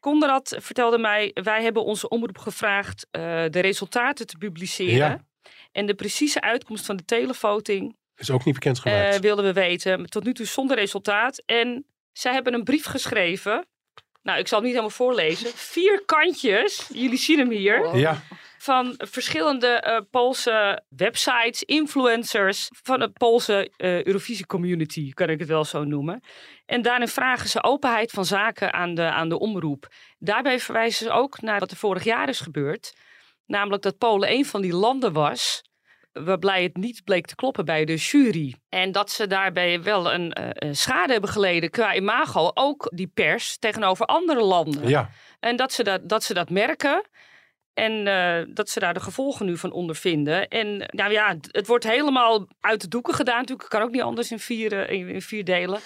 Konrad 0.00 0.56
vertelde 0.58 0.98
mij, 0.98 1.30
wij 1.34 1.62
hebben 1.62 1.84
onze 1.84 2.08
omroep 2.08 2.38
gevraagd 2.38 3.06
eh, 3.10 3.22
de 3.50 3.60
resultaten 3.60 4.26
te 4.26 4.36
publiceren. 4.36 4.96
Ja. 4.96 5.24
En 5.72 5.86
de 5.86 5.94
precieze 5.94 6.40
uitkomst 6.40 6.86
van 6.86 6.96
de 6.96 7.04
televoting 7.04 7.96
Is 8.16 8.30
ook 8.30 8.44
niet 8.44 8.54
bekendgemaakt. 8.54 9.14
eh, 9.14 9.20
wilden 9.20 9.44
we 9.44 9.52
weten. 9.52 10.06
Tot 10.10 10.24
nu 10.24 10.34
toe 10.34 10.46
zonder 10.46 10.76
resultaat. 10.76 11.42
En 11.46 11.86
zij 12.12 12.32
hebben 12.32 12.54
een 12.54 12.64
brief 12.64 12.84
geschreven. 12.84 13.66
Nou, 14.22 14.38
ik 14.38 14.48
zal 14.48 14.58
het 14.58 14.66
niet 14.66 14.76
helemaal 14.76 14.96
voorlezen. 14.96 15.50
Vier 15.54 16.02
kantjes. 16.06 16.88
Jullie 16.92 17.18
zien 17.18 17.38
hem 17.38 17.50
hier. 17.50 17.96
Ja. 17.96 18.22
Van 18.58 18.94
verschillende 18.96 19.66
eh, 19.66 20.00
Poolse 20.10 20.82
websites, 20.88 21.62
influencers. 21.62 22.68
Van 22.82 22.98
de 22.98 23.10
Poolse 23.10 23.72
eh, 23.76 24.04
Eurovisie 24.04 24.46
community, 24.46 25.12
kan 25.12 25.28
ik 25.28 25.38
het 25.38 25.48
wel 25.48 25.64
zo 25.64 25.84
noemen. 25.84 26.22
En 26.66 26.82
daarin 26.82 27.08
vragen 27.08 27.48
ze 27.48 27.62
openheid 27.62 28.10
van 28.10 28.24
zaken 28.24 28.72
aan 28.72 28.94
de, 28.94 29.02
aan 29.02 29.28
de 29.28 29.38
omroep. 29.38 29.86
Daarbij 30.18 30.60
verwijzen 30.60 31.06
ze 31.06 31.12
ook 31.12 31.40
naar 31.40 31.58
wat 31.58 31.70
er 31.70 31.76
vorig 31.76 32.04
jaar 32.04 32.28
is 32.28 32.40
gebeurd. 32.40 32.92
Namelijk 33.46 33.82
dat 33.82 33.98
Polen 33.98 34.32
een 34.32 34.44
van 34.44 34.60
die 34.60 34.74
landen 34.74 35.12
was 35.12 35.62
waarbij 36.24 36.62
het 36.62 36.76
niet 36.76 37.04
bleek 37.04 37.26
te 37.26 37.34
kloppen 37.34 37.64
bij 37.64 37.84
de 37.84 37.94
jury. 37.94 38.54
En 38.68 38.92
dat 38.92 39.10
ze 39.10 39.26
daarbij 39.26 39.82
wel 39.82 40.12
een 40.12 40.32
eh, 40.32 40.48
een 40.52 40.76
schade 40.76 41.12
hebben 41.12 41.30
geleden 41.30 41.70
qua 41.70 41.94
imago, 41.94 42.50
ook 42.54 42.90
die 42.94 43.10
pers, 43.14 43.58
tegenover 43.58 44.06
andere 44.06 44.42
landen. 44.42 44.88
Ja. 44.88 45.10
En 45.40 45.56
dat 45.56 45.72
ze 45.72 45.82
dat, 45.84 46.08
dat, 46.08 46.24
ze 46.24 46.34
dat 46.34 46.50
merken. 46.50 47.06
En 47.78 48.06
eh, 48.06 48.46
dat 48.54 48.68
ze 48.68 48.80
daar 48.80 48.94
de 48.94 49.00
gevolgen 49.00 49.46
nu 49.46 49.56
van 49.56 49.72
ondervinden. 49.72 50.48
En 50.48 50.80
eh, 50.80 50.88
nou 50.88 51.12
ja, 51.12 51.36
het 51.50 51.66
wordt 51.66 51.84
helemaal 51.84 52.46
uit 52.60 52.80
de 52.80 52.88
doeken 52.88 53.14
gedaan. 53.14 53.38
Natuurlijk 53.38 53.68
kan 53.68 53.82
ook 53.82 53.90
niet 53.90 54.02
anders 54.02 54.30
in 54.30 54.38
vier, 54.38 54.72
eh, 54.86 54.98
in, 54.98 55.08
in 55.08 55.22
vier 55.22 55.44
delen. 55.44 55.80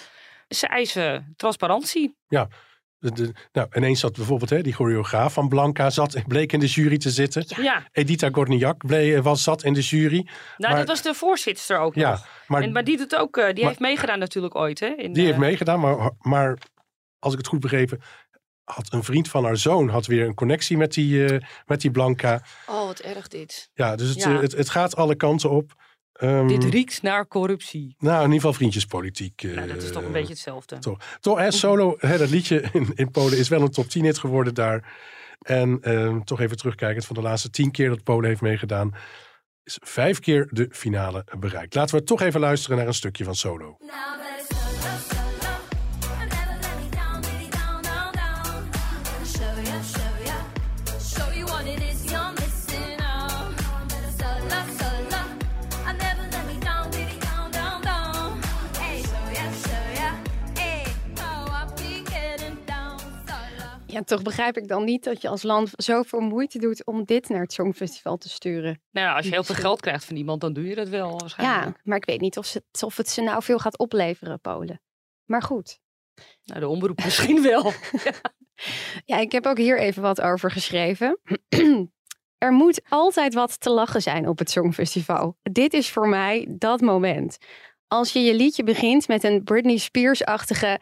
Ze 0.47 0.67
eisen 0.67 1.33
transparantie. 1.37 2.15
Ja. 2.27 2.47
De, 2.97 3.11
de- 3.11 3.33
nou, 3.51 3.67
ineens 3.73 3.99
zat 3.99 4.13
bijvoorbeeld 4.15 4.49
hè, 4.49 4.61
die 4.61 4.73
choreograaf 4.73 5.33
van 5.33 5.47
Blanca 5.49 5.89
zat, 5.89 6.23
bleek 6.27 6.51
in 6.53 6.59
de 6.59 6.65
jury 6.65 6.97
te 6.97 7.09
zitten. 7.09 7.63
Ja. 7.63 7.83
Edita 7.91 8.29
Gorniak 8.31 8.85
bleek, 8.87 9.21
was, 9.23 9.43
zat 9.43 9.63
in 9.63 9.73
de 9.73 9.81
jury. 9.81 10.27
Nou, 10.57 10.71
Maar- 10.73 10.75
dat 10.75 10.87
was 10.87 11.01
de 11.01 11.13
voorzitter 11.13 11.77
ook 11.79 11.95
Ja, 11.95 12.09
nog. 12.09 12.27
maar- 12.47 12.61
en, 12.61 12.71
maar 12.71 12.83
die, 12.83 12.97
doet 12.97 13.15
ook, 13.15 13.37
eh, 13.37 13.45
die 13.45 13.53
maar- 13.55 13.67
heeft 13.67 13.79
meegedaan 13.79 14.19
natuurlijk 14.19 14.55
ooit. 14.55 14.79
Hè, 14.79 14.87
in, 14.87 15.13
Die 15.13 15.21
heeft 15.23 15.33
eh, 15.35 15.39
meegedaan, 15.39 15.79
maar, 15.79 16.11
maar 16.19 16.57
als 17.19 17.31
ik 17.33 17.37
het 17.39 17.47
goed 17.47 17.59
begrepen, 17.59 18.01
had 18.63 18.93
een 18.93 19.03
vriend 19.03 19.27
van 19.29 19.43
haar 19.43 19.57
zoon 19.57 19.89
had 19.89 20.05
weer 20.05 20.25
een 20.25 20.33
connectie 20.33 20.77
met 20.77 20.93
die, 20.93 21.25
eh, 21.25 21.39
met 21.65 21.81
die 21.81 21.91
Blanca. 21.91 22.41
Oh, 22.67 22.85
wat 22.85 22.99
erg 22.99 23.27
dit. 23.27 23.69
Ja, 23.73 23.95
dus 23.95 24.09
het, 24.09 24.23
Ja. 24.23 24.35
eh, 24.35 24.41
het, 24.41 24.51
het 24.51 24.69
gaat 24.69 24.95
alle 24.95 25.15
kanten 25.15 25.49
op. 25.49 25.73
Ehm, 26.13 26.47
Dit 26.47 26.63
riekt 26.63 27.01
naar 27.01 27.27
corruptie. 27.27 27.95
nou, 27.97 28.15
in 28.15 28.21
ieder 28.21 28.35
geval 28.35 28.53
vriendjespolitiek. 28.53 29.41
Nou, 29.43 29.67
dat 29.67 29.81
is 29.83 29.91
toch 29.91 30.01
een 30.01 30.07
eh, 30.07 30.13
beetje 30.13 30.33
hetzelfde. 30.33 30.79
Toch, 30.79 30.97
toch 31.19 31.37
hè, 31.37 31.51
solo, 31.51 31.95
hè, 31.99 32.17
dat 32.17 32.29
liedje 32.29 32.61
in, 32.73 32.91
in 32.95 33.11
Polen 33.11 33.37
is 33.37 33.47
wel 33.49 33.61
een 33.61 33.71
top 33.71 33.87
10 33.89 34.03
hit 34.03 34.17
geworden 34.17 34.53
daar. 34.53 34.93
En 35.41 35.77
ehm, 35.81 36.21
toch 36.21 36.39
even 36.39 36.57
terugkijkend, 36.57 37.05
van 37.05 37.15
de 37.15 37.21
laatste 37.21 37.49
tien 37.49 37.71
keer 37.71 37.89
dat 37.89 38.03
Polen 38.03 38.29
heeft 38.29 38.41
meegedaan, 38.41 38.95
is 39.63 39.77
vijf 39.81 40.19
keer 40.19 40.47
de 40.51 40.67
finale 40.71 41.25
bereikt. 41.39 41.75
Laten 41.75 41.95
we 41.95 42.03
toch 42.03 42.21
even 42.21 42.39
luisteren 42.39 42.77
naar 42.77 42.87
een 42.87 42.93
stukje 42.93 43.23
van 43.23 43.35
solo. 43.35 43.77
Show 43.81 44.62
Ja, 63.93 64.03
toch 64.03 64.21
begrijp 64.21 64.57
ik 64.57 64.67
dan 64.67 64.83
niet 64.83 65.03
dat 65.03 65.21
je 65.21 65.27
als 65.27 65.43
land 65.43 65.69
zoveel 65.75 66.19
moeite 66.19 66.59
doet 66.59 66.85
om 66.85 67.03
dit 67.05 67.29
naar 67.29 67.41
het 67.41 67.53
Songfestival 67.53 68.17
te 68.17 68.29
sturen. 68.29 68.81
Nou 68.91 69.07
ja, 69.07 69.15
als 69.15 69.25
je 69.25 69.31
heel 69.31 69.43
veel 69.43 69.55
geld 69.55 69.81
krijgt 69.81 70.05
van 70.05 70.15
iemand, 70.15 70.41
dan 70.41 70.53
doe 70.53 70.67
je 70.67 70.75
dat 70.75 70.89
wel 70.89 71.17
waarschijnlijk. 71.17 71.75
Ja, 71.75 71.81
maar 71.83 71.97
ik 71.97 72.05
weet 72.05 72.21
niet 72.21 72.37
of, 72.37 72.45
ze, 72.45 72.63
of 72.81 72.97
het 72.97 73.09
ze 73.09 73.21
nou 73.21 73.43
veel 73.43 73.59
gaat 73.59 73.77
opleveren, 73.77 74.39
Polen. 74.39 74.81
Maar 75.25 75.41
goed. 75.41 75.79
Nou, 76.43 76.59
de 76.59 76.67
omroep 76.67 77.03
misschien 77.03 77.41
wel. 77.41 77.71
Ja, 79.05 79.17
ik 79.17 79.31
heb 79.31 79.45
ook 79.45 79.57
hier 79.57 79.79
even 79.79 80.01
wat 80.01 80.21
over 80.21 80.51
geschreven. 80.51 81.19
Er 82.37 82.51
moet 82.51 82.81
altijd 82.89 83.33
wat 83.33 83.59
te 83.59 83.69
lachen 83.69 84.01
zijn 84.01 84.27
op 84.27 84.39
het 84.39 84.49
Songfestival. 84.49 85.37
Dit 85.41 85.73
is 85.73 85.89
voor 85.89 86.07
mij 86.07 86.45
dat 86.49 86.81
moment. 86.81 87.37
Als 87.87 88.13
je 88.13 88.19
je 88.19 88.33
liedje 88.33 88.63
begint 88.63 89.07
met 89.07 89.23
een 89.23 89.43
Britney 89.43 89.77
Spears-achtige 89.77 90.79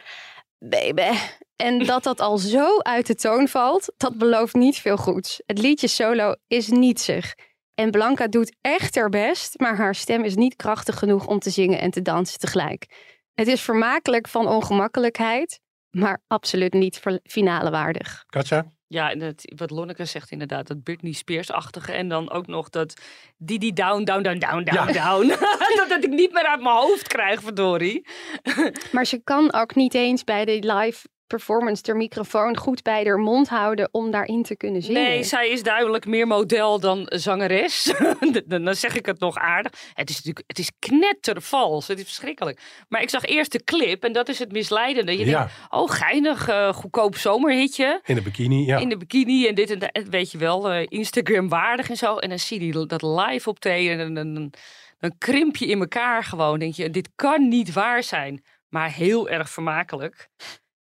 baby. 0.70 1.18
En 1.55 1.86
dat 1.86 2.03
dat 2.03 2.20
al 2.20 2.38
zo 2.38 2.78
uit 2.78 3.07
de 3.07 3.16
toon 3.16 3.47
valt, 3.47 3.93
dat 3.97 4.18
belooft 4.18 4.53
niet 4.53 4.78
veel 4.78 4.97
goeds. 4.97 5.41
Het 5.45 5.57
liedje 5.57 5.88
solo 5.88 6.36
is 6.47 6.68
nietsig. 6.68 7.36
En 7.74 7.91
Blanca 7.91 8.28
doet 8.28 8.55
echt 8.62 8.95
haar 8.95 9.09
best, 9.09 9.59
maar 9.59 9.78
haar 9.78 9.95
stem 9.95 10.24
is 10.24 10.36
niet 10.36 10.55
krachtig 10.55 10.99
genoeg 10.99 11.28
om 11.28 11.39
te 11.39 11.49
zingen 11.49 11.80
en 11.80 11.91
te 11.91 12.01
dansen 12.01 12.39
tegelijk. 12.39 12.86
Het 13.34 13.47
is 13.47 13.62
vermakelijk 13.62 14.28
van 14.28 14.47
ongemakkelijkheid, 14.47 15.59
maar 15.89 16.22
absoluut 16.28 16.74
niet 16.74 17.01
finale 17.24 17.70
waardig. 17.70 18.24
Katja? 18.28 18.66
Ja, 18.92 19.12
en 19.12 19.20
het, 19.20 19.54
wat 19.56 19.70
Lonneke 19.70 20.06
zegt 20.06 20.32
inderdaad, 20.32 20.68
dat 20.68 20.84
Britney 20.84 21.12
Spears-achtige. 21.12 21.92
En 21.92 22.08
dan 22.08 22.32
ook 22.32 22.48
nog 22.48 22.70
dat 22.70 23.02
Didi 23.38 23.74
down, 23.74 24.04
down, 24.04 24.22
down, 24.22 24.39
down, 24.39 24.64
down, 24.64 24.94
down. 24.94 25.28
dat, 25.78 25.89
dat 25.89 26.04
ik 26.04 26.10
niet 26.10 26.32
meer 26.32 26.46
uit 26.46 26.62
mijn 26.62 26.76
hoofd 26.76 27.08
krijg, 27.08 27.42
verdorie. 27.42 28.06
Maar 28.92 29.06
ze 29.06 29.24
kan 29.24 29.54
ook 29.54 29.76
niet 29.76 29.94
eens 29.94 30.24
bij 30.24 30.46
de 30.46 30.74
live 30.74 31.08
performance 31.36 31.82
de 31.82 31.94
microfoon 31.94 32.58
goed 32.58 32.84
bij 32.84 33.04
haar 33.06 33.18
mond 33.20 33.50
houden 33.50 33.90
om 33.92 34.12
daarin 34.12 34.44
te 34.44 34.56
kunnen 34.56 34.82
zingen. 34.82 35.02
Nee, 35.02 35.24
zij 35.24 35.50
is 35.50 35.64
duidelijk 35.64 36.06
meer 36.06 36.28
model 36.28 36.80
dan 36.80 37.04
zangeres. 37.06 37.94
dan 38.46 38.76
zeg 38.76 38.96
ik 38.96 39.06
het 39.06 39.20
nog 39.20 39.36
aardig. 39.38 39.72
Het 39.94 40.10
is 40.10 40.16
natuurlijk, 40.16 40.44
het 40.48 40.60
is 40.60 40.72
knettervals. 40.80 41.88
Het 41.88 41.98
is 41.98 42.04
verschrikkelijk. 42.04 42.60
Maar 42.90 43.02
ik 43.02 43.10
zag 43.10 43.26
eerst 43.26 43.52
de 43.52 43.64
clip 43.64 44.04
en 44.04 44.14
dat 44.14 44.30
is 44.30 44.40
het 44.40 44.52
misleidende. 44.52 45.18
Je 45.18 45.26
Ja. 45.26 45.38
denkt, 45.38 45.54
oh 45.70 45.90
geinig, 45.90 46.48
eh, 46.48 46.74
goedkoop 46.74 47.16
zomerhitje. 47.18 48.02
In 48.06 48.16
de 48.16 48.22
bikini, 48.22 48.66
ja. 48.66 48.78
In 48.78 48.90
de 48.90 48.98
bikini 48.98 49.48
en 49.48 49.56
dit 49.56 49.70
en 49.70 49.80
dat, 49.80 50.02
weet 50.10 50.32
je 50.32 50.38
wel, 50.38 50.70
eh, 50.72 50.86
Instagram 50.90 51.50
waardig 51.50 51.90
en 51.90 51.98
zo. 51.98 52.16
En 52.18 52.30
dan 52.30 52.40
zie 52.40 52.66
je 52.66 52.86
dat 52.86 53.02
live 53.02 53.50
optreden 53.50 54.00
en 54.00 54.14
dan, 54.14 54.34
dan, 54.34 54.54
dan 55.00 55.16
krimp 55.18 55.56
je 55.56 55.66
in 55.66 55.80
elkaar 55.80 56.24
gewoon. 56.24 56.60
Denk 56.60 56.74
je, 56.74 56.90
dit 56.90 57.10
kan 57.16 57.48
niet 57.48 57.74
waar 57.74 58.04
zijn. 58.04 58.44
Maar 58.70 58.92
heel 58.92 59.30
erg 59.30 59.50
vermakelijk. 59.50 60.30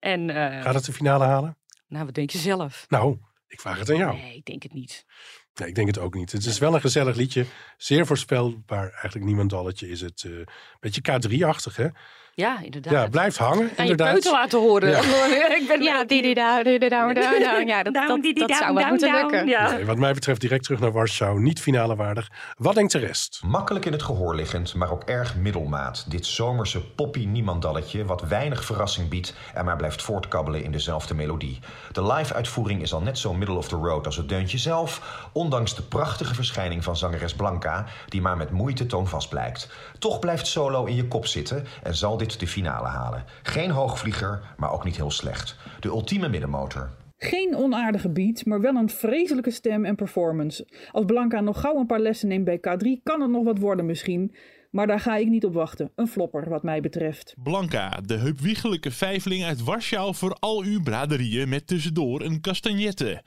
En, 0.03 0.29
Gaat 0.63 0.75
het 0.75 0.85
de 0.85 0.93
finale 0.93 1.23
halen? 1.23 1.57
nou, 1.87 2.05
wat 2.05 2.13
denk 2.13 2.29
je 2.29 2.37
zelf? 2.37 2.85
Nou, 2.89 3.17
ik 3.47 3.59
vraag 3.61 3.79
het 3.79 3.89
aan 3.89 3.97
jou. 3.97 4.15
Nee, 4.17 4.35
ik 4.35 4.45
denk 4.45 4.63
het 4.63 4.73
niet. 4.73 5.05
Nee, 5.53 5.67
ik 5.67 5.75
denk 5.75 5.87
het 5.87 5.97
ook 5.97 6.13
niet. 6.13 6.31
Het 6.31 6.45
is 6.45 6.59
wel 6.59 6.73
een 6.73 6.81
gezellig 6.81 7.15
liedje. 7.15 7.45
Zeer 7.77 8.05
voorspelbaar. 8.05 8.89
Eigenlijk 8.91 9.25
niemandalletje 9.25 9.89
is 9.89 10.01
het. 10.01 10.23
Een 10.23 10.47
beetje 10.79 11.01
K3-achtig, 11.01 11.75
hè? 11.75 11.87
Ja, 12.35 12.59
inderdaad. 12.61 12.93
Ja, 12.93 13.07
blijft 13.07 13.37
hangen, 13.37 13.69
Aan 13.77 13.87
je 13.87 13.95
peuter 13.95 14.31
laten 14.31 14.59
horen. 14.59 14.89
Ja. 14.89 14.99
ik 15.59 15.65
ben 15.67 15.81
ja, 15.81 16.03
die 16.03 16.21
die 16.21 16.35
daar, 16.35 16.63
die 16.63 16.79
die 16.79 16.89
daar, 16.89 17.13
daar, 17.13 17.39
daar. 17.39 17.65
Ja, 17.65 17.83
dat, 17.83 17.93
dat, 17.93 18.19
dat 18.33 18.51
zou 18.51 18.73
wel 18.73 18.87
moeten 18.87 19.13
lukken. 19.15 19.45
Nee, 19.45 19.85
wat 19.85 19.97
mij 19.97 20.13
betreft 20.13 20.41
direct 20.41 20.63
terug 20.63 20.79
naar 20.79 20.91
Warschau. 20.91 21.41
Niet 21.41 21.61
finale 21.61 21.95
waardig. 21.95 22.31
Wat 22.57 22.75
denkt 22.75 22.91
de 22.91 22.97
rest? 22.99 23.41
Makkelijk 23.45 23.85
in 23.85 23.91
het 23.91 24.03
gehoor 24.03 24.35
liggend, 24.35 24.73
maar 24.73 24.91
ook 24.91 25.03
erg 25.03 25.35
middelmaat. 25.35 26.05
Dit 26.11 26.25
zomerse 26.25 26.85
poppy 26.85 27.25
niemandalletje, 27.25 28.05
wat 28.05 28.21
weinig 28.21 28.65
verrassing 28.65 29.09
biedt 29.09 29.35
en 29.53 29.65
maar 29.65 29.75
blijft 29.75 30.01
voortkabbelen 30.01 30.63
in 30.63 30.71
dezelfde 30.71 31.13
melodie. 31.13 31.59
De 31.91 32.05
live-uitvoering 32.05 32.81
is 32.81 32.93
al 32.93 33.01
net 33.01 33.17
zo 33.17 33.33
middle 33.33 33.55
of 33.57 33.67
the 33.67 33.75
road 33.75 34.05
als 34.05 34.17
het 34.17 34.29
deuntje 34.29 34.57
zelf, 34.57 35.01
ondanks 35.31 35.75
de 35.75 35.81
prachtige 35.83 36.33
verschijning 36.33 36.83
van 36.83 36.97
zangeres 36.97 37.33
Blanca, 37.33 37.85
die 38.07 38.21
maar 38.21 38.37
met 38.37 38.51
moeite 38.51 38.85
toonvast 38.85 39.29
blijkt. 39.29 39.69
Toch 39.99 40.19
blijft 40.19 40.47
solo 40.47 40.85
in 40.85 40.95
je 40.95 41.07
kop 41.07 41.25
zitten 41.25 41.65
en 41.83 41.95
zal 41.95 42.17
dit 42.17 42.22
de 42.29 42.47
finale 42.47 42.87
halen. 42.87 43.23
Geen 43.43 43.69
hoogvlieger, 43.69 44.41
maar 44.57 44.71
ook 44.71 44.83
niet 44.83 44.95
heel 44.95 45.11
slecht. 45.11 45.55
De 45.79 45.87
ultieme 45.87 46.29
middenmotor. 46.29 46.89
Geen 47.17 47.55
onaardige 47.55 48.09
beat, 48.09 48.45
maar 48.45 48.61
wel 48.61 48.75
een 48.75 48.89
vreselijke 48.89 49.51
stem 49.51 49.85
en 49.85 49.95
performance. 49.95 50.67
Als 50.91 51.05
Blanca 51.05 51.39
nog 51.39 51.59
gauw 51.59 51.79
een 51.79 51.85
paar 51.85 51.99
lessen 51.99 52.27
neemt 52.27 52.45
bij 52.45 52.57
K3, 52.57 53.03
kan 53.03 53.21
het 53.21 53.29
nog 53.29 53.43
wat 53.43 53.57
worden 53.57 53.85
misschien. 53.85 54.35
Maar 54.71 54.87
daar 54.87 54.99
ga 54.99 55.15
ik 55.15 55.27
niet 55.27 55.45
op 55.45 55.53
wachten. 55.53 55.91
Een 55.95 56.07
flopper, 56.07 56.49
wat 56.49 56.63
mij 56.63 56.81
betreft. 56.81 57.33
Blanca, 57.43 57.89
de 58.05 58.17
heupwiegelijke 58.17 58.91
vijfling 58.91 59.43
uit 59.43 59.63
Warschau 59.63 60.15
voor 60.15 60.37
al 60.39 60.61
uw 60.61 60.81
braderieën 60.81 61.49
met 61.49 61.67
tussendoor 61.67 62.21
een 62.21 62.41
castagnette. 62.41 63.23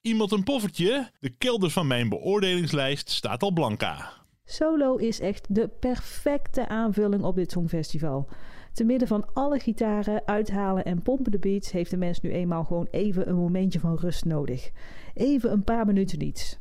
Iemand 0.00 0.32
een 0.32 0.44
poffertje? 0.44 1.10
De 1.20 1.30
kelder 1.38 1.70
van 1.70 1.86
mijn 1.86 2.08
beoordelingslijst 2.08 3.10
staat 3.10 3.42
al 3.42 3.52
Blanca. 3.52 4.19
Solo 4.50 4.96
is 4.96 5.20
echt 5.20 5.46
de 5.48 5.68
perfecte 5.68 6.68
aanvulling 6.68 7.22
op 7.22 7.34
dit 7.34 7.50
songfestival. 7.50 8.28
Te 8.72 8.84
midden 8.84 9.08
van 9.08 9.26
alle 9.32 9.58
gitaren, 9.58 10.22
uithalen 10.26 10.84
en 10.84 11.02
pompende 11.02 11.38
beats 11.38 11.72
heeft 11.72 11.90
de 11.90 11.96
mens 11.96 12.20
nu 12.20 12.30
eenmaal 12.30 12.64
gewoon 12.64 12.88
even 12.90 13.28
een 13.28 13.34
momentje 13.36 13.80
van 13.80 13.96
rust 13.96 14.24
nodig. 14.24 14.70
Even 15.14 15.52
een 15.52 15.64
paar 15.64 15.86
minuten 15.86 16.18
niets. 16.18 16.58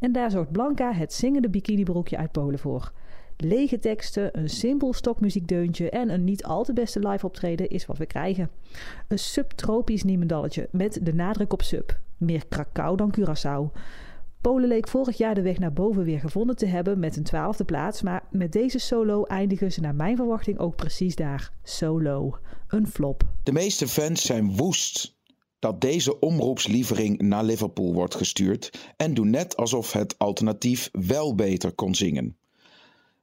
En 0.00 0.12
daar 0.12 0.30
zorgt 0.30 0.52
Blanca 0.52 0.92
het 0.92 1.12
zingende 1.12 1.48
bikinibroekje 1.48 2.16
uit 2.16 2.32
Polen 2.32 2.58
voor. 2.58 2.92
Lege 3.36 3.78
teksten, 3.78 4.38
een 4.38 4.48
simpel 4.48 4.92
stokmuziekdeuntje 4.92 5.90
en 5.90 6.10
een 6.10 6.24
niet 6.24 6.44
al 6.44 6.64
te 6.64 6.72
beste 6.72 7.08
live 7.08 7.26
optreden 7.26 7.68
is 7.68 7.86
wat 7.86 7.98
we 7.98 8.06
krijgen. 8.06 8.50
Een 9.08 9.18
subtropisch 9.18 10.02
niemendalletje 10.02 10.68
met 10.70 10.98
de 11.02 11.14
nadruk 11.14 11.52
op 11.52 11.62
sub. 11.62 11.98
Meer 12.16 12.46
Krakau 12.48 12.96
dan 12.96 13.14
Curaçao. 13.18 13.72
Polen 14.40 14.68
leek 14.68 14.88
vorig 14.88 15.16
jaar 15.16 15.34
de 15.34 15.42
weg 15.42 15.58
naar 15.58 15.72
boven 15.72 16.04
weer 16.04 16.20
gevonden 16.20 16.56
te 16.56 16.66
hebben 16.66 16.98
met 16.98 17.16
een 17.16 17.22
twaalfde 17.22 17.64
plaats, 17.64 18.02
maar 18.02 18.24
met 18.30 18.52
deze 18.52 18.78
solo 18.78 19.24
eindigen 19.24 19.72
ze 19.72 19.80
naar 19.80 19.94
mijn 19.94 20.16
verwachting 20.16 20.58
ook 20.58 20.76
precies 20.76 21.14
daar. 21.16 21.52
Solo. 21.62 22.38
Een 22.68 22.86
flop. 22.86 23.22
De 23.42 23.52
meeste 23.52 23.88
fans 23.88 24.26
zijn 24.26 24.56
woest 24.56 25.16
dat 25.58 25.80
deze 25.80 26.18
omroepslievering 26.18 27.20
naar 27.20 27.44
Liverpool 27.44 27.92
wordt 27.92 28.14
gestuurd 28.14 28.92
en 28.96 29.14
doen 29.14 29.30
net 29.30 29.56
alsof 29.56 29.92
het 29.92 30.18
alternatief 30.18 30.88
wel 30.92 31.34
beter 31.34 31.72
kon 31.72 31.94
zingen. 31.94 32.36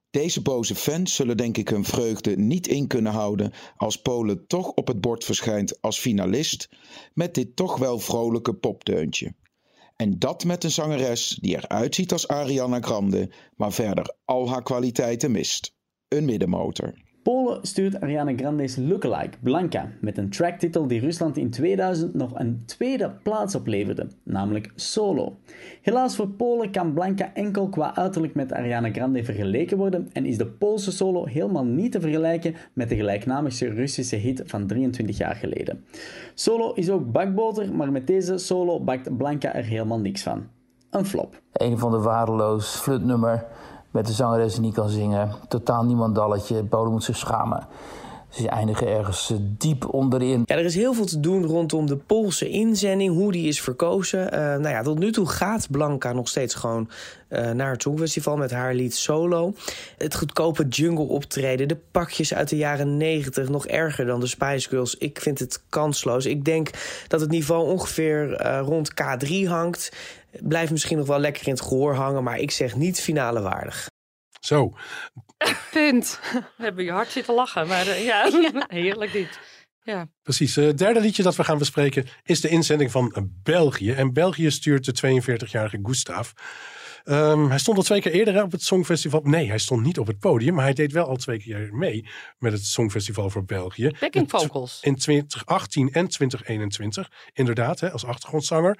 Deze 0.09 0.41
boze 0.41 0.75
fans 0.75 1.15
zullen 1.15 1.37
denk 1.37 1.57
ik 1.57 1.69
hun 1.69 1.83
vreugde 1.83 2.35
niet 2.37 2.67
in 2.67 2.87
kunnen 2.87 3.11
houden 3.11 3.51
als 3.75 4.01
Polen 4.01 4.47
toch 4.47 4.69
op 4.69 4.87
het 4.87 5.01
bord 5.01 5.23
verschijnt 5.23 5.81
als 5.81 5.99
finalist 5.99 6.69
met 7.13 7.33
dit 7.33 7.55
toch 7.55 7.77
wel 7.77 7.99
vrolijke 7.99 8.53
popdeuntje. 8.53 9.33
En 9.95 10.19
dat 10.19 10.43
met 10.43 10.63
een 10.63 10.71
zangeres 10.71 11.37
die 11.41 11.55
eruit 11.55 11.95
ziet 11.95 12.11
als 12.11 12.27
Ariana 12.27 12.81
Grande, 12.81 13.31
maar 13.55 13.73
verder 13.73 14.15
al 14.25 14.49
haar 14.49 14.63
kwaliteiten 14.63 15.31
mist. 15.31 15.75
Een 16.07 16.25
middenmotor. 16.25 17.04
Polen 17.25 17.59
stuurt 17.61 18.01
Ariana 18.01 18.33
Grande's 18.35 18.75
lookalike 18.75 19.37
Blanca 19.39 19.91
met 20.01 20.17
een 20.17 20.29
tracktitel 20.29 20.87
die 20.87 20.99
Rusland 20.99 21.37
in 21.37 21.49
2000 21.49 22.13
nog 22.13 22.39
een 22.39 22.63
tweede 22.65 23.11
plaats 23.23 23.55
opleverde, 23.55 24.07
namelijk 24.23 24.71
Solo. 24.75 25.35
Helaas 25.81 26.15
voor 26.15 26.27
Polen 26.27 26.71
kan 26.71 26.93
Blanca 26.93 27.33
enkel 27.33 27.69
qua 27.69 27.95
uiterlijk 27.95 28.35
met 28.35 28.53
Ariana 28.53 28.91
Grande 28.91 29.23
vergeleken 29.23 29.77
worden 29.77 30.09
en 30.13 30.25
is 30.25 30.37
de 30.37 30.47
Poolse 30.47 30.91
solo 30.91 31.25
helemaal 31.25 31.65
niet 31.65 31.91
te 31.91 32.01
vergelijken 32.01 32.55
met 32.73 32.89
de 32.89 32.95
gelijknamige 32.95 33.69
Russische 33.69 34.15
hit 34.15 34.43
van 34.45 34.67
23 34.67 35.17
jaar 35.17 35.35
geleden. 35.35 35.85
Solo 36.33 36.73
is 36.73 36.89
ook 36.89 37.11
bakboter, 37.11 37.75
maar 37.75 37.91
met 37.91 38.07
deze 38.07 38.37
solo 38.37 38.79
bakt 38.79 39.17
Blanca 39.17 39.53
er 39.53 39.63
helemaal 39.63 39.99
niks 39.99 40.23
van. 40.23 40.47
Een 40.89 41.05
flop. 41.05 41.41
Een 41.51 41.77
van 41.77 41.91
de 41.91 41.99
waardeloos 41.99 42.75
flutnummer 42.75 43.45
met 43.95 44.07
de 44.07 44.13
zangeres 44.13 44.59
niet 44.59 44.73
kan 44.73 44.89
zingen. 44.89 45.31
Totaal 45.47 45.83
niemandalletje. 45.83 46.63
Polen 46.63 46.91
moet 46.91 47.03
zich 47.03 47.17
schamen. 47.17 47.67
Ze 48.29 48.49
eindigen 48.49 48.87
ergens 48.87 49.31
eh, 49.31 49.37
diep 49.41 49.93
onderin. 49.93 50.43
Ja, 50.45 50.55
er 50.55 50.65
is 50.65 50.75
heel 50.75 50.93
veel 50.93 51.05
te 51.05 51.19
doen 51.19 51.45
rondom 51.45 51.85
de 51.85 51.97
Poolse 51.97 52.49
inzending, 52.49 53.13
hoe 53.13 53.31
die 53.31 53.47
is 53.47 53.61
verkozen. 53.61 54.31
Eh, 54.31 54.39
nou 54.39 54.69
ja, 54.69 54.81
tot 54.81 54.99
nu 54.99 55.11
toe 55.11 55.27
gaat 55.27 55.67
Blanca 55.71 56.13
nog 56.13 56.27
steeds 56.27 56.53
gewoon 56.53 56.89
eh, 57.27 57.51
naar 57.51 57.71
het 57.71 57.81
Songfestival 57.81 58.37
met 58.37 58.51
haar 58.51 58.73
lied 58.73 58.95
Solo. 58.95 59.53
Het 59.97 60.15
goedkope 60.15 60.67
jungle 60.67 61.05
optreden, 61.05 61.67
de 61.67 61.77
pakjes 61.91 62.33
uit 62.33 62.49
de 62.49 62.57
jaren 62.57 62.97
90, 62.97 63.49
nog 63.49 63.67
erger 63.67 64.05
dan 64.05 64.19
de 64.19 64.27
Spice 64.27 64.69
Girls. 64.69 64.97
Ik 64.97 65.21
vind 65.21 65.39
het 65.39 65.63
kansloos. 65.69 66.25
Ik 66.25 66.45
denk 66.45 66.69
dat 67.07 67.21
het 67.21 67.29
niveau 67.29 67.65
ongeveer 67.67 68.41
rond 68.61 68.91
K3 68.91 69.47
hangt. 69.47 69.91
Blijft 70.43 70.71
misschien 70.71 70.97
nog 70.97 71.07
wel 71.07 71.19
lekker 71.19 71.47
in 71.47 71.53
het 71.53 71.61
gehoor 71.61 71.93
hangen, 71.93 72.23
maar 72.23 72.39
ik 72.39 72.51
zeg 72.51 72.75
niet 72.75 73.01
finale 73.01 73.41
waardig. 73.41 73.87
Zo. 74.39 74.77
Punt. 75.71 76.19
We 76.57 76.63
hebben 76.63 76.83
je 76.83 76.91
hart 76.91 77.09
zitten 77.09 77.33
lachen, 77.33 77.67
maar 77.67 77.87
eh, 77.87 78.05
ja, 78.05 78.29
heerlijk 78.67 79.11
dit. 79.11 79.39
Ja. 79.83 80.07
Precies. 80.21 80.57
Eh, 80.57 80.65
Het 80.65 80.77
derde 80.77 80.99
liedje 80.99 81.23
dat 81.23 81.35
we 81.35 81.43
gaan 81.43 81.57
bespreken 81.57 82.07
is 82.23 82.41
de 82.41 82.49
inzending 82.49 82.91
van 82.91 83.13
eh, 83.13 83.23
België. 83.43 83.91
En 83.91 84.13
België 84.13 84.51
stuurt 84.51 84.85
de 85.01 85.21
42-jarige 85.21 85.79
Gustav. 85.83 86.31
Ehm, 87.03 87.47
hij 87.47 87.59
stond 87.59 87.77
al 87.77 87.83
twee 87.83 88.01
keer 88.01 88.11
eerder 88.11 88.43
op 88.43 88.51
het 88.51 88.63
Songfestival. 88.63 89.21
Nee, 89.23 89.47
hij 89.47 89.57
stond 89.57 89.83
niet 89.83 89.99
op 89.99 90.07
het 90.07 90.19
podium, 90.19 90.53
maar 90.53 90.63
hij 90.63 90.73
deed 90.73 90.91
wel 90.91 91.07
al 91.07 91.15
twee 91.15 91.37
keer 91.37 91.69
mee 91.71 92.07
met 92.37 92.51
het 92.51 92.65
Songfestival 92.65 93.29
voor 93.29 93.45
België. 93.45 93.91
Backing 93.99 94.29
vocals. 94.29 94.79
In 94.81 94.95
2018 94.95 95.91
en 95.91 96.07
2021, 96.07 97.11
inderdaad, 97.33 97.79
hè, 97.79 97.91
als 97.91 98.05
achtergrondzanger. 98.05 98.79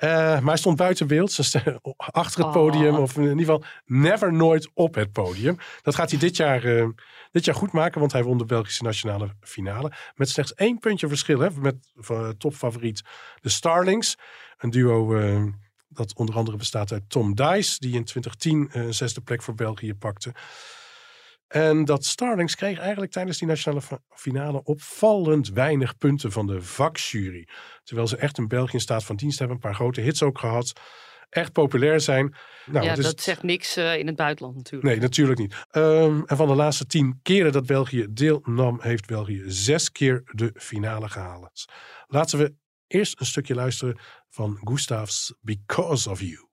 Eh, 0.00 0.10
maar 0.10 0.44
hij 0.44 0.56
stond 0.56 0.76
buiten 0.76 1.06
beeld, 1.06 1.32
ze 1.32 1.42
st- 1.42 1.62
achter 1.96 2.38
het 2.44 2.56
Oh. 2.56 2.62
podium, 2.62 2.94
of 2.96 3.16
in 3.16 3.22
ieder 3.22 3.38
geval 3.38 3.64
never 3.86 4.32
nooit 4.32 4.70
op 4.74 4.94
het 4.94 5.12
podium. 5.12 5.56
Dat 5.82 5.94
gaat 5.94 6.10
hij 6.10 6.18
dit 6.18 6.36
jaar, 6.36 6.64
eh, 6.64 6.86
dit 7.30 7.44
jaar 7.44 7.54
goed 7.54 7.72
maken, 7.72 8.00
want 8.00 8.12
hij 8.12 8.22
won 8.22 8.38
de 8.38 8.44
Belgische 8.44 8.82
nationale 8.82 9.30
finale. 9.40 9.92
Met 10.14 10.28
slechts 10.28 10.54
één 10.54 10.78
puntje 10.78 11.08
verschil, 11.08 11.38
hè, 11.40 11.48
met 11.50 11.76
van, 11.96 12.36
topfavoriet 12.36 13.02
de 13.40 13.48
Starlings. 13.48 14.16
Een 14.58 14.70
duo 14.70 15.16
eh, 15.16 15.42
Dat 15.88 16.14
onder 16.14 16.34
andere 16.34 16.56
bestaat 16.56 16.92
uit 16.92 17.02
Tom 17.08 17.34
Dice, 17.34 17.76
die 17.78 17.94
in 17.94 18.04
2010 18.04 18.68
een 18.72 18.94
zesde 18.94 19.20
plek 19.20 19.42
voor 19.42 19.54
België 19.54 19.94
pakte. 19.94 20.32
En 21.50 21.84
dat 21.84 22.04
Starlings 22.04 22.54
kreeg 22.54 22.78
eigenlijk 22.78 23.12
tijdens 23.12 23.38
die 23.38 23.48
nationale 23.48 23.82
finale 24.08 24.62
opvallend 24.62 25.48
weinig 25.48 25.96
punten 25.96 26.32
van 26.32 26.46
de 26.46 26.62
vakjury. 26.62 27.48
Terwijl 27.82 28.06
ze 28.08 28.16
echt 28.16 28.38
een 28.38 28.48
België 28.48 28.72
in 28.72 28.80
staat 28.80 29.04
van 29.04 29.16
dienst 29.16 29.38
hebben, 29.38 29.56
een 29.56 29.62
paar 29.62 29.74
grote 29.74 30.00
hits 30.00 30.22
ook 30.22 30.38
gehad. 30.38 30.72
Echt 31.28 31.52
populair 31.52 32.00
zijn. 32.00 32.34
Nou, 32.66 32.84
ja, 32.84 32.92
het 32.92 33.02
dat 33.02 33.20
zegt 33.20 33.42
niks 33.42 33.76
eh, 33.76 33.98
in 33.98 34.06
het 34.06 34.16
buitenland 34.16 34.56
natuurlijk. 34.56 34.92
Nee, 34.92 35.00
natuurlijk 35.00 35.38
niet. 35.38 35.54
Ehm, 35.70 36.22
en 36.26 36.36
van 36.36 36.48
de 36.48 36.54
laatste 36.54 36.86
tien 36.86 37.20
keren 37.22 37.52
dat 37.52 37.66
België 37.66 38.06
deelnam, 38.10 38.78
heeft 38.80 39.06
België 39.06 39.42
zes 39.46 39.92
keer 39.92 40.22
de 40.24 40.50
finale 40.54 41.08
gehaald. 41.08 41.64
Laten 42.06 42.38
we 42.38 42.54
eerst 42.86 43.20
een 43.20 43.26
stukje 43.26 43.54
luisteren 43.54 43.98
van 44.28 44.58
Gustav's 44.64 45.34
Because 45.40 46.10
of 46.10 46.20
You. 46.20 46.49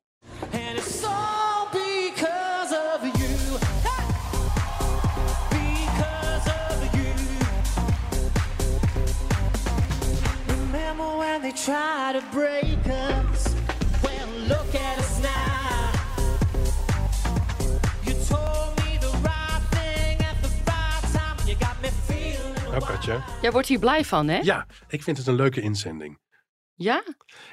Tried 11.68 12.14
to 12.14 12.22
break 12.32 12.86
us? 12.86 13.54
Well, 14.02 14.28
look 14.48 14.74
at 14.74 14.98
us 15.00 15.20
now. 15.22 15.92
You 18.04 18.14
told 18.30 18.76
me 18.78 18.98
the 19.00 19.12
right 19.22 19.62
thing 19.72 20.18
at 20.22 20.42
the 20.42 20.50
right 20.66 21.14
time. 21.14 21.38
You 21.46 21.58
got 21.60 21.82
me 21.82 21.90
feeling. 22.06 22.72
Nou, 22.72 22.86
Katja. 22.86 23.24
Jij 23.42 23.52
wordt 23.52 23.68
hier 23.68 23.80
blij 23.80 24.06
van, 24.06 24.28
hè? 24.28 24.38
Ja, 24.38 24.66
ik 24.88 25.04
vind 25.04 25.18
het 25.18 25.28
een 25.28 25.36
leuke 25.36 25.62
inzending. 25.62 26.20
Ja? 26.76 27.04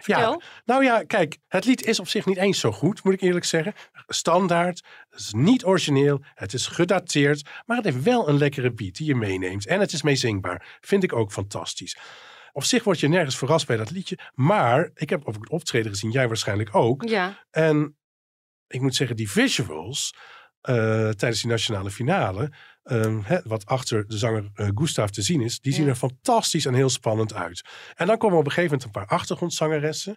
Vertel. 0.00 0.30
Ja, 0.30 0.46
nou 0.64 0.84
ja, 0.84 1.02
kijk, 1.06 1.38
het 1.48 1.64
lied 1.64 1.84
is 1.84 2.00
op 2.00 2.08
zich 2.08 2.26
niet 2.26 2.36
eens 2.36 2.60
zo 2.60 2.72
goed, 2.72 3.04
moet 3.04 3.14
ik 3.14 3.20
eerlijk 3.20 3.44
zeggen. 3.44 3.74
Standaard, 4.06 4.84
het 5.10 5.20
is 5.20 5.32
niet 5.32 5.64
origineel, 5.64 6.20
het 6.34 6.52
is 6.52 6.66
gedateerd, 6.66 7.48
maar 7.66 7.76
het 7.76 7.84
heeft 7.84 8.02
wel 8.02 8.28
een 8.28 8.38
lekkere 8.38 8.72
beat 8.72 8.94
die 8.94 9.06
je 9.06 9.14
meeneemt. 9.14 9.66
En 9.66 9.80
het 9.80 9.92
is 9.92 10.02
meezingbaar, 10.02 10.78
vind 10.80 11.02
ik 11.02 11.12
ook 11.12 11.32
fantastisch. 11.32 11.96
Op 12.56 12.64
zich 12.64 12.84
word 12.84 13.00
je 13.00 13.08
nergens 13.08 13.36
verrast 13.38 13.66
bij 13.66 13.76
dat 13.76 13.90
liedje, 13.90 14.18
maar 14.34 14.90
ik 14.94 15.10
heb 15.10 15.24
ook 15.24 15.34
het 15.34 15.48
optreden 15.48 15.90
gezien, 15.90 16.10
jij 16.10 16.26
waarschijnlijk 16.28 16.74
ook. 16.74 17.08
Ja. 17.08 17.44
En 17.50 17.96
ik 18.66 18.80
moet 18.80 18.94
zeggen, 18.94 19.16
die 19.16 19.30
visuals 19.30 20.14
eh, 20.60 21.08
tijdens 21.08 21.40
die 21.40 21.50
nationale 21.50 21.90
finale, 21.90 22.52
ehm, 22.82 23.40
wat 23.44 23.66
achter 23.66 24.06
de 24.08 24.16
zanger 24.18 24.50
eh, 24.54 24.68
Gustav 24.74 25.08
te 25.10 25.22
zien 25.22 25.40
is, 25.40 25.60
die 25.60 25.72
zien 25.72 25.84
Ja. 25.84 25.88
er 25.90 25.96
fantastisch 25.96 26.64
en 26.66 26.74
heel 26.74 26.88
spannend 26.90 27.34
uit. 27.34 27.62
En 27.94 28.06
dan 28.06 28.18
komen 28.18 28.38
op 28.38 28.44
een 28.44 28.50
gegeven 28.52 28.76
moment 28.78 28.84
een 28.96 29.02
paar 29.02 29.18
achtergrondzangeressen. 29.18 30.16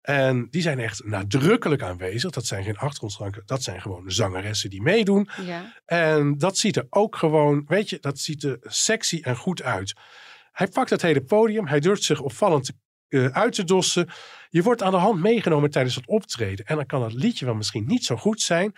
En 0.00 0.46
die 0.50 0.62
zijn 0.62 0.78
echt 0.78 1.04
nadrukkelijk 1.04 1.82
aanwezig. 1.82 2.30
Dat 2.30 2.46
zijn 2.46 2.64
geen 2.64 2.76
achtergrondzangers, 2.76 3.46
dat 3.46 3.62
zijn 3.62 3.80
gewoon 3.80 4.10
zangeressen 4.10 4.70
die 4.70 4.82
meedoen. 4.82 5.28
Ja. 5.44 5.74
En 5.84 6.38
dat 6.38 6.58
ziet 6.58 6.76
er 6.76 6.86
ook 6.90 7.16
gewoon, 7.16 7.64
weet 7.66 7.90
je, 7.90 7.98
dat 8.00 8.18
ziet 8.18 8.42
er 8.42 8.58
sexy 8.62 9.20
en 9.22 9.36
goed 9.36 9.62
uit. 9.62 9.94
Hij 10.56 10.68
pakt 10.68 10.90
het 10.90 11.02
hele 11.02 11.24
podium, 11.24 11.66
hij 11.66 11.80
durft 11.80 12.02
zich 12.02 12.20
opvallend 12.20 12.64
te- 12.64 12.74
eh, 13.08 13.26
uit 13.26 13.52
te 13.54 13.64
dossen. 13.64 14.08
Je 14.48 14.62
wordt 14.62 14.82
aan 14.82 14.90
de 14.90 14.96
hand 14.96 15.20
meegenomen 15.20 15.70
tijdens 15.70 15.94
het 15.94 16.06
optreden. 16.06 16.66
En 16.66 16.76
dan 16.76 16.86
kan 16.86 17.02
het 17.02 17.12
liedje 17.12 17.44
wel 17.44 17.54
misschien 17.54 17.86
niet 17.86 18.04
zo 18.04 18.16
goed 18.16 18.40
zijn. 18.40 18.72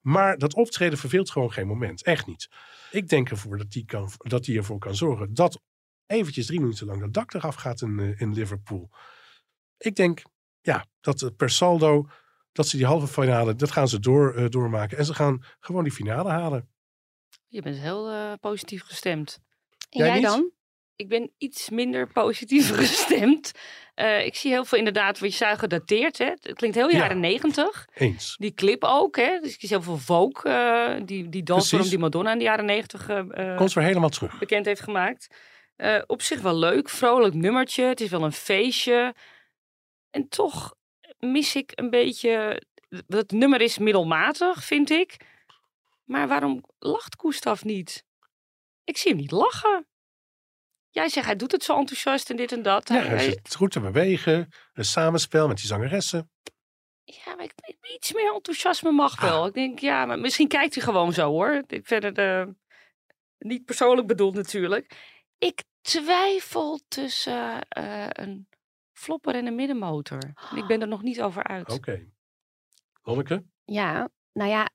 Maar 0.00 0.38
dat 0.38 0.54
optreden 0.54 0.98
verveelt 0.98 1.30
gewoon 1.30 1.52
geen 1.52 1.66
moment. 1.66 2.02
Echt 2.02 2.26
niet. 2.26 2.48
Ik 2.90 3.08
denk 3.08 3.30
ervoor 3.30 3.58
dat 3.58 3.70
die, 3.70 3.84
kan, 3.84 4.10
dat 4.18 4.44
die 4.44 4.56
ervoor 4.58 4.78
kan 4.78 4.94
zorgen 4.94 5.34
dat 5.34 5.60
eventjes 6.06 6.46
drie 6.46 6.60
minuten 6.60 6.86
lang 6.86 7.00
dat 7.00 7.12
dak 7.12 7.34
eraf 7.34 7.54
gaat 7.54 7.80
in, 7.80 7.98
eh, 7.98 8.20
in 8.20 8.32
Liverpool. 8.32 8.90
Ik 9.78 9.94
denk, 9.96 10.22
ja, 10.60 10.86
dat 11.00 11.22
eh, 11.22 11.28
per 11.36 11.50
saldo, 11.50 12.08
dat 12.52 12.66
ze 12.68 12.76
die 12.76 12.86
halve 12.86 13.06
finale, 13.06 13.54
dat 13.54 13.70
gaan 13.70 13.88
ze 13.88 14.00
door, 14.00 14.34
eh, 14.34 14.48
doormaken. 14.48 14.98
En 14.98 15.04
ze 15.04 15.14
gaan 15.14 15.44
gewoon 15.60 15.82
die 15.82 15.92
finale 15.92 16.30
halen. 16.30 16.68
Je 17.48 17.62
bent 17.62 17.76
heel 17.78 18.10
eh, 18.10 18.32
positief 18.40 18.82
gestemd. 18.82 19.38
En 19.90 19.98
Jij 19.98 20.08
jij 20.08 20.20
dan? 20.20 20.50
Ik 20.96 21.08
ben 21.08 21.32
iets 21.38 21.70
minder 21.70 22.06
positief 22.12 22.70
gestemd. 22.84 23.52
Eh, 23.94 24.24
ik 24.26 24.34
zie 24.34 24.50
heel 24.50 24.64
veel 24.64 24.78
inderdaad 24.78 25.18
wat 25.18 25.30
je 25.30 25.36
zei 25.36 25.56
gedateerd. 25.56 26.18
Hè? 26.18 26.24
Het 26.24 26.52
klinkt 26.54 26.76
heel 26.76 26.90
Ja. 26.90 26.96
jaren 26.96 27.20
negentig. 27.20 27.88
Eens. 27.94 28.36
Die 28.38 28.54
clip 28.54 28.84
ook. 28.84 29.16
Hè? 29.16 29.38
Dus 29.40 29.54
ik 29.54 29.60
zie 29.60 29.68
heel 29.68 29.82
veel 29.82 29.98
folk. 29.98 30.44
eh, 30.44 30.94
die, 31.04 31.28
die 31.28 31.42
dansvorm 31.42 31.88
die 31.88 31.98
Madonna 31.98 32.32
in 32.32 32.38
de 32.38 32.44
jaren 32.44 32.64
negentig 32.64 33.08
eh, 33.08 33.56
Komt 33.56 33.72
weer 33.72 33.84
helemaal 33.84 34.08
terug. 34.08 34.38
bekend 34.38 34.66
heeft 34.66 34.80
gemaakt. 34.80 35.26
Op 36.06 36.22
zich 36.22 36.40
wel 36.40 36.56
leuk. 36.56 36.88
Vrolijk 36.88 37.34
nummertje. 37.34 37.84
Het 37.84 38.00
is 38.00 38.10
wel 38.10 38.22
een 38.24 38.32
feestje. 38.32 39.14
En 40.10 40.28
toch 40.28 40.74
mis 41.18 41.54
ik 41.56 41.72
een 41.74 41.90
beetje... 41.90 42.62
Het 43.08 43.30
nummer 43.30 43.60
is 43.60 43.78
middelmatig, 43.78 44.64
vind 44.64 44.90
ik. 44.90 45.16
Maar 46.04 46.28
waarom 46.28 46.64
lacht 46.78 47.16
Gustav 47.20 47.62
niet? 47.62 48.04
Ik 48.84 48.96
zie 48.96 49.10
hem 49.10 49.20
niet 49.20 49.30
lachen. 49.30 49.86
Jij 50.92 51.08
zegt, 51.08 51.26
hij 51.26 51.36
doet 51.36 51.52
het 51.52 51.64
zo 51.64 51.76
enthousiast 51.78 52.30
en 52.30 52.36
dit 52.36 52.52
en 52.52 52.62
dat. 52.62 52.88
Ja, 52.88 52.94
Hij- 52.94 53.18
zit 53.18 53.54
goed 53.54 53.70
te 53.70 53.80
bewegen. 53.80 54.48
Een 54.72 54.84
samenspel 54.84 55.48
met 55.48 55.56
die 55.56 55.66
zangeressen. 55.66 56.30
Ja, 57.04 57.34
maar 57.34 57.44
ik, 57.44 57.52
iets 57.94 58.12
meer 58.12 58.34
enthousiasme 58.34 58.90
mag 58.90 59.20
wel. 59.20 59.46
Ik 59.46 59.54
denk, 59.54 59.78
ja, 59.78 60.06
maar 60.06 60.18
misschien 60.18 60.48
kijkt 60.48 60.74
hij 60.74 60.84
gewoon 60.84 61.12
zo 61.12 61.30
hoor. 61.30 61.62
Ik 61.66 61.86
verder 61.86 62.14
de, 62.14 62.54
niet 63.38 63.64
persoonlijk 63.64 64.06
bedoeld 64.06 64.34
natuurlijk. 64.34 64.96
Ik 65.38 65.64
twijfel 65.80 66.80
tussen 66.88 67.68
eh, 67.68 68.06
een 68.08 68.48
flopper 68.92 69.34
en 69.34 69.46
een 69.46 69.54
middenmotor. 69.54 70.34
En 70.50 70.56
ik 70.56 70.66
ben 70.66 70.80
er 70.80 70.88
nog 70.88 71.02
niet 71.02 71.22
over 71.22 71.42
uit. 71.44 71.70
Oké. 71.70 72.06
Lonneke? 73.02 73.44
Ja, 73.64 74.08
nou 74.32 74.50
ja, 74.50 74.70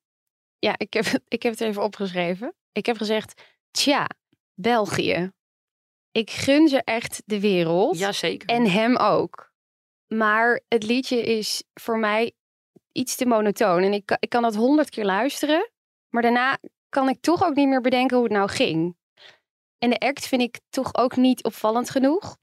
ja 0.60 0.74
ik, 0.78 0.94
heb, 0.94 1.06
ik 1.28 1.44
heb 1.44 1.52
het 1.52 1.62
even 1.62 1.84
opgeschreven. 1.84 2.56
Ik 2.72 2.86
heb 2.86 2.98
gezegd, 2.98 3.42
tja, 3.72 4.10
België. 4.54 5.32
Ik 6.18 6.32
gun 6.32 6.68
ze 6.68 6.82
echt 6.84 7.22
de 7.26 7.40
wereld. 7.40 7.98
Jazeker. 7.98 8.50
En 8.50 8.70
hem 8.70 8.96
ook. 8.96 9.52
Maar 10.08 10.62
het 10.68 10.84
liedje 10.84 11.22
is 11.22 11.64
voor 11.74 12.00
mij 12.00 12.32
iets 12.92 13.16
te 13.16 13.26
monotoon. 13.26 13.84
En 13.84 13.94
ik, 13.94 14.06
kan- 14.06 14.18
ik 14.20 14.30
kan 14.30 14.42
dat 14.42 14.56
honderd 14.56 14.90
keer 14.90 15.06
luisteren. 15.06 15.72
Maar 16.10 16.22
daarna 16.22 16.58
kan 16.90 17.10
ik 17.10 17.22
toch 17.22 17.44
ook 17.44 17.56
niet 17.56 17.68
meer 17.68 17.82
bedenken 17.82 18.16
hoe 18.18 18.26
het 18.26 18.36
nou 18.36 18.50
ging. 18.50 18.98
En 19.78 19.90
de 19.90 20.00
act 20.00 20.28
vind 20.28 20.42
ik 20.42 20.60
toch 20.70 20.96
ook 20.96 21.16
niet 21.16 21.44
opvallend 21.44 21.90
genoeg. 21.90 22.38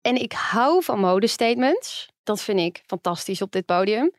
En 0.00 0.16
ik 0.16 0.32
hou 0.32 0.82
van 0.84 1.00
modestatements. 1.00 2.08
Dat 2.22 2.42
vind 2.42 2.60
ik 2.60 2.82
fantastisch 2.86 3.42
op 3.42 3.52
dit 3.52 3.64
podium. 3.64 4.10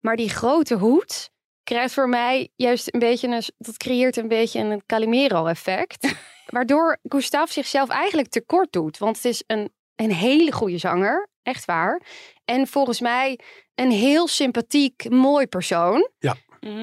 Maar 0.00 0.16
die 0.16 0.30
grote 0.30 0.74
hoed 0.74 1.30
krijgt 1.62 1.94
voor 1.94 2.08
mij 2.08 2.52
juist 2.56 2.94
een 2.94 3.00
beetje 3.00 3.28
een... 3.28 3.42
Dat 3.58 3.76
creëert 3.76 4.16
een 4.16 4.28
beetje 4.28 4.60
een 4.60 4.82
Calimero-effect. 4.86 6.14
waardoor 6.46 6.98
Gustav 7.02 7.50
zichzelf 7.50 7.88
eigenlijk 7.88 8.28
tekort 8.28 8.72
doet. 8.72 8.98
Want 8.98 9.16
het 9.16 9.24
is 9.24 9.42
een, 9.46 9.72
een 9.94 10.12
hele 10.12 10.52
goede 10.52 10.78
zanger. 10.78 11.28
Echt 11.42 11.64
waar. 11.64 12.02
En 12.44 12.66
volgens 12.66 13.00
mij 13.00 13.38
een 13.74 13.90
heel 13.90 14.28
sympathiek, 14.28 15.10
mooi 15.10 15.46
persoon. 15.46 16.08
Ja. 16.18 16.36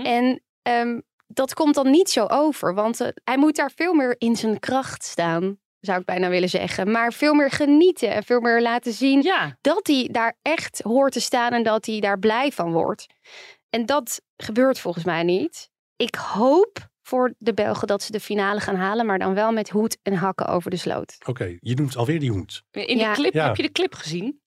En 0.03 0.41
ehm, 0.61 0.99
dat 1.27 1.53
komt 1.53 1.75
dan 1.75 1.91
niet 1.91 2.09
zo 2.09 2.25
over. 2.25 2.73
Want 2.73 3.01
eh, 3.01 3.07
hij 3.23 3.37
moet 3.37 3.55
daar 3.55 3.71
veel 3.75 3.93
meer 3.93 4.15
in 4.17 4.35
zijn 4.35 4.59
kracht 4.59 5.03
staan. 5.03 5.57
Zou 5.79 5.99
ik 5.99 6.05
bijna 6.05 6.29
willen 6.29 6.49
zeggen. 6.49 6.91
Maar 6.91 7.13
veel 7.13 7.33
meer 7.33 7.51
genieten. 7.51 8.11
En 8.11 8.23
veel 8.23 8.39
meer 8.39 8.61
laten 8.61 8.93
zien 8.93 9.21
dat 9.61 9.87
hij 9.87 10.09
daar 10.11 10.37
echt 10.41 10.81
hoort 10.81 11.11
te 11.13 11.19
staan. 11.19 11.51
En 11.51 11.63
dat 11.63 11.85
hij 11.85 11.99
daar 11.99 12.19
blij 12.19 12.51
van 12.51 12.71
wordt. 12.71 13.05
En 13.69 13.85
dat 13.85 14.21
gebeurt 14.37 14.79
volgens 14.79 15.05
mij 15.05 15.23
niet. 15.23 15.69
Ik 15.95 16.15
hoop 16.15 16.91
voor 17.03 17.33
de 17.37 17.53
Belgen 17.53 17.87
dat 17.87 18.01
ze 18.03 18.11
de 18.11 18.19
finale 18.19 18.59
gaan 18.59 18.75
halen. 18.75 19.05
Maar 19.05 19.19
dan 19.19 19.33
wel 19.33 19.51
met 19.51 19.69
hoed 19.69 19.97
en 20.03 20.13
hakken 20.13 20.47
over 20.47 20.71
de 20.71 20.77
sloot. 20.77 21.15
Oké, 21.25 21.57
je 21.59 21.75
noemt 21.75 21.95
alweer 21.97 22.19
die 22.19 22.31
hoed. 22.31 22.63
In 22.71 22.97
de 22.97 23.11
clip, 23.13 23.33
Ja. 23.33 23.45
heb 23.47 23.55
je 23.55 23.63
de 23.63 23.71
clip 23.71 23.93
gezien? 23.93 24.41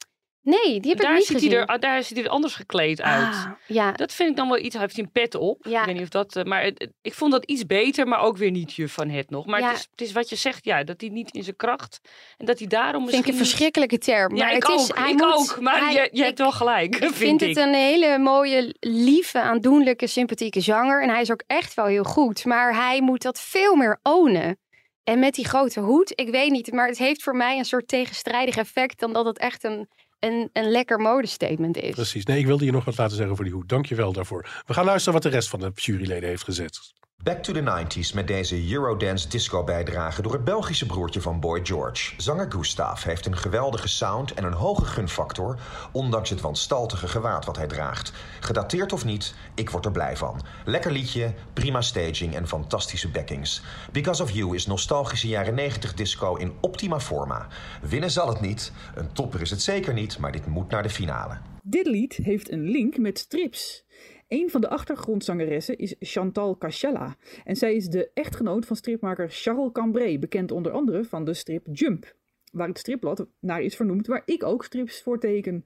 Nee, 0.47 0.81
die 0.81 0.91
heb 0.91 1.01
daar 1.01 1.11
ik 1.11 1.17
niet 1.17 1.27
ziet 1.27 1.37
gezien. 1.37 1.51
Hij 1.51 1.61
er, 1.61 1.67
ah, 1.67 1.81
daar 1.81 2.03
ziet 2.03 2.17
hij 2.17 2.27
er 2.27 2.31
anders 2.33 2.55
gekleed 2.55 3.03
uit. 3.03 3.35
Ah, 3.35 3.51
ja. 3.67 3.93
Dat 3.93 4.13
vind 4.13 4.31
ik 4.31 4.37
dan 4.37 4.49
wel 4.49 4.59
iets. 4.59 4.75
Hij 4.75 4.83
heeft 4.83 4.99
een 4.99 5.11
pet 5.11 5.35
op. 5.35 5.67
Ik 5.67 5.73
weet 5.85 5.95
niet 5.95 6.03
of 6.03 6.09
dat. 6.09 6.37
eh, 6.37 6.45
Maar 6.45 6.63
het- 6.63 6.89
ik 7.03 7.15
vond 7.15 7.33
dat 7.33 7.45
iets 7.45 7.67
beter, 7.67 8.09
maar 8.09 8.21
ook 8.21 8.37
weer 8.37 8.51
niet 8.51 8.75
je 8.75 8.89
van 8.89 9.09
het 9.09 9.31
nog. 9.31 9.47
Maar 9.47 9.61
Ja. 9.61 9.67
het, 9.69 9.77
is, 9.77 9.87
het 9.91 10.01
is 10.01 10.13
wat 10.13 10.29
je 10.29 10.37
zegt, 10.37 10.65
ja, 10.65 10.85
dat 10.85 11.01
hij 11.01 11.11
niet 11.11 11.31
in 11.31 11.43
zijn 11.43 11.57
kracht. 11.57 12.01
En 12.37 12.47
dat 12.47 12.59
hij 12.59 12.67
daarom 12.67 12.93
vind 12.93 13.05
misschien. 13.07 13.25
ik 13.35 13.41
een 13.41 13.47
verschrikkelijke 13.47 13.99
term. 13.99 14.37
Ja, 14.37 14.45
maar 14.45 14.55
ik 14.55 14.63
het 14.67 14.81
is, 14.81 14.91
ook, 14.91 14.99
hij 14.99 15.11
ik 15.11 15.17
moet- 15.17 15.33
ook, 15.35 15.61
maar 15.61 15.79
hij- 15.85 15.93
je- 15.93 16.09
je 16.13 16.23
hebt 16.23 16.39
wel 16.39 16.53
gelijk, 16.53 16.95
Ik 16.95 17.01
vind 17.03 17.15
vind 17.15 17.43
ik. 17.43 17.49
het 17.49 17.57
een 17.57 17.75
hele 17.75 18.19
mooie, 18.19 18.75
lieve, 18.81 19.41
aandoenlijke, 19.41 20.07
sympathieke 20.07 20.61
zanger. 20.61 21.03
En 21.03 21.09
hij 21.09 21.21
is 21.21 21.31
ook 21.33 21.43
echt 21.47 21.75
wel 21.75 21.87
heel 21.87 22.05
goed. 22.05 22.45
Maar 22.45 22.75
hij 22.75 23.01
moet 23.01 23.23
dat 23.23 23.41
veel 23.41 23.75
meer 23.75 23.99
ownen. 24.03 24.59
En 25.05 25.19
met 25.19 25.35
die 25.35 25.45
grote 25.49 25.81
hoed, 25.81 26.13
ik 26.15 26.29
weet 26.29 26.51
niet, 26.51 26.73
maar 26.73 26.87
het 26.89 26.99
heeft 26.99 27.23
voor 27.23 27.37
mij 27.37 27.59
een 27.59 27.65
soort 27.65 27.89
tegenstrijdig 27.89 28.57
effect 28.57 29.01
dan 29.01 29.13
dat 29.13 29.25
het 29.27 29.39
echt 29.39 29.65
een, 29.65 29.89
een, 30.19 30.51
een 30.53 30.71
lekker 30.71 30.99
modestatement 30.99 31.77
is. 31.77 31.95
Precies. 31.95 32.25
Nee, 32.25 32.39
ik 32.39 32.47
wilde 32.47 32.65
je 32.65 32.73
nog 32.73 32.85
wat 32.85 32.99
laten 32.99 33.17
zeggen 33.17 33.37
voor 33.37 33.45
die 33.45 33.55
hoed. 33.55 33.69
Dank 33.69 33.87
je 33.87 33.95
wel 33.95 34.13
daarvoor. 34.13 34.63
We 34.67 34.73
gaan 34.73 34.85
luisteren 34.85 35.15
wat 35.15 35.23
de 35.23 35.37
rest 35.37 35.49
van 35.49 35.61
de 35.61 35.71
juryleden 35.75 36.29
heeft 36.29 36.45
gezet. 36.45 36.95
Back 37.27 37.43
to 37.43 37.53
the 37.53 37.85
90s 37.85 38.15
met 38.15 38.27
deze 38.27 38.73
Eurodance 38.73 39.29
disco 39.29 39.65
bijdrage 39.65 40.23
door 40.23 40.33
het 40.33 40.45
Belgische 40.45 40.87
broertje 40.87 41.21
van 41.21 41.41
Boy 41.41 41.61
George. 41.65 42.15
Zanger 42.17 42.53
Gustav 42.53 43.05
heeft 43.05 43.27
een 43.27 43.37
geweldige 43.37 43.89
sound 43.89 44.35
en 44.35 44.45
een 44.45 44.53
hoge 44.53 44.85
gunfactor, 44.85 45.59
ondanks 45.93 46.31
het 46.31 46.41
wanstaltige 46.41 47.09
gewaad 47.09 47.45
wat 47.45 47.57
hij 47.57 47.67
draagt. 47.67 48.13
Gedateerd 48.41 48.93
of 48.93 49.05
niet, 49.05 49.35
ik 49.55 49.71
word 49.71 49.85
er 49.85 49.91
blij 49.91 50.17
van. 50.17 50.41
Lekker 50.65 50.93
liedje, 50.93 51.35
prima 51.53 51.81
staging 51.81 52.35
en 52.35 52.49
fantastische 52.49 53.11
backings. 53.11 53.63
Because 53.93 54.23
of 54.23 54.31
You 54.31 54.55
is 54.55 54.67
nostalgische 54.67 55.29
jaren 55.29 55.55
90 55.55 55.95
disco 55.95 56.35
in 56.35 56.53
optima 56.61 57.01
forma. 57.01 57.47
Winnen 57.83 58.11
zal 58.11 58.29
het 58.29 58.41
niet, 58.41 58.73
een 58.95 59.13
topper 59.13 59.41
is 59.41 59.51
het 59.51 59.63
zeker 59.63 59.93
niet, 59.93 60.19
maar 60.19 60.33
dit 60.33 60.47
moet 60.47 60.71
naar 60.71 60.83
de 60.83 60.91
finale. 60.91 61.39
Dit 61.63 61.87
lied 61.87 62.17
heeft 62.17 62.53
een 62.53 62.71
link 62.71 62.97
met 62.97 63.19
strips. 63.19 63.86
Een 64.29 64.51
van 64.51 64.61
de 64.61 64.69
achtergrondzangeressen 64.69 65.79
is 65.79 65.95
Chantal 66.01 66.59
Cachella. 66.59 67.17
En 67.45 67.57
zij 67.57 67.75
is 67.75 67.87
de 67.87 68.11
echtgenoot 68.15 68.67
van 68.67 68.77
stripmaker 68.77 69.31
Charles 69.31 69.73
Cambrai, 69.73 70.19
bekend 70.19 70.51
onder 70.51 70.73
andere 70.73 71.05
van 71.05 71.25
de 71.25 71.35
strip 71.35 71.67
Jump. 71.73 72.15
Waar 72.53 72.69
het 72.69 72.79
stripblad 72.79 73.27
naar 73.41 73.63
is 73.63 73.77
vernoemd, 73.77 74.07
waar 74.07 74.23
ik 74.25 74.45
ook 74.45 74.65
strips 74.65 75.03
voor 75.03 75.21
teken. 75.21 75.65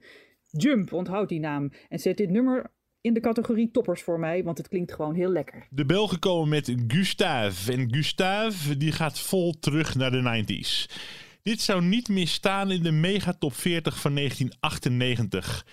Jump, 0.49 0.93
onthoud 0.93 1.29
die 1.29 1.39
naam. 1.39 1.71
En 1.89 1.99
zet 1.99 2.17
dit 2.17 2.29
nummer 2.29 2.71
in 3.01 3.13
de 3.13 3.19
categorie 3.19 3.71
toppers 3.71 4.01
voor 4.01 4.19
mij, 4.19 4.43
want 4.43 4.57
het 4.57 4.67
klinkt 4.67 4.93
gewoon 4.93 5.13
heel 5.13 5.29
lekker. 5.29 5.67
De 5.69 5.85
Belgen 5.85 6.19
komen 6.19 6.49
met 6.49 6.75
Gustave. 6.87 7.71
En 7.71 7.93
Gustave 7.93 8.77
die 8.77 8.91
gaat 8.91 9.19
vol 9.19 9.59
terug 9.59 9.95
naar 9.95 10.11
de 10.11 10.43
90s. 10.43 10.93
Dit 11.41 11.61
zou 11.61 11.83
niet 11.83 12.09
meer 12.09 12.27
staan 12.27 12.71
in 12.71 12.83
de 12.83 12.91
megatop 12.91 13.53
40 13.53 13.99
van 13.99 14.15
1998. 14.15 15.65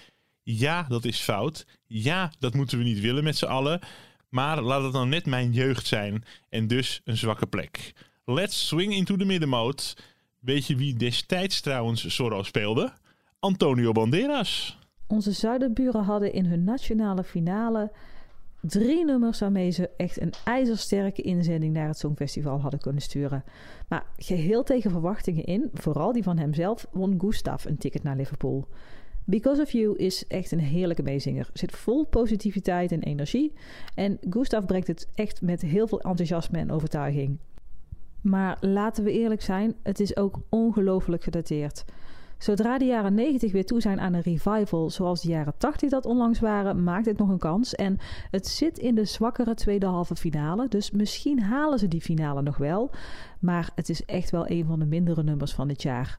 Ja, 0.43 0.82
dat 0.82 1.05
is 1.05 1.20
fout. 1.20 1.66
Ja, 1.89 2.32
dat 2.39 2.55
moeten 2.55 2.78
we 2.78 2.84
niet 2.84 3.01
willen 3.01 3.24
met 3.24 3.36
z'n 3.36 3.45
allen. 3.45 3.80
Maar 4.28 4.62
laat 4.62 4.82
het 4.82 4.93
dan 4.93 5.09
net 5.09 5.26
mijn 5.26 5.53
jeugd 5.53 5.86
zijn 5.86 6.24
en 6.49 6.66
dus 6.66 7.01
een 7.05 7.16
zwakke 7.16 7.47
plek. 7.47 7.93
Let's 8.24 8.66
swing 8.66 8.95
into 8.95 9.16
the 9.16 9.24
middenmoot. 9.24 9.97
Weet 10.39 10.66
je 10.66 10.76
wie 10.76 10.95
destijds 10.95 11.61
trouwens 11.61 12.07
Zorro 12.07 12.43
speelde? 12.43 12.93
Antonio 13.39 13.93
Banderas. 13.93 14.78
Onze 15.07 15.32
zuiderburen 15.32 16.03
hadden 16.03 16.32
in 16.32 16.45
hun 16.45 16.64
nationale 16.64 17.24
finale 17.24 17.93
drie 18.61 19.05
nummers 19.05 19.41
waarmee 19.41 19.70
ze 19.70 19.91
echt 19.97 20.20
een 20.20 20.32
ijzersterke 20.45 21.22
inzending 21.22 21.72
naar 21.72 21.86
het 21.86 21.99
Songfestival 21.99 22.61
hadden 22.61 22.80
kunnen 22.80 23.03
sturen. 23.03 23.45
Maar 23.89 24.07
geheel 24.16 24.62
tegen 24.62 24.91
verwachtingen 24.91 25.45
in, 25.45 25.70
vooral 25.72 26.12
die 26.12 26.22
van 26.22 26.39
hemzelf, 26.39 26.86
won 26.91 27.20
Gustav 27.20 27.64
een 27.64 27.78
ticket 27.78 28.03
naar 28.03 28.16
Liverpool. 28.16 28.68
Because 29.31 29.62
of 29.62 29.70
You 29.70 29.97
is 29.97 30.26
echt 30.26 30.53
een 30.53 30.61
heerlijke 30.61 31.03
meezinger. 31.03 31.51
Zit 31.53 31.72
vol 31.72 32.07
positiviteit 32.07 32.93
en 32.93 33.03
energie. 33.03 33.53
En 33.95 34.18
Gustav 34.31 34.64
brengt 34.64 34.87
het 34.87 35.09
echt 35.14 35.43
met 35.43 35.61
heel 35.61 35.89
veel 35.89 36.01
enthousiasme 36.01 36.59
en 36.59 36.70
overtuiging. 36.70 37.39
Maar 38.20 38.57
laten 38.61 39.05
we 39.05 39.12
eerlijk 39.12 39.43
zijn, 39.43 39.74
het 39.83 40.01
is 40.01 40.16
ook 40.16 40.41
ongelooflijk 40.49 41.22
gedateerd. 41.22 41.85
Zodra 42.39 42.79
de 42.79 42.85
jaren 42.85 43.14
90 43.14 43.53
weer 43.53 43.66
toe 43.66 43.81
zijn 43.81 44.01
aan 44.01 44.14
een 44.14 44.20
revival, 44.20 44.91
zoals 44.91 45.22
de 45.22 45.29
jaren 45.29 45.55
80 45.59 45.91
dat 45.91 46.07
onlangs 46.07 46.41
waren, 46.41 46.83
maakt 46.83 47.07
het 47.07 47.18
nog 47.18 47.29
een 47.29 47.39
kans. 47.39 47.74
En 47.74 47.99
het 48.31 48.47
zit 48.47 48.79
in 48.79 48.95
de 48.95 49.05
zwakkere 49.05 49.55
tweede 49.55 49.87
halve 49.87 50.16
finale, 50.16 50.68
dus 50.68 50.91
misschien 50.91 51.43
halen 51.43 51.79
ze 51.79 51.89
die 51.89 52.01
finale 52.01 52.43
nog 52.43 52.57
wel. 52.57 52.91
Maar 53.41 53.70
het 53.74 53.89
is 53.89 54.05
echt 54.05 54.31
wel 54.31 54.51
een 54.51 54.64
van 54.64 54.79
de 54.79 54.87
mindere 54.87 55.22
nummers 55.22 55.53
van 55.53 55.68
dit 55.68 55.83
jaar. 55.83 56.18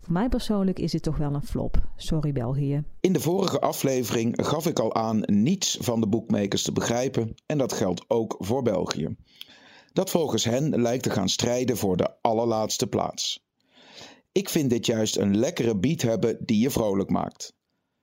Voor 0.00 0.12
mij 0.12 0.28
persoonlijk 0.28 0.78
is 0.78 0.90
dit 0.90 1.02
toch 1.02 1.16
wel 1.16 1.34
een 1.34 1.46
flop. 1.46 1.88
Sorry 1.96 2.32
België. 2.32 2.84
In 3.00 3.12
de 3.12 3.20
vorige 3.20 3.60
aflevering 3.60 4.34
gaf 4.46 4.66
ik 4.66 4.78
al 4.78 4.94
aan 4.94 5.22
niets 5.26 5.78
van 5.80 6.00
de 6.00 6.08
boekmakers 6.08 6.62
te 6.62 6.72
begrijpen 6.72 7.34
en 7.46 7.58
dat 7.58 7.72
geldt 7.72 8.04
ook 8.08 8.36
voor 8.38 8.62
België. 8.62 9.16
Dat 9.92 10.10
volgens 10.10 10.44
hen 10.44 10.80
lijkt 10.80 11.02
te 11.02 11.10
gaan 11.10 11.28
strijden 11.28 11.76
voor 11.76 11.96
de 11.96 12.10
allerlaatste 12.20 12.86
plaats. 12.86 13.44
Ik 14.32 14.48
vind 14.48 14.70
dit 14.70 14.86
juist 14.86 15.16
een 15.16 15.36
lekkere 15.36 15.76
beat 15.76 16.02
hebben 16.02 16.38
die 16.44 16.60
je 16.60 16.70
vrolijk 16.70 17.10
maakt. 17.10 17.54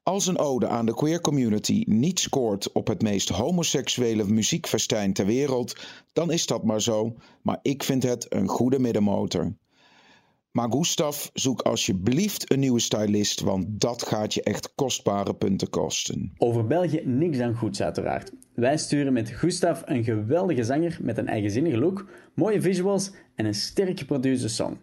Als 0.03 0.27
een 0.27 0.37
ode 0.37 0.67
aan 0.67 0.85
de 0.85 0.93
queer 0.93 1.21
community 1.21 1.83
niet 1.85 2.19
scoort 2.19 2.71
op 2.71 2.87
het 2.87 3.01
meest 3.01 3.29
homoseksuele 3.29 4.23
muziekfestijn 4.23 5.13
ter 5.13 5.25
wereld, 5.25 5.75
dan 6.13 6.31
is 6.31 6.45
dat 6.45 6.63
maar 6.63 6.81
zo, 6.81 7.15
maar 7.41 7.59
ik 7.61 7.83
vind 7.83 8.03
het 8.03 8.33
een 8.33 8.47
goede 8.47 8.79
middenmotor. 8.79 9.55
Maar 10.57 10.71
Gustav, 10.71 11.27
zoek 11.33 11.61
alsjeblieft 11.61 12.51
een 12.51 12.59
nieuwe 12.59 12.79
stylist, 12.79 13.41
want 13.41 13.65
dat 13.69 14.03
gaat 14.03 14.33
je 14.33 14.43
echt 14.43 14.71
kostbare 14.75 15.33
punten 15.33 15.69
kosten. 15.69 16.33
Over 16.37 16.67
België 16.67 17.01
niks 17.05 17.37
dan 17.37 17.55
goeds 17.55 17.81
uiteraard. 17.81 18.31
Wij 18.53 18.77
sturen 18.77 19.13
met 19.13 19.29
Gustav 19.29 19.81
een 19.85 20.03
geweldige 20.03 20.63
zanger 20.63 20.97
met 21.01 21.17
een 21.17 21.27
eigenzinnige 21.27 21.77
look, 21.77 22.09
mooie 22.33 22.61
visuals 22.61 23.11
en 23.35 23.45
een 23.45 23.53
sterk 23.53 23.99
geproduceerde 23.99 24.47
song. 24.47 24.77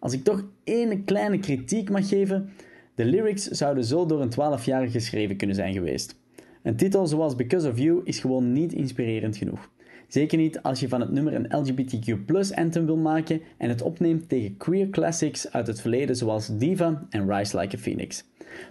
Als 0.00 0.12
ik 0.12 0.24
toch 0.24 0.44
één 0.64 1.04
kleine 1.04 1.38
kritiek 1.38 1.90
mag 1.90 2.08
geven, 2.08 2.50
de 2.94 3.04
lyrics 3.04 3.44
zouden 3.46 3.84
zo 3.84 4.06
door 4.06 4.20
een 4.20 4.32
12-jarige 4.32 4.92
geschreven 4.98 5.36
kunnen 5.36 5.56
zijn 5.56 5.72
geweest. 5.72 6.16
Een 6.62 6.76
titel 6.76 7.06
zoals 7.06 7.34
Because 7.34 7.70
of 7.70 7.78
You 7.78 8.00
is 8.04 8.18
gewoon 8.18 8.52
niet 8.52 8.72
inspirerend 8.72 9.36
genoeg. 9.36 9.70
Zeker 10.08 10.38
niet 10.38 10.62
als 10.62 10.80
je 10.80 10.88
van 10.88 11.00
het 11.00 11.10
nummer 11.12 11.34
een 11.34 11.48
LGBTQ 11.50 12.54
anthem 12.54 12.86
wil 12.86 12.96
maken 12.96 13.40
en 13.56 13.68
het 13.68 13.82
opneemt 13.82 14.28
tegen 14.28 14.56
queer 14.56 14.90
classics 14.90 15.52
uit 15.52 15.66
het 15.66 15.80
verleden 15.80 16.16
zoals 16.16 16.48
Diva 16.58 17.06
en 17.10 17.32
Rise 17.32 17.58
Like 17.58 17.76
a 17.76 17.78
Phoenix. 17.78 18.24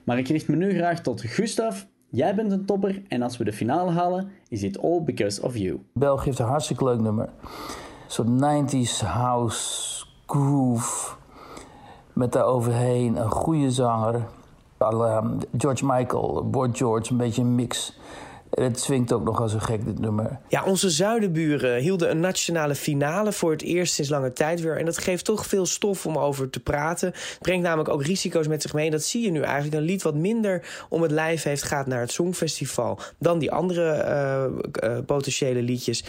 Maar 0.04 0.18
ik 0.18 0.28
richt 0.28 0.48
me 0.48 0.56
nu 0.56 0.74
graag 0.74 1.02
tot 1.02 1.22
Gustav. 1.22 1.84
Jij 2.10 2.36
bent 2.36 2.52
een 2.52 2.66
topper 2.66 3.02
en 3.08 3.22
als 3.22 3.38
we 3.38 3.44
de 3.44 3.54
finale 3.54 3.92
halen, 3.92 4.32
is 4.50 4.60
dit 4.60 4.82
all 4.82 5.02
because 5.02 5.42
of 5.42 5.58
you. 5.58 5.80
België 5.94 6.26
heeft 6.26 6.40
een 6.40 6.46
hartstikke 6.46 6.84
leuk 6.84 7.00
nummer. 7.00 7.30
Een 8.06 8.12
soort 8.12 8.28
90s 8.28 9.06
house 9.06 10.06
groove. 10.26 11.16
Met 12.14 12.32
daar 12.32 12.46
overheen 12.46 13.16
een 13.16 13.30
goede 13.30 13.72
zanger. 13.72 14.26
la 14.78 15.34
George 15.58 15.86
Michael, 15.86 16.50
Boy 16.50 16.70
George, 16.74 17.12
een 17.12 17.18
beetje 17.18 17.42
een 17.42 17.56
mix. 17.56 17.98
Het 18.56 18.80
swingt 18.80 19.14
ook 19.14 19.24
nog 19.24 19.42
als 19.42 19.54
een 19.54 19.62
gek, 19.62 19.86
dit 19.86 20.00
nummer. 20.00 20.40
Ja, 20.48 20.64
onze 20.64 20.90
zuidenburen 20.90 21.82
hielden 21.82 22.10
een 22.12 22.20
nationale 22.20 22.76
finale 22.76 23.32
voor 23.32 23.52
het 23.52 23.62
eerst 23.62 23.94
sinds 23.94 24.10
lange 24.10 24.34
tijd 24.34 24.62
weer. 24.62 24.78
En 24.78 24.86
dat 24.86 24.98
geeft 24.98 25.26
toch 25.26 25.46
veel 25.46 25.66
stof 25.66 26.06
om 26.06 26.18
over 26.18 26.50
te 26.50 26.60
praten. 26.60 27.14
Brengt 27.42 27.64
namelijk 27.64 27.90
ook 27.90 28.04
risico's 28.04 28.48
met 28.48 28.62
zich 28.62 28.74
mee. 28.74 28.92
Dat 28.92 29.04
zie 29.04 29.24
je 29.24 29.32
nu 29.32 29.42
eigenlijk. 29.42 29.76
Een 29.76 29.82
lied 29.82 30.02
wat 30.02 30.16
minder 30.16 30.86
om 30.90 31.02
het 31.02 31.12
lijf 31.12 31.44
heeft 31.44 31.64
gaat 31.64 31.88
naar 31.88 32.00
het 32.00 32.12
Songfestival 32.12 33.00
dan 33.20 33.40
die 33.40 33.52
andere 33.52 33.92
eh, 33.92 34.46
eh, 34.72 35.06
potentiële 35.06 35.62
liedjes. 35.62 36.04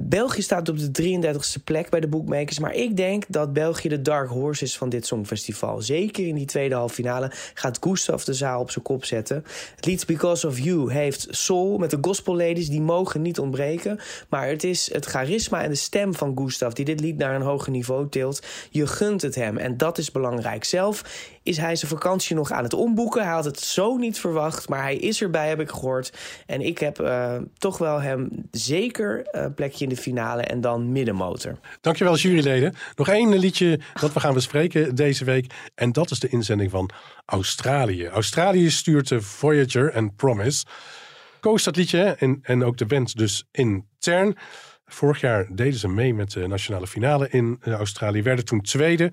België 0.00 0.42
staat 0.42 0.68
op 0.68 0.78
de 0.78 1.18
33ste 1.18 1.64
plek 1.64 1.90
bij 1.90 2.00
de 2.00 2.08
bookmakers. 2.08 2.58
Maar 2.58 2.74
ik 2.74 2.96
denk 2.96 3.24
dat 3.28 3.52
België 3.52 3.88
de 3.88 4.02
dark 4.02 4.28
horse 4.28 4.64
is 4.64 4.76
van 4.76 4.88
dit 4.88 5.06
Songfestival. 5.06 5.82
Zeker 5.82 6.26
in 6.26 6.34
die 6.34 6.46
tweede 6.46 6.74
halve 6.74 6.94
finale 6.94 7.30
gaat 7.54 7.78
Gustav 7.80 8.22
de 8.22 8.34
zaal 8.34 8.60
op 8.60 8.70
zijn 8.70 8.84
kop 8.84 9.04
zetten. 9.04 9.44
Het 9.76 9.86
lied 9.86 10.06
Because 10.06 10.46
of 10.46 10.58
You 10.58 10.92
heeft 10.92 11.26
soul 11.30 11.78
met 11.78 11.90
de 11.90 11.98
gospel 12.00 12.36
ladies. 12.36 12.68
Die 12.68 12.80
mogen 12.80 13.22
niet 13.22 13.38
ontbreken. 13.38 13.98
Maar 14.28 14.48
het 14.48 14.64
is 14.64 14.92
het 14.92 15.04
charisma 15.04 15.62
en 15.62 15.70
de 15.70 15.76
stem 15.76 16.14
van 16.14 16.38
Gustav 16.38 16.72
die 16.72 16.84
dit 16.84 17.00
lied 17.00 17.16
naar 17.16 17.34
een 17.34 17.42
hoger 17.42 17.70
niveau 17.72 18.08
tilt. 18.08 18.42
Je 18.70 18.86
gunt 18.86 19.22
het 19.22 19.34
hem 19.34 19.56
en 19.56 19.76
dat 19.76 19.98
is 19.98 20.10
belangrijk. 20.10 20.64
Zelf 20.64 21.04
is 21.48 21.56
hij 21.56 21.76
zijn 21.76 21.90
vakantie 21.90 22.36
nog 22.36 22.50
aan 22.50 22.62
het 22.62 22.74
omboeken. 22.74 23.22
Hij 23.22 23.32
had 23.32 23.44
het 23.44 23.60
zo 23.60 23.96
niet 23.96 24.18
verwacht, 24.18 24.68
maar 24.68 24.82
hij 24.82 24.96
is 24.96 25.22
erbij, 25.22 25.48
heb 25.48 25.60
ik 25.60 25.70
gehoord. 25.70 26.12
En 26.46 26.60
ik 26.60 26.78
heb 26.78 27.00
uh, 27.00 27.36
toch 27.58 27.78
wel 27.78 28.00
hem 28.00 28.28
zeker 28.50 29.28
een 29.30 29.54
plekje 29.54 29.84
in 29.84 29.90
de 29.90 29.96
finale 29.96 30.42
en 30.42 30.60
dan 30.60 30.92
middenmotor. 30.92 31.58
Dankjewel 31.80 32.16
juryleden. 32.16 32.74
Nog 32.96 33.08
één 33.08 33.38
liedje 33.38 33.80
dat 34.00 34.12
we 34.12 34.20
gaan 34.20 34.34
bespreken 34.34 34.94
deze 34.94 35.24
week. 35.24 35.52
En 35.74 35.92
dat 35.92 36.10
is 36.10 36.18
de 36.18 36.28
inzending 36.28 36.70
van 36.70 36.90
Australië. 37.24 38.06
Australië 38.06 38.70
stuurt 38.70 39.08
de 39.08 39.20
Voyager 39.20 39.90
en 39.90 40.14
Promise. 40.14 40.64
Koos 41.40 41.64
dat 41.64 41.76
liedje 41.76 42.16
en, 42.18 42.38
en 42.42 42.64
ook 42.64 42.76
de 42.76 42.86
band 42.86 43.16
dus 43.16 43.44
intern. 43.50 44.36
Vorig 44.86 45.20
jaar 45.20 45.46
deden 45.50 45.78
ze 45.78 45.88
mee 45.88 46.14
met 46.14 46.30
de 46.30 46.46
nationale 46.46 46.86
finale 46.86 47.28
in 47.30 47.58
Australië. 47.64 48.22
Werden 48.22 48.44
toen 48.44 48.60
tweede. 48.60 49.12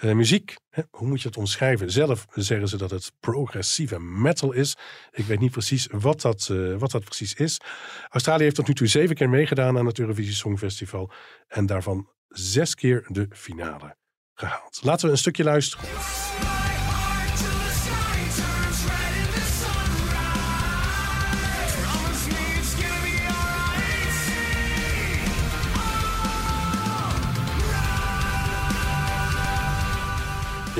Uh, 0.00 0.12
muziek, 0.12 0.56
hè, 0.70 0.82
hoe 0.90 1.08
moet 1.08 1.22
je 1.22 1.28
het 1.28 1.36
omschrijven? 1.36 1.90
Zelf 1.90 2.26
zeggen 2.34 2.68
ze 2.68 2.76
dat 2.76 2.90
het 2.90 3.12
progressieve 3.20 4.00
metal 4.00 4.52
is. 4.52 4.76
Ik 5.12 5.24
weet 5.24 5.40
niet 5.40 5.50
precies 5.50 5.88
wat 5.90 6.20
dat, 6.20 6.48
uh, 6.52 6.76
wat 6.76 6.90
dat 6.90 7.04
precies 7.04 7.34
is. 7.34 7.60
Australië 8.08 8.42
heeft 8.42 8.56
tot 8.56 8.68
nu 8.68 8.74
toe 8.74 8.86
zeven 8.86 9.16
keer 9.16 9.28
meegedaan 9.28 9.78
aan 9.78 9.86
het 9.86 9.98
Eurovisie 9.98 10.34
Songfestival. 10.34 11.10
En 11.48 11.66
daarvan 11.66 12.08
zes 12.28 12.74
keer 12.74 13.04
de 13.08 13.26
finale 13.30 13.96
gehaald. 14.34 14.80
Laten 14.82 15.06
we 15.06 15.12
een 15.12 15.18
stukje 15.18 15.44
luisteren. 15.44 15.88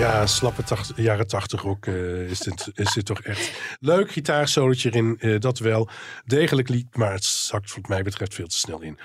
Ja, 0.00 0.26
slappe 0.26 0.62
tacht, 0.62 0.92
jaren 0.96 1.26
tachtig 1.26 1.66
ook 1.66 1.86
uh, 1.86 2.30
is, 2.30 2.38
dit, 2.38 2.70
is 2.74 2.92
dit 2.92 3.04
toch 3.06 3.20
echt. 3.22 3.60
Leuk 3.80 4.10
gitaarsolotje 4.12 4.90
erin, 4.90 5.16
uh, 5.20 5.38
dat 5.38 5.58
wel. 5.58 5.88
Degelijk 6.24 6.68
lied, 6.68 6.96
maar 6.96 7.12
het 7.12 7.24
zakt 7.24 7.74
wat 7.74 7.88
mij 7.88 8.02
betreft 8.02 8.34
veel 8.34 8.46
te 8.46 8.58
snel 8.58 8.80
in. 8.80 8.98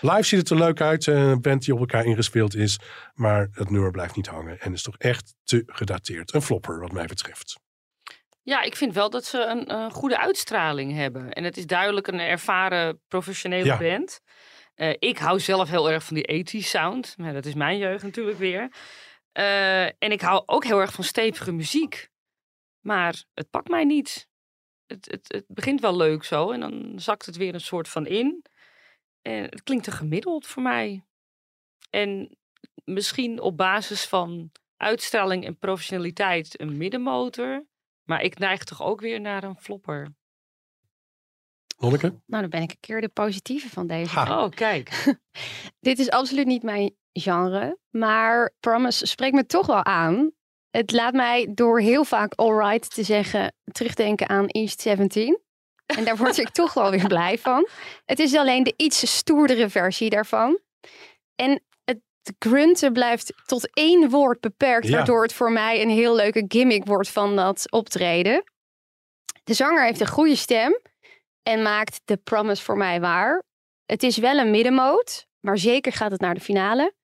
Live 0.00 0.22
ziet 0.22 0.38
het 0.38 0.50
er 0.50 0.56
leuk 0.56 0.80
uit. 0.80 1.06
eh, 1.08 1.14
Een 1.14 1.40
band 1.40 1.64
die 1.64 1.74
op 1.74 1.80
elkaar 1.80 2.04
ingespeeld 2.04 2.54
is. 2.54 2.78
Maar 3.14 3.48
het 3.52 3.70
nummer 3.70 3.90
blijft 3.90 4.16
niet 4.16 4.26
hangen. 4.26 4.60
En 4.60 4.72
is 4.72 4.82
toch 4.82 4.96
echt 4.98 5.34
te 5.44 5.62
gedateerd. 5.66 6.34
Een 6.34 6.42
flopper 6.42 6.80
wat 6.80 6.92
mij 6.92 7.06
betreft. 7.06 7.56
Ja, 8.42 8.62
ik 8.62 8.76
vind 8.76 8.94
wel 8.94 9.10
dat 9.10 9.24
ze 9.24 9.44
een, 9.44 9.72
een 9.74 9.90
goede 9.90 10.18
uitstraling 10.18 10.92
hebben. 10.94 11.32
En 11.32 11.44
het 11.44 11.56
is 11.56 11.66
duidelijk 11.66 12.06
een 12.06 12.20
ervaren 12.20 13.00
professionele 13.08 13.64
Ja. 13.64 13.76
band. 13.78 14.20
Eh, 14.74 14.94
ik 14.98 15.18
hou 15.18 15.40
zelf 15.40 15.68
heel 15.68 15.90
erg 15.90 16.04
van 16.04 16.14
die 16.14 16.24
80 16.44 16.64
sound. 16.64 17.14
Maar 17.16 17.32
dat 17.32 17.46
is 17.46 17.54
mijn 17.54 17.78
jeugd 17.78 18.02
natuurlijk 18.02 18.38
weer. 18.38 18.68
Eh, 19.36 19.84
en 19.84 20.12
ik 20.12 20.20
hou 20.20 20.42
ook 20.46 20.64
heel 20.64 20.80
erg 20.80 20.92
van 20.92 21.04
stevige 21.04 21.52
muziek. 21.52 22.10
Maar 22.80 23.24
het 23.34 23.50
pakt 23.50 23.68
mij 23.68 23.84
niet. 23.84 24.28
Het, 24.86 25.10
het, 25.10 25.32
het 25.32 25.44
begint 25.48 25.80
wel 25.80 25.96
leuk 25.96 26.24
zo 26.24 26.50
en 26.50 26.60
dan 26.60 26.92
zakt 26.96 27.26
het 27.26 27.36
weer 27.36 27.54
een 27.54 27.60
soort 27.60 27.88
van 27.88 28.06
in. 28.06 28.44
En 29.22 29.42
het 29.42 29.62
klinkt 29.62 29.84
te 29.84 29.90
gemiddeld 29.90 30.46
voor 30.46 30.62
mij. 30.62 31.04
En 31.90 32.36
misschien 32.84 33.40
op 33.40 33.56
basis 33.56 34.04
van 34.04 34.52
uitstraling 34.76 35.44
en 35.44 35.58
professionaliteit 35.58 36.60
een 36.60 36.76
middenmotor. 36.76 37.66
Maar 38.02 38.22
ik 38.22 38.38
neig 38.38 38.64
toch 38.64 38.82
ook 38.82 39.00
weer 39.00 39.20
naar 39.20 39.44
een 39.44 39.60
flopper. 39.60 40.14
Lonneke? 41.78 42.08
Nou, 42.26 42.40
dan 42.42 42.50
ben 42.50 42.62
ik 42.62 42.70
een 42.70 42.80
keer 42.80 43.00
de 43.00 43.08
positieve 43.08 43.68
van 43.68 43.86
deze. 43.86 44.18
Oh, 44.18 44.48
kijk. 44.48 45.16
Dit 45.80 45.98
is 45.98 46.10
absoluut 46.10 46.46
niet 46.46 46.62
mijn 46.62 46.96
genre, 47.20 47.78
maar 47.90 48.52
Promise 48.60 49.06
spreekt 49.06 49.34
me 49.34 49.46
toch 49.46 49.66
wel 49.66 49.84
aan. 49.84 50.30
Het 50.70 50.92
laat 50.92 51.12
mij 51.14 51.48
door 51.50 51.80
heel 51.80 52.04
vaak 52.04 52.32
alright 52.34 52.94
te 52.94 53.02
zeggen 53.02 53.54
terugdenken 53.72 54.28
aan 54.28 54.46
East 54.46 54.80
17. 54.80 55.40
En 55.86 56.04
daar 56.04 56.16
word 56.16 56.38
ik 56.38 56.48
toch 56.60 56.74
wel 56.74 56.90
weer 56.90 57.06
blij 57.06 57.38
van. 57.38 57.68
Het 58.04 58.18
is 58.18 58.34
alleen 58.34 58.62
de 58.62 58.74
iets 58.76 59.16
stoerdere 59.16 59.68
versie 59.68 60.10
daarvan. 60.10 60.58
En 61.34 61.62
het 61.84 62.00
grunten 62.38 62.92
blijft 62.92 63.32
tot 63.46 63.74
één 63.74 64.10
woord 64.10 64.40
beperkt, 64.40 64.86
Ja. 64.86 64.92
waardoor 64.96 65.22
het 65.22 65.32
voor 65.32 65.52
mij 65.52 65.82
een 65.82 65.90
heel 65.90 66.14
leuke 66.14 66.44
gimmick 66.48 66.84
wordt 66.84 67.08
van 67.08 67.36
dat 67.36 67.70
optreden. 67.72 68.44
De 69.44 69.54
zanger 69.54 69.84
heeft 69.84 70.00
een 70.00 70.06
goede 70.06 70.36
stem 70.36 70.80
en 71.42 71.62
maakt 71.62 72.00
de 72.04 72.16
promise 72.16 72.62
voor 72.62 72.76
mij 72.76 73.00
waar. 73.00 73.42
Het 73.84 74.02
is 74.02 74.16
wel 74.16 74.38
een 74.38 74.50
middenmoot, 74.50 75.26
maar 75.40 75.58
zeker 75.58 75.92
gaat 75.92 76.10
het 76.10 76.20
naar 76.20 76.34
de 76.34 76.40
finale. 76.40 76.94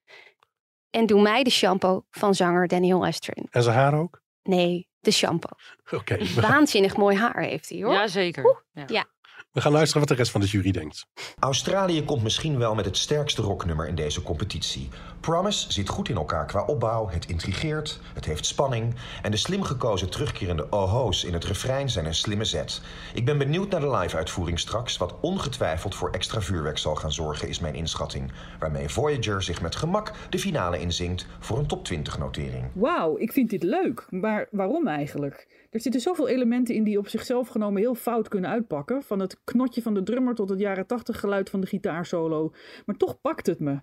En 0.92 1.06
doe 1.06 1.22
mij 1.22 1.42
de 1.42 1.50
shampoo 1.50 2.04
van 2.10 2.34
zanger 2.34 2.68
Daniel 2.68 3.06
Estrin. 3.06 3.46
En 3.50 3.62
zijn 3.62 3.76
haar 3.76 3.94
ook? 3.94 4.20
Nee, 4.42 4.88
de 5.00 5.10
shampoo. 5.10 5.56
Oké. 5.98 6.18
Waanzinnig 6.40 6.96
mooi 6.96 7.16
haar 7.16 7.42
heeft 7.42 7.68
hij 7.68 7.82
hoor. 7.82 7.94
Jazeker. 7.94 8.62
Ja. 8.86 9.04
We 9.52 9.60
gaan 9.60 9.72
luisteren 9.72 10.00
wat 10.00 10.08
de 10.08 10.14
rest 10.14 10.30
van 10.30 10.40
de 10.40 10.46
jury 10.46 10.70
denkt. 10.70 11.06
Australië 11.38 12.04
komt 12.04 12.22
misschien 12.22 12.58
wel 12.58 12.74
met 12.74 12.84
het 12.84 12.96
sterkste 12.96 13.42
rocknummer 13.42 13.88
in 13.88 13.94
deze 13.94 14.22
competitie. 14.22 14.88
Promise 15.20 15.72
zit 15.72 15.88
goed 15.88 16.08
in 16.08 16.16
elkaar 16.16 16.46
qua 16.46 16.64
opbouw, 16.64 17.08
het 17.08 17.26
intrigeert, 17.26 18.00
het 18.14 18.24
heeft 18.24 18.46
spanning... 18.46 18.94
en 19.22 19.30
de 19.30 19.36
slim 19.36 19.62
gekozen 19.62 20.10
terugkerende 20.10 20.66
oho's 20.70 21.24
in 21.24 21.32
het 21.32 21.44
refrein 21.44 21.90
zijn 21.90 22.06
een 22.06 22.14
slimme 22.14 22.44
zet. 22.44 22.80
Ik 23.14 23.24
ben 23.24 23.38
benieuwd 23.38 23.70
naar 23.70 23.80
de 23.80 23.90
live-uitvoering 23.90 24.58
straks... 24.58 24.96
wat 24.96 25.14
ongetwijfeld 25.20 25.94
voor 25.94 26.10
extra 26.10 26.40
vuurwerk 26.40 26.78
zal 26.78 26.94
gaan 26.94 27.12
zorgen, 27.12 27.48
is 27.48 27.60
mijn 27.60 27.74
inschatting... 27.74 28.32
waarmee 28.58 28.88
Voyager 28.88 29.42
zich 29.42 29.62
met 29.62 29.76
gemak 29.76 30.12
de 30.30 30.38
finale 30.38 30.80
inzingt 30.80 31.26
voor 31.40 31.58
een 31.58 31.66
top 31.66 31.88
20-notering. 31.92 32.64
Wauw, 32.72 33.18
ik 33.18 33.32
vind 33.32 33.50
dit 33.50 33.62
leuk. 33.62 34.06
Maar 34.10 34.48
waarom 34.50 34.88
eigenlijk? 34.88 35.51
Er 35.72 35.80
zitten 35.80 36.00
zoveel 36.00 36.28
elementen 36.28 36.74
in 36.74 36.84
die 36.84 36.98
op 36.98 37.08
zichzelf 37.08 37.48
genomen 37.48 37.80
heel 37.80 37.94
fout 37.94 38.28
kunnen 38.28 38.50
uitpakken. 38.50 39.02
Van 39.02 39.20
het 39.20 39.40
knotje 39.44 39.82
van 39.82 39.94
de 39.94 40.02
drummer 40.02 40.34
tot 40.34 40.48
het 40.48 40.60
jaren 40.60 40.86
tachtig 40.86 41.20
geluid 41.20 41.50
van 41.50 41.60
de 41.60 41.66
gitaarsolo. 41.66 42.52
Maar 42.86 42.96
toch 42.96 43.20
pakt 43.20 43.46
het 43.46 43.60
me. 43.60 43.80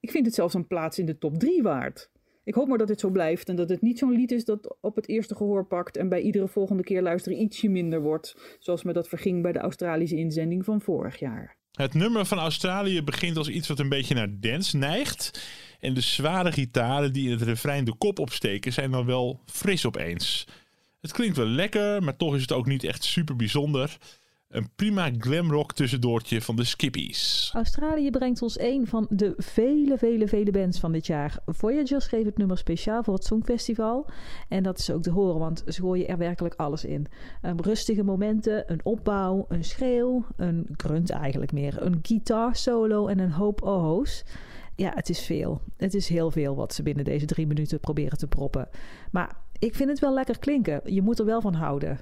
Ik 0.00 0.10
vind 0.10 0.26
het 0.26 0.34
zelfs 0.34 0.54
een 0.54 0.66
plaats 0.66 0.98
in 0.98 1.06
de 1.06 1.18
top 1.18 1.38
3 1.38 1.62
waard. 1.62 2.10
Ik 2.44 2.54
hoop 2.54 2.68
maar 2.68 2.78
dat 2.78 2.86
dit 2.86 3.00
zo 3.00 3.10
blijft 3.10 3.48
en 3.48 3.56
dat 3.56 3.68
het 3.68 3.82
niet 3.82 3.98
zo'n 3.98 4.12
lied 4.12 4.32
is 4.32 4.44
dat 4.44 4.76
op 4.80 4.96
het 4.96 5.08
eerste 5.08 5.34
gehoor 5.34 5.66
pakt 5.66 5.96
en 5.96 6.08
bij 6.08 6.20
iedere 6.20 6.48
volgende 6.48 6.82
keer 6.82 7.02
luisteren 7.02 7.40
ietsje 7.40 7.68
minder 7.68 8.00
wordt. 8.00 8.56
Zoals 8.58 8.82
me 8.82 8.92
dat 8.92 9.08
verging 9.08 9.42
bij 9.42 9.52
de 9.52 9.58
Australische 9.58 10.16
inzending 10.16 10.64
van 10.64 10.80
vorig 10.80 11.18
jaar. 11.18 11.56
Het 11.72 11.94
nummer 11.94 12.26
van 12.26 12.38
Australië 12.38 13.02
begint 13.02 13.36
als 13.36 13.48
iets 13.48 13.68
wat 13.68 13.78
een 13.78 13.88
beetje 13.88 14.14
naar 14.14 14.40
dance 14.40 14.76
neigt. 14.76 15.48
En 15.80 15.94
de 15.94 16.00
zware 16.00 16.52
gitaren 16.52 17.12
die 17.12 17.24
in 17.24 17.30
het 17.30 17.42
refrein 17.42 17.84
de 17.84 17.96
kop 17.96 18.18
opsteken 18.18 18.72
zijn 18.72 18.90
dan 18.90 19.06
wel 19.06 19.40
fris 19.46 19.86
opeens. 19.86 20.46
Het 21.00 21.12
klinkt 21.12 21.36
wel 21.36 21.46
lekker, 21.46 22.02
maar 22.02 22.16
toch 22.16 22.34
is 22.34 22.40
het 22.40 22.52
ook 22.52 22.66
niet 22.66 22.84
echt 22.84 23.04
super 23.04 23.36
bijzonder. 23.36 23.98
Een 24.48 24.68
prima 24.76 25.10
glamrock 25.18 25.72
tussendoortje 25.72 26.42
van 26.42 26.56
de 26.56 26.64
Skippies. 26.64 27.50
Australië 27.54 28.10
brengt 28.10 28.42
ons 28.42 28.58
een 28.58 28.86
van 28.86 29.06
de 29.10 29.34
vele, 29.36 29.98
vele, 29.98 30.28
vele 30.28 30.50
bands 30.50 30.78
van 30.78 30.92
dit 30.92 31.06
jaar. 31.06 31.38
Voyager 31.46 32.02
schreef 32.02 32.24
het 32.24 32.38
nummer 32.38 32.58
speciaal 32.58 33.02
voor 33.02 33.14
het 33.14 33.24
Songfestival. 33.24 34.10
En 34.48 34.62
dat 34.62 34.78
is 34.78 34.90
ook 34.90 35.02
te 35.02 35.10
horen, 35.10 35.38
want 35.38 35.62
ze 35.66 35.80
gooien 35.80 36.08
er 36.08 36.18
werkelijk 36.18 36.54
alles 36.54 36.84
in. 36.84 37.06
Um, 37.42 37.60
rustige 37.60 38.02
momenten, 38.02 38.72
een 38.72 38.84
opbouw, 38.84 39.44
een 39.48 39.64
schreeuw, 39.64 40.26
een 40.36 40.68
grunt 40.76 41.10
eigenlijk 41.10 41.52
meer, 41.52 41.82
een 41.82 41.98
gitaarsolo 42.02 43.06
en 43.06 43.18
een 43.18 43.32
hoop 43.32 43.62
oho's. 43.62 44.24
Ja, 44.76 44.92
het 44.94 45.08
is 45.08 45.20
veel. 45.20 45.60
Het 45.76 45.94
is 45.94 46.08
heel 46.08 46.30
veel 46.30 46.54
wat 46.54 46.74
ze 46.74 46.82
binnen 46.82 47.04
deze 47.04 47.26
drie 47.26 47.46
minuten 47.46 47.80
proberen 47.80 48.18
te 48.18 48.26
proppen. 48.26 48.68
Maar 49.10 49.36
ik 49.58 49.74
vind 49.74 49.88
het 49.88 49.98
wel 49.98 50.14
lekker 50.14 50.38
klinken. 50.38 50.80
Je 50.84 51.02
moet 51.02 51.18
er 51.18 51.24
wel 51.24 51.40
van 51.40 51.54
houden. 51.54 51.98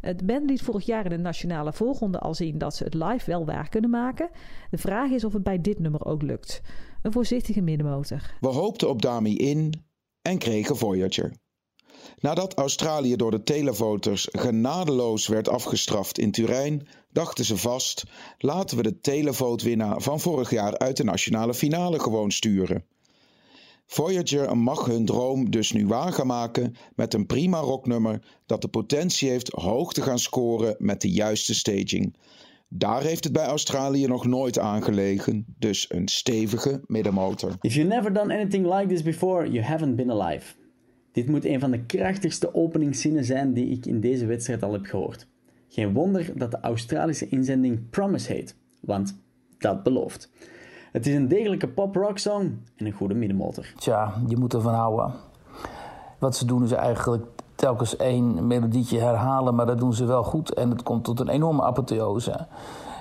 Het 0.00 0.26
band 0.26 0.50
liet 0.50 0.62
vorig 0.62 0.86
jaar 0.86 1.04
in 1.04 1.10
de 1.10 1.16
nationale 1.16 1.72
voorronde 1.72 2.18
al 2.18 2.34
zien 2.34 2.58
dat 2.58 2.74
ze 2.74 2.84
het 2.84 2.94
live 2.94 3.30
wel 3.30 3.44
waar 3.44 3.68
kunnen 3.68 3.90
maken. 3.90 4.30
De 4.70 4.78
vraag 4.78 5.10
is 5.10 5.24
of 5.24 5.32
het 5.32 5.42
bij 5.42 5.60
dit 5.60 5.78
nummer 5.78 6.04
ook 6.04 6.22
lukt. 6.22 6.60
Een 7.02 7.12
voorzichtige 7.12 7.60
middenmotor. 7.60 8.34
We 8.40 8.48
hoopten 8.48 8.88
op 8.88 9.02
Dami 9.02 9.36
in 9.36 9.84
en 10.22 10.38
kregen 10.38 10.76
Voyager. 10.76 11.32
Nadat 12.20 12.54
Australië 12.54 13.16
door 13.16 13.30
de 13.30 13.42
televoters 13.42 14.28
genadeloos 14.30 15.26
werd 15.26 15.48
afgestraft 15.48 16.18
in 16.18 16.30
Turijn, 16.30 16.88
dachten 17.12 17.44
ze 17.44 17.56
vast: 17.56 18.04
laten 18.38 18.76
we 18.76 18.82
de 18.82 19.00
televootwinnaar 19.00 20.00
van 20.00 20.20
vorig 20.20 20.50
jaar 20.50 20.78
uit 20.78 20.96
de 20.96 21.04
nationale 21.04 21.54
finale 21.54 22.00
gewoon 22.00 22.30
sturen. 22.30 22.84
Voyager 23.86 24.56
mag 24.56 24.84
hun 24.84 25.04
droom 25.04 25.50
dus 25.50 25.72
nu 25.72 25.86
waar 25.86 26.12
gaan 26.12 26.26
maken 26.26 26.74
met 26.94 27.14
een 27.14 27.26
prima 27.26 27.58
rocknummer 27.58 28.22
dat 28.46 28.62
de 28.62 28.68
potentie 28.68 29.28
heeft 29.28 29.48
hoog 29.48 29.92
te 29.92 30.02
gaan 30.02 30.18
scoren 30.18 30.74
met 30.78 31.00
de 31.00 31.10
juiste 31.10 31.54
staging. 31.54 32.16
Daar 32.68 33.02
heeft 33.02 33.24
het 33.24 33.32
bij 33.32 33.44
Australië 33.44 34.06
nog 34.06 34.26
nooit 34.26 34.58
aangelegen, 34.58 35.44
dus 35.58 35.90
een 35.90 36.08
stevige 36.08 36.80
middenmotor. 36.86 37.56
If 37.60 37.74
you've 37.74 37.94
never 37.94 38.12
done 38.12 38.34
anything 38.34 38.74
like 38.74 38.86
this 38.86 39.02
before, 39.02 39.50
you 39.50 39.64
haven't 39.64 39.96
been 39.96 40.10
alive. 40.10 40.54
Dit 41.12 41.28
moet 41.28 41.44
een 41.44 41.60
van 41.60 41.70
de 41.70 41.84
krachtigste 41.84 42.54
openingszinnen 42.54 43.24
zijn 43.24 43.52
die 43.52 43.68
ik 43.68 43.86
in 43.86 44.00
deze 44.00 44.26
wedstrijd 44.26 44.62
al 44.62 44.72
heb 44.72 44.84
gehoord. 44.84 45.26
Geen 45.68 45.92
wonder 45.92 46.32
dat 46.38 46.50
de 46.50 46.60
Australische 46.60 47.28
inzending 47.28 47.90
Promise 47.90 48.32
heet, 48.32 48.56
want 48.80 49.18
dat 49.58 49.82
belooft. 49.82 50.30
Het 50.96 51.06
is 51.06 51.14
een 51.14 51.28
degelijke 51.28 51.68
pop-rock 51.68 52.18
song 52.18 52.64
en 52.76 52.86
een 52.86 52.92
goede 52.92 53.14
middenmotor. 53.14 53.66
Tja, 53.78 54.14
je 54.26 54.36
moet 54.36 54.54
ervan 54.54 54.74
houden. 54.74 55.14
Wat 56.18 56.36
ze 56.36 56.46
doen 56.46 56.64
is 56.64 56.72
eigenlijk 56.72 57.24
telkens 57.54 57.96
één 57.96 58.46
melodietje 58.46 58.98
herhalen, 59.00 59.54
maar 59.54 59.66
dat 59.66 59.78
doen 59.78 59.94
ze 59.94 60.04
wel 60.04 60.22
goed. 60.22 60.54
En 60.54 60.70
het 60.70 60.82
komt 60.82 61.04
tot 61.04 61.20
een 61.20 61.28
enorme 61.28 61.62
apotheose 61.62 62.46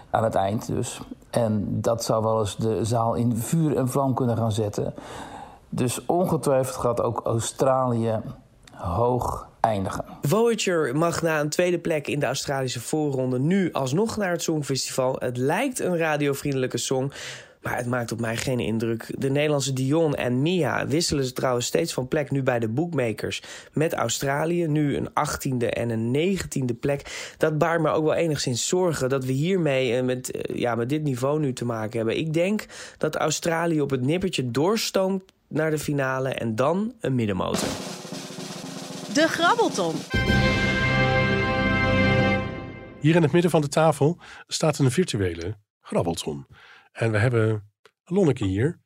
aan 0.09 0.23
het 0.23 0.35
eind 0.35 0.67
dus. 0.67 1.01
En 1.29 1.81
dat 1.81 2.03
zou 2.03 2.23
wel 2.23 2.39
eens 2.39 2.55
de 2.55 2.85
zaal 2.85 3.13
in 3.13 3.37
vuur 3.37 3.77
en 3.77 3.89
vlam 3.89 4.13
kunnen 4.13 4.37
gaan 4.37 4.51
zetten. 4.51 4.93
Dus 5.69 6.05
ongetwijfeld 6.05 6.75
gaat 6.75 7.01
ook 7.01 7.21
Australië 7.23 8.21
hoog 8.71 9.47
eindigen. 9.59 10.05
Voyager 10.21 10.95
mag 10.95 11.21
na 11.21 11.39
een 11.39 11.49
tweede 11.49 11.79
plek 11.79 12.07
in 12.07 12.19
de 12.19 12.25
Australische 12.25 12.79
voorronde 12.79 13.39
nu 13.39 13.71
alsnog 13.71 14.17
naar 14.17 14.31
het 14.31 14.41
Songfestival. 14.41 15.15
Het 15.19 15.37
lijkt 15.37 15.79
een 15.79 15.97
radiovriendelijke 15.97 16.77
song, 16.77 17.11
maar 17.65 17.77
het 17.77 17.85
maakt 17.85 18.11
op 18.11 18.19
mij 18.19 18.37
geen 18.37 18.59
indruk. 18.59 19.13
De 19.17 19.29
Nederlandse 19.29 19.73
Dion 19.73 20.15
en 20.15 20.41
Mia 20.41 20.87
wisselen 20.87 21.25
ze 21.25 21.33
trouwens 21.33 21.65
steeds 21.65 21.93
van 21.93 22.07
plek 22.07 22.31
nu 22.31 22.43
bij 22.43 22.59
de 22.59 22.67
bookmakers. 22.67 23.41
Met 23.73 23.93
Australië 23.93 24.67
nu 24.67 24.95
een 24.95 25.09
18e 25.09 25.69
en 25.69 25.89
een 25.89 26.37
19e 26.37 26.79
plek. 26.79 27.33
Dat 27.37 27.57
baart 27.57 27.81
me 27.81 27.89
ook 27.89 28.03
wel 28.03 28.13
enigszins 28.13 28.67
zorgen 28.67 29.09
dat 29.09 29.25
we 29.25 29.31
hiermee 29.31 29.95
eh, 29.95 30.03
met, 30.03 30.31
eh, 30.31 30.55
ja, 30.55 30.75
met 30.75 30.89
dit 30.89 31.03
niveau 31.03 31.39
nu 31.39 31.53
te 31.53 31.65
maken 31.65 31.97
hebben. 31.97 32.17
Ik 32.17 32.33
denk 32.33 32.65
dat 32.97 33.15
Australië 33.15 33.81
op 33.81 33.89
het 33.89 34.01
nippertje 34.01 34.51
doorstoomt 34.51 35.23
naar 35.47 35.71
de 35.71 35.79
finale 35.79 36.29
en 36.29 36.55
dan 36.55 36.93
een 36.99 37.15
middenmotor. 37.15 37.69
De 39.13 39.27
grabbelton. 39.27 39.95
Hier 42.99 43.15
in 43.15 43.21
het 43.21 43.31
midden 43.31 43.51
van 43.51 43.61
de 43.61 43.67
tafel 43.67 44.17
staat 44.47 44.77
een 44.77 44.91
virtuele 44.91 45.55
grabbelton. 45.81 46.45
En 46.95 47.11
we 47.11 47.17
hebben 47.17 47.71
Lonneke 48.03 48.45
hier 48.45 48.79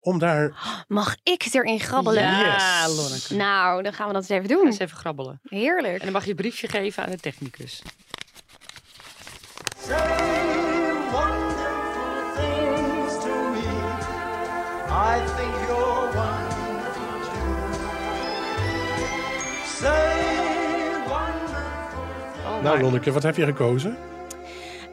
om 0.00 0.18
daar... 0.18 0.56
Mag 0.88 1.16
ik 1.22 1.48
erin 1.52 1.80
grabbelen? 1.80 2.22
Ja, 2.22 2.84
Yes. 2.86 2.96
Lonneke. 2.96 3.34
Nou, 3.34 3.82
dan 3.82 3.92
gaan 3.92 4.06
we 4.06 4.12
dat 4.12 4.22
eens 4.22 4.30
even 4.30 4.48
doen. 4.48 4.66
Eens 4.66 4.78
even 4.78 4.96
grabbelen. 4.96 5.40
Heerlijk. 5.42 5.98
En 5.98 6.04
dan 6.04 6.12
mag 6.12 6.24
je 6.24 6.30
een 6.30 6.36
briefje 6.36 6.68
geven 6.68 7.04
aan 7.04 7.10
de 7.10 7.16
technicus. 7.20 7.82
Say 9.78 9.96
wonderful 11.10 12.34
things 12.36 13.14
to 13.24 13.54
I 14.88 15.20
think 15.36 15.54
you're 15.66 16.12
wonderful 16.14 17.20
too. 17.22 17.72
Say 19.66 20.14
wonderful. 21.08 22.62
nou, 22.62 22.80
Lonneke, 22.80 23.12
wat 23.12 23.22
heb 23.22 23.36
je 23.36 23.44
gekozen? 23.44 23.96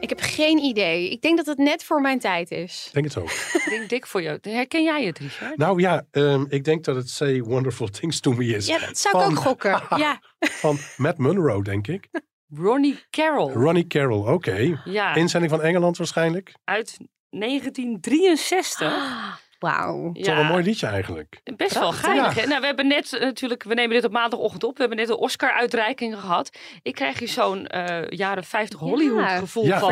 Ik 0.04 0.10
heb 0.10 0.20
geen 0.20 0.58
idee. 0.58 1.10
Ik 1.10 1.20
denk 1.20 1.36
dat 1.36 1.46
het 1.46 1.58
net 1.58 1.84
voor 1.84 2.00
mijn 2.00 2.18
tijd 2.18 2.50
is. 2.50 2.84
Ik 2.86 2.92
denk 2.92 3.06
het 3.06 3.16
ook. 3.16 3.30
Ik 3.30 3.66
denk 3.68 3.88
dik 3.88 4.06
voor 4.06 4.22
jou. 4.22 4.38
Herken 4.42 4.82
jij 4.82 5.04
het, 5.04 5.18
Richard? 5.18 5.56
Nou 5.56 5.80
ja, 5.80 6.06
ehm, 6.10 6.44
ik 6.48 6.64
denk 6.64 6.84
dat 6.84 6.96
het 6.96 7.10
Say 7.10 7.40
Wonderful 7.40 7.88
Things 7.88 8.20
to 8.20 8.32
Me 8.32 8.46
is. 8.46 8.66
Ja, 8.66 8.78
dat 8.78 8.98
zou 8.98 9.22
ik 9.22 9.30
ook 9.30 9.36
gokken. 9.36 9.82
Ja. 9.96 10.20
Van 10.40 10.78
Matt 10.96 11.18
Monroe, 11.18 11.62
denk 11.62 11.86
ik. 11.86 12.08
Ronnie 12.54 13.04
Carroll. 13.10 13.52
Ronnie 13.52 13.86
Carroll, 13.86 14.32
oké. 14.32 14.80
Ja. 14.84 15.14
Inzending 15.14 15.52
van 15.52 15.62
Engeland 15.62 15.96
waarschijnlijk. 15.96 16.54
Uit 16.64 16.96
1963. 17.30 19.42
Wauw. 19.64 20.12
Toch 20.12 20.26
wel 20.26 20.36
een 20.36 20.46
mooi 20.46 20.64
liedje 20.64 20.86
eigenlijk. 20.86 21.40
Best 21.56 21.78
wel 21.78 21.92
geinig. 21.92 22.34
Hè? 22.34 22.46
Nou, 22.46 22.60
we 22.60 22.66
hebben 22.66 22.86
net 22.86 23.12
eh, 23.12 23.20
natuurlijk, 23.20 23.62
we 23.62 23.74
nemen 23.74 23.94
dit 23.94 24.04
op 24.04 24.12
maandagochtend 24.12 24.64
op. 24.64 24.74
We 24.74 24.80
hebben 24.80 24.98
net 24.98 25.08
een 25.08 25.16
Oscar-uitreiking 25.16 26.20
gehad. 26.20 26.56
Ik 26.82 26.94
krijg 26.94 27.18
hier 27.18 27.28
zo'n 27.28 27.66
eh, 27.66 28.08
jaren 28.08 28.44
50 28.44 28.80
Hollywood-gevoel 28.80 29.64
Ja, 29.64 29.78
van. 29.78 29.88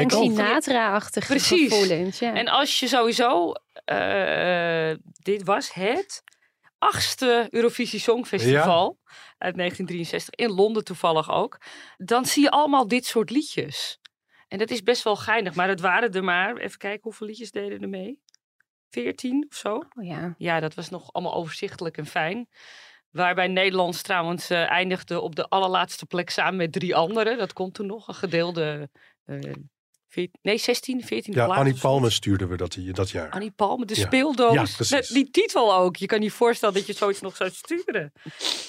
Precies. 1.26 1.72
gevoelens. 1.72 2.18
Ja. 2.18 2.34
En 2.34 2.48
als 2.48 2.80
je 2.80 2.88
sowieso, 2.88 3.52
eh, 3.84 4.92
dit 5.22 5.42
was 5.42 5.72
het 5.72 6.22
achtste 6.78 7.46
Eurovisie 7.50 8.00
Songfestival 8.00 8.98
uit 9.38 9.56
1963, 9.56 10.34
in 10.34 10.54
Londen 10.54 10.84
toevallig 10.84 11.30
ook. 11.30 11.60
Dan 11.96 12.26
zie 12.26 12.42
je 12.42 12.50
allemaal 12.50 12.88
dit 12.88 13.06
soort 13.06 13.30
liedjes. 13.30 14.00
En 14.48 14.58
dat 14.58 14.70
is 14.70 14.82
best 14.82 15.02
wel 15.02 15.16
geinig, 15.16 15.54
maar 15.54 15.68
het 15.68 15.80
waren 15.80 16.12
er 16.12 16.24
maar, 16.24 16.56
even 16.56 16.78
kijken 16.78 17.00
hoeveel 17.02 17.26
liedjes 17.26 17.50
deden 17.50 17.82
er 17.82 17.88
mee. 17.88 18.21
14 18.92 19.46
of 19.48 19.56
zo. 19.56 19.74
Oh, 19.74 20.04
ja. 20.04 20.34
ja, 20.38 20.60
dat 20.60 20.74
was 20.74 20.88
nog 20.88 21.12
allemaal 21.12 21.34
overzichtelijk 21.34 21.96
en 21.96 22.06
fijn. 22.06 22.48
Waarbij 23.10 23.48
Nederlands 23.48 24.02
trouwens 24.02 24.50
eh, 24.50 24.70
eindigde 24.70 25.20
op 25.20 25.36
de 25.36 25.48
allerlaatste 25.48 26.06
plek 26.06 26.30
samen 26.30 26.56
met 26.56 26.72
drie 26.72 26.96
anderen. 26.96 27.38
Dat 27.38 27.52
komt 27.52 27.74
toen 27.74 27.86
nog, 27.86 28.08
een 28.08 28.14
gedeelde 28.14 28.90
eh, 29.24 29.52
nee, 30.42 30.58
16, 30.58 31.04
14 31.04 31.34
Ja. 31.34 31.46
Annie 31.46 31.74
Palme 31.80 32.10
stuurden 32.10 32.48
we 32.48 32.56
dat, 32.56 32.78
dat 32.90 33.10
jaar. 33.10 33.30
Annie 33.30 33.50
Palme, 33.50 33.84
de 33.84 33.94
speeldoos. 33.94 34.88
Ja, 34.88 35.00
die 35.08 35.30
titel 35.30 35.74
ook. 35.74 35.96
Je 35.96 36.06
kan 36.06 36.22
je 36.22 36.30
voorstellen 36.30 36.74
dat 36.74 36.86
je 36.86 36.92
zoiets 36.92 37.20
nog 37.20 37.36
zou 37.36 37.50
sturen. 37.50 38.12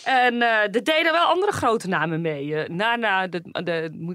En 0.04 0.34
uh, 0.34 0.62
er 0.64 0.84
deden 0.84 1.12
wel 1.12 1.26
andere 1.26 1.52
grote 1.52 1.88
namen 1.88 2.22
mee. 2.22 2.56
Eh, 2.56 2.70
Nana, 2.70 3.28
de, 3.28 3.42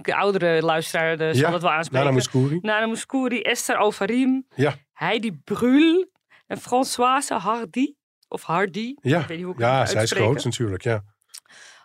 de, 0.02 0.14
oudere 0.14 0.62
luisteraar 0.62 1.12
eh, 1.12 1.18
de, 1.18 1.24
ja, 1.24 1.32
zal 1.32 1.52
het 1.52 1.62
wel 1.62 1.70
aanspreken. 1.70 2.04
Nana 2.04 2.10
Mouskouri. 2.10 2.58
Nana 2.62 2.86
Mouskouri, 2.86 3.42
Esther 3.42 3.78
Ovarim. 3.78 4.46
Ja. 4.54 4.74
Heidi 4.92 5.32
Brul. 5.44 6.10
En 6.46 6.58
Françoise 6.58 7.34
Hardy. 7.34 7.92
Of 8.28 8.42
Hardy. 8.42 8.94
Ja, 9.00 9.20
ik 9.20 9.26
weet 9.26 9.36
niet 9.36 9.46
hoe 9.46 9.54
ik 9.54 9.60
ja 9.60 9.86
zij 9.86 10.02
is 10.02 10.12
groot 10.12 10.44
natuurlijk, 10.44 10.82
ja. 10.82 11.02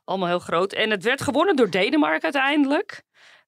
Allemaal 0.03 0.27
heel 0.27 0.39
groot. 0.39 0.73
En 0.73 0.89
het 0.89 1.03
werd 1.03 1.21
gewonnen 1.21 1.55
door 1.55 1.69
Denemarken 1.69 2.23
uiteindelijk. 2.23 3.03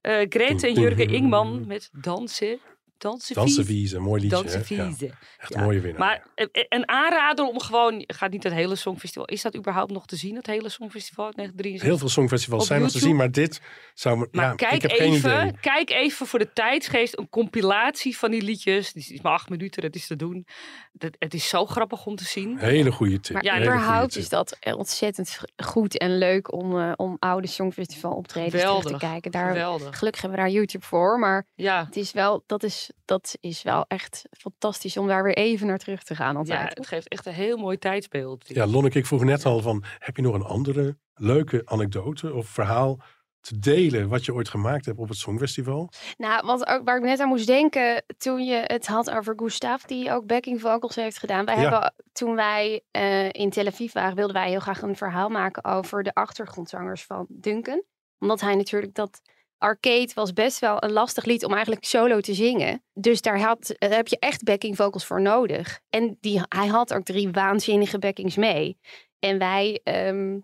Eh 0.06 0.26
Grete 0.30 0.68
en 0.68 0.74
Jurgen 0.74 1.10
Ingman 1.10 1.62
met 1.68 1.90
Dansen. 1.94 2.60
Dansen 2.98 3.36
Dansen 3.36 3.66
Wiese, 3.66 4.00
mooi 4.00 4.22
liedje. 4.22 4.38
Ja. 4.76 4.86
Echt 4.86 5.54
Ja. 5.54 5.58
een 5.58 5.64
mooie 5.64 5.80
winnaar. 5.80 6.00
Maar 6.00 6.26
eh, 6.36 6.46
eh, 6.52 6.64
een 6.70 6.88
aanrader 6.90 7.46
om 7.46 7.60
gewoon, 7.60 8.00
je 8.00 8.14
gaat 8.14 8.32
niet 8.32 8.44
het 8.44 8.54
hele 8.54 8.76
Songfestival. 8.76 9.26
Is 9.26 9.42
dat 9.42 9.56
überhaupt 9.56 9.92
nog 9.92 10.06
te 10.06 10.16
zien, 10.16 10.36
het 10.36 10.48
hele 10.48 10.70
Songfestival 10.70 11.26
uit 11.26 11.36
1963? 11.36 11.88
Heel 11.90 11.98
veel 11.98 12.10
songfestivals 12.10 12.62
Op 12.62 12.68
zijn 12.68 12.82
nog 12.82 12.92
te 12.92 12.98
YouTube? 13.00 13.14
zien, 13.14 13.24
maar 13.24 13.32
dit 13.32 13.62
zou 13.94 14.18
me... 14.18 14.28
Maar 14.32 14.46
ja, 14.46 14.56
kijk, 14.56 14.74
ik 14.74 14.82
heb 14.82 14.92
geen 14.92 15.14
idee. 15.14 15.34
even, 15.34 15.60
kijk 15.60 15.90
even 15.90 16.28
voor 16.28 16.40
de 16.40 16.54
tijdsgeest 16.54 17.18
een 17.18 17.30
compilatie 17.30 18.18
van 18.18 18.32
die 18.32 18.42
liedjes. 18.42 18.94
Die 18.94 19.14
is 19.14 19.22
maar 19.22 19.34
acht 19.34 19.50
minuten, 19.50 19.82
dat 19.82 19.96
is 19.96 20.08
te 20.08 20.16
doen. 20.16 20.46
Dat, 20.94 21.16
het 21.20 21.34
is 21.34 21.48
zo 21.50 21.66
grappig 21.66 22.06
om 22.06 22.16
te 22.16 22.24
zien. 22.26 22.58
Hele 22.58 22.92
goede 22.92 23.20
tip. 23.20 23.34
Maar 23.34 23.44
Ja, 23.44 23.62
überhaupt 23.62 24.12
tip. 24.12 24.22
is 24.22 24.30
dat 24.30 24.58
ontzettend 24.76 25.40
goed 25.64 25.98
en 25.98 26.18
leuk 26.18 26.54
om, 26.54 26.80
eh, 26.80 26.92
om 26.96 27.16
oude 27.20 27.48
Songfestival 27.48 28.12
optredens 28.12 28.64
terug 28.64 28.84
te 28.86 28.98
kijken. 28.98 29.32
Daar, 29.32 29.48
geweldig. 29.48 29.98
Gelukkig 29.98 30.22
hebben 30.22 30.40
we 30.40 30.46
daar 30.46 30.54
YouTube 30.56 30.86
voor, 30.86 31.20
maar 31.20 31.46
Ja. 31.56 31.86
het 31.86 31.96
is 31.96 32.12
wel, 32.12 32.44
dat, 32.46 32.64
is, 32.64 32.85
dat 33.06 33.38
is 33.40 33.64
wel 33.64 33.86
echt 33.88 34.22
fantastisch 34.32 34.98
om 34.98 35.08
daar 35.08 35.24
weer 35.24 35.36
even 35.38 35.68
naar 35.68 35.78
terug 35.78 36.04
te 36.04 36.16
gaan 36.16 36.34
Ja, 36.34 36.40
altijd. 36.40 36.78
het 36.78 36.88
geeft 36.88 37.08
echt 37.08 37.26
een 37.26 37.34
heel 37.34 37.58
mooi 37.58 37.78
tijdsbeeld. 37.78 38.48
Ja, 38.48 38.66
Lonneke, 38.68 38.98
ik 38.98 39.06
vroeg 39.06 39.24
net 39.24 39.46
al 39.46 39.60
van, 39.62 39.84
heb 40.00 40.16
je 40.16 40.22
nog 40.22 40.34
een 40.34 40.44
andere 40.44 40.98
leuke 41.14 41.62
anekdote 41.66 42.34
of 42.34 42.48
verhaal 42.48 43.00
te 43.40 43.60
delen 43.60 44.08
wat 44.10 44.26
je 44.26 44.34
ooit 44.34 44.50
gemaakt 44.50 44.86
hebt 44.86 44.98
op 45.00 45.08
het 45.08 45.18
Songfestival? 45.18 45.90
Nou, 46.18 46.46
wat 46.46 46.68
ook, 46.68 46.86
waar 46.86 46.98
ik 46.98 47.04
net 47.04 47.20
aan 47.20 47.28
moest 47.28 47.48
denken 47.48 48.04
toen 48.18 48.46
je 48.46 48.64
het 48.66 48.88
had 48.88 49.10
over 49.12 49.34
Gustav, 49.38 49.82
die 49.84 50.12
ook 50.12 50.26
backing 50.26 50.62
vocals 50.62 50.96
heeft 50.96 51.18
gedaan. 51.18 51.46
Wij 51.46 51.56
Ja. 51.56 51.62
hebben, 51.62 51.94
toen 52.14 52.36
wij 52.36 52.82
eh, 52.92 53.30
in 53.32 53.50
Tel 53.50 53.66
Aviv 53.66 53.94
waren, 53.94 54.16
wilden 54.16 54.36
wij 54.36 54.50
heel 54.50 54.60
graag 54.60 54.82
een 54.82 54.96
verhaal 54.96 55.30
maken 55.30 55.64
over 55.64 56.04
de 56.04 56.14
achtergrondzangers 56.14 57.04
van 57.04 57.26
Duncan. 57.30 57.84
Omdat 58.20 58.42
hij 58.42 58.56
natuurlijk 58.56 58.94
dat 58.96 59.22
Arcade 59.58 60.12
was 60.14 60.34
best 60.34 60.60
wel 60.60 60.84
een 60.84 60.92
lastig 60.92 61.26
lied 61.26 61.46
om 61.46 61.54
eigenlijk 61.54 61.86
solo 61.86 62.20
te 62.20 62.34
zingen. 62.34 62.84
Dus 62.94 63.22
daar, 63.22 63.40
had, 63.40 63.76
daar 63.78 63.92
heb 63.92 64.08
je 64.08 64.20
echt 64.20 64.44
backing 64.44 64.76
vocals 64.76 65.06
voor 65.06 65.22
nodig. 65.22 65.80
En 65.90 66.18
die, 66.20 66.42
hij 66.48 66.68
had 66.68 66.94
ook 66.94 67.04
drie 67.04 67.32
waanzinnige 67.32 68.00
backings 68.00 68.36
mee. 68.36 68.78
En 69.20 69.38
wij, 69.38 69.80
ehm, 69.84 70.40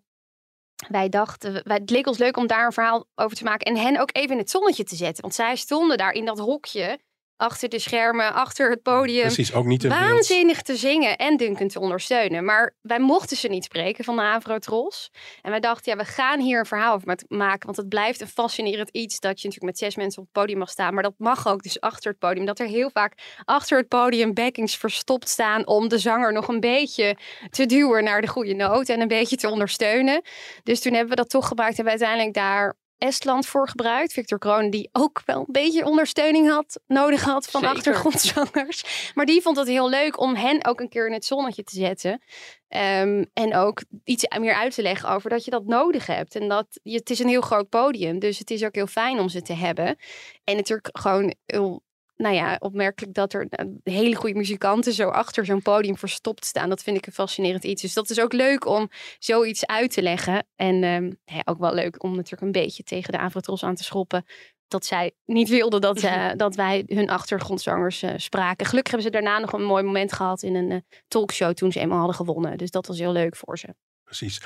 wij 0.90 1.10
dachten, 1.10 1.54
wij, 1.64 1.78
het 1.78 1.90
leek 1.90 2.08
ons 2.08 2.18
leuk 2.18 2.38
om 2.38 2.48
daar 2.48 2.66
een 2.66 2.72
verhaal 2.72 3.06
over 3.16 3.38
te 3.38 3.44
maken. 3.44 3.68
En 3.68 3.82
hen 3.82 4.00
ook 4.00 4.10
even 4.12 4.32
in 4.32 4.38
het 4.38 4.50
zonnetje 4.50 4.84
te 4.84 4.96
zetten. 4.96 5.22
Want 5.22 5.36
zij 5.36 5.56
stonden 5.56 5.98
daar 5.98 6.14
in 6.14 6.26
dat 6.26 6.40
hokje. 6.40 7.00
Achter 7.42 7.70
de 7.70 7.80
schermen, 7.80 8.34
achter 8.34 8.70
het 8.70 8.82
podium. 8.82 9.22
Precies, 9.22 9.54
ook 9.54 9.66
niet. 9.66 9.88
Waanzinnig 9.88 10.62
te 10.62 10.76
zingen 10.76 11.18
en 11.18 11.38
Duncan 11.38 11.68
te 11.68 11.80
ondersteunen. 11.80 12.46
Maar 12.46 12.76
wij 12.82 13.00
mochten 13.00 13.38
ze 13.38 13.48
niet 13.48 13.64
spreken 13.64 14.04
van 14.04 14.16
de 14.16 14.22
Avro-Tros. 14.22 15.12
En 15.42 15.52
wij 15.52 15.60
dachten, 15.60 15.92
ja, 15.92 15.98
we 15.98 16.06
gaan 16.06 16.40
hier 16.40 16.60
een 16.60 16.66
verhaal 16.66 16.94
over 16.94 17.18
maken. 17.28 17.66
Want 17.66 17.78
het 17.78 17.90
blijft 17.90 18.22
een 18.22 18.28
fascinerend 18.28 18.90
iets 18.90 19.20
dat 19.20 19.42
je 19.42 19.48
natuurlijk 19.48 19.74
met 19.74 19.78
zes 19.78 19.96
mensen 19.96 20.22
op 20.22 20.28
het 20.28 20.34
podium 20.34 20.58
mag 20.58 20.70
staan. 20.70 20.94
Maar 20.94 21.04
dat 21.04 21.14
mag 21.18 21.48
ook 21.48 21.64
dus 21.64 21.80
achter 21.80 22.12
het 22.12 22.20
podium. 22.20 22.46
Dat 22.46 22.60
er 22.60 22.68
heel 22.68 22.90
vaak 22.90 23.14
achter 23.46 23.78
het 23.78 23.88
podium 23.88 24.34
backings 24.34 24.78
verstopt 24.78 25.30
staan... 25.30 25.68
om 25.68 25.88
de 25.88 25.98
zanger 25.98 26.34
nog 26.34 26.48
een 26.48 26.60
beetje 26.60 27.18
te 27.50 27.66
duwen 27.66 28.04
naar 28.04 28.22
de 28.22 28.28
goede 28.28 28.54
noot... 28.54 28.90
en 28.90 29.02
een 29.02 29.08
beetje 29.08 29.36
te 29.36 29.50
ondersteunen. 29.50 30.22
Dus 30.64 30.82
toen 30.82 30.94
hebben 30.94 31.10
we 31.10 31.16
dat 31.16 31.30
toch 31.30 31.48
gebruikt. 31.48 31.78
En 31.78 31.84
we 31.84 31.90
uiteindelijk 31.90 32.34
daar 32.34 32.76
Estland 33.02 33.46
voor 33.46 33.70
gebruikt. 33.70 34.14
Victor 34.14 34.38
Kroon, 34.38 34.70
die 34.70 34.90
ook 34.92 35.22
wel 35.26 35.38
een 35.38 35.46
beetje 35.52 35.86
ondersteuning 35.86 36.50
had, 36.50 36.80
nodig 36.88 37.24
had 37.24 37.50
van 37.50 37.62
Zeker. 37.62 37.76
achtergrondzangers. 37.76 39.12
Maar 39.16 39.26
die 39.26 39.42
vond 39.42 39.58
het 39.58 39.68
heel 39.68 39.90
leuk 39.90 40.20
om 40.20 40.36
hen 40.36 40.66
ook 40.66 40.80
een 40.80 40.90
keer 40.90 41.08
in 41.08 41.14
het 41.14 41.26
zonnetje 41.26 41.64
te 41.64 41.76
zetten. 41.76 42.22
Ehm, 42.68 43.26
en 43.34 43.56
ook 43.56 43.84
iets 44.04 44.38
meer 44.40 44.54
uit 44.54 44.76
te 44.76 44.82
leggen 44.82 45.10
over 45.10 45.30
dat 45.30 45.46
je 45.46 45.52
dat 45.52 45.66
nodig 45.66 46.06
hebt. 46.06 46.36
En 46.36 46.48
dat 46.48 46.80
je, 46.84 46.98
het 46.98 47.10
is 47.10 47.20
een 47.20 47.28
heel 47.28 47.42
groot 47.42 47.70
podium, 47.70 48.20
dus 48.20 48.40
het 48.40 48.52
is 48.52 48.64
ook 48.64 48.76
heel 48.76 48.88
fijn 48.88 49.20
om 49.20 49.30
ze 49.30 49.42
te 49.42 49.54
hebben. 49.54 49.96
En 50.44 50.56
natuurlijk 50.56 50.90
gewoon 50.92 51.34
heel, 51.46 51.84
nou 52.22 52.36
ja, 52.36 52.56
opmerkelijk 52.60 53.14
dat 53.14 53.34
er 53.34 53.48
eh, 53.50 53.66
hele 53.84 54.16
goede 54.16 54.36
muzikanten 54.36 54.94
zo 54.94 55.10
achter 55.10 55.46
zo'n 55.46 55.62
podium 55.62 55.98
verstopt 55.98 56.46
staan. 56.46 56.70
Dat 56.70 56.84
vind 56.84 56.98
ik 56.98 57.06
een 57.06 57.14
fascinerend 57.14 57.64
iets. 57.64 57.82
Dus 57.82 57.94
dat 57.94 58.10
is 58.10 58.20
ook 58.20 58.34
leuk 58.34 58.66
om 58.66 58.90
zoiets 59.20 59.66
uit 59.66 59.92
te 59.92 60.02
leggen. 60.02 60.48
En 60.56 60.84
ehm, 60.84 61.12
ja, 61.36 61.42
ook 61.46 61.60
wel 61.60 61.74
leuk 61.74 62.04
om 62.04 62.16
natuurlijk 62.16 62.42
een 62.42 62.52
beetje 62.52 62.84
tegen 62.84 63.12
de 63.12 63.20
Avrotros 63.20 63.64
aan 63.64 63.76
te 63.76 63.84
schoppen. 63.84 64.26
Dat 64.68 64.86
zij 64.86 65.12
niet 65.26 65.50
wilden 65.50 65.82
dat, 65.82 66.00
eh, 66.00 66.30
dat 66.36 66.56
wij 66.56 66.84
hun 66.88 67.10
achtergrondzangers 67.10 68.02
eh, 68.02 68.14
spraken. 68.16 68.66
Gelukkig 68.66 68.94
hebben 68.94 69.12
ze 69.12 69.20
daarna 69.22 69.40
nog 69.40 69.54
een 69.54 69.64
mooi 69.64 69.84
moment 69.84 70.14
gehad 70.14 70.44
in 70.44 70.56
een 70.56 70.86
talkshow 71.08 71.54
toen 71.54 71.72
ze 71.72 71.80
eenmaal 71.80 71.98
hadden 71.98 72.16
gewonnen. 72.16 72.58
Dus 72.58 72.72
dat 72.72 72.88
was 72.88 73.00
heel 73.00 73.12
leuk 73.12 73.36
voor 73.36 73.58
ze. 73.58 73.68
Precies. 74.04 74.42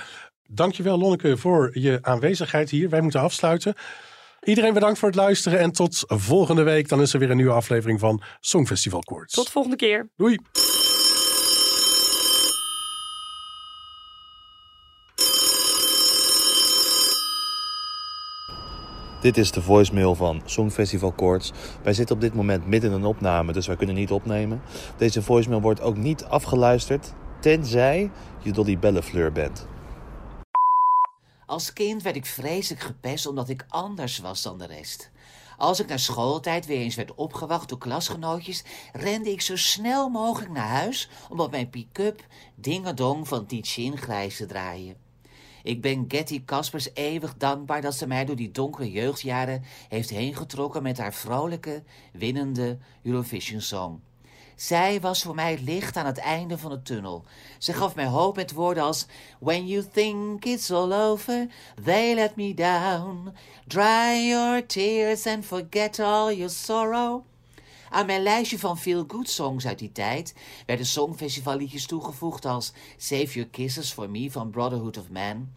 Dankjewel 0.47 0.97
Lonneke 0.97 1.37
voor 1.37 1.79
je 1.79 1.99
aanwezigheid 2.01 2.69
hier. 2.69 2.89
Wij 2.89 3.01
moeten 3.01 3.19
afsluiten. 3.19 3.75
Iedereen 4.45 4.73
bedankt 4.73 4.99
voor 4.99 5.07
het 5.07 5.17
luisteren 5.17 5.59
en 5.59 5.71
tot 5.71 6.03
volgende 6.07 6.63
week. 6.63 6.89
Dan 6.89 7.01
is 7.01 7.13
er 7.13 7.19
weer 7.19 7.29
een 7.29 7.35
nieuwe 7.35 7.51
aflevering 7.51 7.99
van 7.99 8.21
Songfestival 8.39 8.99
Koorts. 8.99 9.33
Tot 9.33 9.49
volgende 9.49 9.77
keer. 9.77 10.09
Doei. 10.15 10.37
Dit 19.21 19.37
is 19.37 19.51
de 19.51 19.61
voicemail 19.61 20.15
van 20.15 20.41
Songfestival 20.45 21.11
Koorts. 21.11 21.51
Wij 21.83 21.93
zitten 21.93 22.15
op 22.15 22.21
dit 22.21 22.33
moment 22.33 22.67
midden 22.67 22.89
in 22.89 22.95
een 22.95 23.05
opname, 23.05 23.53
dus 23.53 23.67
wij 23.67 23.75
kunnen 23.75 23.95
niet 23.95 24.11
opnemen. 24.11 24.61
Deze 24.97 25.21
voicemail 25.21 25.61
wordt 25.61 25.81
ook 25.81 25.97
niet 25.97 26.23
afgeluisterd, 26.23 27.13
tenzij 27.41 28.11
je 28.41 28.51
Dolly 28.51 28.79
Bellefleur 28.79 29.31
bent. 29.31 29.67
Als 31.45 31.73
kind 31.73 32.01
werd 32.01 32.15
ik 32.15 32.25
vreselijk 32.25 32.81
gepest 32.81 33.25
omdat 33.25 33.49
ik 33.49 33.65
anders 33.67 34.17
was 34.17 34.41
dan 34.41 34.57
de 34.57 34.65
rest. 34.65 35.11
Als 35.57 35.79
ik 35.79 35.87
na 35.87 35.97
schooltijd 35.97 36.65
weer 36.65 36.77
eens 36.77 36.95
werd 36.95 37.15
opgewacht 37.15 37.69
door 37.69 37.77
klasgenootjes, 37.77 38.63
rende 38.93 39.31
ik 39.31 39.41
zo 39.41 39.55
snel 39.55 40.09
mogelijk 40.09 40.51
naar 40.51 40.67
huis 40.67 41.09
om 41.29 41.39
op 41.39 41.51
mijn 41.51 41.69
pick-up 41.69 42.25
Dingedong 42.55 43.27
van 43.27 43.45
Tietjen 43.45 43.97
grijs 43.97 44.37
te 44.37 44.45
draaien. 44.45 44.95
Ik 45.63 45.81
ben 45.81 46.05
Getty 46.07 46.45
Caspers 46.45 46.89
eeuwig 46.93 47.37
dankbaar 47.37 47.81
dat 47.81 47.95
ze 47.95 48.07
mij 48.07 48.25
door 48.25 48.35
die 48.35 48.51
donkere 48.51 48.91
jeugdjaren 48.91 49.63
heeft 49.89 50.09
heengetrokken 50.09 50.83
met 50.83 50.97
haar 50.97 51.13
vrolijke, 51.13 51.83
winnende 52.13 52.77
Eurovision 53.03 53.61
Song. 53.61 54.01
Zij 54.55 55.01
was 55.01 55.23
voor 55.23 55.35
mij 55.35 55.51
het 55.51 55.61
licht 55.61 55.97
aan 55.97 56.05
het 56.05 56.17
einde 56.17 56.57
van 56.57 56.71
de 56.71 56.81
tunnel. 56.81 57.23
Ze 57.57 57.73
gaf 57.73 57.95
mij 57.95 58.05
hoop 58.05 58.35
met 58.35 58.51
woorden 58.51 58.83
als 58.83 59.05
When 59.39 59.67
you 59.67 59.85
think 59.93 60.45
it's 60.45 60.71
all 60.71 60.93
over, 60.93 61.47
they 61.83 62.15
let 62.15 62.35
me 62.35 62.53
down. 62.53 63.33
Dry 63.67 64.27
your 64.27 64.65
tears 64.65 65.27
and 65.27 65.45
forget 65.45 65.99
all 65.99 66.35
your 66.35 66.49
sorrow. 66.49 67.23
Aan 67.89 68.05
mijn 68.05 68.23
lijstje 68.23 68.59
van 68.59 68.77
feel-good 68.77 69.29
songs 69.29 69.67
uit 69.67 69.79
die 69.79 69.91
tijd 69.91 70.33
werden 70.65 70.85
songfestivalliedjes 70.85 71.85
toegevoegd 71.85 72.45
als 72.45 72.73
Save 72.97 73.31
Your 73.33 73.49
Kisses 73.49 73.91
for 73.91 74.09
Me 74.09 74.31
van 74.31 74.49
Brotherhood 74.49 74.97
of 74.97 75.09
Man, 75.09 75.49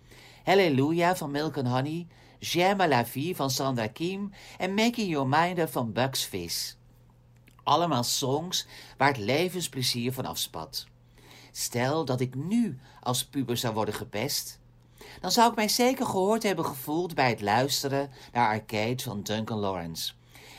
Hallelujah 0.45 1.17
van 1.17 1.31
Milk 1.31 1.57
and 1.57 1.67
Honey, 1.67 2.07
J'aime 2.41 2.89
la 2.89 3.07
vie 3.07 3.37
van 3.37 3.51
Sandra 3.51 3.89
Kim 3.89 4.31
en 4.59 4.75
Making 4.75 5.09
Your 5.09 5.27
Mind 5.27 5.59
Up 5.59 5.73
van 5.73 5.93
Bugs 5.93 6.25
Fizz. 6.25 6.78
Allemaal 7.69 8.05
songs 8.05 8.67
waar 8.97 9.09
het 9.09 9.17
levensplezier 9.17 10.13
van 10.13 10.27
afspat. 10.27 10.87
Stel 11.53 12.05
dat 12.05 12.21
ik 12.21 12.35
nu 12.35 12.79
als 13.03 13.25
puber 13.25 13.57
zou 13.57 13.75
worden 13.75 13.95
gepest, 13.95 14.59
dan 15.21 15.31
zou 15.31 15.51
ik 15.51 15.57
mij 15.57 15.69
zeker 15.69 16.07
gehoord 16.07 16.43
hebben 16.43 16.65
gevoeld 16.65 17.15
bij 17.15 17.29
het 17.29 17.41
luisteren 17.41 18.11
naar 18.33 18.49
Arcade 18.49 19.03
van 19.03 19.23
Duncan 19.23 19.59
Lawrence. 19.59 20.13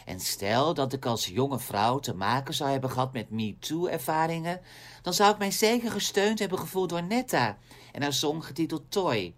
En 0.05 0.19
stel 0.19 0.73
dat 0.73 0.93
ik 0.93 1.05
als 1.05 1.25
jonge 1.25 1.59
vrouw 1.59 1.99
te 1.99 2.15
maken 2.15 2.53
zou 2.53 2.69
hebben 2.69 2.89
gehad 2.89 3.13
met 3.13 3.29
MeToo-ervaringen, 3.29 4.61
dan 5.01 5.13
zou 5.13 5.31
ik 5.31 5.37
mij 5.37 5.51
zeker 5.51 5.91
gesteund 5.91 6.39
hebben 6.39 6.59
gevoeld 6.59 6.89
door 6.89 7.03
Netta 7.03 7.57
en 7.91 8.01
haar 8.01 8.13
song 8.13 8.41
getiteld 8.41 8.91
Toy. 8.91 9.33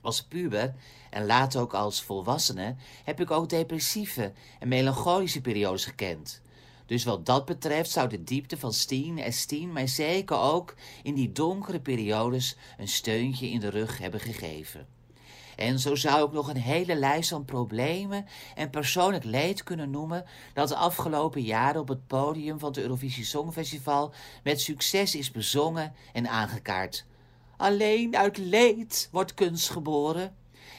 Als 0.00 0.22
puber 0.22 0.74
en 1.10 1.26
later 1.26 1.60
ook 1.60 1.74
als 1.74 2.02
volwassene 2.02 2.76
heb 3.04 3.20
ik 3.20 3.30
ook 3.30 3.48
depressieve 3.48 4.32
en 4.58 4.68
melancholische 4.68 5.40
periodes 5.40 5.84
gekend. 5.84 6.42
Dus 6.86 7.04
wat 7.04 7.26
dat 7.26 7.44
betreft 7.44 7.90
zou 7.90 8.08
de 8.08 8.24
diepte 8.24 8.56
van 8.56 8.72
Steen 8.72 9.18
en 9.18 9.32
Steen 9.32 9.72
mij 9.72 9.86
zeker 9.86 10.38
ook 10.38 10.74
in 11.02 11.14
die 11.14 11.32
donkere 11.32 11.80
periodes 11.80 12.56
een 12.78 12.88
steuntje 12.88 13.50
in 13.50 13.60
de 13.60 13.68
rug 13.68 13.98
hebben 13.98 14.20
gegeven. 14.20 14.86
En 15.56 15.78
zo 15.78 15.94
zou 15.94 16.26
ik 16.26 16.32
nog 16.32 16.48
een 16.48 16.56
hele 16.56 16.94
lijst 16.94 17.28
van 17.28 17.44
problemen 17.44 18.26
en 18.54 18.70
persoonlijk 18.70 19.24
leed 19.24 19.62
kunnen 19.62 19.90
noemen 19.90 20.24
dat 20.54 20.68
de 20.68 20.76
afgelopen 20.76 21.42
jaren 21.42 21.80
op 21.80 21.88
het 21.88 22.06
podium 22.06 22.58
van 22.58 22.68
het 22.68 22.78
Eurovisie 22.78 23.24
Songfestival 23.24 24.12
met 24.42 24.60
succes 24.60 25.14
is 25.14 25.30
bezongen 25.30 25.92
en 26.12 26.28
aangekaart. 26.28 27.06
Alleen 27.56 28.16
uit 28.16 28.36
leed 28.36 29.08
wordt 29.12 29.34
kunst 29.34 29.70
geboren. 29.70 30.34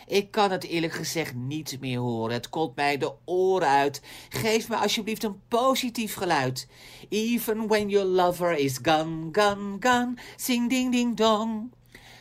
Ik 0.07 0.31
kan 0.31 0.51
het 0.51 0.63
eerlijk 0.63 0.93
gezegd 0.93 1.33
niet 1.35 1.77
meer 1.79 1.99
horen. 1.99 2.33
Het 2.33 2.49
komt 2.49 2.75
mij 2.75 2.97
de 2.97 3.13
oren 3.25 3.67
uit. 3.67 4.01
Geef 4.29 4.69
me 4.69 4.75
alsjeblieft 4.75 5.23
een 5.23 5.41
positief 5.47 6.13
geluid. 6.13 6.67
Even 7.09 7.67
when 7.67 7.89
your 7.89 8.07
lover 8.07 8.51
is 8.51 8.79
gone, 8.81 9.29
gone, 9.31 9.77
gone. 9.79 10.13
Sing 10.35 10.69
ding 10.69 10.91
ding 10.91 11.15
dong. 11.15 11.71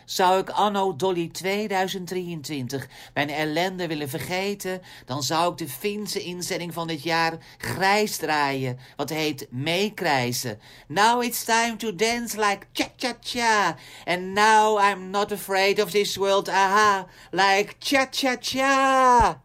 Zou 0.05 0.41
ik 0.41 0.51
anno 0.51 0.97
Dolly 0.97 1.29
2023 1.29 2.89
mijn 3.15 3.31
ellende 3.31 3.87
willen 3.87 4.09
vergeten, 4.09 4.81
dan 5.07 5.23
zou 5.23 5.53
ik 5.53 5.59
de 5.59 5.69
Finse 5.69 6.23
inzending 6.23 6.73
van 6.73 6.87
dit 6.87 7.03
jaar 7.03 7.39
grijs 7.59 8.17
draaien, 8.17 8.79
wat 8.97 9.11
heet 9.11 9.47
meekrijzen. 9.51 10.59
Now 10.89 11.23
it's 11.23 11.45
time 11.45 11.77
to 11.77 11.95
dance 11.95 12.37
like 12.37 12.67
cha-cha-cha. 12.73 13.77
And 14.05 14.35
now 14.35 14.81
I'm 14.91 15.11
not 15.11 15.33
afraid 15.33 15.83
of 15.83 15.91
this 15.91 16.17
world, 16.17 16.49
aha, 16.49 17.07
like 17.31 17.75
cha-cha-cha. 17.79 19.41